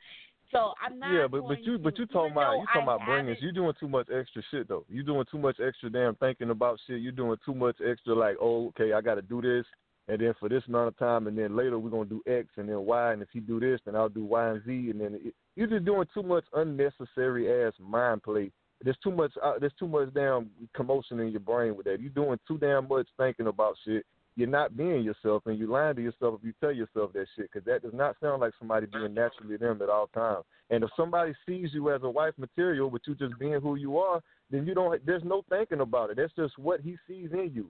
So 0.52 0.74
I'm 0.84 0.98
not. 0.98 1.14
Yeah, 1.14 1.28
but 1.28 1.48
but 1.48 1.64
you 1.64 1.78
but 1.78 1.98
you 2.00 2.08
talking 2.08 2.32
about 2.32 2.54
you 2.54 2.66
talking 2.74 2.82
I 2.90 2.96
about 2.96 3.06
bringing 3.06 3.36
you 3.40 3.52
doing 3.52 3.74
too 3.80 3.88
much 3.88 4.08
extra 4.10 4.42
shit 4.50 4.68
though. 4.68 4.84
You 4.90 5.04
doing 5.04 5.26
too 5.32 5.38
much 5.38 5.60
extra 5.60 5.92
damn 5.92 6.16
thinking 6.16 6.50
about 6.50 6.80
shit. 6.88 7.02
You 7.02 7.12
doing 7.12 7.38
too 7.46 7.54
much 7.54 7.76
extra 7.88 8.16
like 8.16 8.38
oh 8.42 8.68
okay 8.70 8.94
I 8.94 9.02
got 9.02 9.16
to 9.16 9.22
do 9.22 9.44
this 9.44 9.66
and 10.08 10.20
then 10.20 10.34
for 10.40 10.50
this 10.50 10.64
amount 10.68 10.88
of 10.88 10.98
time 10.98 11.28
and 11.28 11.38
then 11.38 11.56
later 11.56 11.78
we're 11.78 11.92
gonna 11.92 12.06
do 12.06 12.24
X 12.26 12.48
and 12.58 12.68
then 12.68 12.80
Y 12.80 13.14
and 13.14 13.22
if 13.22 13.28
he 13.32 13.40
do 13.40 13.60
this 13.60 13.80
then 13.86 13.96
I'll 13.96 14.10
do 14.10 14.26
Y 14.26 14.50
and 14.50 14.66
Z 14.66 14.90
and 14.90 15.00
then 15.00 15.20
it, 15.24 15.36
you're 15.60 15.68
just 15.68 15.84
doing 15.84 16.08
too 16.14 16.24
much 16.24 16.46
unnecessary 16.54 17.66
ass 17.66 17.74
mind 17.82 18.24
play. 18.24 18.50
There's 18.82 18.98
too 19.04 19.12
much 19.12 19.34
uh, 19.44 19.60
there's 19.60 19.74
too 19.78 19.90
much 19.90 20.14
damn 20.14 20.50
commotion 20.74 21.20
in 21.20 21.32
your 21.32 21.42
brain 21.42 21.76
with 21.76 21.86
that. 21.86 22.00
You're 22.00 22.12
doing 22.12 22.40
too 22.48 22.58
damn 22.58 22.88
much 22.88 23.08
thinking 23.18 23.48
about 23.48 23.76
shit. 23.86 24.06
You're 24.38 24.48
not 24.48 24.78
being 24.78 25.04
yourself 25.04 25.44
and 25.48 25.60
you're 25.60 25.68
lying 25.68 25.98
to 25.98 26.02
yourself 26.02 26.40
if 26.40 26.46
you 26.46 26.54
tell 26.62 26.72
yourself 26.72 27.12
that 27.12 27.26
shit 27.36 27.52
because 27.52 27.66
that 27.66 27.82
does 27.82 27.94
not 27.94 28.16
sound 28.22 28.40
like 28.40 28.54
somebody 28.58 28.86
being 28.86 29.14
naturally 29.14 29.58
them 29.58 29.82
at 29.82 29.90
all 29.90 30.08
times. 30.14 30.46
And 30.70 30.82
if 30.82 30.92
somebody 30.96 31.34
sees 31.46 31.74
you 31.74 31.94
as 31.94 32.04
a 32.04 32.10
wife 32.10 32.36
material, 32.38 32.90
but 32.90 33.02
you 33.06 33.16
just 33.16 33.38
being 33.38 33.60
who 33.60 33.76
you 33.76 33.98
are, 33.98 34.22
then 34.50 34.66
you 34.66 34.74
don't. 34.74 35.06
There's 35.06 35.26
no 35.26 35.44
thinking 35.50 35.82
about 35.82 36.12
it. 36.12 36.16
That's 36.16 36.34
just 36.38 36.58
what 36.58 36.80
he 36.80 36.96
sees 37.06 37.32
in 37.34 37.52
you. 37.54 37.70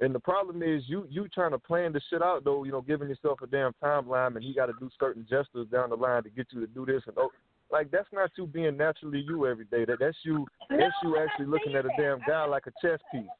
And 0.00 0.14
the 0.14 0.20
problem 0.20 0.62
is 0.62 0.82
you 0.86 1.06
you 1.10 1.28
trying 1.28 1.50
to 1.50 1.58
plan 1.58 1.92
the 1.92 2.00
shit 2.08 2.22
out 2.22 2.44
though. 2.44 2.64
You 2.64 2.72
know, 2.72 2.80
giving 2.80 3.08
yourself 3.08 3.40
a 3.42 3.46
damn 3.46 3.72
timeline, 3.82 4.34
and 4.34 4.42
he 4.42 4.54
got 4.54 4.66
to 4.66 4.74
do 4.80 4.88
certain 4.98 5.26
gestures 5.28 5.68
down 5.70 5.90
the 5.90 5.96
line 5.96 6.22
to 6.22 6.30
get 6.30 6.46
you 6.52 6.60
to 6.60 6.66
do 6.66 6.86
this 6.86 7.02
and 7.06 7.16
oh. 7.18 7.30
Like 7.70 7.90
that's 7.92 8.08
not 8.12 8.30
you 8.36 8.46
being 8.46 8.76
naturally 8.76 9.20
you 9.20 9.46
every 9.46 9.64
day. 9.66 9.84
That 9.84 9.98
that's 10.00 10.16
you. 10.24 10.44
That's 10.68 10.94
you 11.04 11.16
actually 11.18 11.46
looking 11.46 11.76
at 11.76 11.86
a 11.86 11.90
damn 11.96 12.18
guy 12.26 12.44
like 12.44 12.66
a 12.66 12.72
chess 12.82 12.98
piece. 13.12 13.30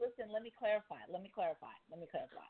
Listen, 0.00 0.32
let 0.32 0.42
me 0.42 0.50
clarify. 0.58 1.04
Let 1.12 1.22
me 1.22 1.30
clarify. 1.32 1.70
Let 1.90 2.00
me 2.00 2.06
clarify. 2.10 2.48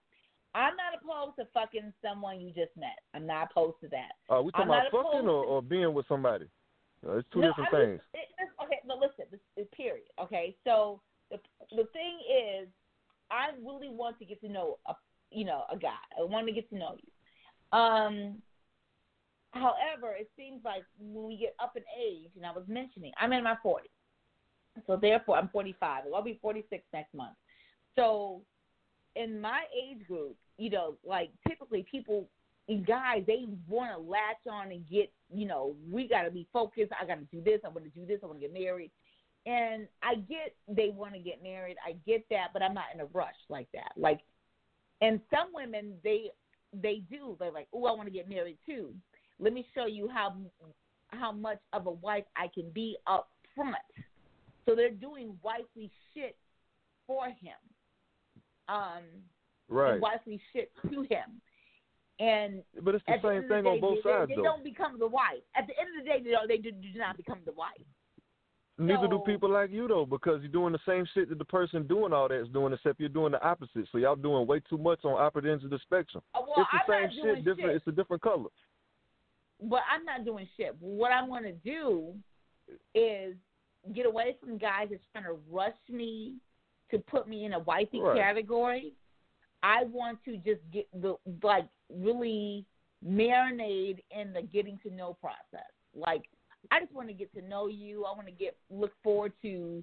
I'm 0.54 0.76
not 0.76 0.94
opposed 0.94 1.36
to 1.36 1.46
fucking 1.52 1.92
someone 2.04 2.40
you 2.40 2.48
just 2.48 2.76
met. 2.76 3.00
I'm 3.14 3.26
not 3.26 3.50
opposed 3.50 3.80
to 3.82 3.88
that. 3.88 4.14
Uh, 4.28 4.42
we 4.42 4.52
talking 4.52 4.68
about 4.68 4.92
fucking 4.92 5.28
or, 5.28 5.44
or 5.44 5.62
being 5.62 5.92
with 5.92 6.06
somebody. 6.08 6.46
Uh, 7.06 7.18
it's 7.18 7.28
two 7.32 7.40
no, 7.40 7.48
different 7.48 7.74
I'm 7.74 7.80
things. 7.80 8.00
It, 8.14 8.28
okay, 8.62 8.78
but 8.86 8.98
listen, 8.98 9.26
this 9.30 9.40
is 9.56 9.66
period. 9.74 10.06
Okay, 10.20 10.54
so 10.64 11.00
the 11.30 11.38
the 11.70 11.88
thing 11.92 12.20
is, 12.30 12.68
I 13.32 13.50
really 13.64 13.88
want 13.88 14.18
to 14.18 14.24
get 14.24 14.40
to 14.42 14.48
know 14.48 14.78
a 14.86 14.94
you 15.30 15.44
know 15.44 15.64
a 15.72 15.76
guy. 15.76 15.90
I 16.18 16.24
want 16.24 16.46
to 16.46 16.52
get 16.52 16.68
to 16.70 16.76
know 16.76 16.96
you. 16.96 17.78
Um, 17.78 18.42
however, 19.52 20.14
it 20.18 20.30
seems 20.36 20.62
like 20.64 20.84
when 20.98 21.26
we 21.26 21.36
get 21.38 21.54
up 21.58 21.72
in 21.76 21.82
age, 21.98 22.30
and 22.36 22.44
I 22.44 22.52
was 22.52 22.64
mentioning, 22.68 23.12
I'm 23.18 23.32
in 23.32 23.42
my 23.42 23.56
40s, 23.64 23.88
so 24.86 24.96
therefore 25.00 25.36
I'm 25.38 25.48
45. 25.48 26.04
I'll 26.14 26.22
be 26.22 26.38
46 26.42 26.84
next 26.92 27.14
month. 27.14 27.34
So 27.96 28.42
in 29.16 29.40
my 29.40 29.62
age 29.74 30.06
group, 30.06 30.36
you 30.58 30.70
know, 30.70 30.96
like 31.04 31.30
typically 31.48 31.86
people 31.90 32.28
guys 32.86 33.22
they 33.26 33.44
want 33.68 33.90
to 33.92 33.98
latch 33.98 34.46
on 34.50 34.70
and 34.70 34.88
get 34.88 35.12
you 35.32 35.46
know 35.46 35.74
we 35.90 36.08
got 36.08 36.22
to 36.22 36.30
be 36.30 36.46
focused 36.52 36.92
i 37.00 37.04
got 37.04 37.16
to 37.16 37.36
do 37.36 37.42
this 37.42 37.60
i 37.64 37.68
want 37.68 37.84
to 37.84 37.90
do 37.90 38.06
this 38.06 38.20
i 38.22 38.26
want 38.26 38.40
to 38.40 38.46
get 38.46 38.52
married 38.52 38.90
and 39.46 39.88
i 40.02 40.14
get 40.14 40.54
they 40.68 40.90
want 40.90 41.12
to 41.12 41.18
get 41.18 41.42
married 41.42 41.76
i 41.86 41.92
get 42.06 42.24
that 42.30 42.48
but 42.52 42.62
i'm 42.62 42.74
not 42.74 42.84
in 42.94 43.00
a 43.00 43.06
rush 43.06 43.34
like 43.48 43.68
that 43.72 43.92
like 43.96 44.20
and 45.00 45.20
some 45.30 45.48
women 45.52 45.94
they 46.04 46.30
they 46.72 47.02
do 47.10 47.36
they're 47.40 47.50
like 47.50 47.68
oh 47.72 47.86
i 47.86 47.92
want 47.92 48.06
to 48.06 48.12
get 48.12 48.28
married 48.28 48.58
too 48.64 48.94
let 49.40 49.52
me 49.52 49.66
show 49.74 49.86
you 49.86 50.08
how 50.08 50.34
how 51.08 51.32
much 51.32 51.58
of 51.72 51.86
a 51.86 51.90
wife 51.90 52.24
i 52.36 52.46
can 52.54 52.70
be 52.70 52.96
up 53.06 53.30
front 53.54 53.76
so 54.64 54.74
they're 54.76 54.90
doing 54.90 55.36
wifely 55.42 55.90
shit 56.14 56.36
for 57.06 57.26
him 57.26 57.58
um 58.68 59.02
Right. 59.68 59.98
wifely 60.00 60.38
shit 60.52 60.70
to 60.90 61.02
him 61.08 61.40
and 62.20 62.62
But 62.82 62.94
it's 62.94 63.04
the 63.06 63.18
same 63.22 63.42
the 63.42 63.48
thing 63.48 63.64
day, 63.64 63.70
on 63.70 63.80
both 63.80 63.98
they, 64.04 64.10
sides 64.10 64.28
they. 64.28 64.36
They 64.36 64.42
don't 64.42 64.62
become 64.62 64.98
the 64.98 65.08
wife. 65.08 65.42
At 65.56 65.66
the 65.66 65.74
end 65.80 65.90
of 65.98 66.04
the 66.04 66.10
day, 66.10 66.22
they 66.22 66.30
don't, 66.30 66.46
they 66.46 66.58
do, 66.58 66.70
do 66.70 66.98
not 66.98 67.16
become 67.16 67.40
the 67.44 67.52
wife. 67.52 67.82
Neither 68.86 69.08
do 69.08 69.20
people 69.24 69.50
like 69.50 69.70
you 69.70 69.88
though, 69.88 70.06
because 70.06 70.40
you're 70.42 70.50
doing 70.52 70.72
the 70.72 70.78
same 70.86 71.06
shit 71.14 71.28
that 71.28 71.38
the 71.38 71.44
person 71.44 71.86
doing 71.86 72.12
all 72.12 72.28
that 72.28 72.40
is 72.40 72.48
doing, 72.48 72.72
except 72.72 73.00
you're 73.00 73.08
doing 73.08 73.32
the 73.32 73.42
opposite. 73.42 73.86
So 73.92 73.98
y'all 73.98 74.16
doing 74.16 74.46
way 74.46 74.60
too 74.68 74.78
much 74.78 75.04
on 75.04 75.20
opposite 75.20 75.48
ends 75.48 75.64
of 75.64 75.70
the 75.70 75.78
spectrum. 75.80 76.22
Uh, 76.34 76.40
well, 76.46 76.66
it's 76.72 76.86
the 76.86 76.92
I'm 76.94 77.10
same 77.10 77.22
shit, 77.22 77.44
different. 77.44 77.70
shit. 77.70 77.76
It's 77.76 77.86
a 77.86 77.92
different 77.92 78.22
color. 78.22 78.48
But 79.62 79.80
I'm 79.92 80.04
not 80.04 80.24
doing 80.24 80.48
shit. 80.56 80.74
What 80.80 81.12
I 81.12 81.22
want 81.24 81.44
to 81.44 81.52
do 81.52 82.14
is 82.94 83.34
get 83.94 84.06
away 84.06 84.36
from 84.40 84.58
guys 84.58 84.88
that's 84.90 85.02
trying 85.12 85.24
to 85.24 85.38
rush 85.50 85.72
me 85.88 86.34
to 86.90 86.98
put 86.98 87.28
me 87.28 87.44
in 87.44 87.52
a 87.52 87.58
wifey 87.60 88.00
Right. 88.00 88.16
category. 88.16 88.94
I 89.62 89.84
want 89.84 90.18
to 90.24 90.36
just 90.38 90.60
get 90.72 90.88
the 91.00 91.16
like 91.42 91.68
really 91.88 92.64
marinade 93.06 93.98
in 94.10 94.32
the 94.32 94.42
getting 94.42 94.78
to 94.82 94.90
know 94.92 95.14
process. 95.20 95.70
Like 95.94 96.22
I 96.70 96.80
just 96.80 96.92
want 96.92 97.08
to 97.08 97.14
get 97.14 97.32
to 97.34 97.42
know 97.42 97.66
you. 97.66 98.04
I 98.04 98.12
want 98.12 98.26
to 98.26 98.32
get 98.32 98.56
look 98.70 98.92
forward 99.02 99.32
to 99.42 99.82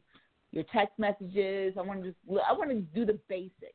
your 0.51 0.63
text 0.73 0.97
messages. 0.97 1.73
I 1.77 1.81
want 1.81 2.03
to 2.03 2.09
just 2.09 2.19
I 2.47 2.53
want 2.53 2.69
to 2.69 2.81
do 2.81 3.05
the 3.05 3.19
basics. 3.27 3.73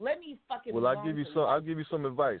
Let 0.00 0.20
me 0.20 0.38
fucking. 0.48 0.74
Well, 0.74 0.86
I'll 0.86 1.04
give 1.04 1.18
you 1.18 1.26
some. 1.32 1.44
I'll 1.44 1.60
give 1.60 1.78
you 1.78 1.84
some 1.90 2.04
advice. 2.04 2.40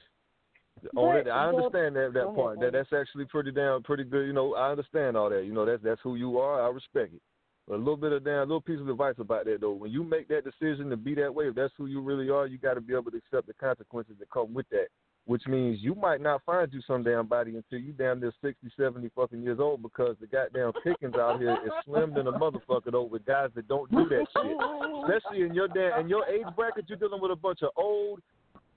On 0.96 1.16
oh, 1.16 1.22
that, 1.22 1.30
I 1.30 1.48
understand 1.48 1.94
that 1.96 2.12
that 2.14 2.34
part. 2.34 2.60
That 2.60 2.72
that's 2.72 2.92
actually 2.92 3.26
pretty 3.26 3.52
damn 3.52 3.82
pretty 3.82 4.04
good. 4.04 4.26
You 4.26 4.32
know, 4.32 4.54
I 4.54 4.70
understand 4.70 5.16
all 5.16 5.30
that. 5.30 5.44
You 5.44 5.52
know, 5.52 5.64
that's 5.64 5.82
that's 5.82 6.00
who 6.02 6.16
you 6.16 6.38
are. 6.38 6.62
I 6.62 6.68
respect 6.68 7.14
it. 7.14 7.22
But 7.66 7.76
a 7.76 7.78
little 7.78 7.96
bit 7.96 8.12
of 8.12 8.24
damn, 8.24 8.40
little 8.40 8.60
piece 8.60 8.80
of 8.80 8.88
advice 8.88 9.14
about 9.18 9.46
that 9.46 9.60
though. 9.60 9.72
When 9.72 9.90
you 9.90 10.04
make 10.04 10.28
that 10.28 10.42
decision 10.44 10.90
to 10.90 10.96
be 10.96 11.14
that 11.14 11.34
way, 11.34 11.46
if 11.46 11.54
that's 11.54 11.72
who 11.78 11.86
you 11.86 12.00
really 12.00 12.28
are, 12.28 12.46
you 12.46 12.58
got 12.58 12.74
to 12.74 12.80
be 12.80 12.92
able 12.92 13.10
to 13.10 13.16
accept 13.16 13.46
the 13.46 13.54
consequences 13.54 14.16
that 14.18 14.30
come 14.30 14.52
with 14.52 14.68
that. 14.70 14.88
Which 15.26 15.46
means 15.46 15.78
you 15.80 15.94
might 15.94 16.20
not 16.20 16.42
find 16.44 16.70
you 16.70 16.82
some 16.86 17.02
damn 17.02 17.26
body 17.26 17.56
until 17.56 17.78
you 17.78 17.94
damn 17.94 18.20
near 18.20 18.32
60, 18.42 18.70
70 18.78 19.10
fucking 19.16 19.42
years 19.42 19.58
old 19.58 19.82
because 19.82 20.16
the 20.20 20.26
goddamn 20.26 20.72
pickings 20.84 21.14
out 21.14 21.38
here 21.40 21.56
is 21.64 21.72
slim 21.86 22.12
than 22.12 22.26
a 22.26 22.32
motherfucker 22.32 22.92
though 22.92 23.04
with 23.04 23.24
guys 23.24 23.48
that 23.54 23.66
don't 23.66 23.90
do 23.90 24.06
that 24.08 24.26
shit. 24.36 25.16
Especially 25.16 25.42
in 25.46 25.54
your 25.54 25.68
damn 25.68 26.00
in 26.00 26.08
your 26.08 26.26
age 26.26 26.44
bracket, 26.54 26.84
you're 26.88 26.98
dealing 26.98 27.22
with 27.22 27.30
a 27.30 27.36
bunch 27.36 27.62
of 27.62 27.70
old, 27.76 28.20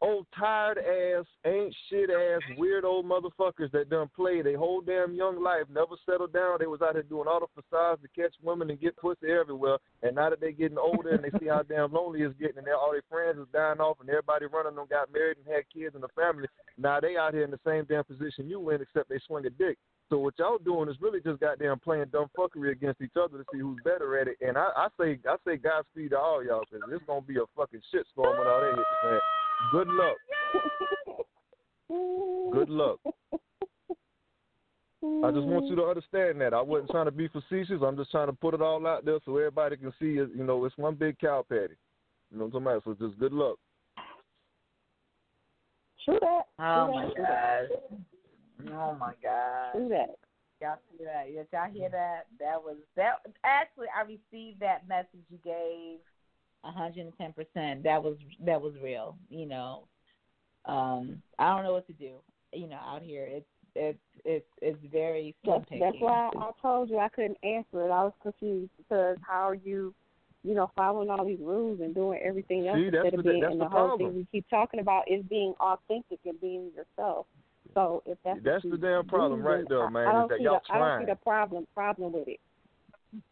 old 0.02 0.26
tired 0.38 0.78
ass, 0.78 1.26
ain't 1.46 1.76
shit 1.90 2.10
ass, 2.10 2.42
weird 2.58 2.86
old 2.86 3.06
motherfuckers 3.06 3.72
that 3.72 3.90
done 3.90 4.10
played 4.16 4.46
their 4.46 4.58
whole 4.58 4.82
damn 4.82 5.14
young 5.14 5.42
life, 5.42 5.64
never 5.70 5.96
settled 6.06 6.34
down. 6.34 6.58
They 6.60 6.68
was 6.68 6.82
out 6.82 6.94
here 6.94 7.04
doing 7.04 7.28
all 7.28 7.40
the 7.40 7.62
facades 7.62 8.02
to 8.02 8.22
catch 8.22 8.34
women 8.44 8.70
and 8.70 8.80
get 8.80 8.98
pussy 8.98 9.32
everywhere. 9.32 9.78
And 10.04 10.16
now 10.16 10.30
that 10.30 10.42
they 10.42 10.52
getting 10.52 10.78
older 10.78 11.10
and 11.10 11.24
they 11.24 11.40
see 11.40 11.48
how 11.48 11.64
damn 11.64 11.94
lonely 11.94 12.22
it's 12.22 12.38
getting, 12.40 12.58
and 12.58 12.68
all 12.70 12.92
their 12.92 13.04
friends 13.10 13.40
is 13.40 13.48
dying 13.54 13.80
off, 13.80 13.98
and 14.00 14.10
everybody 14.10 14.46
running 14.46 14.76
them 14.76 14.88
got 14.90 15.12
married 15.12 15.38
and 15.38 15.54
had 15.54 15.64
kids 15.74 15.96
and 15.96 16.04
a 16.04 16.10
family. 16.10 16.48
Now 16.78 17.00
they 17.00 17.18
out 17.18 17.34
here 17.34 17.44
in 17.44 17.52
the 17.52 17.60
same 17.66 17.86
damn 17.86 18.04
position 18.04 18.50
you 18.50 18.70
in, 18.70 18.82
except 18.82 19.10
they 19.10 19.20
swing 19.26 19.46
a 19.46 19.50
dick. 19.50 19.78
So 20.10 20.18
what 20.20 20.36
y'all 20.40 20.58
doing 20.58 20.90
is 20.90 20.96
really 21.02 21.20
just 21.20 21.42
goddamn 21.42 21.80
playing 21.80 22.06
dumb 22.14 22.28
fuckery 22.38 22.72
against 22.72 23.02
each 23.02 23.18
other 23.20 23.38
to 23.40 23.44
see 23.52 23.60
who's 23.60 23.80
better 23.84 24.18
at 24.18 24.30
it. 24.30 24.38
And 24.40 24.58
I, 24.58 24.70
I 24.76 24.88
say 25.00 25.20
I 25.28 25.36
say 25.46 25.58
Godspeed 25.58 26.12
to 26.12 26.18
all 26.18 26.44
y'all 26.44 26.64
because 26.70 26.88
it's 26.90 27.04
gonna 27.06 27.22
be 27.22 27.36
a 27.36 27.46
fucking 27.58 27.82
shitstorm 27.94 28.40
when 28.40 28.48
all 28.48 28.62
that 28.62 28.76
hit 28.76 28.86
the 29.04 29.10
fan. 29.10 29.20
Good 29.72 29.88
luck. 29.88 30.18
Good 32.54 32.70
luck. 32.70 33.00
I 35.24 35.32
just 35.32 35.46
want 35.46 35.68
you 35.68 35.76
to 35.76 35.84
understand 35.84 36.42
that. 36.42 36.54
I 36.54 36.62
wasn't 36.62 36.92
trying 36.92 37.06
to 37.06 37.12
be 37.12 37.28
facetious. 37.28 37.82
I'm 37.86 37.98
just 37.98 38.12
trying 38.12 38.28
to 38.28 38.34
put 38.34 38.54
it 38.54 38.62
all 38.62 38.86
out 38.88 39.06
there 39.06 39.20
so 39.26 39.38
everybody 39.38 39.78
can 39.78 39.94
see 40.00 40.18
it. 40.18 40.30
You 40.36 40.44
know, 40.44 40.66
it's 40.66 40.78
one 40.78 40.96
big 40.96 41.20
cow 41.20 41.46
patty. 41.48 41.76
You 42.32 42.38
know 42.40 42.46
what 42.46 42.58
I'm 42.58 42.64
talking 42.64 42.68
about? 42.68 42.84
So 42.84 43.08
just 43.08 43.20
good 43.20 43.34
luck. 43.34 43.58
True 46.04 46.20
that. 46.22 46.44
Oh 46.60 46.86
True 46.86 46.96
my 46.96 47.06
that. 47.18 47.68
god. 48.66 48.74
Oh 48.74 48.96
my 49.00 49.14
god. 49.22 49.72
True 49.74 49.90
that. 49.90 50.16
Y'all 50.60 50.78
see 50.92 51.04
that? 51.06 51.28
Yes, 51.32 51.46
y'all 51.54 51.72
hear 51.72 51.90
that? 51.90 52.26
That 52.40 52.62
was 52.62 52.78
that. 52.96 53.20
Actually, 53.44 53.88
I 53.96 54.02
received 54.02 54.60
that 54.62 54.88
message 54.88 55.26
you 55.30 55.38
gave. 55.44 56.00
A 56.64 56.72
hundred 56.72 57.06
and 57.06 57.18
ten 57.18 57.34
percent. 57.34 57.84
That 57.84 58.04
was 58.04 58.18
that 58.46 58.62
was 58.62 58.74
real. 58.84 59.18
You 59.30 59.46
know, 59.46 59.88
um, 60.66 61.22
I 61.40 61.54
don't 61.56 61.64
know 61.64 61.74
what 61.74 61.88
to 61.88 61.94
do. 61.94 62.16
You 62.54 62.68
know, 62.68 62.78
out 62.78 63.02
here, 63.02 63.26
it's 63.30 63.46
it's 63.76 64.00
it's 64.26 64.46
it's 64.62 64.80
very 64.92 65.36
slim 65.44 65.64
That's, 65.70 65.80
that's 65.80 65.96
why 66.00 66.30
I 66.36 66.52
told 66.62 66.90
you 66.90 66.98
I 66.98 67.10
couldn't 67.10 67.38
answer 67.44 67.86
it. 67.86 67.92
I 67.92 68.04
was 68.04 68.14
confused 68.22 68.72
because 68.78 69.18
how 69.22 69.48
are 69.48 69.56
you, 69.56 69.94
you 70.44 70.56
know, 70.56 70.72
following 70.76 71.10
all 71.10 71.26
these 71.26 71.40
rules 71.40 71.80
and 71.80 71.94
doing 71.94 72.20
everything 72.24 72.68
else 72.68 72.78
See, 72.78 72.90
that's 72.90 73.04
instead 73.06 73.14
of 73.20 73.24
the- 73.24 73.30
being 73.32 73.42
that's 73.42 73.52
and 73.52 73.62
the 73.62 73.66
the 73.66 73.70
whole 73.70 73.98
thing 73.98 74.16
we 74.16 74.28
keep 74.32 74.50
talking 74.50 74.80
about 74.80 75.10
is 75.10 75.24
being 75.26 75.54
authentic 75.60 76.20
and 76.26 76.40
being 76.42 76.72
yourself. 76.76 77.28
So 77.74 78.02
if 78.06 78.18
that's 78.26 78.40
That's 78.44 78.64
the 78.64 78.78
damn 78.78 79.06
problem 79.06 79.42
do, 79.42 79.48
right 79.48 79.58
then 79.60 79.66
there, 79.70 79.90
man, 79.90 80.08
I 80.08 80.12
is 80.12 80.14
don't 80.14 80.30
that 80.30 80.38
see 80.40 80.44
y'all 80.46 80.62
the, 80.68 80.74
I 80.74 80.80
don't 80.80 81.02
see 81.02 81.12
the 81.12 81.16
problem 81.18 81.68
problem 81.74 82.12
with 82.14 82.28
it. 82.28 82.40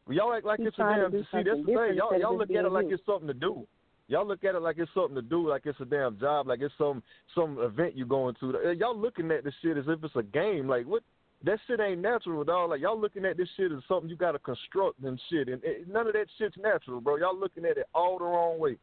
Y'all 0.09 0.33
act 0.33 0.45
like 0.45 0.59
He's 0.59 0.69
it's 0.69 0.77
a 0.79 0.81
damn. 0.81 1.11
See, 1.11 1.25
that's 1.31 1.45
the 1.45 1.63
thing. 1.65 1.95
Y'all, 1.95 2.17
y'all 2.19 2.37
look 2.37 2.49
at 2.49 2.65
it 2.65 2.71
like 2.71 2.87
you. 2.87 2.95
it's 2.95 3.05
something 3.05 3.27
to 3.27 3.33
do. 3.33 3.67
Y'all 4.07 4.25
look 4.25 4.43
at 4.43 4.53
it 4.55 4.61
like 4.61 4.77
it's 4.77 4.91
something 4.93 5.15
to 5.15 5.21
do, 5.21 5.49
like 5.49 5.63
it's 5.65 5.79
a 5.79 5.85
damn 5.85 6.19
job, 6.19 6.47
like 6.47 6.61
it's 6.61 6.73
some 6.77 7.01
some 7.33 7.57
event 7.59 7.97
you're 7.97 8.05
going 8.07 8.35
to. 8.39 8.57
Uh, 8.67 8.71
Y'all 8.71 8.95
looking 8.97 9.31
at 9.31 9.43
this 9.43 9.53
shit 9.61 9.77
as 9.77 9.85
if 9.87 10.03
it's 10.03 10.15
a 10.15 10.23
game. 10.23 10.67
Like 10.67 10.85
what? 10.85 11.03
That 11.43 11.59
shit 11.67 11.79
ain't 11.79 12.01
natural 12.01 12.41
at 12.41 12.49
all. 12.49 12.69
Like 12.69 12.81
y'all 12.81 12.99
looking 12.99 13.25
at 13.25 13.37
this 13.37 13.49
shit 13.57 13.71
as 13.71 13.79
something 13.87 14.09
you 14.09 14.15
got 14.15 14.31
to 14.31 14.39
construct 14.39 14.99
and 15.03 15.19
shit, 15.29 15.49
and 15.49 15.61
it, 15.63 15.87
none 15.87 16.07
of 16.07 16.13
that 16.13 16.27
shit's 16.37 16.55
natural, 16.57 17.01
bro. 17.01 17.17
Y'all 17.17 17.37
looking 17.37 17.65
at 17.65 17.77
it 17.77 17.85
all 17.93 18.17
the 18.17 18.25
wrong 18.25 18.57
way, 18.57 18.77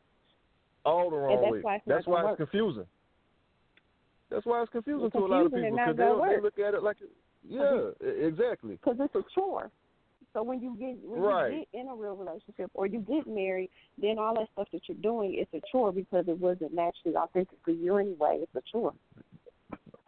all 0.84 1.10
the 1.10 1.16
wrong 1.16 1.40
that's 1.40 1.52
way. 1.52 1.60
why 1.62 1.80
that's 1.86 2.06
why 2.06 2.28
it's 2.28 2.36
confusing. 2.36 2.84
That's 4.30 4.46
why 4.46 4.62
it's 4.62 4.70
confusing 4.72 5.06
It's 5.06 5.12
to 5.14 5.18
a 5.18 5.26
lot 5.26 5.46
of 5.46 5.52
people 5.52 5.70
because 5.70 5.96
they, 5.96 6.34
they 6.36 6.40
look 6.40 6.58
at 6.58 6.74
it 6.74 6.82
like, 6.82 6.96
yeah, 7.48 7.90
e- 8.02 8.26
exactly. 8.26 8.78
because 8.82 8.96
it's 9.00 9.14
a 9.14 9.22
chore. 9.34 9.70
So 10.34 10.42
when 10.42 10.60
you 10.60 10.74
get 10.76 10.96
when 11.04 11.20
Right. 11.20 11.52
you 11.52 11.58
get 11.58 11.80
in 11.80 11.88
a 11.88 11.94
real 11.94 12.16
relationship 12.16 12.70
or 12.74 12.86
you 12.86 13.00
get 13.00 13.26
married, 13.26 13.70
then 13.98 14.18
all 14.18 14.34
that 14.34 14.48
stuff 14.52 14.68
that 14.72 14.88
you're 14.88 14.96
doing 14.98 15.34
is 15.34 15.46
a 15.52 15.60
chore 15.70 15.92
because 15.92 16.26
it 16.26 16.38
wasn't 16.38 16.72
naturally 16.72 17.16
authentic 17.16 17.58
for 17.64 17.72
you 17.72 17.96
anyway. 17.96 18.38
It's 18.40 18.54
a 18.54 18.62
chore. 18.62 18.94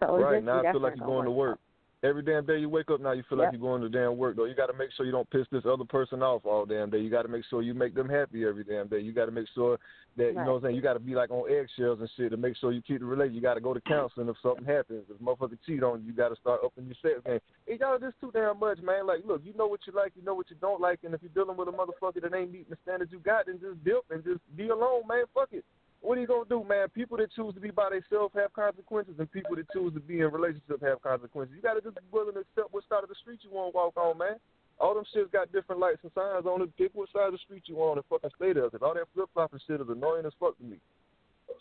So 0.01 0.17
Right 0.19 0.43
now, 0.43 0.61
I 0.61 0.73
feel 0.73 0.81
like 0.81 0.97
you're 0.97 1.07
going 1.07 1.27
to 1.27 1.31
work. 1.31 1.61
Every 2.05 2.21
damn 2.21 2.45
day 2.45 2.59
you 2.59 2.69
wake 2.69 2.91
up 2.91 3.01
now, 3.01 3.13
you 3.13 3.23
feel 3.31 3.39
Yep. 3.39 3.47
like 3.47 3.53
you're 3.59 3.67
going 3.67 3.81
to 3.81 3.89
damn 3.89 4.19
work. 4.19 4.37
Though 4.37 4.45
you 4.45 4.55
got 4.55 4.67
to 4.67 4.75
make 4.75 4.93
sure 4.93 5.07
you 5.07 5.13
don't 5.13 5.29
piss 5.31 5.47
this 5.51 5.65
other 5.65 5.87
person 5.87 6.23
off 6.23 6.45
all 6.45 6.67
damn 6.67 6.91
day. 6.91 6.99
You 6.99 7.09
got 7.09 7.23
to 7.23 7.29
make 7.29 7.47
sure 7.47 7.63
you 7.63 7.73
make 7.73 7.95
them 7.95 8.11
happy 8.11 8.45
every 8.45 8.63
damn 8.63 8.89
day. 8.89 9.01
You 9.01 9.13
got 9.13 9.25
to 9.25 9.33
make 9.33 9.49
sure 9.55 9.79
that 10.19 10.27
you 10.29 10.35
know 10.35 10.53
what 10.53 10.57
I'm 10.57 10.63
saying. 10.65 10.77
You 10.77 10.83
got 10.83 10.93
to 10.93 11.01
be 11.01 11.15
like 11.15 11.31
on 11.31 11.51
eggshells 11.51 12.01
and 12.01 12.11
shit 12.15 12.31
to 12.33 12.37
make 12.37 12.59
sure 12.59 12.73
you 12.73 12.83
keep 12.83 13.01
the 13.01 13.07
relationship. 13.07 13.37
You 13.37 13.41
got 13.41 13.55
to 13.55 13.63
go 13.63 13.73
to 13.73 13.81
counseling 13.81 14.29
if 14.29 14.37
something 14.43 14.67
happens. 14.67 15.05
If 15.09 15.17
motherfucker 15.17 15.57
cheat 15.65 15.83
on 15.83 16.03
you, 16.03 16.09
you 16.09 16.13
got 16.13 16.29
to 16.29 16.37
start 16.37 16.61
upping 16.63 16.85
your 16.85 16.97
sex 17.01 17.25
game. 17.25 17.41
Hey, 17.67 17.79
y'all, 17.81 17.99
this 17.99 18.13
too 18.21 18.31
damn 18.35 18.61
much, 18.61 18.81
man. 18.83 19.07
Like, 19.07 19.21
look, 19.25 19.41
you 19.43 19.55
know 19.57 19.67
what 19.67 19.81
you 19.87 19.95
like, 19.95 20.13
you 20.15 20.23
know 20.23 20.35
what 20.35 20.51
you 20.51 20.57
don't 20.61 20.83
like, 20.83 21.01
and 21.05 21.15
if 21.15 21.23
you're 21.23 21.33
dealing 21.33 21.57
with 21.57 21.69
a 21.69 21.73
motherfucker 21.73 22.21
that 22.21 22.37
ain't 22.37 22.53
meeting 22.53 22.67
the 22.69 22.77
standards 22.83 23.13
you 23.13 23.19
got, 23.21 23.47
then 23.47 23.59
just 23.59 23.83
dip 23.83 24.05
and 24.11 24.23
just 24.23 24.41
be 24.57 24.69
alone, 24.69 25.09
man. 25.09 25.25
Fuck 25.33 25.49
it. 25.53 25.65
What 26.05 26.19
are 26.19 26.21
you 26.21 26.27
gonna 26.29 26.45
do, 26.45 26.63
man? 26.69 26.93
People 26.93 27.17
that 27.17 27.33
choose 27.33 27.55
to 27.55 27.61
be 27.65 27.71
by 27.71 27.89
themselves 27.89 28.37
have 28.37 28.53
consequences, 28.53 29.17
and 29.17 29.31
people 29.33 29.57
that 29.57 29.65
choose 29.73 29.95
to 29.95 30.01
be 30.01 30.21
in 30.21 30.29
relationships 30.29 30.85
have 30.85 31.01
consequences. 31.01 31.57
You 31.57 31.63
gotta 31.63 31.81
just 31.81 31.97
be 31.97 32.05
willing 32.13 32.35
to 32.37 32.45
accept 32.45 32.77
what 32.77 32.85
side 32.93 33.03
of 33.03 33.09
the 33.09 33.17
street 33.25 33.41
you 33.41 33.49
want 33.49 33.73
to 33.73 33.77
walk 33.77 33.97
on, 33.97 34.19
man. 34.19 34.37
All 34.79 34.93
them 34.93 35.09
shits 35.17 35.33
got 35.33 35.51
different 35.51 35.81
lights 35.81 36.05
and 36.05 36.13
signs 36.13 36.45
on 36.45 36.61
it. 36.61 36.77
Pick 36.77 36.91
what 36.93 37.09
side 37.09 37.29
of 37.29 37.33
the 37.33 37.39
street 37.39 37.63
you 37.65 37.81
and 37.81 38.05
fucking 38.11 38.37
stay 38.37 38.53
there. 38.53 38.69
Cause 38.69 38.85
all 38.85 38.93
that 38.93 39.09
flip 39.15 39.31
flopping 39.33 39.61
shit 39.67 39.81
is 39.81 39.89
annoying 39.89 40.27
as 40.27 40.37
fuck 40.39 40.59
to 40.59 40.65
me. 40.65 40.77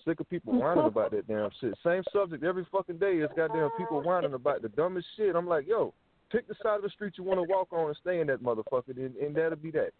Sick 0.04 0.20
of 0.20 0.30
people 0.30 0.60
whining 0.60 0.92
about 0.92 1.12
that 1.12 1.26
damn 1.26 1.50
shit. 1.62 1.78
Same 1.82 2.04
subject 2.12 2.44
every 2.44 2.68
fucking 2.70 2.98
day. 2.98 3.24
It's 3.24 3.32
goddamn 3.38 3.70
people 3.78 4.04
whining 4.04 4.34
about 4.34 4.62
the 4.62 4.70
dumbest 4.70 5.08
shit. 5.16 5.38
I'm 5.38 5.48
like, 5.48 5.68
yo, 5.68 5.94
pick 6.34 6.50
the 6.50 6.56
side 6.62 6.78
of 6.78 6.82
the 6.84 6.90
street 6.90 7.14
you 7.16 7.24
want 7.24 7.40
to 7.40 7.48
walk 7.48 7.72
on 7.72 7.88
and 7.88 7.98
stay 8.02 8.20
in 8.20 8.28
that 8.28 8.44
motherfucker, 8.44 8.98
and, 8.98 9.16
and 9.16 9.36
that'll 9.36 9.56
be 9.56 9.72
that. 9.72 9.92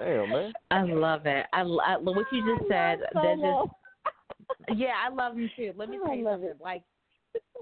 Damn, 0.00 0.30
man. 0.30 0.52
I 0.70 0.82
love 0.82 1.26
it. 1.26 1.46
I, 1.52 1.60
I 1.60 1.96
what 1.98 2.26
you 2.32 2.56
just 2.56 2.68
said. 2.68 3.00
so 3.12 3.20
That 3.22 3.36
just 4.68 4.78
yeah, 4.78 4.92
I 5.04 5.12
love 5.12 5.36
him 5.36 5.50
too. 5.56 5.72
Let 5.76 5.88
me 5.88 5.98
tell 6.04 6.14
you 6.14 6.24
love 6.24 6.34
something. 6.34 6.50
it. 6.50 6.58
Like, 6.60 6.82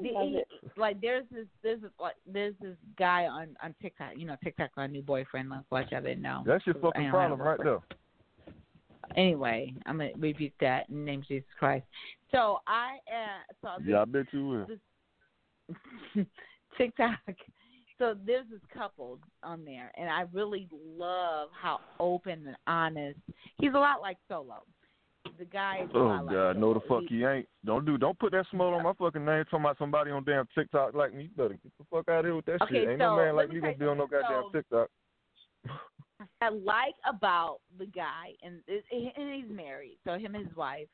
the, 0.00 0.10
love 0.12 0.28
he- 0.28 0.36
it. 0.38 0.48
like 0.76 1.00
there's 1.00 1.24
this 1.32 1.46
there's 1.62 1.80
this 1.80 1.90
like 2.00 2.16
there's 2.26 2.54
this 2.60 2.76
guy 2.98 3.26
on 3.26 3.56
on 3.62 3.74
TikTok. 3.80 4.12
You 4.16 4.26
know, 4.26 4.36
TikTok 4.42 4.70
my 4.76 4.86
new 4.86 5.02
boyfriend. 5.02 5.48
Like, 5.50 5.64
watch 5.70 5.92
I 5.92 6.00
didn't 6.00 6.22
know. 6.22 6.42
That's 6.46 6.66
your 6.66 6.74
fucking 6.76 7.10
problem 7.10 7.40
right 7.40 7.58
a 7.60 7.64
there. 7.64 7.80
Anyway, 9.16 9.72
I'm 9.86 9.98
gonna 9.98 10.10
rebuke 10.18 10.52
that 10.60 10.88
in 10.88 10.96
the 10.96 11.04
name 11.04 11.20
of 11.20 11.28
Jesus 11.28 11.48
Christ. 11.58 11.86
So 12.30 12.60
I 12.66 12.98
uh 13.08 13.52
so 13.62 13.82
this 13.82 13.88
Yeah, 13.88 14.02
I 14.02 14.04
bet 14.04 14.26
you 14.32 14.46
will. 14.46 16.24
TikTok. 16.78 17.18
So 17.98 18.14
there's 18.26 18.46
this 18.50 18.60
couple 18.72 19.18
on 19.42 19.64
there, 19.64 19.90
and 19.96 20.08
I 20.08 20.24
really 20.32 20.68
love 20.96 21.48
how 21.60 21.80
open 21.98 22.46
and 22.46 22.56
honest. 22.66 23.18
He's 23.58 23.74
a 23.74 23.78
lot 23.78 24.00
like 24.00 24.18
Solo. 24.28 24.62
The 25.38 25.44
guy 25.44 25.80
is 25.84 25.90
Oh 25.94 26.04
lot 26.04 26.26
like 26.26 26.34
God, 26.34 26.56
no 26.56 26.74
the 26.74 26.80
fuck 26.88 27.02
he 27.08 27.24
ain't. 27.24 27.48
Don't 27.64 27.84
do. 27.84 27.98
Don't 27.98 28.18
put 28.18 28.32
that 28.32 28.46
smoke 28.50 28.74
on 28.74 28.82
my 28.82 28.92
fucking 28.98 29.24
name. 29.24 29.44
Talking 29.44 29.60
about 29.60 29.78
somebody 29.78 30.10
on 30.10 30.24
damn 30.24 30.46
TikTok 30.54 30.94
like 30.94 31.12
me. 31.14 31.24
You 31.24 31.28
better 31.36 31.58
get 31.62 31.72
the 31.78 31.84
fuck 31.90 32.08
out 32.08 32.20
of 32.20 32.24
here 32.26 32.36
with 32.36 32.46
that 32.46 32.62
Okay, 32.62 32.74
shit. 32.74 32.88
Ain't 32.88 33.00
so 33.00 33.10
no 33.10 33.16
man 33.16 33.36
like 33.36 33.48
me 33.48 33.56
me 33.56 33.60
gonna 33.60 33.74
be 33.74 33.86
on 33.86 33.98
no 33.98 34.06
goddamn 34.06 34.44
So- 34.44 34.50
TikTok. 34.52 34.90
I 36.40 36.48
like 36.48 36.94
about 37.08 37.58
the 37.78 37.86
guy, 37.86 38.32
and, 38.42 38.60
and 38.68 39.34
he's 39.34 39.50
married, 39.50 39.98
so 40.04 40.18
him 40.18 40.34
and 40.34 40.46
his 40.46 40.56
wife, 40.56 40.88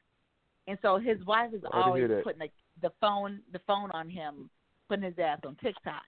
and 0.67 0.79
so 0.83 0.99
his 0.99 1.25
wife 1.25 1.53
is 1.55 1.63
Sorry 1.63 2.03
to 2.03 2.07
hear 2.07 2.09
always 2.09 2.25
putting 2.25 2.41
the, 2.41 2.89
the 2.89 2.93
phone 3.01 3.41
the 3.53 3.61
phone 3.67 3.91
on 3.93 4.11
him, 4.11 4.51
putting 4.89 5.05
his 5.05 5.19
ass 5.19 5.39
on 5.47 5.57
TikTok. 5.63 6.03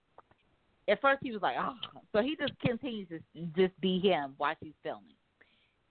At 0.88 1.00
first, 1.00 1.20
he 1.22 1.32
was 1.32 1.42
like, 1.42 1.56
"Oh," 1.58 1.74
so 2.12 2.22
he 2.22 2.36
just 2.36 2.58
continues 2.60 3.08
to 3.08 3.20
just 3.56 3.78
be 3.80 3.98
him 3.98 4.34
while 4.38 4.54
she's 4.62 4.74
filming. 4.82 5.14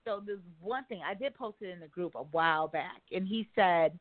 So 0.06 0.22
there's 0.26 0.40
one 0.62 0.86
thing 0.86 1.02
I 1.06 1.14
did 1.14 1.34
post 1.34 1.58
it 1.62 1.70
in 1.70 1.80
the 1.80 1.88
group 1.88 2.14
a 2.16 2.24
while 2.24 2.68
back, 2.68 3.02
and 3.12 3.28
he 3.28 3.48
said, 3.56 3.98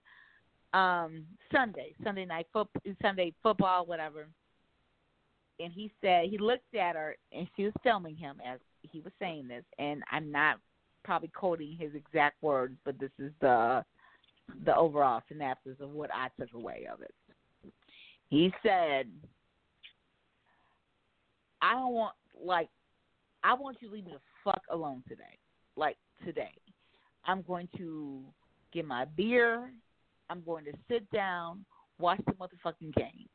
um, 0.74 1.24
Sunday, 1.52 1.94
Sunday 2.02 2.26
night 2.26 2.46
foot, 2.52 2.68
Sunday 3.00 3.32
football, 3.42 3.86
whatever. 3.86 4.26
And 5.60 5.72
he 5.72 5.92
said 6.00 6.26
he 6.28 6.36
looked 6.36 6.74
at 6.74 6.96
her, 6.96 7.16
and 7.32 7.48
she 7.56 7.64
was 7.64 7.72
filming 7.82 8.16
him 8.16 8.40
as 8.44 8.58
he 8.82 9.00
was 9.00 9.12
saying 9.18 9.48
this, 9.48 9.64
and 9.78 10.02
I'm 10.10 10.30
not 10.30 10.58
probably 11.04 11.28
quoting 11.28 11.76
his 11.78 11.94
exact 11.94 12.42
words, 12.42 12.76
but 12.84 12.98
this 12.98 13.10
is 13.18 13.32
the 13.40 13.84
the 14.66 14.76
overall 14.76 15.22
synopsis 15.28 15.76
of 15.80 15.90
what 15.90 16.10
I 16.12 16.28
took 16.38 16.52
away 16.52 16.86
of 16.92 17.00
it. 17.00 17.14
He 18.28 18.52
said, 18.62 19.06
"I 21.64 21.72
don't 21.72 21.94
want 21.94 22.14
like 22.38 22.68
I 23.42 23.54
want 23.54 23.78
you 23.80 23.88
to 23.88 23.94
leave 23.94 24.04
me 24.04 24.12
the 24.12 24.20
fuck 24.44 24.62
alone 24.70 25.02
today, 25.08 25.38
like 25.76 25.96
today. 26.24 26.52
I'm 27.24 27.40
going 27.42 27.68
to 27.78 28.22
get 28.72 28.84
my 28.86 29.06
beer. 29.06 29.70
I'm 30.28 30.42
going 30.44 30.66
to 30.66 30.72
sit 30.88 31.10
down, 31.10 31.64
watch 31.98 32.20
the 32.26 32.32
motherfucking 32.32 32.94
game. 32.94 33.28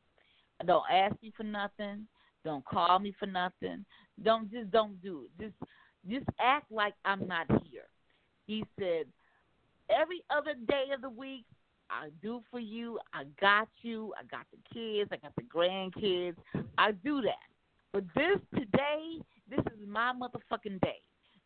Don't 0.66 0.84
ask 0.92 1.16
me 1.24 1.34
for 1.36 1.44
nothing. 1.44 2.08
Don't 2.46 2.64
call 2.66 3.00
me 3.00 3.16
for 3.20 3.26
nothing. 3.26 3.84
Don't 4.24 4.52
just 4.52 4.70
don't 4.72 5.02
do 5.02 5.26
it. 5.26 5.42
Just 5.42 5.72
just 6.08 6.26
act 6.40 6.72
like 6.72 6.94
I'm 7.06 7.28
not 7.28 7.48
here. 7.64 7.88
He 8.46 8.64
said, 8.80 9.06
every 9.90 10.24
other 10.30 10.54
day 10.68 10.86
of 10.94 11.02
the 11.02 11.10
week, 11.10 11.46
I 11.90 12.10
do 12.22 12.42
for 12.52 12.60
you. 12.60 13.00
I 13.14 13.24
got 13.42 13.70
you. 13.82 14.14
I 14.20 14.24
got 14.24 14.46
the 14.52 14.60
kids. 14.74 15.10
I 15.12 15.18
got 15.18 15.34
the 15.36 15.44
grandkids. 15.44 16.36
I 16.78 16.92
do 16.92 17.22
that. 17.22 17.50
But 17.94 18.04
this 18.16 18.40
today, 18.54 19.20
this 19.50 19.60
is 19.60 19.88
my 19.88 20.14
motherfucking 20.14 20.80
day. 20.82 21.02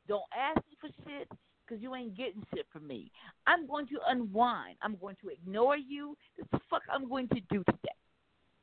Don't 0.07 0.23
ask 0.37 0.57
me 0.69 0.77
for 0.81 0.89
shit 1.07 1.29
because 1.65 1.81
you 1.81 1.95
ain't 1.95 2.17
getting 2.17 2.43
shit 2.53 2.65
from 2.71 2.87
me. 2.87 3.11
I'm 3.47 3.65
going 3.65 3.87
to 3.87 3.99
unwind. 4.07 4.75
I'm 4.81 4.97
going 4.97 5.15
to 5.21 5.29
ignore 5.29 5.77
you. 5.77 6.17
This 6.37 6.45
the 6.51 6.59
fuck 6.69 6.81
I'm 6.91 7.07
going 7.07 7.29
to 7.29 7.39
do 7.49 7.63
today. 7.63 7.99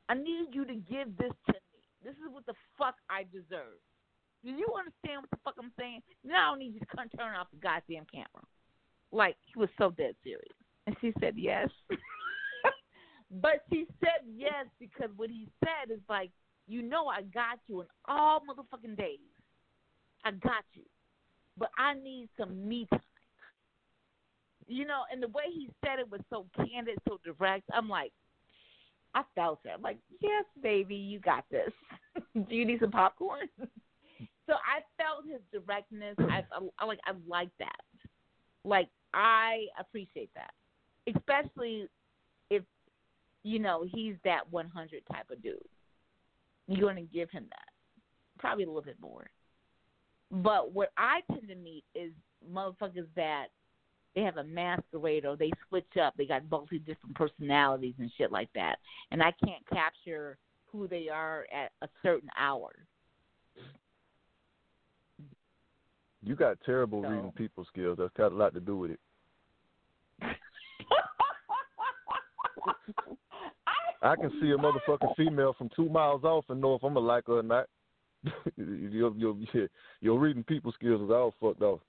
I 0.09 0.13
need 0.13 0.49
you 0.51 0.65
to 0.65 0.75
give 0.75 1.17
this 1.17 1.31
to 1.47 1.53
me. 1.53 1.81
This 2.03 2.13
is 2.13 2.31
what 2.31 2.45
the 2.45 2.53
fuck 2.77 2.95
I 3.09 3.23
deserve. 3.31 3.81
Do 4.43 4.51
you 4.51 4.67
understand 4.77 5.21
what 5.21 5.29
the 5.29 5.37
fuck 5.43 5.55
I'm 5.59 5.71
saying? 5.79 6.01
Now 6.23 6.47
I 6.47 6.51
don't 6.51 6.59
need 6.59 6.73
you 6.73 6.79
to 6.79 6.85
come 6.85 7.09
turn 7.17 7.35
off 7.35 7.47
the 7.51 7.57
goddamn 7.57 8.05
camera. 8.13 8.45
Like 9.11 9.37
he 9.45 9.59
was 9.59 9.69
so 9.77 9.91
dead 9.91 10.15
serious. 10.23 10.55
And 10.87 10.95
she 11.01 11.13
said 11.19 11.33
yes. 11.37 11.69
but 13.41 13.63
she 13.71 13.85
said 13.99 14.25
yes 14.27 14.65
because 14.79 15.09
what 15.15 15.29
he 15.29 15.47
said 15.63 15.93
is 15.93 16.01
like, 16.09 16.31
you 16.67 16.81
know 16.81 17.07
I 17.07 17.21
got 17.21 17.59
you 17.67 17.81
in 17.81 17.87
all 18.07 18.41
motherfucking 18.41 18.97
days. 18.97 19.19
I 20.23 20.31
got 20.31 20.63
you. 20.73 20.83
But 21.57 21.69
I 21.77 21.93
need 21.93 22.29
some 22.37 22.67
me 22.67 22.87
time. 22.89 23.01
You 24.67 24.85
know, 24.85 25.01
and 25.11 25.21
the 25.21 25.27
way 25.27 25.43
he 25.53 25.69
said 25.83 25.99
it 25.99 26.09
was 26.09 26.21
so 26.29 26.45
candid, 26.55 26.97
so 27.07 27.19
direct. 27.25 27.65
I'm 27.73 27.89
like, 27.89 28.13
I 29.13 29.23
felt 29.35 29.59
it. 29.65 29.71
I'm 29.75 29.81
like, 29.81 29.97
yes, 30.21 30.45
baby, 30.63 30.95
you 30.95 31.19
got 31.19 31.43
this. 31.51 31.71
Do 32.33 32.55
you 32.55 32.65
need 32.65 32.79
some 32.79 32.91
popcorn? 32.91 33.47
so 33.59 34.53
I 34.53 34.81
felt 34.97 35.25
his 35.29 35.41
directness. 35.51 36.15
I, 36.19 36.43
I 36.79 36.85
like 36.85 36.99
I 37.05 37.13
like 37.27 37.49
that. 37.59 37.81
Like 38.63 38.87
I 39.13 39.65
appreciate 39.79 40.29
that, 40.35 40.51
especially 41.15 41.87
if 42.49 42.63
you 43.43 43.59
know 43.59 43.85
he's 43.91 44.15
that 44.23 44.49
100 44.51 45.01
type 45.11 45.29
of 45.31 45.41
dude. 45.43 45.57
You're 46.71 46.89
gonna 46.89 47.01
give 47.01 47.29
him 47.29 47.45
that, 47.49 47.69
probably 48.39 48.63
a 48.63 48.67
little 48.67 48.81
bit 48.81 48.97
more. 49.01 49.29
But 50.31 50.73
what 50.73 50.91
I 50.97 51.21
tend 51.31 51.47
to 51.49 51.55
meet 51.55 51.83
is 51.93 52.11
motherfuckers 52.49 53.07
that 53.15 53.47
they 54.15 54.21
have 54.21 54.37
a 54.37 54.43
masquerade 54.43 55.25
or 55.25 55.35
they 55.35 55.51
switch 55.67 55.97
up. 56.01 56.13
They 56.17 56.25
got 56.25 56.49
multi 56.49 56.79
different 56.79 57.15
personalities 57.15 57.95
and 57.97 58.11
shit 58.17 58.31
like 58.31 58.49
that. 58.55 58.77
And 59.11 59.21
I 59.21 59.33
can't 59.43 59.67
capture 59.71 60.37
who 60.67 60.87
they 60.87 61.09
are 61.09 61.45
at 61.53 61.71
a 61.81 61.89
certain 62.01 62.29
hour. 62.37 62.71
You 66.23 66.35
got 66.35 66.57
terrible 66.65 67.01
So- 67.01 67.09
reading 67.09 67.31
people 67.33 67.65
skills. 67.65 67.97
That's 67.97 68.13
got 68.13 68.31
a 68.31 68.35
lot 68.35 68.53
to 68.53 68.59
do 68.59 68.77
with 68.77 68.91
it. 68.91 68.99
I 74.01 74.15
can 74.15 74.31
see 74.41 74.49
a 74.51 74.57
motherfucking 74.57 75.15
female 75.15 75.53
from 75.53 75.69
two 75.75 75.89
miles 75.89 76.23
off 76.23 76.45
and 76.49 76.59
know 76.59 76.75
if 76.75 76.83
I'm 76.83 76.93
gonna 76.93 77.05
like 77.05 77.27
her 77.27 77.39
or 77.39 77.43
not. 77.43 77.67
your, 78.57 79.13
your 79.15 79.35
your 80.01 80.19
reading 80.19 80.43
people 80.43 80.71
skills 80.73 81.01
is 81.01 81.09
all 81.09 81.33
fucked 81.39 81.61
off. 81.61 81.81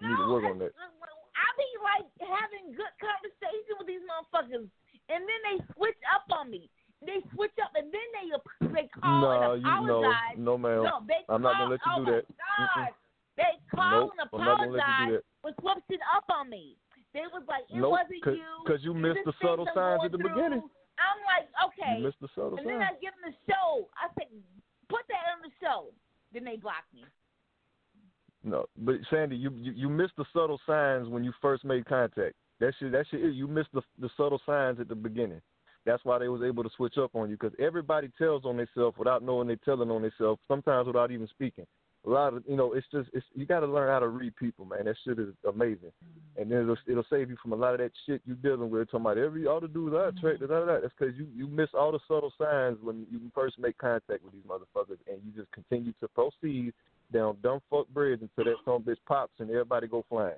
You 0.00 0.08
need 0.08 0.16
to 0.16 0.28
work 0.30 0.44
on 0.44 0.58
that. 0.58 0.72
I 0.74 1.46
be 1.58 1.68
like 1.82 2.06
having 2.22 2.74
good 2.74 2.94
conversation 2.98 3.74
with 3.78 3.86
these 3.86 4.02
motherfuckers, 4.06 4.66
and 5.10 5.20
then 5.22 5.40
they 5.46 5.56
switch 5.74 5.98
up 6.14 6.26
on 6.30 6.50
me. 6.50 6.70
They 7.04 7.22
switch 7.34 7.54
up, 7.62 7.70
and 7.74 7.92
then 7.92 8.08
they 8.14 8.26
they 8.72 8.88
call 8.88 9.20
No, 9.20 9.52
and 9.52 9.62
you 9.62 9.68
no, 9.68 10.02
apologize. 10.02 10.38
no, 10.38 10.58
ma'am. 10.58 10.82
No, 10.82 10.94
they 11.06 11.22
I'm 11.28 11.42
not 11.42 11.58
gonna 11.58 11.70
let 11.70 11.80
you 11.86 11.92
oh 11.92 12.04
do 12.04 12.10
that. 12.12 12.24
God. 12.34 12.66
Mm-mm. 12.66 12.88
They 13.36 13.54
call 13.74 13.90
Nope, 13.90 14.10
and 14.16 14.20
I'm 14.32 14.46
not 14.46 14.58
gonna 14.58 14.70
let 14.70 14.80
you 14.80 14.94
do 15.06 15.12
apologize 15.12 15.22
that. 15.22 15.24
for 15.42 15.52
switching 15.60 16.02
up 16.14 16.26
on 16.30 16.50
me. 16.50 16.76
They 17.14 17.24
was 17.32 17.44
like, 17.48 17.64
it 17.70 17.80
Nope, 17.80 17.96
wasn't 17.96 18.24
cause, 18.24 18.36
you. 18.36 18.52
cause 18.66 18.80
you 18.82 18.92
missed 18.92 19.24
the 19.24 19.32
subtle 19.40 19.68
signs 19.72 20.02
at 20.04 20.12
the 20.12 20.18
through. 20.18 20.68
I'm 20.98 21.20
like, 21.28 21.46
okay. 21.70 21.98
You 21.98 22.04
missed 22.04 22.20
the 22.20 22.28
subtle 22.34 22.58
and 22.58 22.66
then. 22.66 22.80
I 22.82 22.92
give 23.00 23.12
them 23.20 23.32
the 23.32 23.36
show. 23.52 23.88
I 23.96 24.08
said, 24.18 24.28
put 24.88 25.04
that 25.08 25.24
on 25.36 25.42
the 25.44 25.52
show. 25.60 25.92
Then 26.32 26.44
they 26.44 26.56
block 26.56 26.84
me. 26.94 27.04
No, 28.44 28.66
but 28.78 28.96
Sandy, 29.10 29.36
you, 29.36 29.50
you 29.56 29.72
you 29.72 29.88
missed 29.88 30.12
the 30.16 30.24
subtle 30.32 30.60
signs 30.66 31.08
when 31.08 31.24
you 31.24 31.32
first 31.42 31.64
made 31.64 31.84
contact. 31.86 32.34
That 32.60 32.72
shit, 32.78 32.92
that 32.92 33.06
shit, 33.10 33.20
you 33.34 33.48
missed 33.48 33.70
the 33.74 33.82
the 33.98 34.08
subtle 34.16 34.40
signs 34.46 34.78
at 34.78 34.88
the 34.88 34.94
beginning. 34.94 35.40
That's 35.84 36.04
why 36.04 36.18
they 36.18 36.28
was 36.28 36.42
able 36.42 36.62
to 36.62 36.70
switch 36.76 36.96
up 36.98 37.14
on 37.14 37.30
you 37.30 37.36
because 37.36 37.56
everybody 37.60 38.10
tells 38.18 38.44
on 38.44 38.56
themselves 38.56 38.96
without 38.98 39.22
knowing 39.22 39.48
they 39.48 39.56
telling 39.56 39.90
on 39.90 40.02
themselves. 40.02 40.40
Sometimes 40.48 40.86
without 40.86 41.10
even 41.10 41.28
speaking. 41.28 41.66
A 42.06 42.10
lot 42.10 42.34
of 42.34 42.44
you 42.46 42.56
know, 42.56 42.72
it's 42.72 42.86
just 42.92 43.08
it's 43.12 43.26
you 43.34 43.46
got 43.46 43.60
to 43.60 43.66
learn 43.66 43.88
how 43.88 43.98
to 43.98 44.08
read 44.08 44.36
people, 44.36 44.64
man. 44.64 44.84
That 44.84 44.94
shit 45.04 45.18
is 45.18 45.34
amazing, 45.48 45.90
mm-hmm. 45.90 46.40
and 46.40 46.50
then 46.50 46.60
it'll, 46.60 46.76
it'll 46.86 47.04
save 47.10 47.30
you 47.30 47.36
from 47.42 47.52
a 47.52 47.56
lot 47.56 47.74
of 47.74 47.80
that 47.80 47.90
shit 48.06 48.22
you 48.24 48.34
dealing 48.34 48.70
with. 48.70 48.90
Talking 48.90 49.00
about 49.00 49.18
every 49.18 49.46
all 49.46 49.60
the 49.60 49.66
dudes 49.66 49.96
I 49.98 50.08
attract, 50.08 50.40
da, 50.40 50.46
da, 50.46 50.64
da. 50.64 50.80
that's 50.80 50.94
because 50.96 51.16
you 51.16 51.26
you 51.34 51.48
miss 51.48 51.70
all 51.74 51.90
the 51.90 51.98
subtle 52.06 52.32
signs 52.38 52.78
when 52.80 53.06
you 53.10 53.20
first 53.34 53.58
make 53.58 53.76
contact 53.78 54.22
with 54.24 54.32
these 54.32 54.44
motherfuckers, 54.48 54.98
and 55.08 55.18
you 55.24 55.32
just 55.34 55.50
continue 55.50 55.92
to 56.00 56.08
proceed 56.08 56.72
down 57.12 57.36
dumb 57.42 57.60
fuck 57.70 57.88
bridge 57.88 58.20
until 58.20 58.52
that 58.52 58.60
some 58.64 58.82
bitch 58.82 58.98
pops 59.06 59.34
and 59.38 59.50
everybody 59.50 59.88
go 59.88 60.04
flying. 60.08 60.34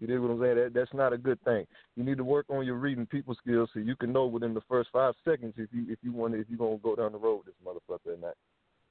You 0.00 0.06
dig 0.06 0.18
what 0.18 0.30
I'm 0.30 0.40
saying? 0.40 0.56
That 0.56 0.74
that's 0.74 0.94
not 0.94 1.12
a 1.12 1.18
good 1.18 1.42
thing. 1.44 1.66
You 1.96 2.04
need 2.04 2.16
to 2.16 2.24
work 2.24 2.46
on 2.48 2.66
your 2.66 2.76
reading 2.76 3.06
people 3.06 3.34
skills 3.34 3.68
so 3.72 3.80
you 3.80 3.94
can 3.94 4.12
know 4.12 4.26
within 4.26 4.54
the 4.54 4.62
first 4.68 4.88
five 4.92 5.14
seconds 5.24 5.54
if 5.56 5.68
you 5.72 5.86
if 5.88 5.98
you 6.02 6.12
want 6.12 6.34
if 6.34 6.46
you're 6.48 6.58
gonna 6.58 6.78
go 6.78 6.96
down 6.96 7.12
the 7.12 7.18
road 7.18 7.42
with 7.44 7.46
this 7.46 7.54
motherfucker 7.64 8.14
or 8.14 8.20
not. 8.20 8.34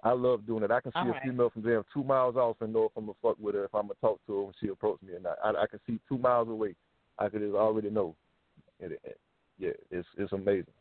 I 0.03 0.11
love 0.11 0.45
doing 0.45 0.63
it. 0.63 0.71
I 0.71 0.81
can 0.81 0.91
see 0.91 0.99
All 0.99 1.09
a 1.09 1.11
right. 1.11 1.21
female 1.23 1.49
from 1.49 1.61
damn 1.61 1.85
two 1.93 2.03
miles 2.03 2.35
off 2.35 2.57
and 2.59 2.73
know 2.73 2.85
if 2.85 2.91
I'm 2.97 3.05
gonna 3.05 3.17
fuck 3.21 3.37
with 3.39 3.55
her, 3.55 3.63
if 3.65 3.73
I'm 3.73 3.83
gonna 3.83 3.93
talk 4.01 4.19
to 4.27 4.33
her 4.33 4.43
when 4.43 4.53
she 4.59 4.67
approaches 4.67 5.07
me 5.07 5.13
or 5.13 5.19
not. 5.19 5.37
I, 5.43 5.63
I 5.63 5.67
can 5.67 5.79
see 5.87 5.99
two 6.09 6.17
miles 6.17 6.49
away. 6.49 6.75
I 7.17 7.29
could 7.29 7.41
just 7.41 7.55
already 7.55 7.89
know. 7.89 8.15
It, 8.79 8.99
it- 9.03 9.19
yeah, 9.59 9.69
it's 9.91 10.07
it's 10.17 10.33
amazing. 10.33 10.73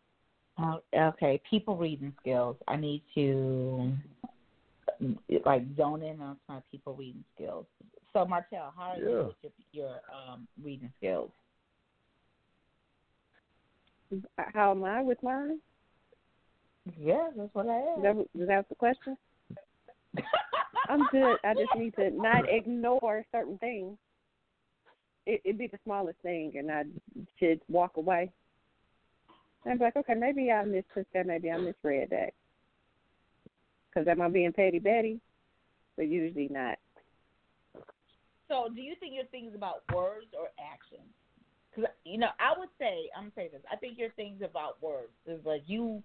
Oh, 0.59 0.81
okay, 0.97 1.41
people 1.49 1.77
reading 1.77 2.13
skills. 2.21 2.57
I 2.67 2.77
need 2.77 3.03
to 3.15 3.93
like 5.45 5.63
zone 5.77 6.03
in 6.03 6.21
on 6.23 6.39
my 6.49 6.61
people 6.71 6.95
reading 6.95 7.23
skills. 7.35 7.67
So 8.15 8.25
Martell, 8.25 8.73
how 8.77 8.93
are 8.93 8.97
you 8.97 9.35
with 9.43 9.53
your, 9.73 9.85
your 9.85 10.01
um, 10.13 10.49
reading 10.63 10.91
skills? 10.99 11.31
How 14.39 14.73
am 14.73 14.85
I 14.85 15.03
with 15.03 15.23
mine? 15.23 15.61
Yeah, 16.99 17.29
that's 17.37 17.55
what 17.55 17.69
I 17.69 17.79
Is 17.79 17.87
asked. 17.95 18.03
that, 18.03 18.43
is 18.43 18.49
that 18.49 18.69
the 18.69 18.75
question? 18.75 19.17
I'm 20.89 21.07
good. 21.11 21.37
I 21.45 21.55
just 21.55 21.75
need 21.77 21.95
to 21.97 22.11
not 22.11 22.45
ignore 22.49 23.25
certain 23.33 23.59
things. 23.59 23.97
It, 25.27 25.41
it'd 25.45 25.59
be 25.59 25.69
the 25.69 25.79
smallest 25.85 26.19
thing, 26.23 26.53
and 26.57 26.71
I 26.71 26.83
should 27.39 27.61
walk 27.69 27.97
away. 27.97 28.31
And 29.65 29.73
I'd 29.73 29.79
be 29.79 29.85
like, 29.85 29.97
okay, 29.97 30.15
maybe 30.15 30.51
I 30.51 30.65
mistook 30.65 31.07
that. 31.15 31.27
Maybe 31.27 31.51
I 31.51 31.57
misread 31.59 32.11
that. 32.11 32.35
Because 33.89 34.09
am 34.09 34.21
I 34.21 34.29
being 34.29 34.53
petty 34.53 34.81
Betty? 34.81 35.21
But 35.97 36.09
usually 36.09 36.49
not. 36.51 36.79
So, 38.49 38.69
do 38.75 38.81
you 38.81 38.95
think 38.99 39.15
your 39.15 39.27
things 39.27 39.55
about 39.55 39.83
words 39.95 40.27
or 40.39 40.49
actions? 40.59 41.09
Because 41.71 41.91
you 42.05 42.19
know, 42.19 42.29
I 42.41 42.59
would 42.59 42.69
say 42.79 43.09
I'm 43.17 43.25
gonna 43.25 43.33
say 43.37 43.49
this. 43.53 43.63
I 43.71 43.77
think 43.77 43.99
your 43.99 44.11
things 44.11 44.43
about 44.43 44.83
words 44.83 45.13
is 45.27 45.41
like 45.47 45.63
you 45.67 46.03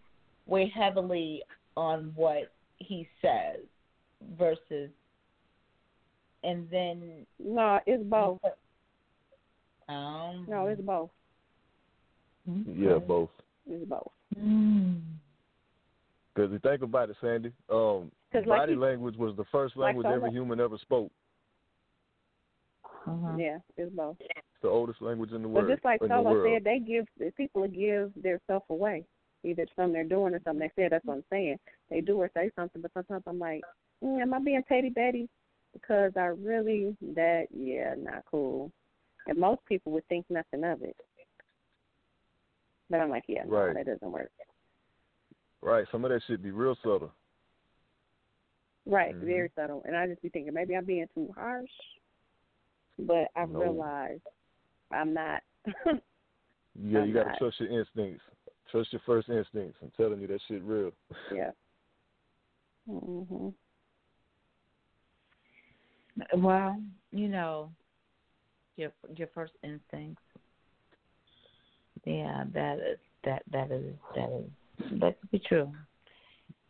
weigh 0.48 0.70
heavily 0.74 1.44
on 1.76 2.12
what 2.16 2.52
he 2.78 3.08
says 3.22 3.60
versus, 4.38 4.90
and 6.44 6.68
then 6.70 7.26
No, 7.40 7.80
it's 7.86 8.04
both. 8.04 8.40
um 9.90 10.46
No, 10.50 10.68
it's 10.68 10.82
both. 10.82 11.10
Yeah, 12.66 12.98
both. 13.00 13.30
It's 13.68 13.86
both. 13.90 14.12
Mm. 14.40 15.02
Because 16.34 16.52
you 16.52 16.60
think 16.60 16.82
about 16.84 17.10
it, 17.10 17.18
Sandy, 17.20 17.52
um, 17.70 18.12
'Cause 18.32 18.46
like 18.46 18.60
body 18.60 18.74
you- 18.74 18.80
language 18.80 19.18
was 19.18 19.36
the 19.36 19.44
first 19.46 19.76
like 19.76 19.88
language 19.88 20.06
so 20.06 20.14
every 20.14 20.32
human 20.32 20.60
ever 20.60 20.78
spoke. 20.78 21.12
Uh-huh. 23.06 23.36
Yeah, 23.38 23.60
it's 23.78 23.94
both. 23.96 24.18
It's 24.20 24.32
the 24.62 24.68
oldest 24.70 25.02
language 25.02 25.32
in 25.32 25.42
the 25.42 25.48
world 25.48 25.68
But 25.68 25.74
just 25.74 25.86
like 25.86 26.02
in 26.02 26.10
the 26.10 26.16
Solo 26.16 26.44
said, 26.44 26.64
they 26.64 26.80
give 26.80 27.08
people 27.36 27.68
give 27.68 28.12
their 28.16 28.40
self 28.48 28.64
away. 28.70 29.06
Either 29.44 29.64
it's 29.64 29.72
something 29.76 29.94
they're 29.94 30.04
doing 30.04 30.34
or 30.34 30.42
something 30.44 30.60
they 30.60 30.82
said. 30.82 30.92
That's 30.92 31.06
what 31.06 31.16
I'm 31.16 31.24
saying. 31.30 31.58
They 31.90 32.02
do 32.02 32.18
or 32.18 32.30
say 32.34 32.52
something, 32.56 32.82
but 32.82 32.92
sometimes 32.94 33.24
I'm 33.28 33.40
like, 33.40 33.62
mm, 34.04 34.22
am 34.22 34.34
I 34.34 34.40
being 34.40 34.64
petty 34.68 34.90
Betty? 34.90 35.30
Because 35.74 36.12
I 36.18 36.26
really 36.26 36.96
that 37.16 37.48
yeah, 37.56 37.94
not 37.98 38.24
cool. 38.30 38.72
And 39.28 39.38
most 39.38 39.62
people 39.66 39.92
would 39.92 40.08
think 40.08 40.26
nothing 40.30 40.64
of 40.64 40.82
it. 40.82 40.96
But 42.90 43.02
I'm 43.02 43.10
like, 43.10 43.26
yeah, 43.28 43.44
no, 43.46 43.74
that 43.74 43.86
doesn't 43.86 44.12
work. 44.12 44.32
Right, 45.62 45.86
some 45.92 46.06
of 46.06 46.12
that 46.12 46.22
shit 46.28 46.42
be 46.42 46.52
real 46.52 46.76
subtle. 46.76 47.12
Right, 48.86 49.14
Mhm. 49.16 49.26
very 49.26 49.52
subtle. 49.56 49.84
And 49.86 49.98
I 49.98 50.08
just 50.08 50.22
be 50.22 50.30
thinking 50.30 50.54
maybe 50.54 50.76
I'm 50.76 50.86
being 50.86 51.08
too 51.14 51.32
harsh. 51.36 51.70
But 52.98 53.30
I 53.36 53.46
No. 53.46 53.60
realize 53.60 54.22
I'm 54.92 55.14
not. 55.14 55.44
Yeah, 56.80 57.00
I'm 57.00 57.08
you 57.08 57.14
gotta 57.14 57.36
trust 57.40 57.60
your 57.60 57.70
instincts. 57.70 58.24
Trust 58.72 58.92
your 58.92 59.02
first 59.06 59.30
instincts. 59.30 59.78
I'm 59.82 59.92
telling 59.96 60.20
you 60.20 60.28
that 60.28 60.40
shit 60.48 60.62
real. 60.64 60.92
yeah. 61.34 61.52
Mhm. 62.90 63.54
Well, 66.36 66.82
you 67.12 67.28
know, 67.28 67.72
your 68.76 68.92
your 69.16 69.28
first 69.34 69.54
instincts. 69.64 70.22
Yeah, 72.06 72.46
that 72.54 72.80
is 72.80 73.00
that 73.24 73.44
that 73.52 73.72
is 73.72 73.94
that 74.16 74.30
is 74.32 75.00
that 75.00 75.20
could 75.20 75.32
be 75.32 75.40
true. 75.40 75.72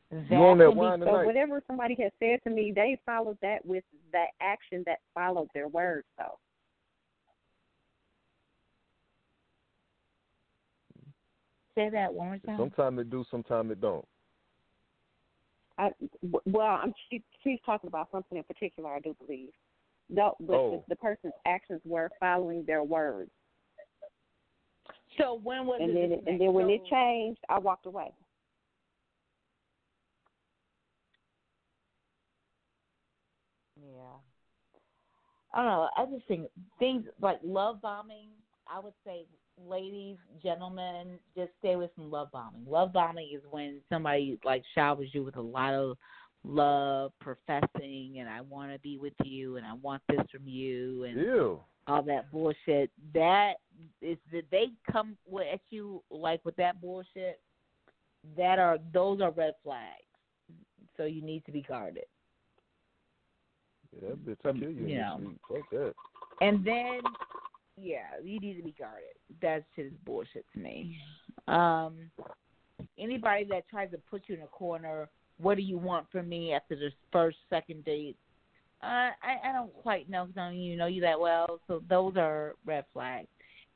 That 0.10 0.26
You 0.32 0.38
on 0.38 0.57
that 0.60 0.65
can 0.65 0.74
be- 0.74 0.80
wine 0.80 0.99
So 1.02 1.26
whatever 1.26 1.61
somebody 1.68 1.95
has 2.02 2.11
said 2.19 2.41
to 2.44 2.49
me, 2.49 2.72
they 2.74 2.99
followed 3.06 3.38
that 3.41 3.65
with 3.65 3.84
the 4.11 4.26
action 4.41 4.84
that 4.86 4.99
followed 5.14 5.49
their 5.53 5.68
words. 5.68 6.07
So 6.18 6.40
Say 11.78 11.90
that 11.91 12.12
one 12.12 12.28
more 12.28 12.38
time. 12.40 12.58
Sometimes 12.58 12.99
it 12.99 13.12
do, 13.12 13.24
sometimes 13.30 13.72
it 13.72 13.80
don't. 13.80 14.04
I, 15.78 15.91
w- 16.24 16.41
well, 16.48 16.80
I'm 16.82 16.91
she, 17.08 17.22
she's 17.44 17.60
talking 17.64 17.88
about 17.88 18.10
something 18.12 18.36
in 18.36 18.44
particular. 18.44 18.90
I 18.90 18.99
do 18.99 19.16
believe. 19.24 19.49
No, 20.10 20.36
but 20.40 20.56
Oh. 20.56 20.72
the, 20.72 20.84
the 20.90 20.95
person's 20.95 21.34
actions 21.45 21.82
were 21.86 22.10
following 22.20 22.64
their 22.66 22.84
words, 22.84 23.30
So 25.20 25.40
when 25.44 25.68
was 25.68 25.80
and 25.82 25.91
it? 25.91 25.94
then 25.94 26.12
it, 26.14 26.24
and 26.26 26.41
then 26.41 26.54
when 26.54 26.70
it 26.70 26.82
changed, 26.90 27.40
I 27.48 27.60
walked 27.60 27.86
away. 27.86 28.12
Yeah. 33.80 34.18
I 35.54 35.58
don't 35.58 35.66
know. 35.68 35.90
I 35.95 36.06
just 36.06 36.28
think 36.28 36.48
things 36.80 37.06
like 37.22 37.38
love 37.44 37.82
bombing. 37.82 38.30
I 38.68 38.80
would 38.80 38.94
say, 39.06 39.26
ladies, 39.58 40.18
gentlemen, 40.42 41.20
just 41.36 41.52
stay 41.60 41.74
away 41.74 41.90
from 41.96 42.12
love 42.12 42.32
bombing. 42.32 42.66
Love 42.68 42.94
bombing 42.94 43.30
is 43.34 43.42
when 43.50 43.80
somebody 43.90 44.40
like 44.44 44.64
showers 44.76 45.10
you 45.14 45.24
with 45.24 45.38
a 45.38 45.42
lot 45.42 45.74
of 45.74 45.98
love, 46.44 47.12
professing, 47.20 48.16
and 48.20 48.30
I 48.30 48.42
want 48.42 48.72
to 48.72 48.80
be 48.80 48.98
with 48.98 49.14
you, 49.24 49.58
and 49.58 49.66
I 49.66 49.74
want 49.74 50.02
this 50.08 50.22
from 50.32 50.48
you, 50.48 51.04
and 51.04 51.18
Ew. 51.18 51.60
all 51.88 52.04
that 52.04 52.32
bullshit. 52.32 52.92
That 53.14 53.54
is 54.02 54.18
that 54.32 54.44
they 54.52 54.68
come 54.92 55.18
with, 55.28 55.48
at 55.54 55.62
you 55.70 56.04
like 56.10 56.44
with 56.46 56.56
that 56.58 56.80
bullshit. 56.82 57.40
That 58.36 58.60
are 58.60 58.78
those 58.94 59.22
are 59.22 59.32
red 59.32 59.54
flags. 59.64 60.04
So 60.98 61.04
you 61.04 61.22
need 61.22 61.46
to 61.46 61.52
be 61.52 61.62
guarded. 61.62 62.06
Yeah, 64.02 64.10
that 64.10 64.26
bitch 64.26 64.60
kill 64.60 64.70
you. 64.72 64.88
your 64.88 65.18
sleep. 65.18 65.40
Fuck 65.48 65.70
that. 65.72 65.94
And 66.42 66.66
then, 66.66 67.00
yeah, 67.80 68.18
you 68.24 68.40
need 68.40 68.56
to 68.58 68.64
be 68.64 68.76
guarded. 68.78 69.16
That's 69.41 69.64
is 69.78 69.91
bullshit 70.06 70.45
to 70.54 70.60
me. 70.60 70.98
Um, 71.48 72.12
anybody 72.98 73.45
that 73.49 73.70
tries 73.70 73.91
to 73.91 73.98
put 74.10 74.24
you 74.28 74.36
in 74.36 74.41
a 74.41 74.48
corner, 74.48 75.10
what 75.38 75.56
do 75.56 75.64
you 75.64 75.78
want 75.78 76.08
from 76.12 76.28
me 76.28 76.54
after 76.54 76.76
the 76.76 76.90
first, 77.12 77.38
second 77.49 77.86
date? 77.86 78.18
Uh, 78.82 79.12
I 79.24 79.49
I 79.49 79.52
don't 79.54 79.74
quite 79.82 80.10
know 80.10 80.26
because 80.26 80.40
I 80.40 80.49
don't 80.49 80.60
even 80.60 80.78
know 80.78 80.88
you 80.88 81.02
that 81.02 81.20
well. 81.20 81.60
So 81.68 81.82
those 81.90 82.14
are 82.18 82.56
red 82.66 82.86
flags. 82.94 83.28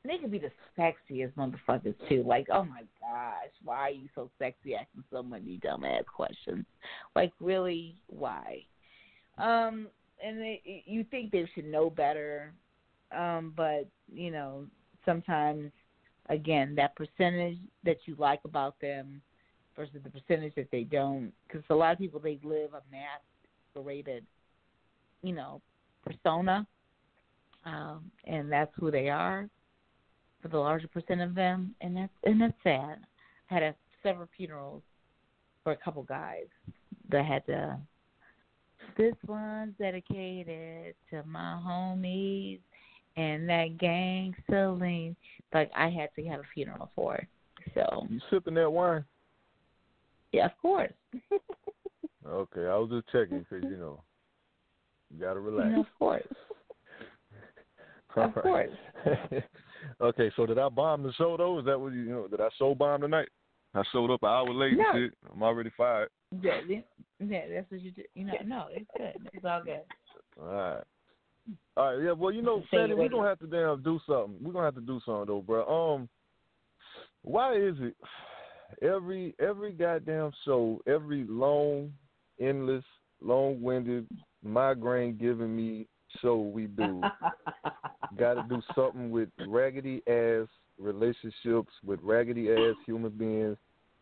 they 0.03 0.17
could 0.17 0.31
be 0.31 0.39
the 0.39 0.51
sexiest 0.77 1.33
motherfuckers 1.33 1.95
too. 2.07 2.23
Like, 2.25 2.47
oh 2.51 2.63
my 2.63 2.83
gosh, 2.99 3.51
why 3.63 3.77
are 3.77 3.91
you 3.91 4.09
so 4.13 4.29
sexy 4.37 4.75
asking 4.75 5.03
so 5.11 5.23
many 5.23 5.59
dumbass 5.63 6.05
questions? 6.05 6.65
Like, 7.15 7.31
really, 7.39 7.95
why? 8.07 8.63
Um, 9.37 9.87
and 10.23 10.39
they, 10.39 10.83
you 10.85 11.03
think 11.09 11.31
they 11.31 11.49
should 11.55 11.65
know 11.65 11.89
better, 11.89 12.53
um, 13.15 13.53
but 13.55 13.87
you 14.13 14.31
know, 14.31 14.65
sometimes, 15.05 15.71
again, 16.29 16.75
that 16.75 16.95
percentage 16.95 17.57
that 17.83 17.97
you 18.05 18.15
like 18.17 18.41
about 18.45 18.79
them 18.81 19.21
versus 19.75 19.95
the 20.03 20.09
percentage 20.09 20.53
that 20.55 20.69
they 20.71 20.83
don't, 20.83 21.31
because 21.47 21.63
a 21.69 21.75
lot 21.75 21.93
of 21.93 21.99
people 21.99 22.19
they 22.19 22.39
live 22.43 22.71
a 22.73 22.81
masqueraded, 22.91 24.25
you 25.23 25.33
know, 25.33 25.61
persona, 26.05 26.65
um, 27.65 28.11
and 28.25 28.51
that's 28.51 28.71
who 28.79 28.91
they 28.91 29.09
are 29.09 29.49
for 30.41 30.47
the 30.47 30.57
larger 30.57 30.87
percent 30.87 31.21
of 31.21 31.35
them, 31.35 31.75
and 31.81 31.95
that's 31.95 32.13
and 32.23 32.41
that's 32.41 32.53
sad. 32.63 32.99
I 33.49 33.53
had 33.53 33.63
a, 33.63 33.75
several 34.01 34.27
funerals 34.35 34.81
for 35.63 35.71
a 35.73 35.77
couple 35.77 36.03
guys 36.03 36.47
that 37.09 37.25
had 37.25 37.45
to. 37.47 37.77
This 38.97 39.13
one's 39.25 39.73
dedicated 39.79 40.95
to 41.11 41.23
my 41.25 41.59
homies 41.65 42.59
and 43.17 43.47
that 43.49 43.77
gang 43.79 44.35
Celine. 44.49 45.15
Like 45.53 45.71
I 45.75 45.89
had 45.89 46.09
to 46.15 46.23
have 46.29 46.39
a 46.41 46.43
funeral 46.53 46.89
for. 46.95 47.15
it. 47.15 47.27
So 47.73 48.07
You 48.09 48.19
sipping 48.29 48.53
that 48.55 48.69
wine? 48.71 49.05
yeah, 50.31 50.45
of 50.45 50.51
course. 50.61 50.93
Okay, 52.27 52.61
I 52.67 52.75
was 52.77 52.91
just 52.91 53.07
checking 53.11 53.39
because 53.39 53.63
you 53.63 53.77
know 53.77 54.03
you 55.11 55.19
gotta 55.19 55.39
relax. 55.39 55.73
of 55.77 55.85
course. 55.97 56.23
Of 58.15 58.33
course. 58.35 58.69
okay, 60.01 60.31
so 60.35 60.45
did 60.45 60.59
I 60.59 60.67
bomb 60.69 61.01
the 61.01 61.13
show 61.13 61.37
though? 61.37 61.59
Is 61.59 61.65
that 61.65 61.79
what 61.79 61.93
you, 61.93 62.01
you 62.01 62.09
know? 62.09 62.27
Did 62.27 62.41
I 62.41 62.49
show 62.59 62.75
bomb 62.75 63.01
tonight? 63.01 63.29
I 63.73 63.83
showed 63.93 64.11
up 64.11 64.21
an 64.23 64.29
hour 64.29 64.53
late 64.53 64.77
No. 64.77 64.83
and 64.93 65.09
shit. 65.09 65.17
I'm 65.33 65.41
already 65.41 65.71
fired. 65.77 66.09
Yeah, 66.41 66.59
yeah, 66.67 66.79
yeah, 67.19 67.41
that's 67.49 67.71
what 67.71 67.79
you 67.81 67.91
do. 67.91 68.03
You 68.13 68.25
know, 68.25 68.33
no, 68.45 68.65
it's 68.69 68.85
good. 68.97 69.13
It's 69.33 69.45
all 69.45 69.63
good. 69.63 69.79
All 70.39 70.45
right. 70.47 70.83
All 71.77 71.95
right, 71.95 72.03
yeah. 72.03 72.11
Well, 72.11 72.33
you 72.33 72.41
know, 72.41 72.63
Sandy, 72.69 72.93
we're 72.93 73.09
gonna 73.09 73.27
have 73.27 73.39
to 73.39 73.47
damn 73.47 73.81
do 73.81 73.99
something. 74.05 74.35
We're 74.41 74.53
gonna 74.53 74.65
have 74.65 74.75
to 74.75 74.81
do 74.81 74.99
something 75.05 75.27
though, 75.27 75.41
bro. 75.41 75.95
Um, 75.95 76.09
why 77.23 77.55
is 77.55 77.75
it 77.79 77.95
every 78.81 79.35
every 79.39 79.71
goddamn 79.71 80.31
show, 80.45 80.81
every 80.87 81.25
long, 81.25 81.93
endless, 82.39 82.83
long-winded, 83.21 84.07
migraine-giving 84.43 85.55
me 85.55 85.87
show 86.21 86.37
we 86.37 86.67
do, 86.67 87.01
got 88.17 88.33
to 88.33 88.45
do 88.49 88.61
something 88.75 89.11
with 89.11 89.29
raggedy 89.47 90.01
ass 90.07 90.47
relationships 90.77 91.71
with 91.85 91.99
raggedy 92.01 92.51
ass 92.51 92.75
human 92.85 93.11
beings 93.11 93.57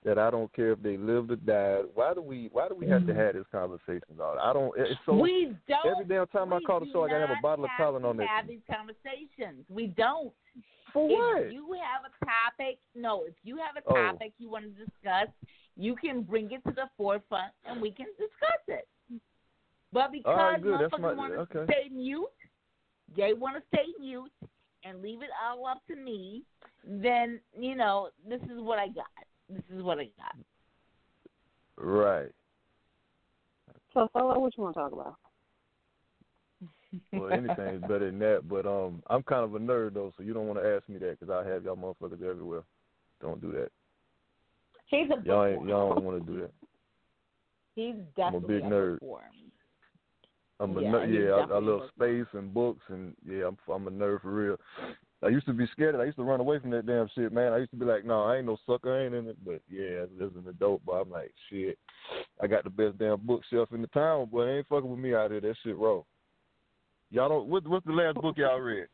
that 0.06 0.18
I 0.18 0.32
don't 0.32 0.52
care 0.54 0.72
if 0.72 0.82
they 0.82 0.98
lived 0.98 1.32
or 1.32 1.36
died. 1.36 1.86
Why 1.94 2.14
do 2.14 2.22
we 2.22 2.50
Why 2.52 2.68
do 2.70 2.76
we 2.76 2.88
have 2.88 3.06
to 3.08 3.14
have 3.14 3.34
this 3.36 3.46
conversation? 3.52 4.02
I 4.20 4.54
don't. 4.54 4.74
It's 4.78 5.00
so 5.06 5.14
Mm-hmm. 5.14 5.22
we 5.22 5.56
don't. 5.68 5.86
every 5.86 6.06
damn 6.06 6.28
time 6.28 6.54
I 6.54 6.60
call 6.62 6.80
the 6.80 6.88
show, 6.92 7.04
I 7.04 7.10
gotta 7.10 7.28
have 7.28 7.38
a 7.38 7.42
bottle 7.42 7.66
of 7.66 7.72
to 7.78 8.06
on 8.06 8.18
that. 8.18 8.28
Have 8.28 8.48
these 8.48 8.60
conversations. 8.72 9.66
We 9.70 9.88
don't. 9.88 10.32
For 10.94 11.06
if 11.06 11.12
what? 11.12 11.54
you 11.54 11.74
have 11.74 12.10
a 12.10 12.26
topic, 12.26 12.80
no. 12.96 13.24
If 13.28 13.36
you 13.44 13.58
have 13.58 13.76
a 13.78 13.88
Oh. 13.88 14.12
topic 14.12 14.34
you 14.40 14.50
want 14.50 14.66
to 14.66 14.86
discuss, 14.86 15.28
you 15.76 15.96
can 15.96 16.22
bring 16.24 16.52
it 16.52 16.64
to 16.64 16.72
the 16.72 16.90
forefront 16.98 17.54
and 17.66 17.82
we 17.82 17.92
can 17.92 18.08
discuss 18.18 18.62
it. 18.68 18.88
But 19.92 20.12
because 20.12 20.36
right, 20.36 20.64
motherfuckers 20.64 21.16
want 21.18 21.34
to 21.34 21.40
okay. 21.40 21.66
stay 21.72 21.90
mute, 21.90 22.28
they 23.16 23.34
want 23.34 23.58
to 23.58 23.64
stay 23.68 23.86
mute 24.00 24.32
and 24.84 25.02
leave 25.02 25.22
it 25.22 25.30
all 25.44 25.66
up 25.68 25.82
to 25.88 25.96
me. 25.96 26.44
Then 26.88 27.40
you 27.58 27.76
know 27.76 28.10
this 28.28 28.42
is 28.44 28.60
what 28.62 28.80
I 28.80 28.88
got. 28.88 29.06
This 29.50 29.64
is 29.76 29.84
what 29.84 30.00
I 30.00 30.10
got. 30.18 30.36
Right. 31.78 32.32
So, 33.94 34.08
Solo, 34.14 34.40
what 34.40 34.56
you 34.56 34.64
want 34.64 34.76
to 34.76 34.80
talk 34.82 34.92
about? 34.92 35.16
Well, 37.14 37.32
anything 37.32 37.68
is 37.76 37.82
better 37.82 38.06
than 38.06 38.20
that. 38.20 38.48
But 38.48 38.66
um, 38.66 39.02
I'm 39.10 39.24
kind 39.24 39.44
of 39.44 39.56
a 39.56 39.60
nerd 39.60 39.94
though, 39.94 40.14
so 40.16 40.24
you 40.24 40.34
don't 40.34 40.48
want 40.48 40.62
to 40.62 40.76
ask 40.76 40.88
me 40.88 40.98
that 41.00 41.20
because 41.20 41.34
I 41.34 41.48
have 41.50 41.64
y'all 41.64 41.76
motherfuckers 41.76 42.24
everywhere. 42.24 42.64
Don't 43.22 43.42
do 43.42 43.52
that. 43.54 43.70
He's 44.88 45.08
a 45.12 45.22
Y'all 45.26 45.46
ain't, 45.46 45.56
bookworm. 45.56 45.70
y'all 45.70 45.96
don't 45.96 46.04
want 46.04 46.26
to 46.26 46.32
do 46.32 46.42
that. 46.42 46.52
He's 47.76 47.96
I'm 47.96 48.36
a 48.36 48.40
definitely 48.40 48.56
big 48.56 48.64
nerd. 48.64 49.00
I'm 50.60 50.78
a 50.78 50.82
Yeah, 50.82 50.90
nerd. 50.90 51.26
Yeah, 51.28 51.32
I, 51.32 51.58
I 51.58 51.60
love 51.60 51.82
space 51.96 52.28
and 52.34 52.54
books 52.54 52.84
and 52.90 53.16
yeah, 53.26 53.48
I'm 53.48 53.58
I'm 53.74 53.88
a 53.88 53.92
nerd 53.92 54.22
for 54.22 54.32
real. 54.32 54.58
I 55.22 55.28
used 55.28 55.46
to 55.48 55.54
be 55.54 55.68
scared. 55.74 55.96
I 55.96 56.06
used 56.06 56.18
to 56.18 56.24
run 56.24 56.40
away 56.40 56.60
from 56.60 56.70
that 56.72 56.86
damn 56.86 57.10
shit, 57.14 57.34
man. 57.34 57.52
I 57.52 57.58
used 57.58 57.72
to 57.72 57.78
be 57.78 57.86
like, 57.86 58.06
no, 58.06 58.24
I 58.24 58.38
ain't 58.38 58.46
no 58.46 58.58
sucker, 58.66 58.94
I 58.98 59.04
ain't 59.06 59.14
in 59.14 59.28
it. 59.28 59.38
But 59.46 59.62
yeah, 59.70 60.04
as 60.04 60.32
an 60.36 60.46
adult, 60.50 60.82
but 60.86 60.94
I'm 60.94 61.10
like, 61.12 61.34
shit, 61.50 61.78
I 62.42 62.48
got 62.48 62.64
the 62.64 62.70
best 62.70 62.98
damn 62.98 63.20
bookshelf 63.20 63.70
in 63.74 63.82
the 63.82 63.88
town, 63.88 64.30
but 64.32 64.48
ain't 64.48 64.68
fucking 64.70 64.90
with 64.90 65.00
me 65.00 65.14
out 65.14 65.32
here. 65.32 65.42
That 65.42 65.56
shit 65.64 65.78
raw. 65.78 66.02
Y'all 67.12 67.28
don't. 67.30 67.48
What, 67.48 67.68
what's 67.68 67.86
the 67.86 67.92
last 67.92 68.16
book 68.16 68.38
y'all 68.38 68.60
read? 68.60 68.88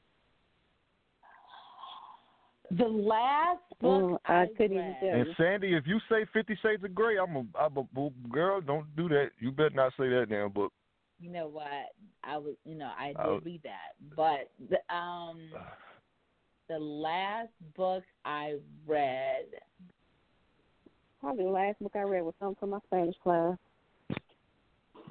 The 2.71 2.85
last 2.85 3.59
Mm, 3.83 4.11
book 4.11 4.21
I 4.25 4.45
couldn't 4.57 4.77
even 4.77 4.85
read- 4.87 4.97
tell 5.01 5.19
And. 5.19 5.35
Sandy, 5.37 5.75
if 5.75 5.85
you 5.85 5.99
say 6.09 6.25
Fifty 6.33 6.55
Shades 6.63 6.83
of 6.83 6.95
Grey, 6.95 7.17
I'm 7.17 7.35
a, 7.35 7.45
I'm 7.59 7.77
a 7.77 7.83
boo- 7.83 8.13
girl. 8.29 8.61
Don't 8.61 8.87
do 8.95 9.07
that. 9.09 9.31
You 9.39 9.51
better 9.51 9.75
not 9.75 9.91
say 9.97 10.09
that 10.09 10.27
damn 10.29 10.49
book. 10.51 10.71
you 11.19 11.29
know 11.29 11.47
what 11.47 11.67
I 12.23 12.37
was 12.37 12.55
you 12.65 12.75
know 12.75 12.89
I 12.97 13.07
did 13.09 13.17
I 13.17 13.27
was- 13.27 13.43
read 13.45 13.61
that 13.63 13.93
but 14.15 14.49
the 14.69 14.77
um 14.95 15.39
the 16.67 16.79
last 16.79 17.49
book 17.75 18.03
I 18.23 18.55
read 18.87 19.45
Probably 21.25 21.45
the 21.45 21.49
last 21.49 21.79
book 21.79 21.93
I 21.95 22.01
read 22.01 22.21
was 22.21 22.35
something 22.39 22.57
from 22.59 22.69
my 22.69 22.79
Spanish 22.85 23.15
class. 23.23 23.57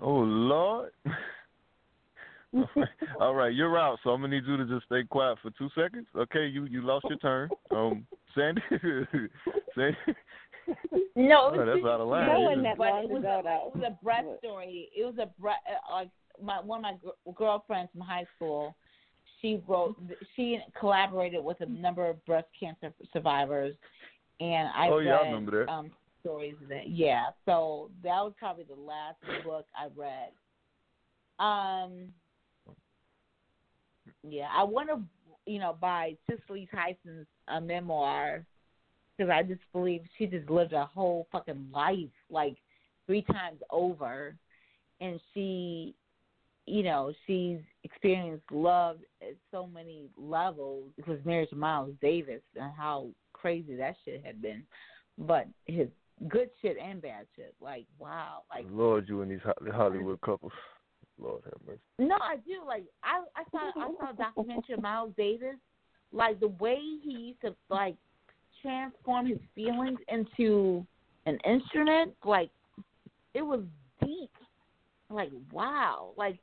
Oh 0.00 0.18
Lord. 0.20 0.92
All 3.20 3.34
right, 3.34 3.52
you're 3.52 3.76
out. 3.76 3.98
So 4.04 4.10
I'm 4.10 4.20
gonna 4.20 4.36
need 4.36 4.46
you 4.46 4.56
to 4.56 4.64
just 4.64 4.86
stay 4.86 5.02
quiet 5.02 5.38
for 5.42 5.50
two 5.58 5.68
seconds. 5.74 6.06
Okay, 6.16 6.46
you 6.46 6.66
you 6.66 6.82
lost 6.82 7.06
your 7.08 7.18
turn. 7.18 7.50
Um, 7.72 8.06
Sandy, 8.32 8.62
Sandy. 9.74 9.96
no 11.16 11.50
Oh, 11.52 11.66
that's 11.66 11.84
out 11.84 12.00
of 12.00 12.06
line. 12.06 12.28
That 12.28 12.38
wasn't 12.40 12.62
that 12.62 12.78
but 12.78 13.04
it 13.04 13.10
was, 13.10 13.24
a, 13.24 13.42
though. 13.42 13.72
it 13.74 13.78
was 13.78 13.84
a 13.88 14.04
breast 14.04 14.28
story 14.38 14.88
it 14.96 15.04
was 15.04 15.16
a 15.20 15.28
bre- 15.40 15.48
uh, 15.48 15.92
like 15.92 16.10
my 16.40 16.60
one 16.60 16.78
of 16.78 16.82
my 16.84 16.94
gr- 17.02 17.32
girlfriends 17.36 17.90
from 17.90 18.02
high 18.02 18.24
school 18.36 18.76
she 19.44 19.60
wrote 19.68 19.94
she 20.34 20.58
collaborated 20.78 21.44
with 21.44 21.60
a 21.60 21.66
number 21.66 22.08
of 22.08 22.24
breast 22.24 22.48
cancer 22.58 22.92
survivors 23.12 23.74
and 24.40 24.68
I 24.74 24.88
Oh, 24.88 24.96
read 24.98 25.06
yeah, 25.06 25.14
I 25.16 25.20
remember 25.24 25.66
that. 25.66 25.70
um 25.72 25.90
stories 26.20 26.54
of 26.62 26.68
that 26.70 26.88
yeah 26.88 27.26
so 27.44 27.90
that 28.02 28.16
was 28.24 28.32
probably 28.38 28.64
the 28.64 28.80
last 28.80 29.18
book 29.44 29.66
I 29.76 29.88
read 29.94 30.30
um 31.38 32.08
yeah 34.26 34.48
I 34.56 34.64
want 34.64 34.88
to 34.88 35.00
you 35.50 35.58
know 35.58 35.76
buy 35.78 36.16
Cicely 36.26 36.66
Tyson's 36.74 37.26
uh, 37.48 37.60
memoir 37.60 38.46
because 39.16 39.30
I 39.30 39.42
just 39.42 39.60
believe 39.72 40.00
she 40.16 40.26
just 40.26 40.48
lived 40.48 40.72
a 40.72 40.86
whole 40.86 41.26
fucking 41.30 41.68
life 41.72 41.98
like 42.30 42.56
three 43.06 43.22
times 43.22 43.60
over, 43.70 44.34
and 45.00 45.20
she, 45.32 45.94
you 46.66 46.82
know, 46.82 47.12
she's 47.26 47.58
experienced 47.82 48.44
love 48.50 48.98
at 49.22 49.34
so 49.50 49.66
many 49.66 50.08
levels. 50.16 50.90
Was 51.06 51.18
married 51.24 51.50
to 51.50 51.56
Miles 51.56 51.92
Davis, 52.00 52.42
and 52.56 52.72
how 52.76 53.08
crazy 53.32 53.76
that 53.76 53.96
shit 54.04 54.24
had 54.24 54.40
been, 54.40 54.62
but 55.18 55.46
his 55.66 55.88
good 56.28 56.50
shit 56.62 56.76
and 56.82 57.02
bad 57.02 57.26
shit. 57.36 57.54
Like 57.60 57.86
wow, 57.98 58.42
like 58.50 58.66
Lord, 58.70 59.08
you 59.08 59.22
and 59.22 59.30
these 59.30 59.40
Hollywood 59.72 60.20
couples. 60.20 60.52
Lord 61.20 61.42
have 61.44 61.54
mercy. 61.66 61.80
no, 61.98 62.16
I 62.16 62.36
do. 62.36 62.62
Like 62.66 62.84
I, 63.04 63.22
I 63.36 63.44
saw, 63.50 63.70
I 63.80 63.88
saw 64.00 64.10
a 64.10 64.16
documentary 64.16 64.74
of 64.74 64.82
Miles 64.82 65.12
Davis. 65.16 65.56
Like 66.12 66.40
the 66.40 66.48
way 66.48 66.78
he 67.02 67.10
used 67.10 67.40
to 67.42 67.54
like 67.70 67.96
transform 68.62 69.26
his 69.26 69.38
feelings 69.54 69.98
into 70.08 70.84
an 71.26 71.38
instrument. 71.44 72.14
Like 72.24 72.50
it 73.34 73.42
was 73.42 73.60
deep. 74.00 74.30
Like 75.10 75.30
wow. 75.52 76.12
Like 76.16 76.38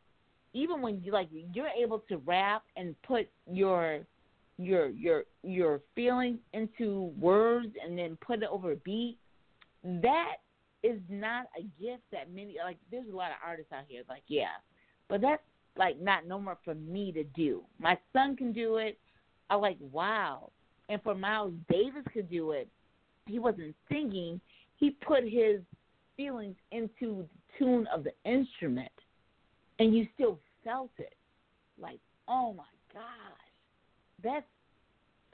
even 0.54 0.82
when 0.82 1.02
you 1.04 1.12
like 1.12 1.30
you're 1.32 1.68
able 1.70 2.00
to 2.10 2.18
rap 2.18 2.64
and 2.76 2.96
put 3.04 3.30
your 3.50 4.02
your 4.58 4.90
your 4.90 5.24
your 5.44 5.82
feelings 5.96 6.40
into 6.54 7.12
words 7.20 7.74
and 7.84 7.98
then 7.98 8.18
put 8.26 8.44
it 8.44 8.50
over 8.52 8.74
a 8.74 8.78
beat. 8.78 9.18
That 9.84 10.36
is 10.84 11.00
not 11.10 11.46
a 11.58 11.62
gift 11.82 12.04
that 12.12 12.32
many 12.32 12.58
like. 12.64 12.78
There's 12.92 13.08
a 13.12 13.16
lot 13.16 13.32
of 13.32 13.38
artists 13.46 13.72
out 13.72 13.86
here 13.88 14.04
like 14.08 14.24
yeah, 14.28 14.60
but 15.10 15.22
that's 15.22 15.42
like 15.78 16.00
not 16.00 16.28
normal 16.28 16.58
for 16.64 16.76
me 16.76 17.12
to 17.14 17.24
do. 17.24 17.64
My 17.80 17.98
son 18.14 18.36
can 18.36 18.52
do 18.52 18.78
it. 18.78 18.98
I 19.50 19.56
like 19.56 19.78
wow, 19.92 20.52
and 20.90 21.02
for 21.02 21.16
Miles 21.16 21.54
Davis 21.70 22.04
could 22.14 22.30
do 22.30 22.52
it. 22.52 22.68
He 23.26 23.40
wasn't 23.40 23.76
singing. 23.90 24.40
He 24.78 24.92
put 24.92 25.24
his 25.24 25.62
feelings 26.18 26.56
into 26.72 27.24
the 27.24 27.28
tune 27.58 27.88
of 27.94 28.04
the 28.04 28.12
instrument, 28.26 28.92
and 29.82 29.96
you 29.96 30.08
still 30.14 30.40
felt 30.64 30.92
it. 30.98 31.16
Like 31.80 32.00
oh 32.28 32.54
my 32.54 32.64
gosh, 32.94 33.04
that's 34.24 34.46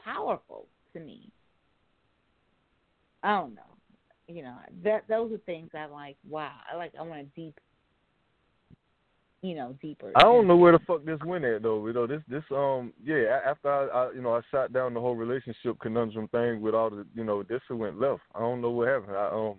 powerful 0.03 0.67
to 0.93 0.99
me. 0.99 1.29
I 3.23 3.37
don't 3.37 3.55
know. 3.55 3.61
You 4.27 4.43
know, 4.43 4.55
that 4.83 5.03
those 5.07 5.31
are 5.31 5.37
things 5.39 5.69
I 5.73 5.85
like. 5.85 6.17
Wow, 6.27 6.53
I 6.71 6.75
like. 6.75 6.93
I 6.97 7.03
want 7.03 7.21
to 7.21 7.41
deep. 7.41 7.59
You 9.41 9.55
know, 9.55 9.75
deeper. 9.81 10.11
I 10.15 10.23
don't 10.23 10.47
know 10.47 10.57
where 10.57 10.71
the 10.71 10.79
fuck 10.85 11.05
this 11.05 11.19
went 11.25 11.45
at 11.45 11.61
though. 11.61 11.85
You 11.85 11.93
know, 11.93 12.07
this 12.07 12.21
this 12.27 12.43
um 12.51 12.91
yeah. 13.03 13.39
After 13.45 13.69
I, 13.69 13.85
I 13.85 14.11
you 14.13 14.21
know 14.21 14.35
I 14.35 14.41
shot 14.49 14.73
down 14.73 14.93
the 14.93 14.99
whole 14.99 15.15
relationship 15.15 15.79
conundrum 15.79 16.27
thing 16.29 16.61
with 16.61 16.73
all 16.73 16.89
the 16.89 17.05
you 17.13 17.23
know 17.23 17.43
this 17.43 17.61
went 17.69 17.99
left. 17.99 18.21
I 18.33 18.39
don't 18.39 18.61
know 18.61 18.71
what 18.71 18.87
happened. 18.87 19.15
I 19.15 19.27
um 19.27 19.55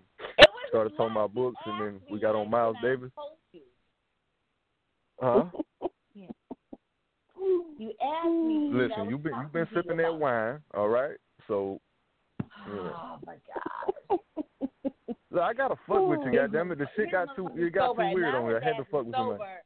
started 0.67 0.95
talking 0.97 1.15
about 1.15 1.33
books 1.33 1.57
and 1.65 1.81
then 1.81 2.01
we 2.11 2.19
got 2.19 2.35
on 2.35 2.49
Miles 2.49 2.75
Davis. 2.83 3.11
Huh? 5.21 5.45
Yeah. 6.13 6.27
You 7.77 7.93
asked 8.01 8.27
me. 8.27 8.69
Listen, 8.73 9.09
you've 9.09 9.23
been 9.23 9.33
you've 9.41 9.53
been 9.53 9.67
sipping 9.73 9.97
that 9.97 10.09
about- 10.09 10.19
wine, 10.19 10.59
all 10.73 10.89
right? 10.89 11.15
So 11.47 11.79
oh, 12.43 12.45
yeah. 12.67 12.91
Oh 12.91 13.17
my 13.25 13.35
god. 13.47 14.19
Look, 15.31 15.41
I 15.41 15.53
gotta 15.53 15.75
fuck 15.87 16.05
with 16.07 16.19
you, 16.25 16.33
goddamn 16.37 16.71
it. 16.71 16.79
The 16.79 16.87
shit 16.95 17.11
got 17.11 17.33
too 17.35 17.49
it 17.55 17.73
got 17.73 17.89
sober, 17.89 18.09
too 18.09 18.15
weird 18.15 18.33
now 18.33 18.43
on 18.43 18.49
me. 18.49 18.55
I 18.59 18.63
had 18.63 18.77
to 18.77 18.83
fuck 18.85 19.05
with 19.05 19.15
somebody. 19.15 19.37
sober. 19.37 19.63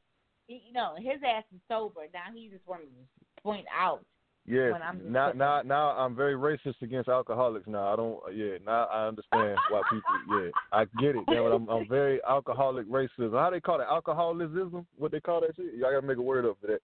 He, 0.48 0.62
no, 0.74 0.94
his 0.98 1.22
ass 1.26 1.44
is 1.54 1.62
sober. 1.68 2.02
Now 2.14 2.26
he 2.36 2.50
just 2.50 2.68
wanted 2.68 2.84
to 2.86 3.42
point 3.42 3.66
out. 3.76 4.06
Yes. 4.46 4.74
Now 4.78 4.92
tripping. 4.92 5.38
now 5.38 5.62
now 5.62 5.90
I'm 5.92 6.16
very 6.16 6.36
racist 6.36 6.82
against 6.82 7.08
alcoholics 7.08 7.66
now. 7.66 7.94
I 7.94 7.96
don't 7.96 8.20
yeah, 8.36 8.58
now 8.66 8.86
I 8.86 9.08
understand 9.08 9.58
why 9.70 9.82
people 9.90 10.44
yeah. 10.44 10.50
I 10.74 10.84
get 11.00 11.16
it. 11.16 11.24
It, 11.30 11.54
I'm 11.54 11.70
I'm 11.70 11.88
very 11.88 12.20
alcoholic 12.28 12.86
racism. 12.90 13.32
How 13.32 13.50
they 13.50 13.62
call 13.62 13.80
it? 13.80 13.88
Alcoholism? 13.90 14.86
What 14.98 15.12
they 15.14 15.22
call 15.22 15.42
that 15.42 15.56
shit? 15.56 15.76
Y'all 15.76 15.92
gotta 15.92 16.06
make 16.06 16.18
a 16.18 16.22
word 16.22 16.46
up 16.46 16.58
for 16.60 16.68
that. 16.68 16.82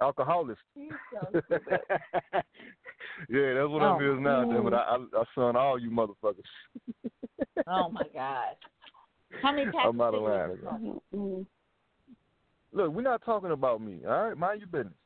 Alcoholist. 0.00 0.60
So 1.12 1.40
yeah, 3.28 3.54
that's 3.54 3.68
what 3.68 3.82
Oh. 3.82 3.98
I'm 3.98 4.22
now, 4.22 4.44
damn 4.44 4.66
it. 4.66 4.72
I, 4.72 4.96
I 4.96 4.96
I 5.20 5.24
son 5.34 5.56
all 5.56 5.78
you 5.78 5.90
motherfuckers. 5.90 6.42
oh 7.66 7.90
my 7.90 8.02
god. 8.14 8.56
How 9.42 9.52
many 9.52 9.66
packs 9.66 9.86
I'm 9.86 10.00
out 10.00 10.14
of 10.14 10.22
line. 10.22 10.56
cigarettes 10.56 10.78
you 10.82 11.00
smoke? 11.10 11.46
Look, 12.72 12.92
we're 12.92 13.02
not 13.02 13.24
talking 13.24 13.52
about 13.52 13.80
me, 13.80 14.00
all 14.06 14.28
right? 14.28 14.36
Mind 14.36 14.60
your 14.60 14.68
business. 14.68 14.98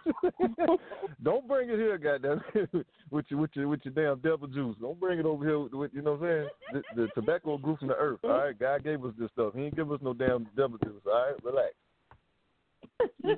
Don't 1.22 1.46
bring 1.48 1.70
it 1.70 1.76
here, 1.76 1.98
goddamn, 1.98 2.40
with 3.10 3.26
your 3.28 3.40
with 3.40 3.50
your 3.54 3.68
with 3.68 3.80
your 3.84 3.94
damn 3.94 4.20
devil 4.20 4.48
juice. 4.48 4.76
Don't 4.80 4.98
bring 4.98 5.18
it 5.18 5.26
over 5.26 5.44
here 5.44 5.58
with, 5.58 5.72
with 5.72 5.90
you 5.94 6.02
know 6.02 6.12
what 6.14 6.28
I'm 6.28 6.48
saying. 6.72 6.82
The, 6.94 7.02
the 7.02 7.08
tobacco 7.14 7.58
grew 7.58 7.76
from 7.76 7.88
the 7.88 7.94
earth. 7.94 8.20
All 8.24 8.30
right, 8.30 8.58
God 8.58 8.84
gave 8.84 9.04
us 9.04 9.12
this 9.18 9.30
stuff. 9.32 9.54
He 9.54 9.62
ain't 9.62 9.76
give 9.76 9.90
us 9.92 10.00
no 10.02 10.14
damn 10.14 10.46
devil 10.56 10.78
juice. 10.78 11.02
All 11.06 11.12
right, 11.12 11.44
relax. 11.44 11.74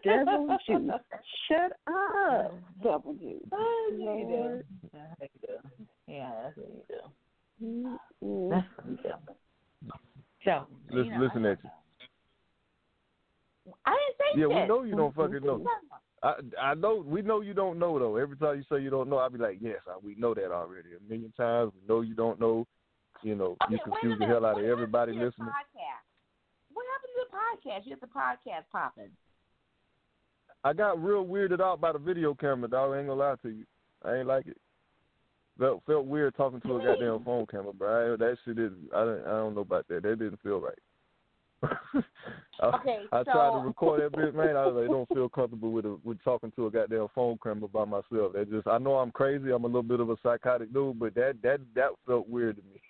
Devil 0.05 0.57
juice. 0.67 0.91
Shut 1.49 1.73
up. 1.87 2.55
Devil 2.83 3.15
juice. 3.15 3.43
Oh, 3.53 3.91
you 3.93 4.05
Lord. 4.05 4.65
do. 4.83 4.89
That's 4.93 5.21
what 5.21 5.31
you 5.35 5.49
do. 5.49 5.87
Yeah, 6.07 6.31
that's 6.43 6.57
what 6.57 6.69
you 6.69 6.83
do. 6.89 8.51
That's 8.51 8.67
what 8.77 8.89
you 8.89 8.97
do. 9.03 9.11
So, 10.45 10.67
Listen, 10.91 11.05
you 11.07 11.19
know, 11.19 11.25
listen 11.25 11.47
at 11.47 11.59
you. 11.65 11.71
I 13.87 13.97
didn't 13.97 14.17
say 14.19 14.41
Yeah, 14.41 14.47
we 14.47 14.69
know 14.69 14.83
you 14.83 14.97
don't 14.97 15.15
fucking 15.15 15.43
know. 15.43 15.59
Mm-hmm. 15.59 15.95
I 16.23 16.71
I 16.71 16.75
know 16.75 17.05
we 17.07 17.23
know 17.23 17.41
you 17.41 17.55
don't 17.55 17.79
know 17.79 17.99
though. 17.99 18.17
Every 18.17 18.37
time 18.37 18.57
you 18.57 18.65
say 18.71 18.83
you 18.83 18.91
don't 18.91 19.09
know, 19.09 19.19
I'll 19.19 19.31
be 19.31 19.39
like, 19.39 19.59
yes, 19.61 19.79
I, 19.89 19.97
we 20.03 20.15
know 20.17 20.35
that 20.35 20.51
already 20.51 20.91
a 20.99 21.11
million 21.11 21.33
times. 21.37 21.73
We 21.75 21.87
know 21.89 22.01
you 22.01 22.15
don't 22.15 22.41
know. 22.41 22.67
You 23.23 23.35
know, 23.35 23.57
you 23.71 23.77
Okay, 23.77 23.83
a 23.87 23.91
confuse 23.91 24.19
the 24.19 24.27
hell 24.27 24.45
out 24.45 24.59
of 24.59 24.67
everybody 24.67 25.13
listening. 25.13 25.49
Podcast? 25.49 26.05
What 26.73 26.85
happened 26.93 27.15
to 27.15 27.25
the 27.25 27.37
podcast? 27.37 27.87
You 27.87 27.91
had 27.93 28.01
the 28.01 28.07
podcast 28.07 28.71
popping. 28.71 29.11
I 30.63 30.73
got 30.73 31.03
real 31.03 31.25
weirded 31.25 31.61
out 31.61 31.81
by 31.81 31.93
the 31.93 31.99
video 31.99 32.35
camera, 32.35 32.69
dog. 32.69 32.93
I 32.93 32.99
ain't 32.99 33.09
gonna 33.09 33.21
lie 33.21 33.35
to 33.43 33.49
you. 33.49 33.65
I 34.05 34.17
ain't 34.17 34.27
like 34.27 34.47
it. 34.47 34.57
Felt 35.59 35.83
felt 35.87 36.07
weird 36.07 36.37
talking 36.37 36.61
to 36.63 36.77
a 36.77 36.85
goddamn 36.85 37.23
phone 37.25 37.47
camera, 37.47 37.73
bro. 37.73 38.15
I, 38.15 38.17
that 38.17 38.37
shit 38.45 38.59
is. 38.59 38.73
I 38.95 39.05
don't, 39.05 39.27
I 39.27 39.31
don't 39.31 39.55
know 39.55 39.61
about 39.61 39.87
that. 39.89 40.03
That 40.03 40.19
didn't 40.19 40.41
feel 40.43 40.61
right. 40.61 40.79
I, 42.61 42.67
Okay, 42.67 42.99
I 43.13 43.23
tried 43.25 43.51
to 43.51 43.67
record 43.67 44.01
that 44.01 44.17
bit, 44.17 44.35
man. 44.35 44.57
I 44.57 44.67
like, 44.67 44.89
don't 44.89 45.09
feel 45.09 45.29
comfortable 45.29 45.73
with 45.73 45.85
a, 45.85 45.99
with 46.05 46.23
talking 46.23 46.53
to 46.57 46.67
a 46.67 46.71
goddamn 46.71 47.09
phone 47.15 47.37
camera 47.43 47.69
by 47.69 47.85
myself. 47.85 48.33
That 48.35 48.51
just, 48.51 48.67
I 48.67 48.79
know 48.79 48.95
I'm 48.95 49.11
crazy. 49.11 49.51
I'm 49.51 49.65
a 49.65 49.67
little 49.67 49.83
bit 49.83 50.01
of 50.01 50.09
a 50.11 50.17
psychotic 50.23 50.73
dude, 50.73 50.99
but 50.99 51.15
that 51.15 51.37
that 51.43 51.61
that 51.75 51.91
felt 52.07 52.29
weird 52.29 52.57
to 52.57 52.63
me. 52.63 52.81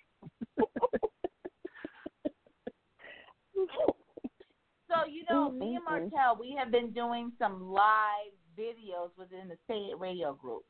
So 4.94 5.10
you 5.10 5.24
know, 5.28 5.50
me 5.50 5.74
and 5.74 5.84
mm-hmm. 5.84 6.14
Martel, 6.14 6.38
we 6.40 6.54
have 6.56 6.70
been 6.70 6.90
doing 6.90 7.32
some 7.38 7.72
live 7.72 8.32
videos 8.58 9.10
within 9.18 9.48
the 9.48 9.56
Say 9.66 9.90
It 9.90 9.98
Radio 9.98 10.34
group, 10.34 10.64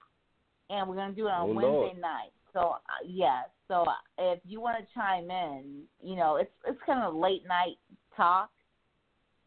and 0.70 0.88
we're 0.88 0.96
gonna 0.96 1.12
do 1.12 1.26
it 1.26 1.30
on 1.30 1.50
Oh, 1.50 1.52
Wednesday 1.52 1.68
Lord. 1.68 2.00
night. 2.00 2.32
So 2.54 2.60
uh, 2.60 3.04
yes, 3.04 3.48
so 3.68 3.82
uh, 3.82 3.92
if 4.18 4.38
you 4.46 4.60
want 4.60 4.78
to 4.78 4.94
chime 4.94 5.30
in, 5.30 5.82
you 6.02 6.16
know, 6.16 6.36
it's 6.36 6.52
it's 6.66 6.78
kind 6.86 7.02
of 7.04 7.14
late 7.14 7.42
night 7.46 7.76
talk, 8.16 8.50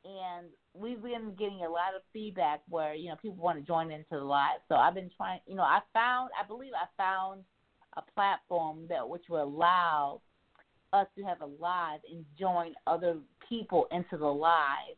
and 0.04 0.48
we've 0.74 1.02
been 1.02 1.34
getting 1.40 1.62
a 1.66 1.70
lot 1.70 1.96
of 1.96 2.02
feedback 2.14 2.62
where 2.70 2.94
you 2.94 3.10
know 3.10 3.16
people 3.16 3.38
want 3.38 3.58
to 3.58 3.66
join 3.66 3.92
into 3.92 4.06
the 4.12 4.18
live. 4.18 4.60
So 4.68 4.76
I've 4.76 4.94
been 4.94 5.10
trying, 5.16 5.40
you 5.48 5.56
know, 5.56 5.64
I 5.64 5.80
found, 5.94 6.30
I 6.42 6.46
believe 6.46 6.74
I 6.76 6.88
found 7.02 7.44
a 7.96 8.02
platform 8.14 8.86
that 8.90 9.08
which 9.08 9.24
will 9.30 9.44
allow 9.44 10.22
us 10.94 11.08
to 11.18 11.24
have 11.24 11.42
a 11.42 11.46
live 11.46 12.02
and 12.12 12.26
join 12.38 12.74
other 12.86 13.18
people 13.48 13.88
into 13.92 14.18
the 14.18 14.26
live. 14.26 14.98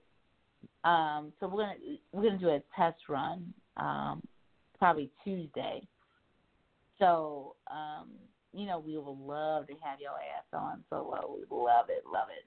Um, 0.84 1.31
so 1.40 1.48
we're 1.48 1.64
gonna 1.64 1.76
we're 2.11 2.23
gonna 2.23 2.40
do 2.40 2.49
a 2.49 2.61
test 2.76 3.02
run, 3.07 3.53
um, 3.77 4.22
probably 4.77 5.11
Tuesday. 5.23 5.88
So 7.00 7.56
um, 7.72 8.10
you 8.54 8.66
know 8.66 8.80
we 8.80 8.98
would 8.98 9.18
love 9.18 9.68
to 9.68 9.74
have 9.84 10.00
your 10.00 10.12
ass 10.12 10.46
on. 10.54 10.84
So 10.90 11.16
uh, 11.18 11.32
we 11.32 11.44
love 11.50 11.86
it, 11.90 12.04
love 12.12 12.28
it. 12.30 12.46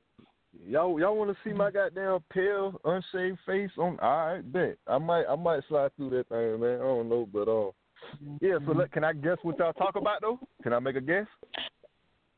Y'all 0.69 0.99
y'all 1.01 1.17
want 1.17 1.31
to 1.31 1.37
see 1.49 1.55
my 1.55 1.71
goddamn 1.71 2.21
pale, 2.33 2.79
unshaved 2.85 3.39
face 3.47 3.71
on? 3.79 3.99
All 4.01 4.27
right, 4.27 4.53
bet. 4.53 4.77
I 4.87 4.99
might 4.99 5.25
I 5.29 5.35
might 5.35 5.63
slide 5.69 5.91
through 5.97 6.11
that 6.11 6.29
thing, 6.29 6.61
man. 6.61 6.81
I 6.81 6.85
don't 6.85 7.09
know, 7.09 7.27
but 7.33 7.49
uh, 7.49 7.71
yeah. 8.41 8.59
So 8.67 8.73
let, 8.73 8.93
can 8.93 9.05
I 9.05 9.15
guess 9.15 9.39
what 9.43 9.59
y'all 9.59 9.73
talk 9.73 9.97
about 9.97 10.21
though? 10.21 10.39
Can 10.63 10.73
I 10.75 10.79
make 10.79 10.97
a 10.97 11.01
guess? 11.01 11.27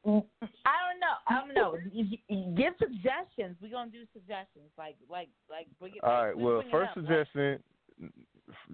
I 0.07 0.11
don't 0.11 1.01
know. 1.01 1.17
I 1.27 1.35
don't 1.41 1.55
know. 1.55 1.77
You- 1.93 2.19
you 2.29 2.55
Give 2.57 2.75
suggestions. 2.79 3.57
We're 3.61 3.71
gonna 3.71 3.91
do 3.91 4.05
suggestions. 4.13 4.71
Like 4.79 4.97
like 5.11 5.29
like 5.51 5.67
bring 5.81 5.95
it. 5.97 6.05
All 6.05 6.27
right. 6.27 6.37
Well, 6.37 6.63
first 6.71 6.91
up, 6.91 6.95
suggestion: 6.95 7.59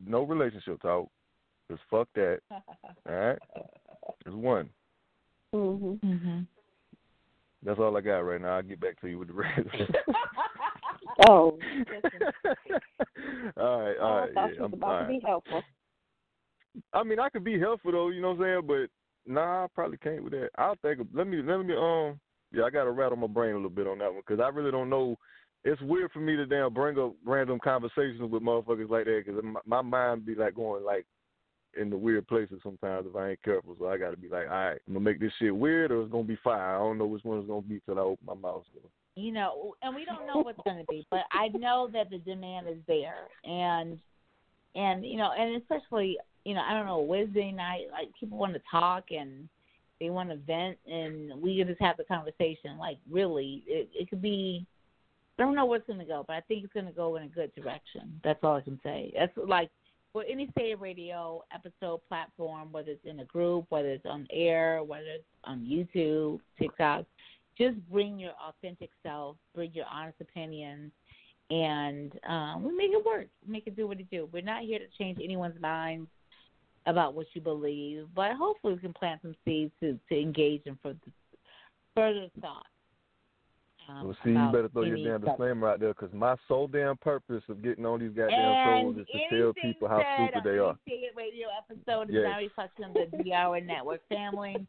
no 0.07 0.25
relationship 0.25 0.83
talk. 0.83 1.09
Just 1.71 1.83
fuck 1.89 2.09
that. 2.17 2.41
All 3.09 3.15
right. 3.15 3.39
There's 4.25 4.37
one. 4.37 4.69
Mhm. 5.55 6.01
mm-hmm. 6.01 6.41
That's 7.63 7.79
all 7.79 7.97
I 7.97 8.01
got 8.01 8.21
right 8.21 8.41
now. 8.41 8.57
I'll 8.57 8.63
get 8.63 8.81
back 8.81 9.01
to 9.01 9.09
you 9.09 9.19
with 9.19 9.29
the 9.29 9.35
rest. 9.35 9.61
Oh, 11.29 11.59
all 13.57 13.81
right, 13.83 13.97
all 13.99 13.99
right. 13.99 13.99
oh, 14.01 14.07
right. 14.07 14.31
I 14.37 14.49
yeah, 14.49 14.65
I'm, 14.65 14.73
about 14.73 14.91
all 14.91 15.03
to 15.03 15.09
be 15.09 15.21
helpful. 15.25 15.63
I 16.95 17.03
mean, 17.03 17.19
I 17.19 17.29
could 17.29 17.45
be 17.45 17.61
helpful 17.61 17.93
though, 17.93 18.09
you 18.09 18.23
know 18.23 18.33
what 18.33 18.47
I'm 18.47 18.63
saying? 18.65 18.89
But 19.27 19.33
nah, 19.33 19.65
I 19.65 19.67
probably 19.75 19.99
can't 19.99 20.25
with 20.25 20.33
that. 20.33 20.49
I'll 20.57 20.77
think. 20.81 21.01
Of, 21.01 21.09
let 21.13 21.27
me, 21.27 21.43
let 21.43 21.59
me. 21.59 21.75
Um, 21.75 22.19
yeah, 22.53 22.65
I 22.65 22.71
got 22.71 22.85
to 22.85 22.93
rattle 22.93 23.19
my 23.19 23.27
brain 23.27 23.53
a 23.53 23.57
little 23.57 23.69
bit 23.69 23.87
on 23.87 23.99
that 23.99 24.13
one 24.13 24.23
because 24.27 24.43
I 24.43 24.49
really 24.49 24.71
don't 24.71 24.89
know. 24.89 25.17
It's 25.65 25.83
weird 25.83 26.11
for 26.13 26.21
me 26.21 26.37
to 26.37 26.47
damn 26.47 26.73
bring 26.73 26.99
up 26.99 27.15
random 27.27 27.59
conversations 27.63 28.23
with 28.23 28.43
motherfuckers 28.43 28.89
like 28.89 29.05
that 29.05 29.23
because 29.27 29.43
my, 29.45 29.61
my 29.67 29.83
mind 29.83 30.25
be 30.25 30.35
like 30.35 30.55
going 30.55 30.85
like 30.85 31.07
in 31.79 31.91
the 31.91 31.97
weird 31.97 32.27
places 32.27 32.61
sometimes 32.63 33.07
if 33.09 33.17
I 33.17 33.31
ain't 33.31 33.43
careful. 33.43 33.77
So 33.79 33.89
I 33.89 33.99
got 33.99 34.11
to 34.11 34.17
be 34.17 34.29
like, 34.29 34.47
all 34.47 34.53
right, 34.53 34.81
I'm 34.87 34.95
gonna 34.95 35.01
make 35.01 35.21
this 35.21 35.33
shit 35.39 35.55
weird 35.55 35.93
or 35.93 36.03
it's 36.03 36.13
gonna 36.13 36.25
be 36.25 36.39
fire. 36.43 36.77
I 36.77 36.79
don't 36.79 36.99
know 36.99 37.07
which 37.07 37.25
one 37.25 37.39
it's 37.39 37.49
gonna 37.49 37.63
be 37.63 37.81
till 37.87 37.99
I 37.99 38.03
open 38.03 38.27
my 38.27 38.35
mouth. 38.35 38.65
You 39.17 39.33
know, 39.33 39.75
and 39.83 39.95
we 39.95 40.05
don't 40.05 40.27
know 40.27 40.43
what's 40.43 40.59
to 40.65 40.85
be, 40.89 41.07
but 41.11 41.25
I 41.33 41.49
know 41.49 41.91
that 41.93 42.11
the 42.11 42.19
demand 42.19 42.69
is 42.69 42.79
there, 42.87 43.29
and 43.45 43.99
and 44.75 45.05
you 45.05 45.17
know, 45.17 45.31
and 45.37 45.61
especially 45.61 46.17
you 46.45 46.55
know, 46.55 46.63
I 46.63 46.73
don't 46.73 46.87
know 46.87 47.01
Wednesday 47.01 47.53
night, 47.53 47.87
like 47.93 48.09
people 48.19 48.39
want 48.39 48.55
to 48.55 48.61
talk 48.71 49.05
and 49.11 49.49
they 50.01 50.11
want 50.11 50.31
to 50.31 50.37
vent, 50.37 50.79
and 50.87 51.41
we 51.43 51.63
just 51.63 51.81
have 51.81 51.97
the 51.97 52.05
conversation. 52.05 52.79
Like 52.79 52.97
really, 53.11 53.63
it, 53.67 53.89
it 53.95 54.09
could 54.09 54.23
be. 54.23 54.67
I 55.39 55.43
don't 55.43 55.55
know 55.55 55.65
where 55.65 55.79
it's 55.79 55.87
going 55.87 55.99
to 55.99 56.05
go, 56.05 56.23
but 56.27 56.35
I 56.35 56.41
think 56.43 56.65
it's 56.65 56.73
going 56.75 56.87
to 56.87 56.93
go 56.93 57.17
in 57.17 57.23
a 57.23 57.29
good 57.29 57.55
direction. 57.55 58.21
That's 58.23 58.41
all 58.43 58.57
I 58.57 58.61
can 58.61 58.79
say. 58.83 59.11
That's 59.19 59.33
like 59.37 59.71
for 60.13 60.25
any 60.29 60.47
Say 60.59 60.73
It 60.73 60.81
Radio 60.81 61.43
episode 61.55 62.01
platform, 62.09 62.73
whether 62.73 62.91
it's 62.91 63.05
in 63.05 63.21
a 63.21 63.25
group, 63.25 63.67
whether 63.69 63.91
it's 63.91 64.07
on 64.07 64.27
air, 64.33 64.83
whether 64.83 65.07
it's 65.07 65.25
on 65.45 65.61
YouTube, 65.61 66.41
TikTok, 66.59 67.05
just 67.57 67.77
bring 67.91 68.19
your 68.19 68.33
authentic 68.43 68.91
self, 69.03 69.37
bring 69.55 69.71
your 69.73 69.87
honest 69.93 70.21
opinions, 70.21 70.91
and 71.51 72.13
um, 72.29 72.65
we 72.65 72.75
make 72.75 72.91
it 72.93 73.05
work. 73.05 73.27
Make 73.47 73.67
it 73.67 73.77
do 73.77 73.87
what 73.87 74.01
it 74.01 74.11
do. 74.11 74.29
We're 74.33 74.43
not 74.43 74.63
here 74.63 74.79
to 74.79 74.87
change 74.99 75.19
anyone's 75.23 75.61
minds 75.61 76.09
about 76.87 77.15
what 77.15 77.27
you 77.35 77.41
believe, 77.41 78.07
but 78.15 78.33
hopefully 78.33 78.75
we 78.75 78.81
can 78.81 78.93
plant 78.93 79.21
some 79.23 79.35
seeds 79.45 79.73
to, 79.81 79.99
to 80.09 80.21
engage 80.21 80.63
in 80.67 80.79
further, 80.83 80.99
further 81.95 82.27
thought. 82.41 82.67
Um, 83.91 84.07
Well, 84.07 84.17
see, 84.25 84.31
you 84.31 84.49
better 84.53 84.69
throw 84.69 84.83
your 84.83 84.97
damn 84.97 85.21
disclaimer 85.27 85.69
out 85.69 85.81
there, 85.81 85.93
because 85.95 86.13
my 86.15 86.37
sole 86.49 86.69
damn 86.69 86.97
purpose 86.97 87.43
of 87.49 87.63
getting 87.63 87.85
on 87.85 88.01
these 88.01 88.11
goddamn 88.11 88.39
And 88.39 88.95
shows 88.97 89.01
is 89.03 89.07
to 89.13 89.39
tell 89.39 89.53
people 89.55 89.89
how 89.89 90.03
stupid 90.15 90.45
they 90.45 90.59
are. 90.59 90.71
any 90.71 91.01
Say 91.01 91.07
It 91.07 91.17
radio 91.17 91.49
episode 91.57 92.09
is 92.11 92.15
Yes. 92.15 92.25
not 92.25 92.39
a 92.41 92.45
reflection 92.45 92.85
of 92.85 92.95
the 92.95 93.07
DR 93.25 93.61
Network 93.61 94.07
family. 94.09 94.67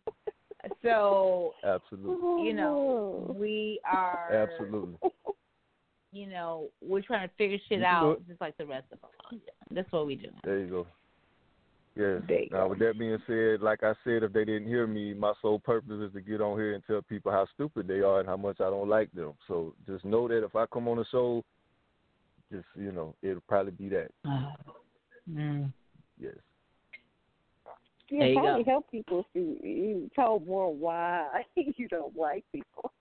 So 0.84 1.56
Absolutely, 1.64 2.46
you 2.48 2.54
know, 2.54 3.36
we 3.38 3.80
are 3.86 4.30
absolutely. 4.32 4.98
You 6.12 6.28
know, 6.28 6.70
we're 6.82 7.02
trying 7.02 7.28
to 7.28 7.34
figure 7.36 7.58
shit 7.70 7.80
You 7.80 7.86
can 7.86 8.04
do 8.04 8.10
out 8.12 8.28
just 8.28 8.42
like 8.42 8.58
the 8.58 8.66
rest 8.66 8.86
of 8.92 9.00
us. 9.04 9.40
That's 9.72 9.92
what 9.92 10.06
we 10.06 10.16
do. 10.16 10.28
There 10.44 10.60
you 10.60 10.68
go. 10.68 10.88
Yes. 11.96 12.22
Now, 12.52 12.64
go. 12.64 12.68
with 12.70 12.80
that 12.80 12.98
being 12.98 13.18
said, 13.28 13.62
like 13.62 13.84
I 13.84 13.94
said, 14.04 14.24
if 14.24 14.32
they 14.32 14.46
didn't 14.46 14.68
hear 14.68 14.88
me, 14.88 15.14
my 15.14 15.34
sole 15.42 15.60
purpose 15.60 16.00
is 16.02 16.14
to 16.14 16.22
get 16.22 16.40
on 16.40 16.58
here 16.58 16.74
and 16.74 16.84
tell 16.88 17.02
people 17.02 17.32
how 17.32 17.46
stupid 17.54 17.88
they 17.88 18.00
are 18.00 18.20
and 18.20 18.30
how 18.30 18.38
much 18.38 18.62
I 18.62 18.70
don't 18.70 18.88
like 18.88 19.12
them. 19.12 19.34
So 19.48 19.74
just 19.86 20.06
know 20.06 20.28
that 20.30 20.44
if 20.44 20.56
I 20.56 20.66
come 20.68 20.88
on 20.88 20.98
the 20.98 21.06
show, 21.12 21.44
just 22.52 22.66
you 22.76 22.92
know, 22.92 23.14
it'll 23.22 23.42
probably 23.48 23.72
be 23.72 23.90
that. 23.90 24.10
Mm. 25.30 25.72
Yes. 26.20 26.34
You 28.10 28.20
There 28.20 28.28
you 28.28 28.40
probably 28.40 28.64
go. 28.64 28.72
help 28.72 28.92
people 28.92 29.20
if 29.20 29.26
you, 29.34 29.58
you 29.62 30.12
told 30.16 30.46
more 30.48 30.74
why 30.74 31.44
you 31.56 31.88
don't 31.90 32.16
like 32.16 32.46
people. 32.52 32.92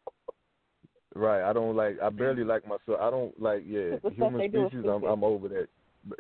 Right. 1.15 1.43
I 1.49 1.53
don't 1.53 1.75
like. 1.75 1.99
I 2.01 2.09
barely 2.11 2.45
like 2.45 2.63
myself. 2.65 3.01
I 3.01 3.11
don't 3.11 3.41
like. 3.41 3.65
Yeah. 3.67 3.97
Human 4.15 4.39
they 4.39 4.49
do 4.49 4.67
is 4.67 4.71
species. 4.71 4.87
I'm. 4.89 5.03
I'm 5.05 5.25
over 5.25 5.49
that. 5.49 5.69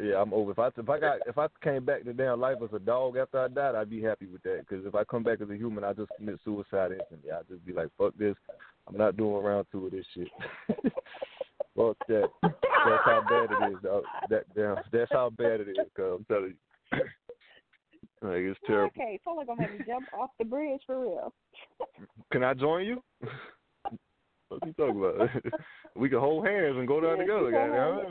Yeah, 0.02 0.20
I'm 0.20 0.35
over. 0.35 0.52
If 0.52 0.59
I 0.59 0.69
if 0.69 0.89
I 0.89 1.01
got 1.01 1.19
if 1.27 1.39
I 1.39 1.47
came 1.62 1.85
back 1.85 2.05
to 2.05 2.12
damn 2.12 2.40
life 2.40 2.59
as 2.62 2.70
a 2.74 2.78
dog 2.78 3.16
after 3.16 3.40
I 3.40 3.48
died, 3.48 3.74
I'd 3.74 3.90
be 3.90 4.02
happy 4.02 4.27
with 4.27 4.43
that. 4.43 4.66
Because 4.69 4.85
if 4.85 4.94
I 4.94 5.05
come 5.05 5.23
back 5.23 5.40
as 5.40 5.48
a 5.48 5.57
human, 5.57 5.85
I 5.85 5.93
just 5.93 6.11
commit 6.16 6.39
suicide 6.44 6.93
instantly. 6.93 7.31
I 7.32 7.40
just 7.51 7.65
be 7.65 7.73
like, 7.73 7.89
fuck 7.97 8.15
this. 8.19 8.36
I'm 8.86 8.97
not 8.97 9.16
doing 9.16 9.43
round 9.43 9.66
two 9.73 9.86
of 9.86 9.93
this 9.93 10.05
shit. 10.15 10.28
fuck 11.77 11.97
that. 12.09 12.28
That's 12.43 13.05
how 13.05 13.23
bad 13.28 13.48
it 13.51 13.73
is. 13.73 13.82
Dog. 13.82 14.02
That 14.28 14.44
damn. 14.55 14.77
That's 14.93 15.12
how 15.12 15.31
bad 15.31 15.61
it 15.61 15.69
is. 15.69 15.77
Cause 15.97 16.19
I'm 16.19 16.24
telling 16.24 16.55
you. 16.93 16.98
like 18.23 18.39
it's 18.39 18.61
terrible. 18.66 18.93
Okay, 18.97 19.19
so 19.24 19.32
like 19.32 19.47
gonna 19.47 19.66
jump 19.86 20.07
off 20.19 20.31
the 20.39 20.44
bridge 20.44 20.82
for 20.86 21.01
real. 21.01 21.32
Can 22.32 22.44
I 22.44 22.55
join 22.55 22.85
you? 22.85 23.02
what 24.51 24.67
you 24.67 24.73
talking 24.75 24.99
about? 24.99 25.31
we 25.97 26.09
can 26.09 26.19
hold 26.19 26.47
hands 26.47 26.77
and 26.77 26.87
go 26.87 27.01
down 27.01 27.17
Yeah, 27.19 27.25
together. 27.25 27.51
keep 27.51 27.61
on. 27.65 28.03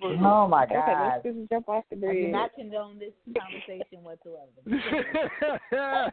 Goddamn. 0.00 0.26
Oh 0.26 0.46
my 0.48 0.66
god! 0.66 0.76
Okay, 0.76 0.92
God. 0.92 1.12
let's 1.24 1.36
just 1.36 1.50
jump 1.50 1.68
off 1.68 1.84
the 1.90 1.96
I 1.96 2.00
do 2.00 2.06
bridge. 2.06 2.32
not 2.32 2.54
condone 2.54 2.98
this 2.98 3.12
conversation 3.36 4.04
whatsoever. 4.04 4.50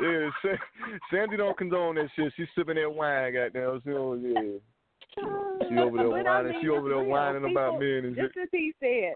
yeah, 0.00 0.28
Sa- 0.42 0.98
Sandy 1.10 1.36
don't 1.36 1.56
condone 1.56 1.96
that 1.96 2.08
shit. 2.16 2.32
She's 2.36 2.46
sipping 2.56 2.76
that 2.76 2.92
wine, 2.92 3.32
goddamn. 3.34 3.80
She 3.84 3.90
over 3.90 4.16
yeah. 4.16 4.40
She 5.68 5.76
over 5.78 5.96
there 5.96 6.08
But 6.10 6.26
I 6.26 6.40
whining. 6.42 6.52
mean, 6.52 6.62
She 6.62 6.68
over 6.68 6.88
there 6.88 6.98
it's 6.98 7.04
real. 7.04 7.10
whining 7.10 7.50
about 7.50 7.72
People- 7.72 7.86
men 7.86 8.04
and 8.06 8.16
shit. 8.16 8.24
Just 8.34 8.38
as 8.38 8.48
he 8.52 8.72
said, 8.80 9.14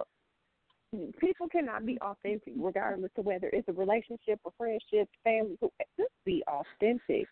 people 1.21 1.49
cannot 1.49 1.87
be 1.87 1.99
authentic 2.01 2.53
regardless 2.57 3.11
of 3.19 3.25
whether 3.25 3.49
it's 3.53 3.69
a 3.69 3.73
relationship, 3.73 4.41
a 4.47 4.51
friendship, 4.57 5.09
family. 5.25 5.57
who- 5.61 5.71
Just 5.99 6.13
be 6.25 6.43
authentic 6.49 7.27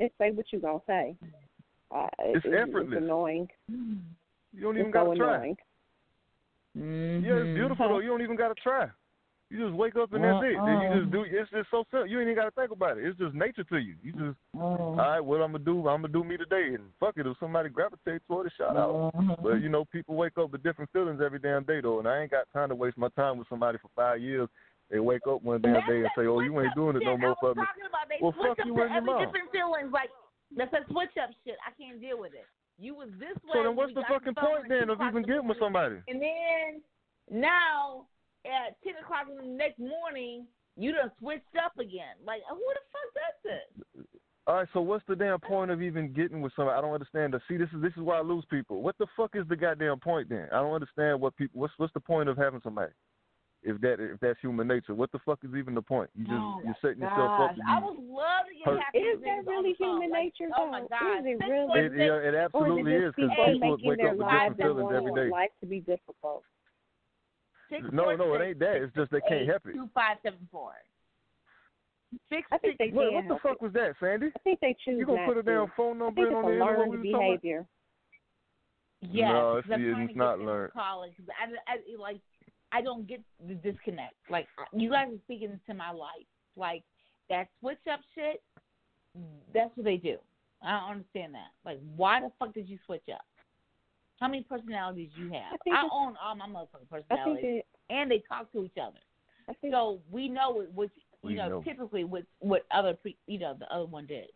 and 0.00 0.10
say 0.18 0.30
what 0.32 0.46
you 0.52 0.58
gonna 0.58 0.80
say. 0.86 1.16
Uh, 1.90 2.08
It's 2.18 2.44
it- 2.44 2.54
effortless. 2.54 2.92
It's 2.92 3.02
annoying. 3.02 3.48
You 3.68 4.60
don't 4.60 4.76
even 4.76 4.86
it's 4.88 4.94
gotta 4.94 5.16
try. 5.16 5.34
annoying. 5.34 5.56
Yeah, 6.76 6.82
it's 6.82 7.26
mm-hmm. 7.26 7.54
beautiful 7.54 7.88
though. 7.88 7.98
You 8.00 8.08
don't 8.08 8.22
even 8.22 8.36
gotta 8.36 8.54
try. 8.54 8.88
You 9.50 9.68
just 9.68 9.76
wake 9.76 9.94
up 9.94 10.12
and 10.12 10.24
that's 10.24 10.42
it. 10.42 10.56
And 10.56 10.82
you 10.82 10.88
just 10.88 11.04
um, 11.04 11.10
do. 11.12 11.22
It's 11.22 11.50
just 11.50 11.70
so 11.70 11.84
simple. 11.90 12.06
You 12.06 12.18
ain't 12.18 12.26
even 12.26 12.42
gotta 12.42 12.50
think 12.50 12.72
about 12.72 12.98
it. 12.98 13.04
It's 13.04 13.18
just 13.18 13.34
nature 13.34 13.62
to 13.62 13.78
you. 13.78 13.94
You 14.02 14.12
just 14.12 14.38
mm. 14.56 14.60
all 14.60 14.96
right. 14.96 15.20
What 15.20 15.42
I'm 15.42 15.52
gonna 15.52 15.64
do? 15.64 15.86
I'm 15.86 16.02
gonna 16.02 16.12
do 16.12 16.24
me 16.24 16.36
today, 16.36 16.74
and 16.74 16.90
fuck 16.98 17.14
it. 17.16 17.26
If 17.26 17.36
somebody 17.38 17.68
gravitates 17.68 18.24
toward 18.26 18.48
it, 18.48 18.52
shout 18.58 18.76
out. 18.76 19.12
Mm-hmm. 19.14 19.42
But 19.42 19.62
you 19.62 19.68
know, 19.68 19.84
people 19.84 20.16
wake 20.16 20.38
up 20.38 20.50
with 20.50 20.64
different 20.64 20.90
feelings 20.92 21.20
every 21.24 21.38
damn 21.38 21.62
day 21.62 21.80
though, 21.80 22.00
and 22.00 22.08
I 22.08 22.22
ain't 22.22 22.32
got 22.32 22.50
time 22.52 22.70
to 22.70 22.74
waste 22.74 22.98
my 22.98 23.08
time 23.10 23.38
with 23.38 23.48
somebody 23.48 23.78
for 23.78 23.90
five 23.94 24.20
years. 24.20 24.48
They 24.90 24.98
wake 24.98 25.22
up 25.28 25.42
one 25.42 25.62
damn 25.62 25.86
day 25.86 26.00
and 26.00 26.10
say, 26.16 26.26
"Oh, 26.26 26.40
you 26.40 26.58
ain't 26.60 26.74
doing 26.74 26.96
it 26.96 27.02
no 27.04 27.16
more 27.16 27.32
I 27.32 27.40
for 27.40 27.54
me." 27.54 27.62
about 27.62 28.08
they 28.08 28.18
Well, 28.20 28.32
fuck 28.32 28.58
up 28.58 28.66
you 28.66 28.74
to 28.74 28.82
and 28.82 28.90
your 28.90 28.96
every 28.96 29.06
mom. 29.06 29.24
different 29.24 29.52
feelings. 29.52 29.92
Like 29.92 30.10
that's 30.56 30.72
a 30.72 30.84
switch 30.90 31.14
up 31.22 31.30
shit. 31.44 31.56
I 31.66 31.70
can't 31.80 32.00
deal 32.00 32.18
with 32.18 32.34
it. 32.34 32.46
You 32.78 32.94
was 32.94 33.08
this 33.18 33.36
way. 33.44 33.54
So 33.54 33.62
then, 33.62 33.76
what's 33.76 33.94
the 33.94 34.04
fucking 34.08 34.34
point 34.34 34.68
then 34.68 34.90
of 34.90 34.98
even 34.98 35.06
o'clock 35.06 35.14
in 35.14 35.22
the 35.22 35.28
getting 35.28 35.48
with 35.48 35.58
somebody? 35.60 35.96
And 36.08 36.20
then 36.20 36.82
now 37.30 38.06
at 38.44 38.76
ten 38.82 38.94
o'clock 39.02 39.26
in 39.30 39.36
the 39.36 39.56
next 39.56 39.78
morning, 39.78 40.46
you 40.76 40.92
done 40.92 41.10
switched 41.20 41.54
up 41.62 41.78
again. 41.78 42.18
Like 42.24 42.42
who 42.48 42.58
the 42.58 42.84
fuck 42.90 43.08
does 43.14 43.36
this? 43.44 44.04
All 44.46 44.56
right, 44.56 44.68
so 44.74 44.82
what's 44.82 45.04
the 45.08 45.16
damn 45.16 45.40
point 45.40 45.70
of 45.70 45.80
even 45.80 46.12
getting 46.12 46.42
with 46.42 46.52
somebody? 46.54 46.76
I 46.76 46.82
don't 46.82 46.92
understand. 46.92 47.32
The, 47.32 47.40
see, 47.48 47.56
this 47.56 47.68
is 47.74 47.80
this 47.80 47.92
is 47.96 48.02
why 48.02 48.18
I 48.18 48.22
lose 48.22 48.44
people. 48.50 48.82
What 48.82 48.98
the 48.98 49.06
fuck 49.16 49.30
is 49.34 49.48
the 49.48 49.56
goddamn 49.56 50.00
point 50.00 50.28
then? 50.28 50.48
I 50.52 50.56
don't 50.56 50.74
understand 50.74 51.20
what 51.20 51.36
people. 51.36 51.60
What's 51.60 51.72
what's 51.78 51.94
the 51.94 52.00
point 52.00 52.28
of 52.28 52.36
having 52.36 52.60
somebody? 52.62 52.92
If 53.66 53.80
that 53.80 53.96
if 53.98 54.20
that's 54.20 54.38
human 54.40 54.68
nature, 54.68 54.94
what 54.94 55.10
the 55.10 55.18
fuck 55.24 55.40
is 55.42 55.54
even 55.56 55.74
the 55.74 55.80
point? 55.80 56.10
You 56.14 56.24
just 56.28 56.36
Oh, 56.36 56.60
you're 56.62 56.76
setting 56.84 57.00
yourself 57.00 57.32
up 57.40 57.50
Gosh, 57.50 57.56
to 57.56 57.62
I 57.66 57.80
be. 57.80 57.86
would 57.86 58.00
love 58.12 58.44
to 58.44 58.54
get 58.54 58.66
hurt. 58.68 58.80
happy 58.84 58.98
Is 58.98 59.20
that 59.24 59.46
really 59.48 59.72
the 59.72 59.78
phone. 59.80 60.02
human 60.04 60.10
Like, 60.10 60.24
nature, 60.36 60.50
Oh 60.54 60.70
my 60.70 60.80
though? 60.84 60.88
god, 60.92 61.18
Is 61.24 61.40
it 61.40 61.48
really? 61.48 61.80
It, 61.80 61.92
yeah, 61.96 62.28
it 62.28 62.34
absolutely 62.36 62.92
or 62.92 62.96
is 62.96 63.02
it 63.02 63.06
is 63.08 63.14
just 63.16 63.16
because 63.16 63.32
people 63.32 63.48
people 63.56 63.70
making 63.72 63.88
wake 63.88 63.98
their 64.04 64.10
up 64.12 64.16
with 64.20 64.26
lives 64.28 64.56
different 64.56 64.76
feelings 64.76 64.92
every 64.94 65.10
wanting 65.10 65.24
day. 65.24 65.30
life 65.32 65.50
to 65.60 65.66
be 65.66 65.80
difficult? 65.80 66.44
Six 67.72 67.82
No, 67.90 68.04
foot 68.04 68.18
no, 68.20 68.34
it 68.36 68.42
ain't 68.44 68.58
that. 68.60 68.76
It's 68.84 68.94
just 68.94 69.10
they 69.10 69.20
can't 69.24 69.42
eight, 69.42 69.48
help 69.48 69.64
it. 69.64 69.72
Two 69.72 69.88
five 69.96 70.18
seven 70.22 70.44
four. 70.52 70.72
Six 72.28 72.44
I 72.52 72.58
think 72.58 72.76
six. 72.76 72.92
they 72.92 72.94
What, 72.94 73.06
can 73.08 73.14
what 73.16 73.22
the 73.24 73.28
help 73.40 73.42
fuck 73.42 73.62
was 73.64 73.72
that, 73.72 73.96
Sandy? 73.98 74.28
I 74.28 74.38
think 74.44 74.60
they 74.60 74.76
choose 74.84 75.00
You 75.00 75.06
gonna 75.08 75.24
not 75.24 75.28
put 75.32 75.38
a 75.38 75.42
to. 75.42 75.48
damn 75.48 75.72
phone 75.74 75.98
number 75.98 76.28
in 76.28 76.34
on 76.36 76.44
the 76.44 76.52
end 76.52 76.60
of 76.62 76.68
what 76.68 76.78
learned 76.84 76.90
we 76.92 76.96
was 77.00 77.12
talking 77.16 77.40
behavior. 77.40 77.66
Yes, 79.00 79.32
No, 79.32 79.58
it's- 79.58 79.68
'cause 79.68 79.80
it's 80.08 80.16
not 80.16 80.38
learned. 80.40 80.72
to 80.72 80.78
college. 80.78 81.12
'cause 81.16 81.26
I, 81.36 81.72
I, 81.72 81.78
like, 81.98 82.20
I 82.74 82.80
don't 82.82 83.06
get 83.06 83.20
the 83.46 83.54
disconnect. 83.54 84.14
Like, 84.28 84.48
you 84.72 84.90
guys 84.90 85.08
are 85.12 85.18
speaking 85.24 85.60
to 85.68 85.74
my 85.74 85.92
life. 85.92 86.26
Like 86.56 86.82
that 87.30 87.48
switch 87.60 87.78
up 87.90 88.00
shit. 88.14 88.42
That's 89.52 89.70
what 89.76 89.84
they 89.84 89.96
do. 89.96 90.16
I 90.62 90.80
don't 90.80 90.90
understand 90.90 91.34
that. 91.34 91.52
Like, 91.64 91.78
why 91.96 92.20
the 92.20 92.30
fuck 92.38 92.52
did 92.52 92.68
you 92.68 92.78
switch 92.84 93.04
up? 93.12 93.24
How 94.20 94.28
many 94.28 94.42
personalities 94.42 95.10
you 95.16 95.26
have? 95.26 95.58
I 95.66 95.70
I 95.70 95.88
own 95.92 96.14
all 96.22 96.34
my 96.34 96.46
motherfucking 96.46 96.88
personalities, 96.90 97.44
it. 97.44 97.66
and 97.90 98.10
they 98.10 98.22
talk 98.28 98.50
to 98.52 98.64
each 98.64 98.78
other. 98.80 98.98
Think 99.60 99.74
So 99.74 100.00
we 100.10 100.28
know 100.28 100.50
what, 100.50 100.72
what 100.72 100.90
you 101.22 101.30
We 101.30 101.34
know, 101.34 101.48
know. 101.48 101.62
typically 101.62 102.04
what 102.04 102.22
what 102.38 102.64
other 102.70 102.94
pre, 102.94 103.16
you 103.26 103.38
know 103.38 103.54
the 103.58 103.72
other 103.72 103.86
one 103.86 104.06
did. 104.06 104.26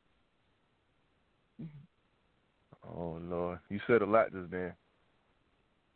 Oh 2.86 3.18
Lord, 3.22 3.58
you 3.70 3.80
said 3.86 4.02
a 4.02 4.06
lot 4.06 4.32
just 4.32 4.50
then, 4.50 4.74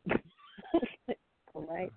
right. 1.54 1.92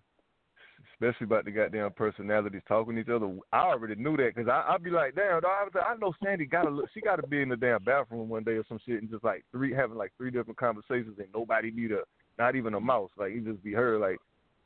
Especially 0.95 1.25
about 1.25 1.45
the 1.45 1.51
goddamn 1.51 1.91
personalities 1.91 2.61
talking 2.67 2.95
to 2.95 3.01
each 3.01 3.09
other. 3.09 3.29
I 3.51 3.59
already 3.59 3.95
knew 3.95 4.15
that 4.17 4.33
because 4.35 4.49
I'd 4.49 4.83
be 4.83 4.89
like, 4.89 5.15
damn, 5.15 5.41
dog, 5.41 5.51
I, 5.59 5.63
was 5.63 5.71
like, 5.75 5.85
I 5.87 5.95
know 5.95 6.13
Sandy 6.23 6.45
got 6.45 6.63
to 6.63 6.69
look. 6.69 6.89
She 6.93 7.01
got 7.01 7.17
to 7.17 7.27
be 7.27 7.41
in 7.41 7.49
the 7.49 7.57
damn 7.57 7.83
bathroom 7.83 8.29
one 8.29 8.43
day 8.43 8.53
or 8.53 8.63
some 8.67 8.79
shit 8.85 9.01
and 9.01 9.09
just 9.09 9.23
like 9.23 9.43
three 9.51 9.73
having 9.73 9.97
like 9.97 10.13
three 10.17 10.31
different 10.31 10.57
conversations 10.57 11.17
and 11.19 11.27
nobody 11.33 11.71
need 11.71 11.91
a 11.91 11.99
not 12.39 12.55
even 12.55 12.73
a 12.73 12.79
mouse. 12.79 13.11
Like 13.17 13.31
it 13.31 13.45
just 13.45 13.63
be 13.63 13.73
her 13.73 13.99
like. 13.99 14.17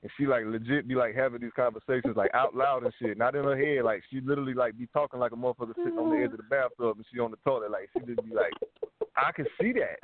And 0.02 0.10
she 0.18 0.28
like 0.28 0.44
legit 0.46 0.88
be 0.88 0.96
like 0.96 1.14
having 1.14 1.42
these 1.42 1.52
conversations 1.58 2.16
like 2.16 2.34
out 2.34 2.56
loud 2.56 2.84
and 2.84 2.94
shit, 3.02 3.18
not 3.18 3.36
in 3.36 3.44
her 3.44 3.58
head. 3.58 3.84
Like 3.84 4.02
she 4.10 4.22
literally 4.22 4.54
like 4.54 4.78
be 4.78 4.88
talking 4.94 5.20
like 5.20 5.34
a 5.34 5.36
motherfucker 5.36 5.76
sitting 5.76 6.00
on 6.00 6.16
the 6.16 6.24
edge 6.24 6.32
of 6.32 6.38
the 6.38 6.44
bathtub 6.44 6.96
and 6.96 7.06
she 7.12 7.20
on 7.20 7.32
the 7.32 7.38
toilet. 7.46 7.70
Like 7.70 7.90
she 7.92 8.06
just 8.06 8.24
be 8.24 8.34
like, 8.34 8.54
I 9.18 9.34
can 9.34 9.46
see 9.60 9.74
that. 9.74 10.00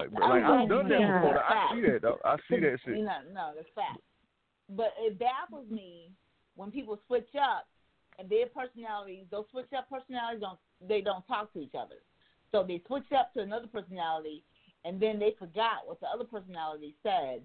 Like, 0.00 0.10
like 0.12 0.42
I've 0.42 0.68
done 0.68 0.88
that 0.88 0.98
before. 0.98 1.38
I 1.38 1.74
see 1.74 1.80
that. 1.82 2.02
though. 2.02 2.18
I 2.24 2.36
see 2.50 2.58
that 2.60 2.78
shit. 2.84 2.96
No, 2.96 3.22
no, 3.32 3.52
that's 3.54 3.68
fact. 3.74 4.02
But 4.68 4.94
it 4.98 5.18
baffles 5.18 5.70
me 5.70 6.10
when 6.56 6.70
people 6.70 6.98
switch 7.06 7.28
up 7.40 7.68
and 8.18 8.28
their 8.28 8.46
personalities, 8.46 9.26
those 9.30 9.44
switch 9.50 9.72
up 9.76 9.88
personalities 9.88 10.40
don't 10.40 10.58
they 10.86 11.00
don't 11.00 11.26
talk 11.26 11.52
to 11.52 11.60
each 11.60 11.74
other. 11.78 11.96
So 12.52 12.64
they 12.66 12.82
switch 12.86 13.10
up 13.16 13.32
to 13.34 13.40
another 13.40 13.66
personality 13.66 14.42
and 14.84 15.00
then 15.00 15.18
they 15.18 15.34
forgot 15.38 15.86
what 15.86 16.00
the 16.00 16.06
other 16.06 16.24
personality 16.24 16.94
said 17.02 17.42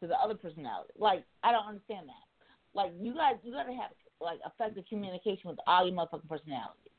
to 0.00 0.06
the 0.06 0.14
other 0.14 0.34
personality. 0.34 0.92
Like 0.98 1.24
I 1.42 1.52
don't 1.52 1.66
understand 1.66 2.08
that. 2.08 2.26
Like 2.74 2.92
you 3.00 3.14
guys 3.14 3.34
you 3.42 3.52
gotta 3.52 3.74
have 3.74 3.90
like 4.20 4.38
effective 4.46 4.84
communication 4.88 5.50
with 5.50 5.58
all 5.66 5.86
your 5.86 5.94
motherfucking 5.94 6.28
personalities. 6.28 6.93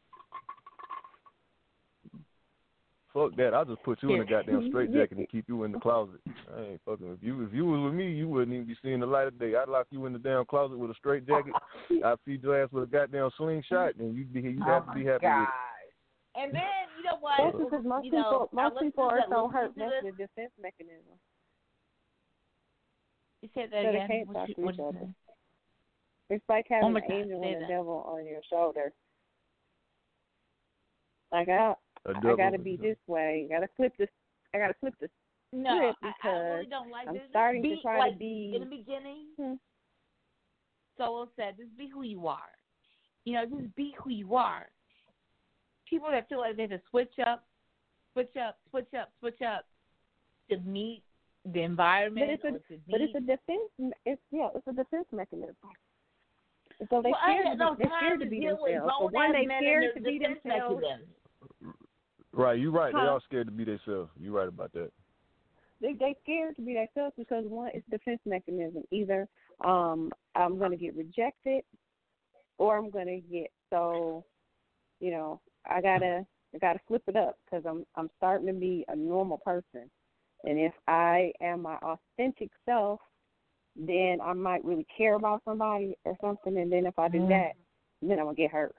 Fuck 3.16 3.34
that. 3.38 3.54
I'll 3.54 3.64
just 3.64 3.82
put 3.84 4.04
you 4.04 4.14
in 4.14 4.22
a 4.22 4.26
goddamn 4.26 4.68
straight 4.70 4.92
jacket 4.92 5.18
and 5.18 5.30
keep 5.30 5.46
you 5.48 5.64
in 5.64 5.72
the 5.72 5.80
closet. 5.80 6.20
I 6.54 6.62
ain't 6.72 6.82
fucking 6.86 7.14
if 7.14 7.24
you 7.24 7.44
if 7.46 7.54
you 7.54 7.66
was 7.66 7.82
with 7.86 7.94
me, 7.94 8.12
you 8.12 8.28
wouldn't 8.28 8.54
even 8.54 8.68
be 8.68 8.76
seeing 8.84 9.00
the 9.00 9.06
light 9.06 9.28
of 9.28 9.40
day. 9.40 9.54
I'd 9.56 9.70
lock 9.70 9.88
you 9.90 10.06
in 10.06 10.12
the 10.12 10.20
damn 10.20 10.44
closet 10.46 10.78
with 10.78 10.92
a 10.92 10.96
straight 10.96 11.26
jacket. 11.26 11.54
I'd 12.06 12.18
feed 12.26 12.44
your 12.44 12.62
ass 12.62 12.68
with 12.74 12.84
a 12.84 12.88
goddamn 12.88 13.30
slingshot 13.38 13.96
and 13.96 14.18
you'd 14.18 14.34
be 14.34 14.42
you'd 14.42 14.62
have 14.64 14.86
to 14.88 14.94
be 14.94 15.06
happy 15.06 15.26
with 15.28 15.48
it. 15.48 15.48
Oh, 15.48 16.42
and 16.44 16.54
then 16.54 16.62
you 16.98 17.06
know 17.06 17.18
what? 17.22 17.36
That's 17.40 17.58
because 17.58 17.86
most 17.86 18.04
you 18.06 18.12
know, 18.12 18.24
people, 18.24 18.50
most 18.52 18.82
people 18.82 19.04
are 19.06 19.22
so 19.30 19.46
listen 19.46 19.52
hurt. 19.54 19.74
to 19.76 19.80
That's 19.80 20.04
the 20.04 20.12
defense 20.12 20.52
mechanism. 20.62 21.16
You 23.42 23.50
said 23.56 23.70
that 23.72 23.86
So 23.86 23.92
that 23.94 24.08
they 24.10 24.14
can't 24.14 24.34
talk 24.34 24.50
you- 24.50 24.56
to 24.56 24.70
each 24.72 24.80
other. 24.80 25.00
say? 25.00 26.36
It's 26.36 26.44
like 26.50 26.66
having 26.70 26.88
oh 26.88 26.90
more 26.90 26.98
an 26.98 27.08
time, 27.08 27.18
angel 27.22 27.42
say 27.42 27.54
and 27.54 27.64
a 27.64 27.68
devil 27.70 28.04
on 28.12 28.26
your 28.26 28.42
shoulder. 28.52 28.92
Like 31.32 31.48
I, 31.48 31.76
A 32.06 32.10
I 32.10 32.14
double- 32.14 32.38
gotta 32.38 32.60
be 32.60 32.76
this 32.78 32.98
way. 33.08 33.48
I 33.50 33.54
Gotta 33.54 33.70
flip 33.76 33.94
this. 33.98 34.10
I 34.54 34.58
gotta 34.60 34.76
flip 34.80 34.94
the 35.00 35.10
No, 35.52 35.78
script 35.78 35.98
I, 36.04 36.08
because 36.18 36.36
I 36.36 36.50
really 36.54 36.66
don't 36.68 36.90
like 36.92 37.08
I'm 37.08 37.14
this. 37.16 37.24
Starting 37.30 37.62
be, 37.62 37.76
to 37.76 37.82
try 37.82 38.00
like, 38.00 38.14
to 38.14 38.18
be. 38.20 38.54
in 38.56 38.62
the 38.62 38.76
beginning. 38.76 39.26
Hmm. 39.38 39.54
Solo 40.98 41.28
said, 41.36 41.58
"Just 41.58 41.76
be 41.78 41.88
who 41.88 42.04
you 42.04 42.28
are. 42.28 42.52
You 43.26 43.34
know, 43.34 43.46
just 43.46 43.76
be 43.76 43.94
who 44.00 44.10
you 44.12 44.36
are." 44.36 44.68
People 45.90 46.10
that 46.12 46.30
feel 46.30 46.40
like 46.40 46.56
they 46.56 46.64
have 46.64 46.72
to 46.72 46.82
switch 46.90 47.14
up, 47.26 47.46
switch 48.14 48.36
up, 48.38 48.60
switch 48.70 48.94
up, 48.94 49.12
switch 49.20 49.42
up 49.42 49.66
to 50.50 50.58
meet 50.60 51.04
the 51.44 51.62
environment 51.62 52.28
But 52.28 52.34
it's 52.34 52.44
a 52.70 52.72
meet. 52.72 52.82
but 52.90 53.02
it's 53.02 53.16
a 53.16 53.20
defense. 53.20 53.94
It's 54.06 54.22
yeah, 54.32 54.50
it's 54.56 54.68
a 54.68 54.74
defense 54.74 55.08
mechanism. 55.12 55.56
So 56.90 57.02
they 57.02 57.10
well, 57.12 57.20
I 57.22 57.34
scared 57.34 57.46
ain't 57.48 57.60
to 57.60 57.66
got 57.66 57.78
be, 57.78 57.84
no 57.84 57.90
they're 57.90 57.90
time 57.90 58.00
scared 58.00 58.20
to 58.20 58.26
to 58.26 58.30
be 58.32 58.40
deal 58.40 58.58
with 58.62 58.72
themselves. 58.74 58.92
But 59.04 59.12
grown-ass 59.12 59.14
when 59.14 59.32
they 59.34 59.46
men 59.48 59.62
scared 59.62 59.96
to 59.96 60.02
be 60.02 60.20
themselves, 60.20 60.82
mechanisms. 60.82 61.08
Right, 62.36 62.60
you're 62.60 62.72
right. 62.72 62.94
They 62.94 63.02
Huh? 63.02 63.08
are 63.08 63.22
scared 63.22 63.48
to 63.48 63.52
be 63.54 63.64
themselves. 63.64 64.12
You're 64.20 64.34
right 64.34 64.48
about 64.48 64.74
that. 64.74 64.92
they 65.82 65.94
they 65.94 66.16
scared 66.24 66.56
to 66.58 66.62
be 66.62 66.74
themselves 66.74 67.14
because 67.18 67.46
one 67.48 67.72
is 67.74 67.84
defense 67.90 68.20
mechanism. 68.26 68.84
Either 68.92 69.28
um 69.64 70.12
I'm 70.36 70.58
gonna 70.60 70.76
get 70.78 70.96
rejected 70.96 71.64
or 72.58 72.78
I'm 72.78 72.90
gonna 72.90 73.20
get 73.20 73.52
so 73.70 74.26
you 75.00 75.12
know 75.12 75.42
I 75.70 75.82
gotta 75.82 76.26
I 76.54 76.58
gotta 76.60 76.80
flip 76.88 77.04
it 77.08 77.16
up 77.16 77.38
because 77.46 77.66
I'm 77.66 77.86
I'm 77.96 78.10
starting 78.18 78.48
to 78.48 78.54
be 78.54 78.86
a 78.88 78.96
normal 78.96 79.38
person, 79.38 79.90
and 80.44 80.60
if 80.60 80.74
I 80.88 81.32
am 81.42 81.62
my 81.64 81.78
authentic 81.78 82.52
self, 82.66 83.00
then 83.76 84.20
I 84.24 84.34
might 84.34 84.64
really 84.66 84.88
care 84.98 85.16
about 85.16 85.42
somebody 85.46 85.98
or 86.06 86.16
something, 86.22 86.58
and 86.58 86.72
then 86.72 86.86
if 86.86 86.98
I 87.00 87.10
do 87.10 87.20
Mm. 87.20 87.30
that, 87.30 87.52
then 88.02 88.20
I'm 88.20 88.26
gonna 88.26 88.36
get 88.36 88.52
hurt. 88.52 88.76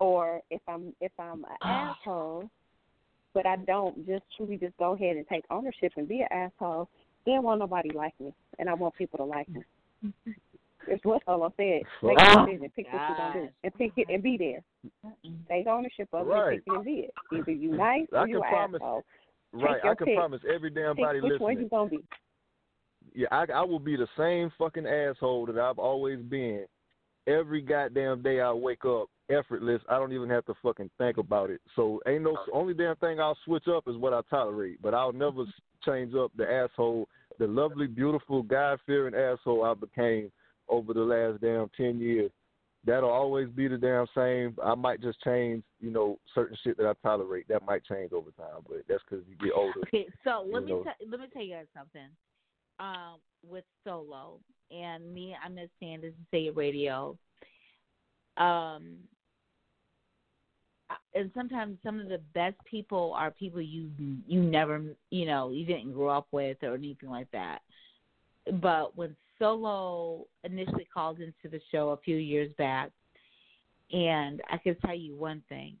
Or 0.00 0.40
if 0.50 0.60
I'm 0.66 0.92
if 1.00 1.12
I'm 1.18 1.44
an 1.44 1.56
Ah. 1.62 1.96
asshole, 2.00 2.50
but 3.34 3.46
I 3.46 3.56
don't 3.56 4.06
just 4.06 4.24
truly 4.36 4.56
just 4.56 4.76
go 4.78 4.92
ahead 4.94 5.16
and 5.16 5.26
take 5.28 5.44
ownership 5.50 5.92
and 5.96 6.08
be 6.08 6.20
an 6.22 6.28
asshole, 6.32 6.88
then 7.26 7.42
won't 7.42 7.60
nobody 7.60 7.90
like 7.90 8.18
me, 8.18 8.32
and 8.58 8.68
I 8.68 8.74
want 8.74 8.94
people 8.96 9.18
to 9.18 9.24
like 9.24 9.48
me. 9.48 9.62
It's 10.88 11.04
what 11.04 11.22
Solo 11.26 11.52
said. 11.58 11.82
Make 12.02 12.18
a 12.18 12.46
decision, 12.46 12.70
pick 12.74 12.86
what 12.90 13.08
you're 13.08 13.16
gonna 13.18 13.40
do, 13.42 13.48
and 13.62 13.74
pick 13.74 13.92
it 13.96 14.06
and 14.08 14.22
be 14.22 14.38
there. 14.38 14.62
Take 15.48 15.66
ownership 15.66 16.08
of 16.14 16.26
it, 16.26 16.30
Right. 16.30 16.52
and 16.54 16.64
pick 16.64 16.66
it 16.66 16.76
and 16.76 16.84
be 16.84 16.92
it. 17.00 17.14
Either 17.32 17.52
you 17.52 17.70
nice 17.76 18.06
I 18.14 18.22
or 18.22 18.28
you 18.28 18.36
can 18.40 18.44
an 18.44 18.50
promise- 18.50 18.82
asshole. 18.82 19.04
Right, 19.52 19.82
your 19.82 19.92
I 19.92 19.94
can 19.96 20.06
pick. 20.06 20.16
promise 20.16 20.40
every 20.52 20.70
damn 20.70 20.94
Pick 20.96 21.04
body 21.04 21.20
which 21.20 21.40
one 21.40 21.58
you 21.60 21.68
gonna 21.68 21.90
be. 21.90 21.98
Yeah, 23.14 23.26
I, 23.32 23.44
I 23.52 23.62
will 23.62 23.80
be 23.80 23.96
the 23.96 24.06
same 24.16 24.50
fucking 24.56 24.86
asshole 24.86 25.46
that 25.46 25.58
I've 25.58 25.78
always 25.78 26.20
been. 26.20 26.64
Every 27.26 27.60
goddamn 27.60 28.22
day 28.22 28.40
I 28.40 28.50
wake 28.52 28.84
up 28.86 29.08
effortless. 29.30 29.80
I 29.88 29.98
don't 29.98 30.12
even 30.12 30.28
have 30.30 30.44
to 30.46 30.54
fucking 30.62 30.90
think 30.98 31.18
about 31.18 31.50
it. 31.50 31.60
So 31.76 32.00
ain't 32.06 32.22
no 32.22 32.36
only 32.52 32.74
damn 32.74 32.96
thing 32.96 33.20
I'll 33.20 33.38
switch 33.44 33.68
up 33.68 33.88
is 33.88 33.96
what 33.96 34.12
I 34.12 34.20
tolerate. 34.28 34.80
But 34.82 34.94
I'll 34.94 35.12
never 35.12 35.44
change 35.84 36.14
up 36.14 36.32
the 36.36 36.50
asshole, 36.50 37.08
the 37.38 37.46
lovely, 37.46 37.86
beautiful, 37.86 38.42
God 38.42 38.78
fearing 38.86 39.14
asshole 39.14 39.64
I 39.64 39.74
became 39.74 40.30
over 40.68 40.92
the 40.92 41.00
last 41.00 41.40
damn 41.40 41.70
ten 41.76 41.98
years. 41.98 42.30
That'll 42.84 43.10
always 43.10 43.48
be 43.50 43.68
the 43.68 43.76
damn 43.76 44.06
same. 44.16 44.56
I 44.64 44.74
might 44.74 45.02
just 45.02 45.20
change, 45.20 45.62
you 45.80 45.90
know, 45.90 46.18
certain 46.34 46.56
shit 46.64 46.78
that 46.78 46.86
I 46.86 46.94
tolerate. 47.06 47.46
That 47.48 47.66
might 47.66 47.84
change 47.84 48.12
over 48.12 48.30
time, 48.30 48.64
but 48.66 48.78
that's 48.88 49.02
because 49.08 49.24
you 49.28 49.36
get 49.36 49.54
older. 49.54 49.80
Okay, 49.86 50.06
so 50.24 50.46
let 50.50 50.64
me 50.64 50.72
t- 50.72 51.06
let 51.06 51.20
me 51.20 51.26
tell 51.32 51.42
you 51.42 51.54
guys 51.54 51.66
something. 51.76 52.08
Um, 52.78 53.18
with 53.46 53.64
solo 53.84 54.38
and 54.70 55.12
me, 55.12 55.36
I'm 55.44 55.54
Miss 55.54 55.68
Sanders 55.78 56.14
and 56.16 56.26
Say 56.30 56.48
Radio. 56.48 57.18
Um, 58.36 58.96
and 61.14 61.30
sometimes 61.34 61.76
some 61.82 62.00
of 62.00 62.08
the 62.08 62.20
best 62.34 62.56
people 62.64 63.12
are 63.16 63.30
people 63.30 63.60
you 63.60 63.90
you 64.26 64.40
never 64.40 64.82
you 65.10 65.26
know 65.26 65.50
you 65.50 65.64
didn't 65.66 65.92
grow 65.92 66.08
up 66.08 66.28
with 66.30 66.58
or 66.62 66.74
anything 66.74 67.10
like 67.10 67.30
that. 67.32 67.60
But 68.60 68.96
when 68.96 69.16
Solo 69.38 70.26
initially 70.44 70.88
called 70.92 71.20
into 71.20 71.48
the 71.50 71.60
show 71.72 71.90
a 71.90 71.96
few 71.98 72.16
years 72.16 72.52
back, 72.58 72.90
and 73.92 74.40
I 74.50 74.58
can 74.58 74.76
tell 74.76 74.94
you 74.94 75.16
one 75.16 75.42
thing, 75.48 75.76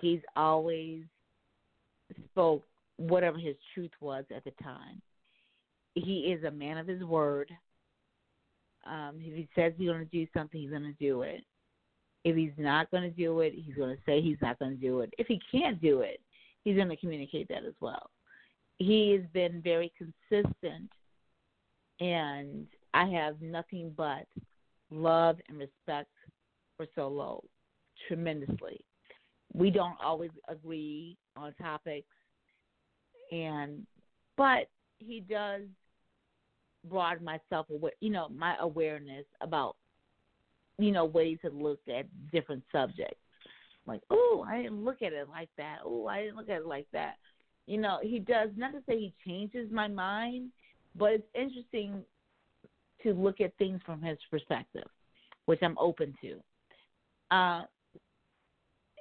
he's 0.00 0.20
always 0.36 1.02
spoke 2.30 2.64
whatever 2.96 3.38
his 3.38 3.56
truth 3.74 3.92
was 4.00 4.24
at 4.34 4.44
the 4.44 4.52
time. 4.62 5.00
He 5.94 6.32
is 6.32 6.44
a 6.44 6.50
man 6.50 6.78
of 6.78 6.86
his 6.86 7.02
word. 7.02 7.50
Um, 8.86 9.16
if 9.18 9.34
he 9.34 9.48
says 9.54 9.72
he's 9.76 9.88
going 9.88 10.00
to 10.00 10.04
do 10.06 10.26
something, 10.34 10.60
he's 10.60 10.70
going 10.70 10.82
to 10.82 10.92
do 10.92 11.22
it. 11.22 11.44
If 12.24 12.36
he's 12.36 12.52
not 12.58 12.90
going 12.90 13.02
to 13.02 13.10
do 13.10 13.40
it, 13.40 13.54
he's 13.54 13.74
going 13.74 13.96
to 13.96 14.02
say 14.04 14.20
he's 14.20 14.40
not 14.42 14.58
going 14.58 14.72
to 14.72 14.80
do 14.80 15.00
it. 15.00 15.12
If 15.18 15.26
he 15.26 15.40
can't 15.50 15.80
do 15.80 16.00
it, 16.00 16.20
he's 16.64 16.76
going 16.76 16.88
to 16.88 16.96
communicate 16.96 17.48
that 17.48 17.64
as 17.64 17.74
well. 17.80 18.10
He 18.78 19.12
has 19.12 19.22
been 19.32 19.60
very 19.62 19.92
consistent, 19.96 20.90
and 22.00 22.66
I 22.94 23.06
have 23.06 23.40
nothing 23.40 23.92
but 23.96 24.26
love 24.90 25.36
and 25.48 25.58
respect 25.58 26.10
for 26.76 26.86
Solo 26.94 27.42
tremendously. 28.08 28.80
We 29.52 29.70
don't 29.70 29.96
always 30.02 30.30
agree 30.48 31.16
on 31.36 31.54
topics, 31.54 32.08
and 33.32 33.86
but 34.36 34.68
he 34.98 35.20
does 35.20 35.62
broaden 36.88 37.24
my 37.24 37.38
self 37.48 37.68
aware, 37.70 37.92
you 38.00 38.10
know, 38.10 38.28
my 38.28 38.56
awareness 38.60 39.26
about 39.40 39.76
you 40.80 40.92
know 40.92 41.04
ways 41.04 41.38
to 41.44 41.50
look 41.50 41.80
at 41.88 42.06
different 42.32 42.62
subjects. 42.72 43.20
Like, 43.86 44.02
oh, 44.10 44.44
I 44.48 44.62
didn't 44.62 44.84
look 44.84 45.02
at 45.02 45.12
it 45.12 45.28
like 45.28 45.48
that. 45.56 45.78
Oh, 45.84 46.06
I 46.06 46.22
didn't 46.22 46.36
look 46.36 46.48
at 46.48 46.60
it 46.60 46.66
like 46.66 46.86
that. 46.92 47.16
You 47.66 47.78
know, 47.78 47.98
he 48.02 48.18
does 48.18 48.50
not 48.56 48.72
to 48.72 48.80
say 48.88 48.98
he 48.98 49.14
changes 49.26 49.70
my 49.70 49.88
mind, 49.88 50.50
but 50.96 51.12
it's 51.12 51.28
interesting 51.34 52.02
to 53.02 53.14
look 53.14 53.40
at 53.40 53.56
things 53.56 53.80
from 53.84 54.02
his 54.02 54.18
perspective, 54.30 54.88
which 55.46 55.60
I'm 55.62 55.78
open 55.78 56.14
to. 56.20 56.40
Uh, 57.30 57.62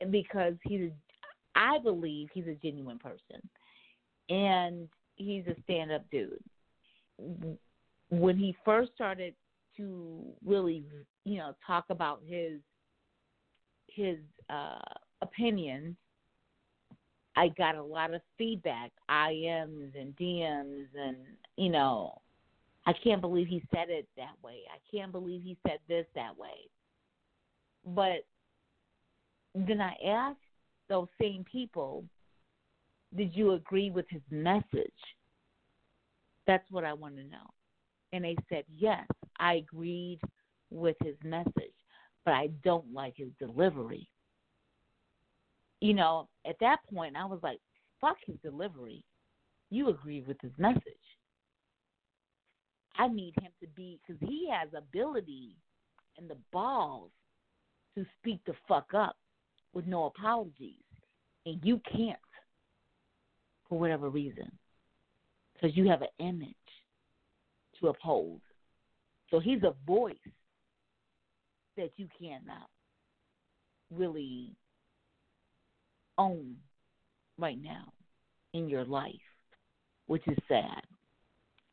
because 0.10 0.54
he's, 0.64 0.92
I 1.56 1.78
believe 1.80 2.30
he's 2.34 2.48
a 2.48 2.54
genuine 2.54 3.00
person, 3.00 3.42
and 4.30 4.88
he's 5.16 5.44
a 5.48 5.56
stand-up 5.64 6.06
dude. 6.12 6.40
When 8.10 8.38
he 8.38 8.56
first 8.64 8.92
started 8.96 9.34
to 9.80 10.22
really, 10.46 10.84
you 11.24 11.38
know, 11.38 11.56
talk 11.66 11.86
about 11.90 12.22
his 12.26 12.60
his 13.88 14.18
uh, 14.50 14.80
opinions, 15.22 15.96
I 17.36 17.48
got 17.58 17.76
a 17.76 17.84
lot 17.84 18.14
of 18.14 18.22
feedback, 18.38 18.92
IMs 19.10 20.00
and 20.00 20.16
DMs, 20.18 20.88
and 20.98 21.18
you 21.58 21.70
know, 21.70 22.22
I 22.86 22.94
can't 23.04 23.22
believe 23.22 23.48
he 23.48 23.64
said 23.74 23.90
it 23.90 24.08
that 24.18 24.36
way. 24.44 24.60
I 24.72 24.78
can't 24.96 25.12
believe 25.12 25.42
he 25.42 25.58
said 25.66 25.80
this 25.88 26.06
that 26.16 26.38
way. 26.38 26.70
But 27.86 28.26
then 29.56 29.82
I 29.82 29.96
asked 30.06 30.38
those 30.90 31.08
same 31.20 31.46
people, 31.50 32.04
did 33.16 33.36
you 33.36 33.54
agree 33.54 33.90
with 33.90 34.06
his 34.10 34.22
message? 34.30 34.92
That's 36.46 36.70
what 36.72 36.84
I 36.84 36.94
want 36.94 37.16
to 37.18 37.24
know. 37.24 37.50
And 38.12 38.24
they 38.24 38.36
said, 38.50 38.64
yes, 38.76 39.06
I 39.40 39.56
agreed 39.56 40.20
with 40.70 40.98
his 41.03 41.16
message, 41.24 41.74
but 42.26 42.34
I 42.34 42.49
don't 42.64 42.94
like 42.94 43.14
his 43.18 43.30
delivery. 43.40 44.07
You 45.82 45.94
know, 45.94 46.28
at 46.45 46.57
that 46.60 46.80
point, 46.94 47.16
I 47.16 47.26
was 47.26 47.40
like, 47.41 47.60
fuck 48.02 48.18
his 48.26 48.36
delivery. 48.44 49.03
You 49.70 49.90
agree 49.90 50.24
with 50.28 50.38
his 50.41 50.52
message. 50.57 50.84
I 52.98 53.07
need 53.07 53.34
him 53.41 53.52
to 53.61 53.68
be, 53.76 53.99
because 54.06 54.20
he 54.28 54.49
has 54.52 54.68
ability 54.76 55.56
and 56.18 56.30
the 56.30 56.38
balls 56.52 57.11
to 57.95 58.06
speak 58.20 58.41
the 58.45 58.53
fuck 58.68 58.94
up 58.94 59.16
with 59.74 59.88
no 59.88 60.06
apologies. 60.06 60.84
And 61.45 61.60
you 61.64 61.80
can't 61.95 62.20
for 63.70 63.80
whatever 63.80 64.10
reason. 64.10 64.52
Because 65.53 65.78
you 65.78 65.88
have 65.88 66.02
an 66.02 66.10
image 66.20 66.56
to 67.80 67.88
uphold. 67.88 68.41
So 69.32 69.40
he's 69.40 69.64
a 69.64 69.76
voice 69.86 70.16
that 71.78 71.92
you 71.98 72.08
cannot 72.20 72.68
really 73.92 74.52
own 76.18 76.56
right 77.38 77.62
now 77.62 77.94
in 78.54 78.68
your 78.68 78.86
life, 78.86 79.14
which 80.08 80.28
is 80.28 80.38
sad. 80.48 80.82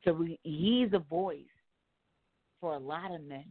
So 0.05 0.24
he's 0.43 0.93
a 0.93 0.99
voice 0.99 1.41
for 2.61 2.74
a 2.74 2.78
lot 2.78 3.12
of 3.12 3.23
men. 3.24 3.47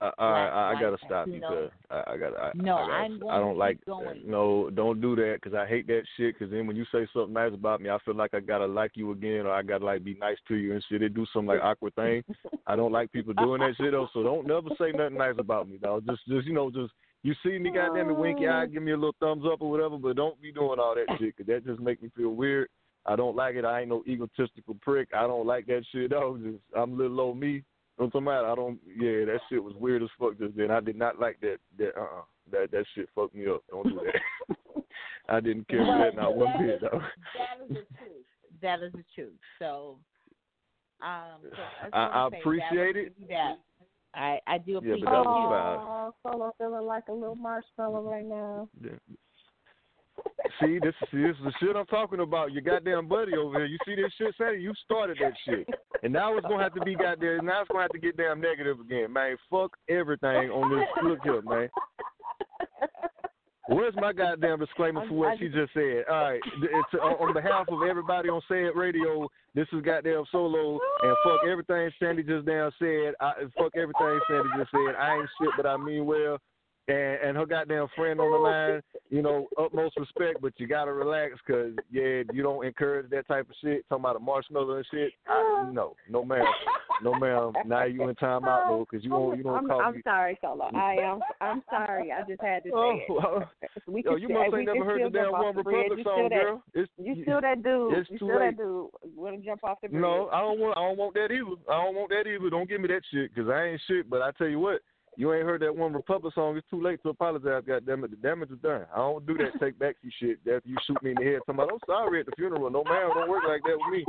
Uh, 0.00 0.10
I, 0.18 0.22
I, 0.22 0.46
I, 0.46 0.70
I 0.76 0.80
gotta 0.80 0.96
stop 1.04 1.26
you 1.26 1.40
cuz 1.40 1.70
I, 1.90 2.04
I 2.12 2.16
gotta. 2.16 2.36
I, 2.38 2.52
No, 2.54 2.76
I, 2.76 3.08
gotta, 3.08 3.26
I 3.30 3.38
don't 3.40 3.58
like. 3.58 3.84
going. 3.84 4.20
No, 4.24 4.70
don't 4.70 5.00
do 5.00 5.16
that 5.16 5.38
because 5.42 5.56
I 5.56 5.66
hate 5.66 5.86
that 5.88 6.02
shit. 6.16 6.34
Because 6.38 6.52
then 6.52 6.66
when 6.68 6.76
you 6.76 6.84
say 6.92 7.08
something 7.12 7.32
nice 7.32 7.52
about 7.52 7.80
me, 7.80 7.90
I 7.90 7.98
feel 8.04 8.14
like 8.14 8.32
I 8.32 8.40
gotta 8.40 8.66
like 8.66 8.92
you 8.94 9.10
again, 9.10 9.46
or 9.46 9.50
I 9.50 9.62
gotta 9.62 9.84
like 9.84 10.04
be 10.04 10.14
nice 10.14 10.36
to 10.48 10.54
you 10.54 10.72
and 10.74 10.84
shit. 10.88 11.00
They 11.00 11.08
do 11.08 11.26
some 11.32 11.46
like 11.46 11.60
awkward 11.62 11.94
thing. 11.96 12.22
I 12.66 12.76
don't 12.76 12.92
like 12.92 13.10
people 13.10 13.34
doing 13.34 13.60
that 13.60 13.74
shit 13.76 13.90
though. 13.92 14.08
So 14.12 14.22
don't 14.22 14.46
never 14.46 14.68
say 14.78 14.92
nothing 14.92 15.18
nice 15.18 15.34
about 15.38 15.68
me, 15.68 15.78
though. 15.82 16.00
Just, 16.06 16.20
just 16.28 16.46
you 16.46 16.52
know, 16.54 16.70
just 16.70 16.92
You 17.24 17.34
see 17.42 17.58
me, 17.58 17.70
goddamn 17.70 18.10
it, 18.10 18.16
winky 18.16 18.46
eye, 18.46 18.66
give 18.66 18.82
me 18.84 18.92
a 18.92 18.96
little 18.96 19.16
thumbs 19.18 19.44
up 19.52 19.60
or 19.62 19.68
whatever, 19.70 19.98
but 19.98 20.14
don't 20.14 20.40
be 20.40 20.52
doing 20.52 20.78
all 20.78 20.94
that 20.94 21.18
shit, 21.18 21.36
'cause 21.36 21.46
that 21.46 21.64
just 21.66 21.80
make 21.80 22.00
me 22.00 22.10
feel 22.16 22.30
weird. 22.30 22.68
I 23.06 23.16
don't 23.16 23.34
like 23.34 23.56
it. 23.56 23.64
I 23.64 23.80
ain't 23.80 23.88
no 23.88 24.04
egotistical 24.06 24.76
prick. 24.82 25.08
I 25.14 25.22
don't 25.26 25.46
like 25.46 25.66
that 25.66 25.82
shit. 25.90 26.12
Was 26.12 26.40
just, 26.44 26.62
I'm 26.76 26.96
little 26.96 27.20
old 27.20 27.38
me. 27.40 27.64
I'm 28.00 28.10
talking 28.10 28.22
about. 28.26 28.44
I 28.44 28.54
don't. 28.54 28.78
Yeah, 28.86 29.24
that 29.26 29.40
shit 29.48 29.62
was 29.62 29.74
weird 29.76 30.02
as 30.02 30.08
fuck 30.18 30.38
just 30.38 30.56
then. 30.56 30.70
I 30.70 30.80
did 30.80 30.96
not 30.96 31.18
like 31.18 31.40
that. 31.40 31.56
That 31.78 31.96
uh. 31.96 32.02
uh 32.02 32.22
That 32.52 32.70
that 32.72 32.84
shit 32.94 33.08
fucked 33.14 33.34
me 33.34 33.46
up. 33.48 33.62
Don't 33.70 33.88
do 33.88 34.00
that. 34.06 34.54
I 35.28 35.40
didn't 35.40 35.68
care 35.68 35.84
for 35.84 35.98
that 35.98 36.16
not 36.16 36.34
one 36.36 36.52
bit 36.58 36.80
though. 36.80 37.00
That 37.36 37.62
is 37.64 37.68
the 37.68 37.74
truth. 37.98 38.24
That 38.62 38.82
is 38.82 38.92
the 38.92 39.04
truth. 39.14 39.34
So, 39.58 39.98
um, 41.02 41.40
so 41.42 41.62
I, 41.92 41.98
I- 41.98 42.26
I 42.26 42.30
say 42.30 42.30
that 42.32 42.38
appreciate 42.40 42.96
it. 42.96 43.28
That 43.28 43.56
I 44.14 44.38
I 44.46 44.58
do 44.58 44.72
Yeah, 44.72 44.78
appreciate 44.78 45.04
but 45.04 45.10
that 45.10 45.18
you. 45.24 45.24
was 45.26 46.14
Oh, 46.24 46.30
solo 46.32 46.54
feeling 46.58 46.86
like 46.86 47.04
a 47.08 47.12
little 47.12 47.34
marshmallow 47.36 48.02
right 48.02 48.24
now. 48.24 48.68
Yeah. 48.82 48.90
See, 50.60 50.78
this, 50.82 50.94
see, 51.10 51.22
this 51.22 51.36
is 51.36 51.44
the 51.44 51.52
shit 51.60 51.76
I'm 51.76 51.86
talking 51.86 52.20
about. 52.20 52.52
Your 52.52 52.62
goddamn 52.62 53.06
buddy 53.06 53.34
over 53.34 53.58
here. 53.58 53.66
You 53.66 53.78
see 53.86 53.94
this 53.94 54.12
shit, 54.18 54.34
Sandy? 54.38 54.60
You 54.60 54.72
started 54.84 55.18
that 55.20 55.32
shit. 55.44 55.68
And 56.02 56.12
now 56.12 56.36
it's 56.36 56.46
gonna 56.46 56.62
have 56.62 56.74
to 56.74 56.80
be 56.80 56.94
goddamn. 56.94 57.46
Now 57.46 57.62
it's 57.62 57.68
gonna 57.68 57.82
have 57.82 57.92
to 57.92 57.98
get 57.98 58.16
damn 58.16 58.40
negative 58.40 58.80
again, 58.80 59.12
man. 59.12 59.36
Fuck 59.50 59.76
everything 59.88 60.50
on 60.50 60.76
this. 60.76 60.86
Look 61.04 61.20
here, 61.22 61.42
man. 61.42 61.68
Where's 63.68 63.94
my 63.96 64.14
goddamn 64.14 64.60
disclaimer 64.60 65.06
for 65.06 65.14
what 65.14 65.38
she 65.38 65.48
just 65.48 65.74
said? 65.74 66.04
All 66.08 66.30
right, 66.30 66.40
it's 66.62 66.94
uh, 66.94 67.04
on 67.04 67.34
behalf 67.34 67.66
of 67.68 67.82
everybody 67.88 68.30
on 68.30 68.40
Say 68.48 68.64
It 68.64 68.74
Radio. 68.74 69.28
This 69.54 69.66
is 69.74 69.82
goddamn 69.82 70.24
solo, 70.32 70.78
and 71.02 71.16
fuck 71.22 71.40
everything 71.46 71.90
Sandy 72.00 72.22
just 72.22 72.46
damn 72.46 72.70
said. 72.78 73.12
I, 73.20 73.32
fuck 73.58 73.72
everything 73.76 74.20
Sandy 74.26 74.48
just 74.56 74.70
said. 74.70 74.96
I 74.98 75.16
ain't 75.16 75.28
shit, 75.38 75.50
but 75.56 75.66
I 75.66 75.76
mean 75.76 76.06
well. 76.06 76.38
And, 76.88 77.18
and 77.22 77.36
her 77.36 77.44
goddamn 77.44 77.86
friend 77.94 78.18
on 78.18 78.30
the 78.30 78.36
oh, 78.38 78.42
line, 78.42 78.82
you 79.10 79.20
know, 79.20 79.46
utmost 79.58 79.98
respect, 79.98 80.40
but 80.40 80.54
you 80.56 80.66
gotta 80.66 80.90
relax, 80.90 81.34
cause 81.46 81.72
yeah, 81.90 82.22
you 82.32 82.42
don't 82.42 82.64
encourage 82.64 83.10
that 83.10 83.28
type 83.28 83.46
of 83.48 83.54
shit. 83.62 83.86
Talking 83.90 84.04
about 84.04 84.16
a 84.16 84.20
marshmallow 84.20 84.76
and 84.76 84.86
shit. 84.90 85.12
I, 85.28 85.32
oh. 85.66 85.70
no, 85.70 85.94
no 86.08 86.24
ma'am, 86.24 86.46
no 87.02 87.12
ma'am. 87.14 87.52
Now 87.66 87.84
you 87.84 88.08
in 88.08 88.14
time 88.14 88.46
out 88.46 88.68
though, 88.68 88.86
cause 88.90 89.00
you 89.02 89.10
won't, 89.10 89.36
you 89.36 89.42
don't 89.44 89.54
I'm, 89.58 89.66
call 89.68 89.82
I'm 89.82 89.96
me. 89.96 90.00
sorry, 90.02 90.38
solo. 90.40 90.70
I 90.74 90.96
am. 91.02 91.20
I'm 91.42 91.62
sorry. 91.68 92.10
I 92.10 92.26
just 92.26 92.40
had 92.40 92.64
to 92.64 92.70
oh, 92.74 92.96
say 92.96 93.06
Oh, 93.10 93.14
it. 93.14 93.22
well, 93.22 93.50
We 93.86 94.02
yo, 94.04 94.16
you 94.16 94.28
must 94.30 94.54
ain't 94.56 94.66
never 94.66 94.84
heard 94.86 95.04
the 95.04 95.10
damn 95.10 95.32
One. 95.32 95.56
Republic 95.56 95.98
You 95.98 96.04
song, 96.04 96.14
still 96.16 96.28
that- 96.30 96.42
girl. 96.42 96.62
It's, 96.72 96.90
You 96.96 97.22
still 97.22 97.40
that 97.42 97.62
dude. 97.62 97.98
It's 97.98 98.10
you 98.10 98.18
too 98.18 98.24
still 98.24 98.40
late. 98.40 98.56
that 98.56 98.56
dude. 98.56 98.88
Want 99.14 99.36
to 99.38 99.44
jump 99.44 99.62
off 99.62 99.78
the 99.82 99.88
bridge? 99.88 100.00
No, 100.00 100.28
I 100.32 100.40
don't 100.40 100.58
want. 100.58 100.78
I 100.78 100.80
don't 100.88 100.96
want 100.96 101.12
that 101.14 101.30
either. 101.32 101.56
I 101.68 101.84
don't 101.84 101.94
want 101.96 102.08
that 102.10 102.24
either. 102.26 102.48
Don't 102.48 102.68
give 102.68 102.80
me 102.80 102.88
that 102.88 103.02
shit 103.12 103.34
because 103.34 103.50
I 103.50 103.64
ain't 103.76 103.80
shit. 103.86 104.08
But 104.08 104.22
I 104.22 104.30
tell 104.32 104.48
you 104.48 104.58
what, 104.58 104.80
you 105.18 105.34
ain't 105.34 105.44
heard 105.44 105.62
that 105.62 105.76
OneRepublic 105.76 106.32
song. 106.32 106.56
It's 106.56 106.70
too 106.70 106.80
late 106.80 107.02
to 107.02 107.08
apologize. 107.08 107.64
God 107.66 107.84
damn 107.84 108.04
it, 108.04 108.10
the 108.10 108.16
damage 108.16 108.52
is 108.52 108.58
done. 108.62 108.86
I 108.94 108.98
don't 108.98 109.26
do 109.26 109.36
that 109.38 109.58
take 109.60 109.76
backsy 109.76 110.12
shit. 110.20 110.38
After 110.42 110.68
you 110.68 110.76
shoot 110.86 111.02
me 111.02 111.10
in 111.10 111.16
the 111.16 111.24
head. 111.24 111.40
About, 111.48 111.70
I'm 111.72 111.78
sorry 111.86 112.20
at 112.20 112.26
the 112.26 112.32
funeral. 112.36 112.70
No 112.70 112.84
man, 112.84 113.10
don't 113.12 113.28
work 113.28 113.42
like 113.48 113.62
that 113.64 113.76
with 113.76 113.92
me. 113.92 114.04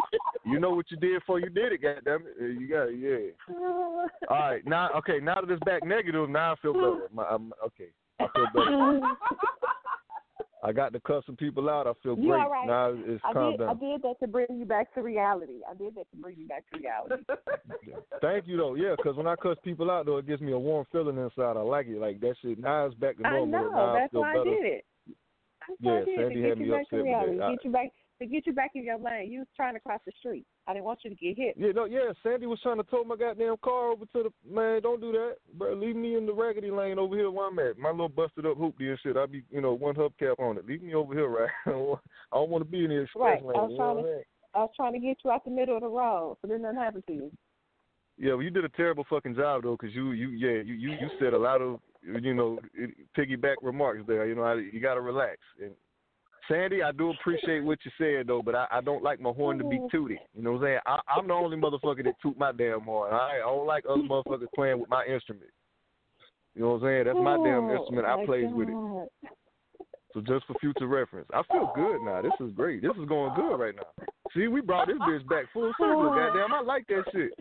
You 0.45 0.60
know 0.60 0.69
what 0.69 0.86
you 0.91 0.98
did 0.98 1.19
before 1.22 1.40
you 1.40 1.49
did 1.49 1.73
it. 1.73 1.81
God 1.81 2.02
damn 2.06 2.22
it, 2.27 2.61
you 2.61 2.69
got 2.69 2.90
it. 2.90 2.99
Yeah. 2.99 3.56
All 4.30 4.38
right, 4.38 4.61
now 4.68 4.90
okay. 4.98 5.19
Now 5.19 5.41
that 5.41 5.49
it's 5.49 5.64
back 5.64 5.84
negative, 5.84 6.30
now 6.30 6.53
I 6.53 6.56
feel 6.61 6.73
better. 6.73 7.07
My, 7.11 7.23
I'm, 7.23 7.53
okay, 7.65 7.90
I 8.19 8.27
feel 8.36 8.45
better. 8.53 9.02
I 10.61 10.73
got 10.73 10.91
to 10.94 10.99
cuss 10.99 11.23
some 11.26 11.38
people 11.38 11.69
out. 11.69 11.88
I 11.88 11.94
feel 12.03 12.18
You 12.18 12.30
great. 12.30 12.41
all 12.41 12.49
right? 12.49 12.68
Now 12.68 12.90
it's 12.94 13.22
I 13.23 13.31
calmed 13.34 13.60
did. 13.60 13.68
I 13.68 13.73
did 13.76 14.02
that 14.02 14.15
to 14.22 14.27
bring 14.27 14.48
you 14.52 14.65
back 14.65 14.94
to 14.95 15.02
reality. 15.02 15.60
I 15.69 15.73
did 15.73 15.95
that 15.95 16.10
to 16.11 16.18
bring 16.18 16.38
you 16.38 16.48
back 16.48 16.64
to 16.73 16.80
reality. 16.80 17.23
Thank 18.22 18.48
you 18.48 18.57
though, 18.57 18.76
yeah, 18.76 18.95
'cause 19.02 19.15
when 19.15 19.27
I 19.27 19.36
cuss 19.36 19.57
people 19.64 19.90
out 19.90 20.06
though, 20.06 20.18
it 20.18 20.27
gives 20.27 20.41
me 20.41 20.52
a 20.52 20.60
warm 20.60 20.86
feeling 20.91 21.18
inside. 21.18 21.56
I 21.57 21.61
like 21.61 21.88
it, 21.88 21.98
like 21.99 22.19
that 22.19 22.36
shit. 22.41 22.60
Now 22.60 22.86
it's 22.86 22.95
back 22.95 23.15
to 23.18 23.22
normal. 23.23 23.44
I 23.44 23.45
know. 23.45 23.69
now 23.69 23.90
I 23.95 23.99
That's 23.99 24.11
feel 24.11 24.22
why 24.22 24.34
better. 24.34 24.49
I 24.49 24.53
did 24.53 24.65
it. 24.65 24.86
That's 25.68 25.81
why 25.81 25.94
Yeah, 25.94 25.99
I 26.02 26.06
did 26.06 26.18
Sandy 26.19 26.36
to 26.36 26.41
had 26.41 26.49
get 26.49 26.57
me 26.57 26.65
you 26.65 26.72
back 26.72 26.81
upset 26.81 26.90
to 26.90 26.98
with 26.98 27.06
reality. 27.06 27.56
Get 27.56 27.64
you 27.65 27.72
back 27.72 27.90
to 28.19 28.26
get 28.26 28.48
you 28.48 28.53
back 28.53 28.72
in 28.76 28.84
your 28.84 28.98
lane. 28.98 29.31
You 29.31 29.40
was 29.40 29.48
trying 29.56 29.73
to 29.76 29.80
cross 29.80 30.02
the 30.06 30.11
street. 30.19 30.45
I 30.69 30.73
didn't 30.73 30.85
want 30.85 30.99
you 31.01 31.09
to 31.09 31.15
get 31.15 31.35
hit. 31.35 31.55
Yeah, 31.57 31.71
no, 31.71 31.85
yeah. 31.85 32.11
Sandy 32.21 32.45
was 32.45 32.59
trying 32.61 32.77
to 32.77 32.83
tow 32.83 33.03
my 33.03 33.15
goddamn 33.15 33.55
car 33.63 33.89
over 33.91 34.05
to 34.05 34.29
the 34.29 34.53
man. 34.53 34.83
Don't 34.83 35.01
do 35.01 35.11
that, 35.11 35.37
bro. 35.57 35.73
Leave 35.73 35.95
me 35.95 36.15
in 36.15 36.27
the 36.27 36.31
raggedy 36.33 36.69
lane 36.69 36.99
over 36.99 37.15
here 37.15 37.31
where 37.31 37.47
I'm 37.47 37.57
at. 37.57 37.79
My 37.79 37.89
little 37.89 38.07
busted 38.07 38.45
up 38.45 38.59
hoopty 38.59 38.87
and 38.87 38.99
shit. 39.01 39.17
I 39.17 39.25
be, 39.25 39.41
you 39.49 39.61
know, 39.61 39.73
one 39.73 39.95
hubcap 39.95 40.39
on 40.39 40.59
it. 40.59 40.67
Leave 40.67 40.83
me 40.83 40.93
over 40.93 41.15
here, 41.15 41.27
right? 41.27 41.49
I 41.65 41.71
don't 42.35 42.51
want 42.51 42.63
to 42.63 42.69
be 42.69 42.83
in 42.83 42.91
the 42.91 43.01
express 43.01 43.41
Right. 43.41 43.45
lane. 43.45 43.57
I 43.57 43.61
was 43.63 43.75
trying 43.75 43.95
to. 43.95 44.01
I 44.01 44.13
mean? 44.13 44.23
I 44.53 44.59
was 44.59 44.69
trying 44.75 44.93
to 44.93 44.99
get 44.99 45.17
you 45.25 45.31
out 45.31 45.43
the 45.43 45.49
middle 45.49 45.75
of 45.75 45.81
the 45.81 45.87
road, 45.87 46.37
so 46.39 46.47
then 46.47 46.61
nothing 46.61 46.77
happened 46.77 47.03
to 47.07 47.13
you. 47.13 47.31
Yeah, 48.19 48.33
well, 48.33 48.43
you 48.43 48.51
did 48.51 48.65
a 48.65 48.69
terrible 48.69 49.05
fucking 49.09 49.35
job 49.35 49.63
though, 49.63 49.75
because 49.79 49.95
you, 49.95 50.11
you, 50.11 50.29
yeah, 50.29 50.61
you, 50.61 50.75
you, 50.75 50.91
you 50.91 51.09
said 51.19 51.33
a 51.33 51.37
lot 51.37 51.61
of, 51.61 51.79
you 52.03 52.35
know, 52.35 52.59
piggyback 53.17 53.55
remarks 53.63 54.03
there. 54.07 54.27
You 54.27 54.35
know, 54.35 54.43
I, 54.43 54.55
you 54.55 54.79
gotta 54.79 55.01
relax. 55.01 55.37
And 55.59 55.71
Sandy, 56.49 56.81
I 56.81 56.91
do 56.91 57.11
appreciate 57.11 57.63
what 57.63 57.80
you 57.85 57.91
said 57.97 58.27
though, 58.27 58.41
but 58.41 58.55
I, 58.55 58.67
I 58.71 58.81
don't 58.81 59.03
like 59.03 59.21
my 59.21 59.31
horn 59.31 59.59
to 59.59 59.63
be 59.63 59.77
mm-hmm. 59.77 59.95
tooted. 59.95 60.17
You 60.35 60.43
know 60.43 60.53
what 60.53 60.63
I'm 60.63 60.65
saying? 60.65 60.80
I, 60.85 60.99
I'm 61.07 61.27
the 61.27 61.34
only 61.34 61.57
motherfucker 61.57 62.03
that 62.03 62.15
toot 62.21 62.38
my 62.38 62.51
damn 62.51 62.81
horn. 62.81 63.13
I, 63.13 63.35
I 63.35 63.39
don't 63.39 63.67
like 63.67 63.85
other 63.88 64.01
motherfuckers 64.01 64.47
playing 64.55 64.80
with 64.80 64.89
my 64.89 65.05
instrument. 65.05 65.51
You 66.55 66.63
know 66.63 66.71
what 66.71 66.84
I'm 66.84 66.89
saying? 66.89 67.05
That's 67.05 67.17
my 67.17 67.38
damn 67.38 67.69
Oh, 67.69 67.77
instrument. 67.77 68.07
I 68.07 68.26
plays 68.26 68.47
with 68.51 68.69
it. 68.69 69.09
So 70.13 70.21
just 70.21 70.47
for 70.47 70.55
future 70.59 70.88
reference, 70.88 71.27
I 71.31 71.43
feel 71.51 71.71
good 71.76 72.01
now. 72.03 72.21
This 72.23 72.31
is 72.39 72.51
great. 72.55 72.81
This 72.81 72.91
is 72.99 73.07
going 73.07 73.35
good 73.35 73.57
right 73.57 73.76
now. 73.76 74.05
See, 74.35 74.47
we 74.47 74.61
brought 74.61 74.88
this 74.88 74.97
bitch 74.97 75.27
back 75.30 75.45
full 75.53 75.71
circle. 75.80 76.09
Oh. 76.11 76.15
Goddamn, 76.15 76.53
I 76.53 76.61
like 76.61 76.88
that 76.88 77.03
shit. 77.13 77.31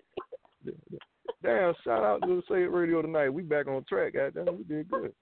Damn, 1.42 1.72
shout 1.82 2.04
out 2.04 2.22
to 2.22 2.42
Say 2.50 2.64
It 2.64 2.70
Radio 2.70 3.00
tonight. 3.00 3.30
We 3.30 3.42
back 3.42 3.68
on 3.68 3.84
track. 3.88 4.14
Goddamn, 4.14 4.58
we 4.58 4.64
did 4.64 4.90
good. 4.90 5.12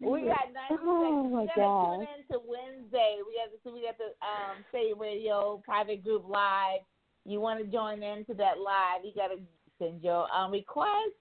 We 0.00 0.22
got 0.22 0.52
90 0.70 0.82
Oh, 0.82 1.30
seconds. 1.30 1.32
my 1.34 1.46
gosh. 1.56 1.96
tune 1.98 2.06
in 2.16 2.22
to 2.32 2.40
Wednesday. 2.46 3.16
We 3.26 3.34
got 3.36 3.50
to, 3.64 3.74
we 3.74 3.82
got 3.82 3.98
the 3.98 4.14
um, 4.24 4.64
Say 4.72 4.92
Radio 4.96 5.60
private 5.64 6.04
group 6.04 6.24
live. 6.28 6.80
You 7.24 7.40
want 7.40 7.60
to 7.60 7.66
join 7.66 8.02
into 8.02 8.34
that 8.34 8.58
live? 8.58 9.04
You 9.04 9.12
got 9.14 9.28
to 9.28 9.38
send 9.78 10.02
your 10.02 10.32
um, 10.32 10.52
request 10.52 11.14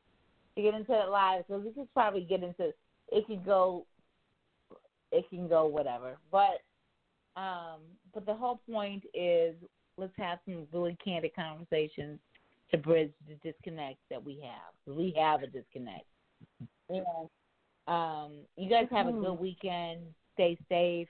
to 0.55 0.61
get 0.61 0.73
into 0.73 0.91
that 0.91 1.09
live. 1.09 1.43
So 1.49 1.57
we 1.57 1.71
could 1.71 1.91
probably 1.93 2.21
get 2.21 2.43
into. 2.43 2.71
It 3.11 3.25
could 3.27 3.45
go. 3.45 3.85
It 5.11 5.25
can 5.29 5.47
go 5.47 5.65
whatever, 5.65 6.17
but 6.31 6.61
um, 7.37 7.79
but 8.13 8.25
the 8.25 8.33
whole 8.33 8.59
point 8.69 9.03
is 9.13 9.55
let's 9.97 10.11
have 10.17 10.39
some 10.45 10.67
really 10.73 10.97
candid 11.03 11.31
conversations 11.35 12.19
to 12.71 12.77
bridge 12.77 13.11
the 13.27 13.35
disconnect 13.49 13.99
that 14.09 14.23
we 14.23 14.41
have. 14.43 14.95
We 14.95 15.13
have 15.17 15.43
a 15.43 15.47
disconnect. 15.47 16.03
And 16.89 17.05
um, 17.87 18.31
you 18.55 18.69
guys 18.69 18.87
have 18.91 19.07
a 19.07 19.11
good 19.11 19.33
weekend. 19.33 20.01
Stay 20.33 20.57
safe, 20.69 21.07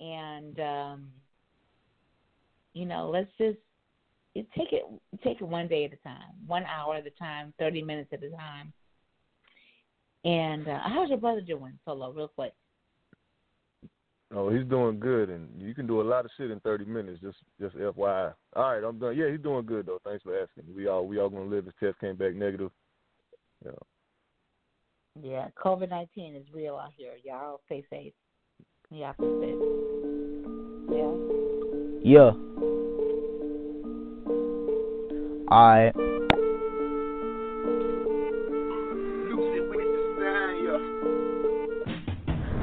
and 0.00 0.58
um, 0.58 1.08
you 2.72 2.86
know, 2.86 3.10
let's 3.10 3.30
just 3.38 3.58
you 4.34 4.44
take 4.56 4.72
it 4.72 4.82
take 5.22 5.40
it 5.40 5.48
one 5.48 5.68
day 5.68 5.84
at 5.84 5.92
a 5.92 6.02
time, 6.02 6.34
one 6.46 6.64
hour 6.64 6.96
at 6.96 7.06
a 7.06 7.10
time, 7.10 7.54
thirty 7.58 7.82
minutes 7.82 8.10
at 8.12 8.22
a 8.22 8.30
time. 8.30 8.72
And 10.24 10.66
uh, 10.66 10.80
how's 10.82 11.08
your 11.08 11.18
brother 11.18 11.40
doing, 11.40 11.78
Solo? 11.84 12.10
Real 12.10 12.28
quick. 12.28 12.52
Oh, 14.34 14.50
he's 14.50 14.66
doing 14.66 14.98
good, 14.98 15.30
and 15.30 15.48
you 15.56 15.72
can 15.72 15.86
do 15.86 16.00
a 16.00 16.02
lot 16.02 16.24
of 16.24 16.32
shit 16.36 16.50
in 16.50 16.58
30 16.60 16.84
minutes. 16.84 17.20
Just, 17.22 17.38
just 17.60 17.76
FYI. 17.76 18.34
All 18.56 18.72
right, 18.72 18.82
I'm 18.82 18.98
done. 18.98 19.16
Yeah, 19.16 19.30
he's 19.30 19.40
doing 19.40 19.64
good 19.64 19.86
though. 19.86 20.00
Thanks 20.04 20.24
for 20.24 20.36
asking. 20.36 20.64
We 20.74 20.88
all, 20.88 21.06
we 21.06 21.20
all 21.20 21.28
gonna 21.28 21.44
live. 21.44 21.66
His 21.66 21.74
test 21.78 22.00
came 22.00 22.16
back 22.16 22.34
negative. 22.34 22.72
Yeah. 23.64 23.70
Yeah, 25.22 25.48
COVID 25.62 25.90
nineteen 25.90 26.34
is 26.36 26.44
real 26.52 26.76
out 26.76 26.90
here. 26.96 27.12
Y'all 27.24 27.60
stay 27.66 27.84
safe. 27.90 28.12
Y'all 28.90 29.14
stay 29.14 29.26
safe. 29.40 29.56
Yeah. 30.92 31.12
Yeah. 32.02 32.30
Alright. 35.50 35.94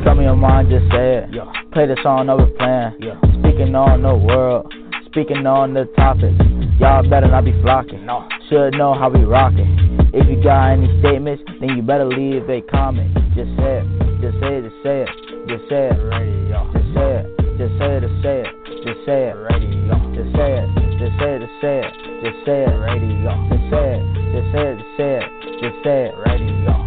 Tell 0.04 0.16
me 0.16 0.24
your 0.26 0.36
mind, 0.36 0.70
just 0.70 0.92
say 0.92 1.18
it. 1.18 1.30
Yeah. 1.34 1.52
Play 1.72 1.88
the 1.88 1.98
song 2.04 2.30
over 2.30 2.46
playing. 2.46 2.98
Yeah. 3.00 3.20
Speaking 3.40 3.74
on 3.76 4.04
the 4.04 4.16
world. 4.16 4.74
Speaking 5.08 5.48
on 5.48 5.74
the 5.74 5.86
topics. 5.96 6.36
Y'all 6.80 7.08
better 7.10 7.28
not 7.28 7.46
be 7.46 7.54
flocking. 7.62 8.06
No. 8.06 8.28
Should 8.50 8.74
know 8.74 8.94
how 8.94 9.10
we 9.10 9.24
rockin'. 9.24 9.93
If 10.14 10.30
you 10.30 10.38
got 10.44 10.74
any 10.74 10.86
statements, 11.00 11.42
then 11.60 11.76
you 11.76 11.82
better 11.82 12.06
leave 12.06 12.48
a 12.48 12.62
comment. 12.70 13.14
Just 13.34 13.50
say 13.58 13.82
it. 13.82 14.22
Just 14.22 14.38
say 14.40 14.62
it. 14.62 14.70
Just 14.70 14.86
say 14.86 15.02
it. 15.02 15.18
Just 15.50 15.66
say 15.70 15.90
it. 15.90 16.14
Just 16.70 16.94
say 16.94 17.18
it. 17.18 17.34
Just 17.58 17.74
say 17.82 17.98
it. 17.98 18.54
Just 18.86 19.02
say 19.06 19.26
it. 19.26 19.42
Just 19.44 19.58
say 19.58 19.74
it. 19.74 20.14
Just 20.14 20.38
say 20.38 20.54
it. 20.54 20.70
Just 20.94 21.18
say 21.18 21.26
it. 21.26 21.42
Just 21.42 21.58
say 21.62 21.82
it. 21.82 21.98
Just 22.22 22.46
say 22.46 22.62
it. 22.62 22.70
Just 22.70 22.70
say 22.70 22.70
it. 22.70 23.42
Just 23.50 23.72
say 23.72 23.90
it. 23.90 24.14
Just 24.32 24.52
say 24.54 24.70
it. 24.70 24.78
Just 24.78 24.98
say 24.98 25.18
it. 25.18 25.32
Just 25.62 25.84
say 25.84 26.14
it. 26.14 26.83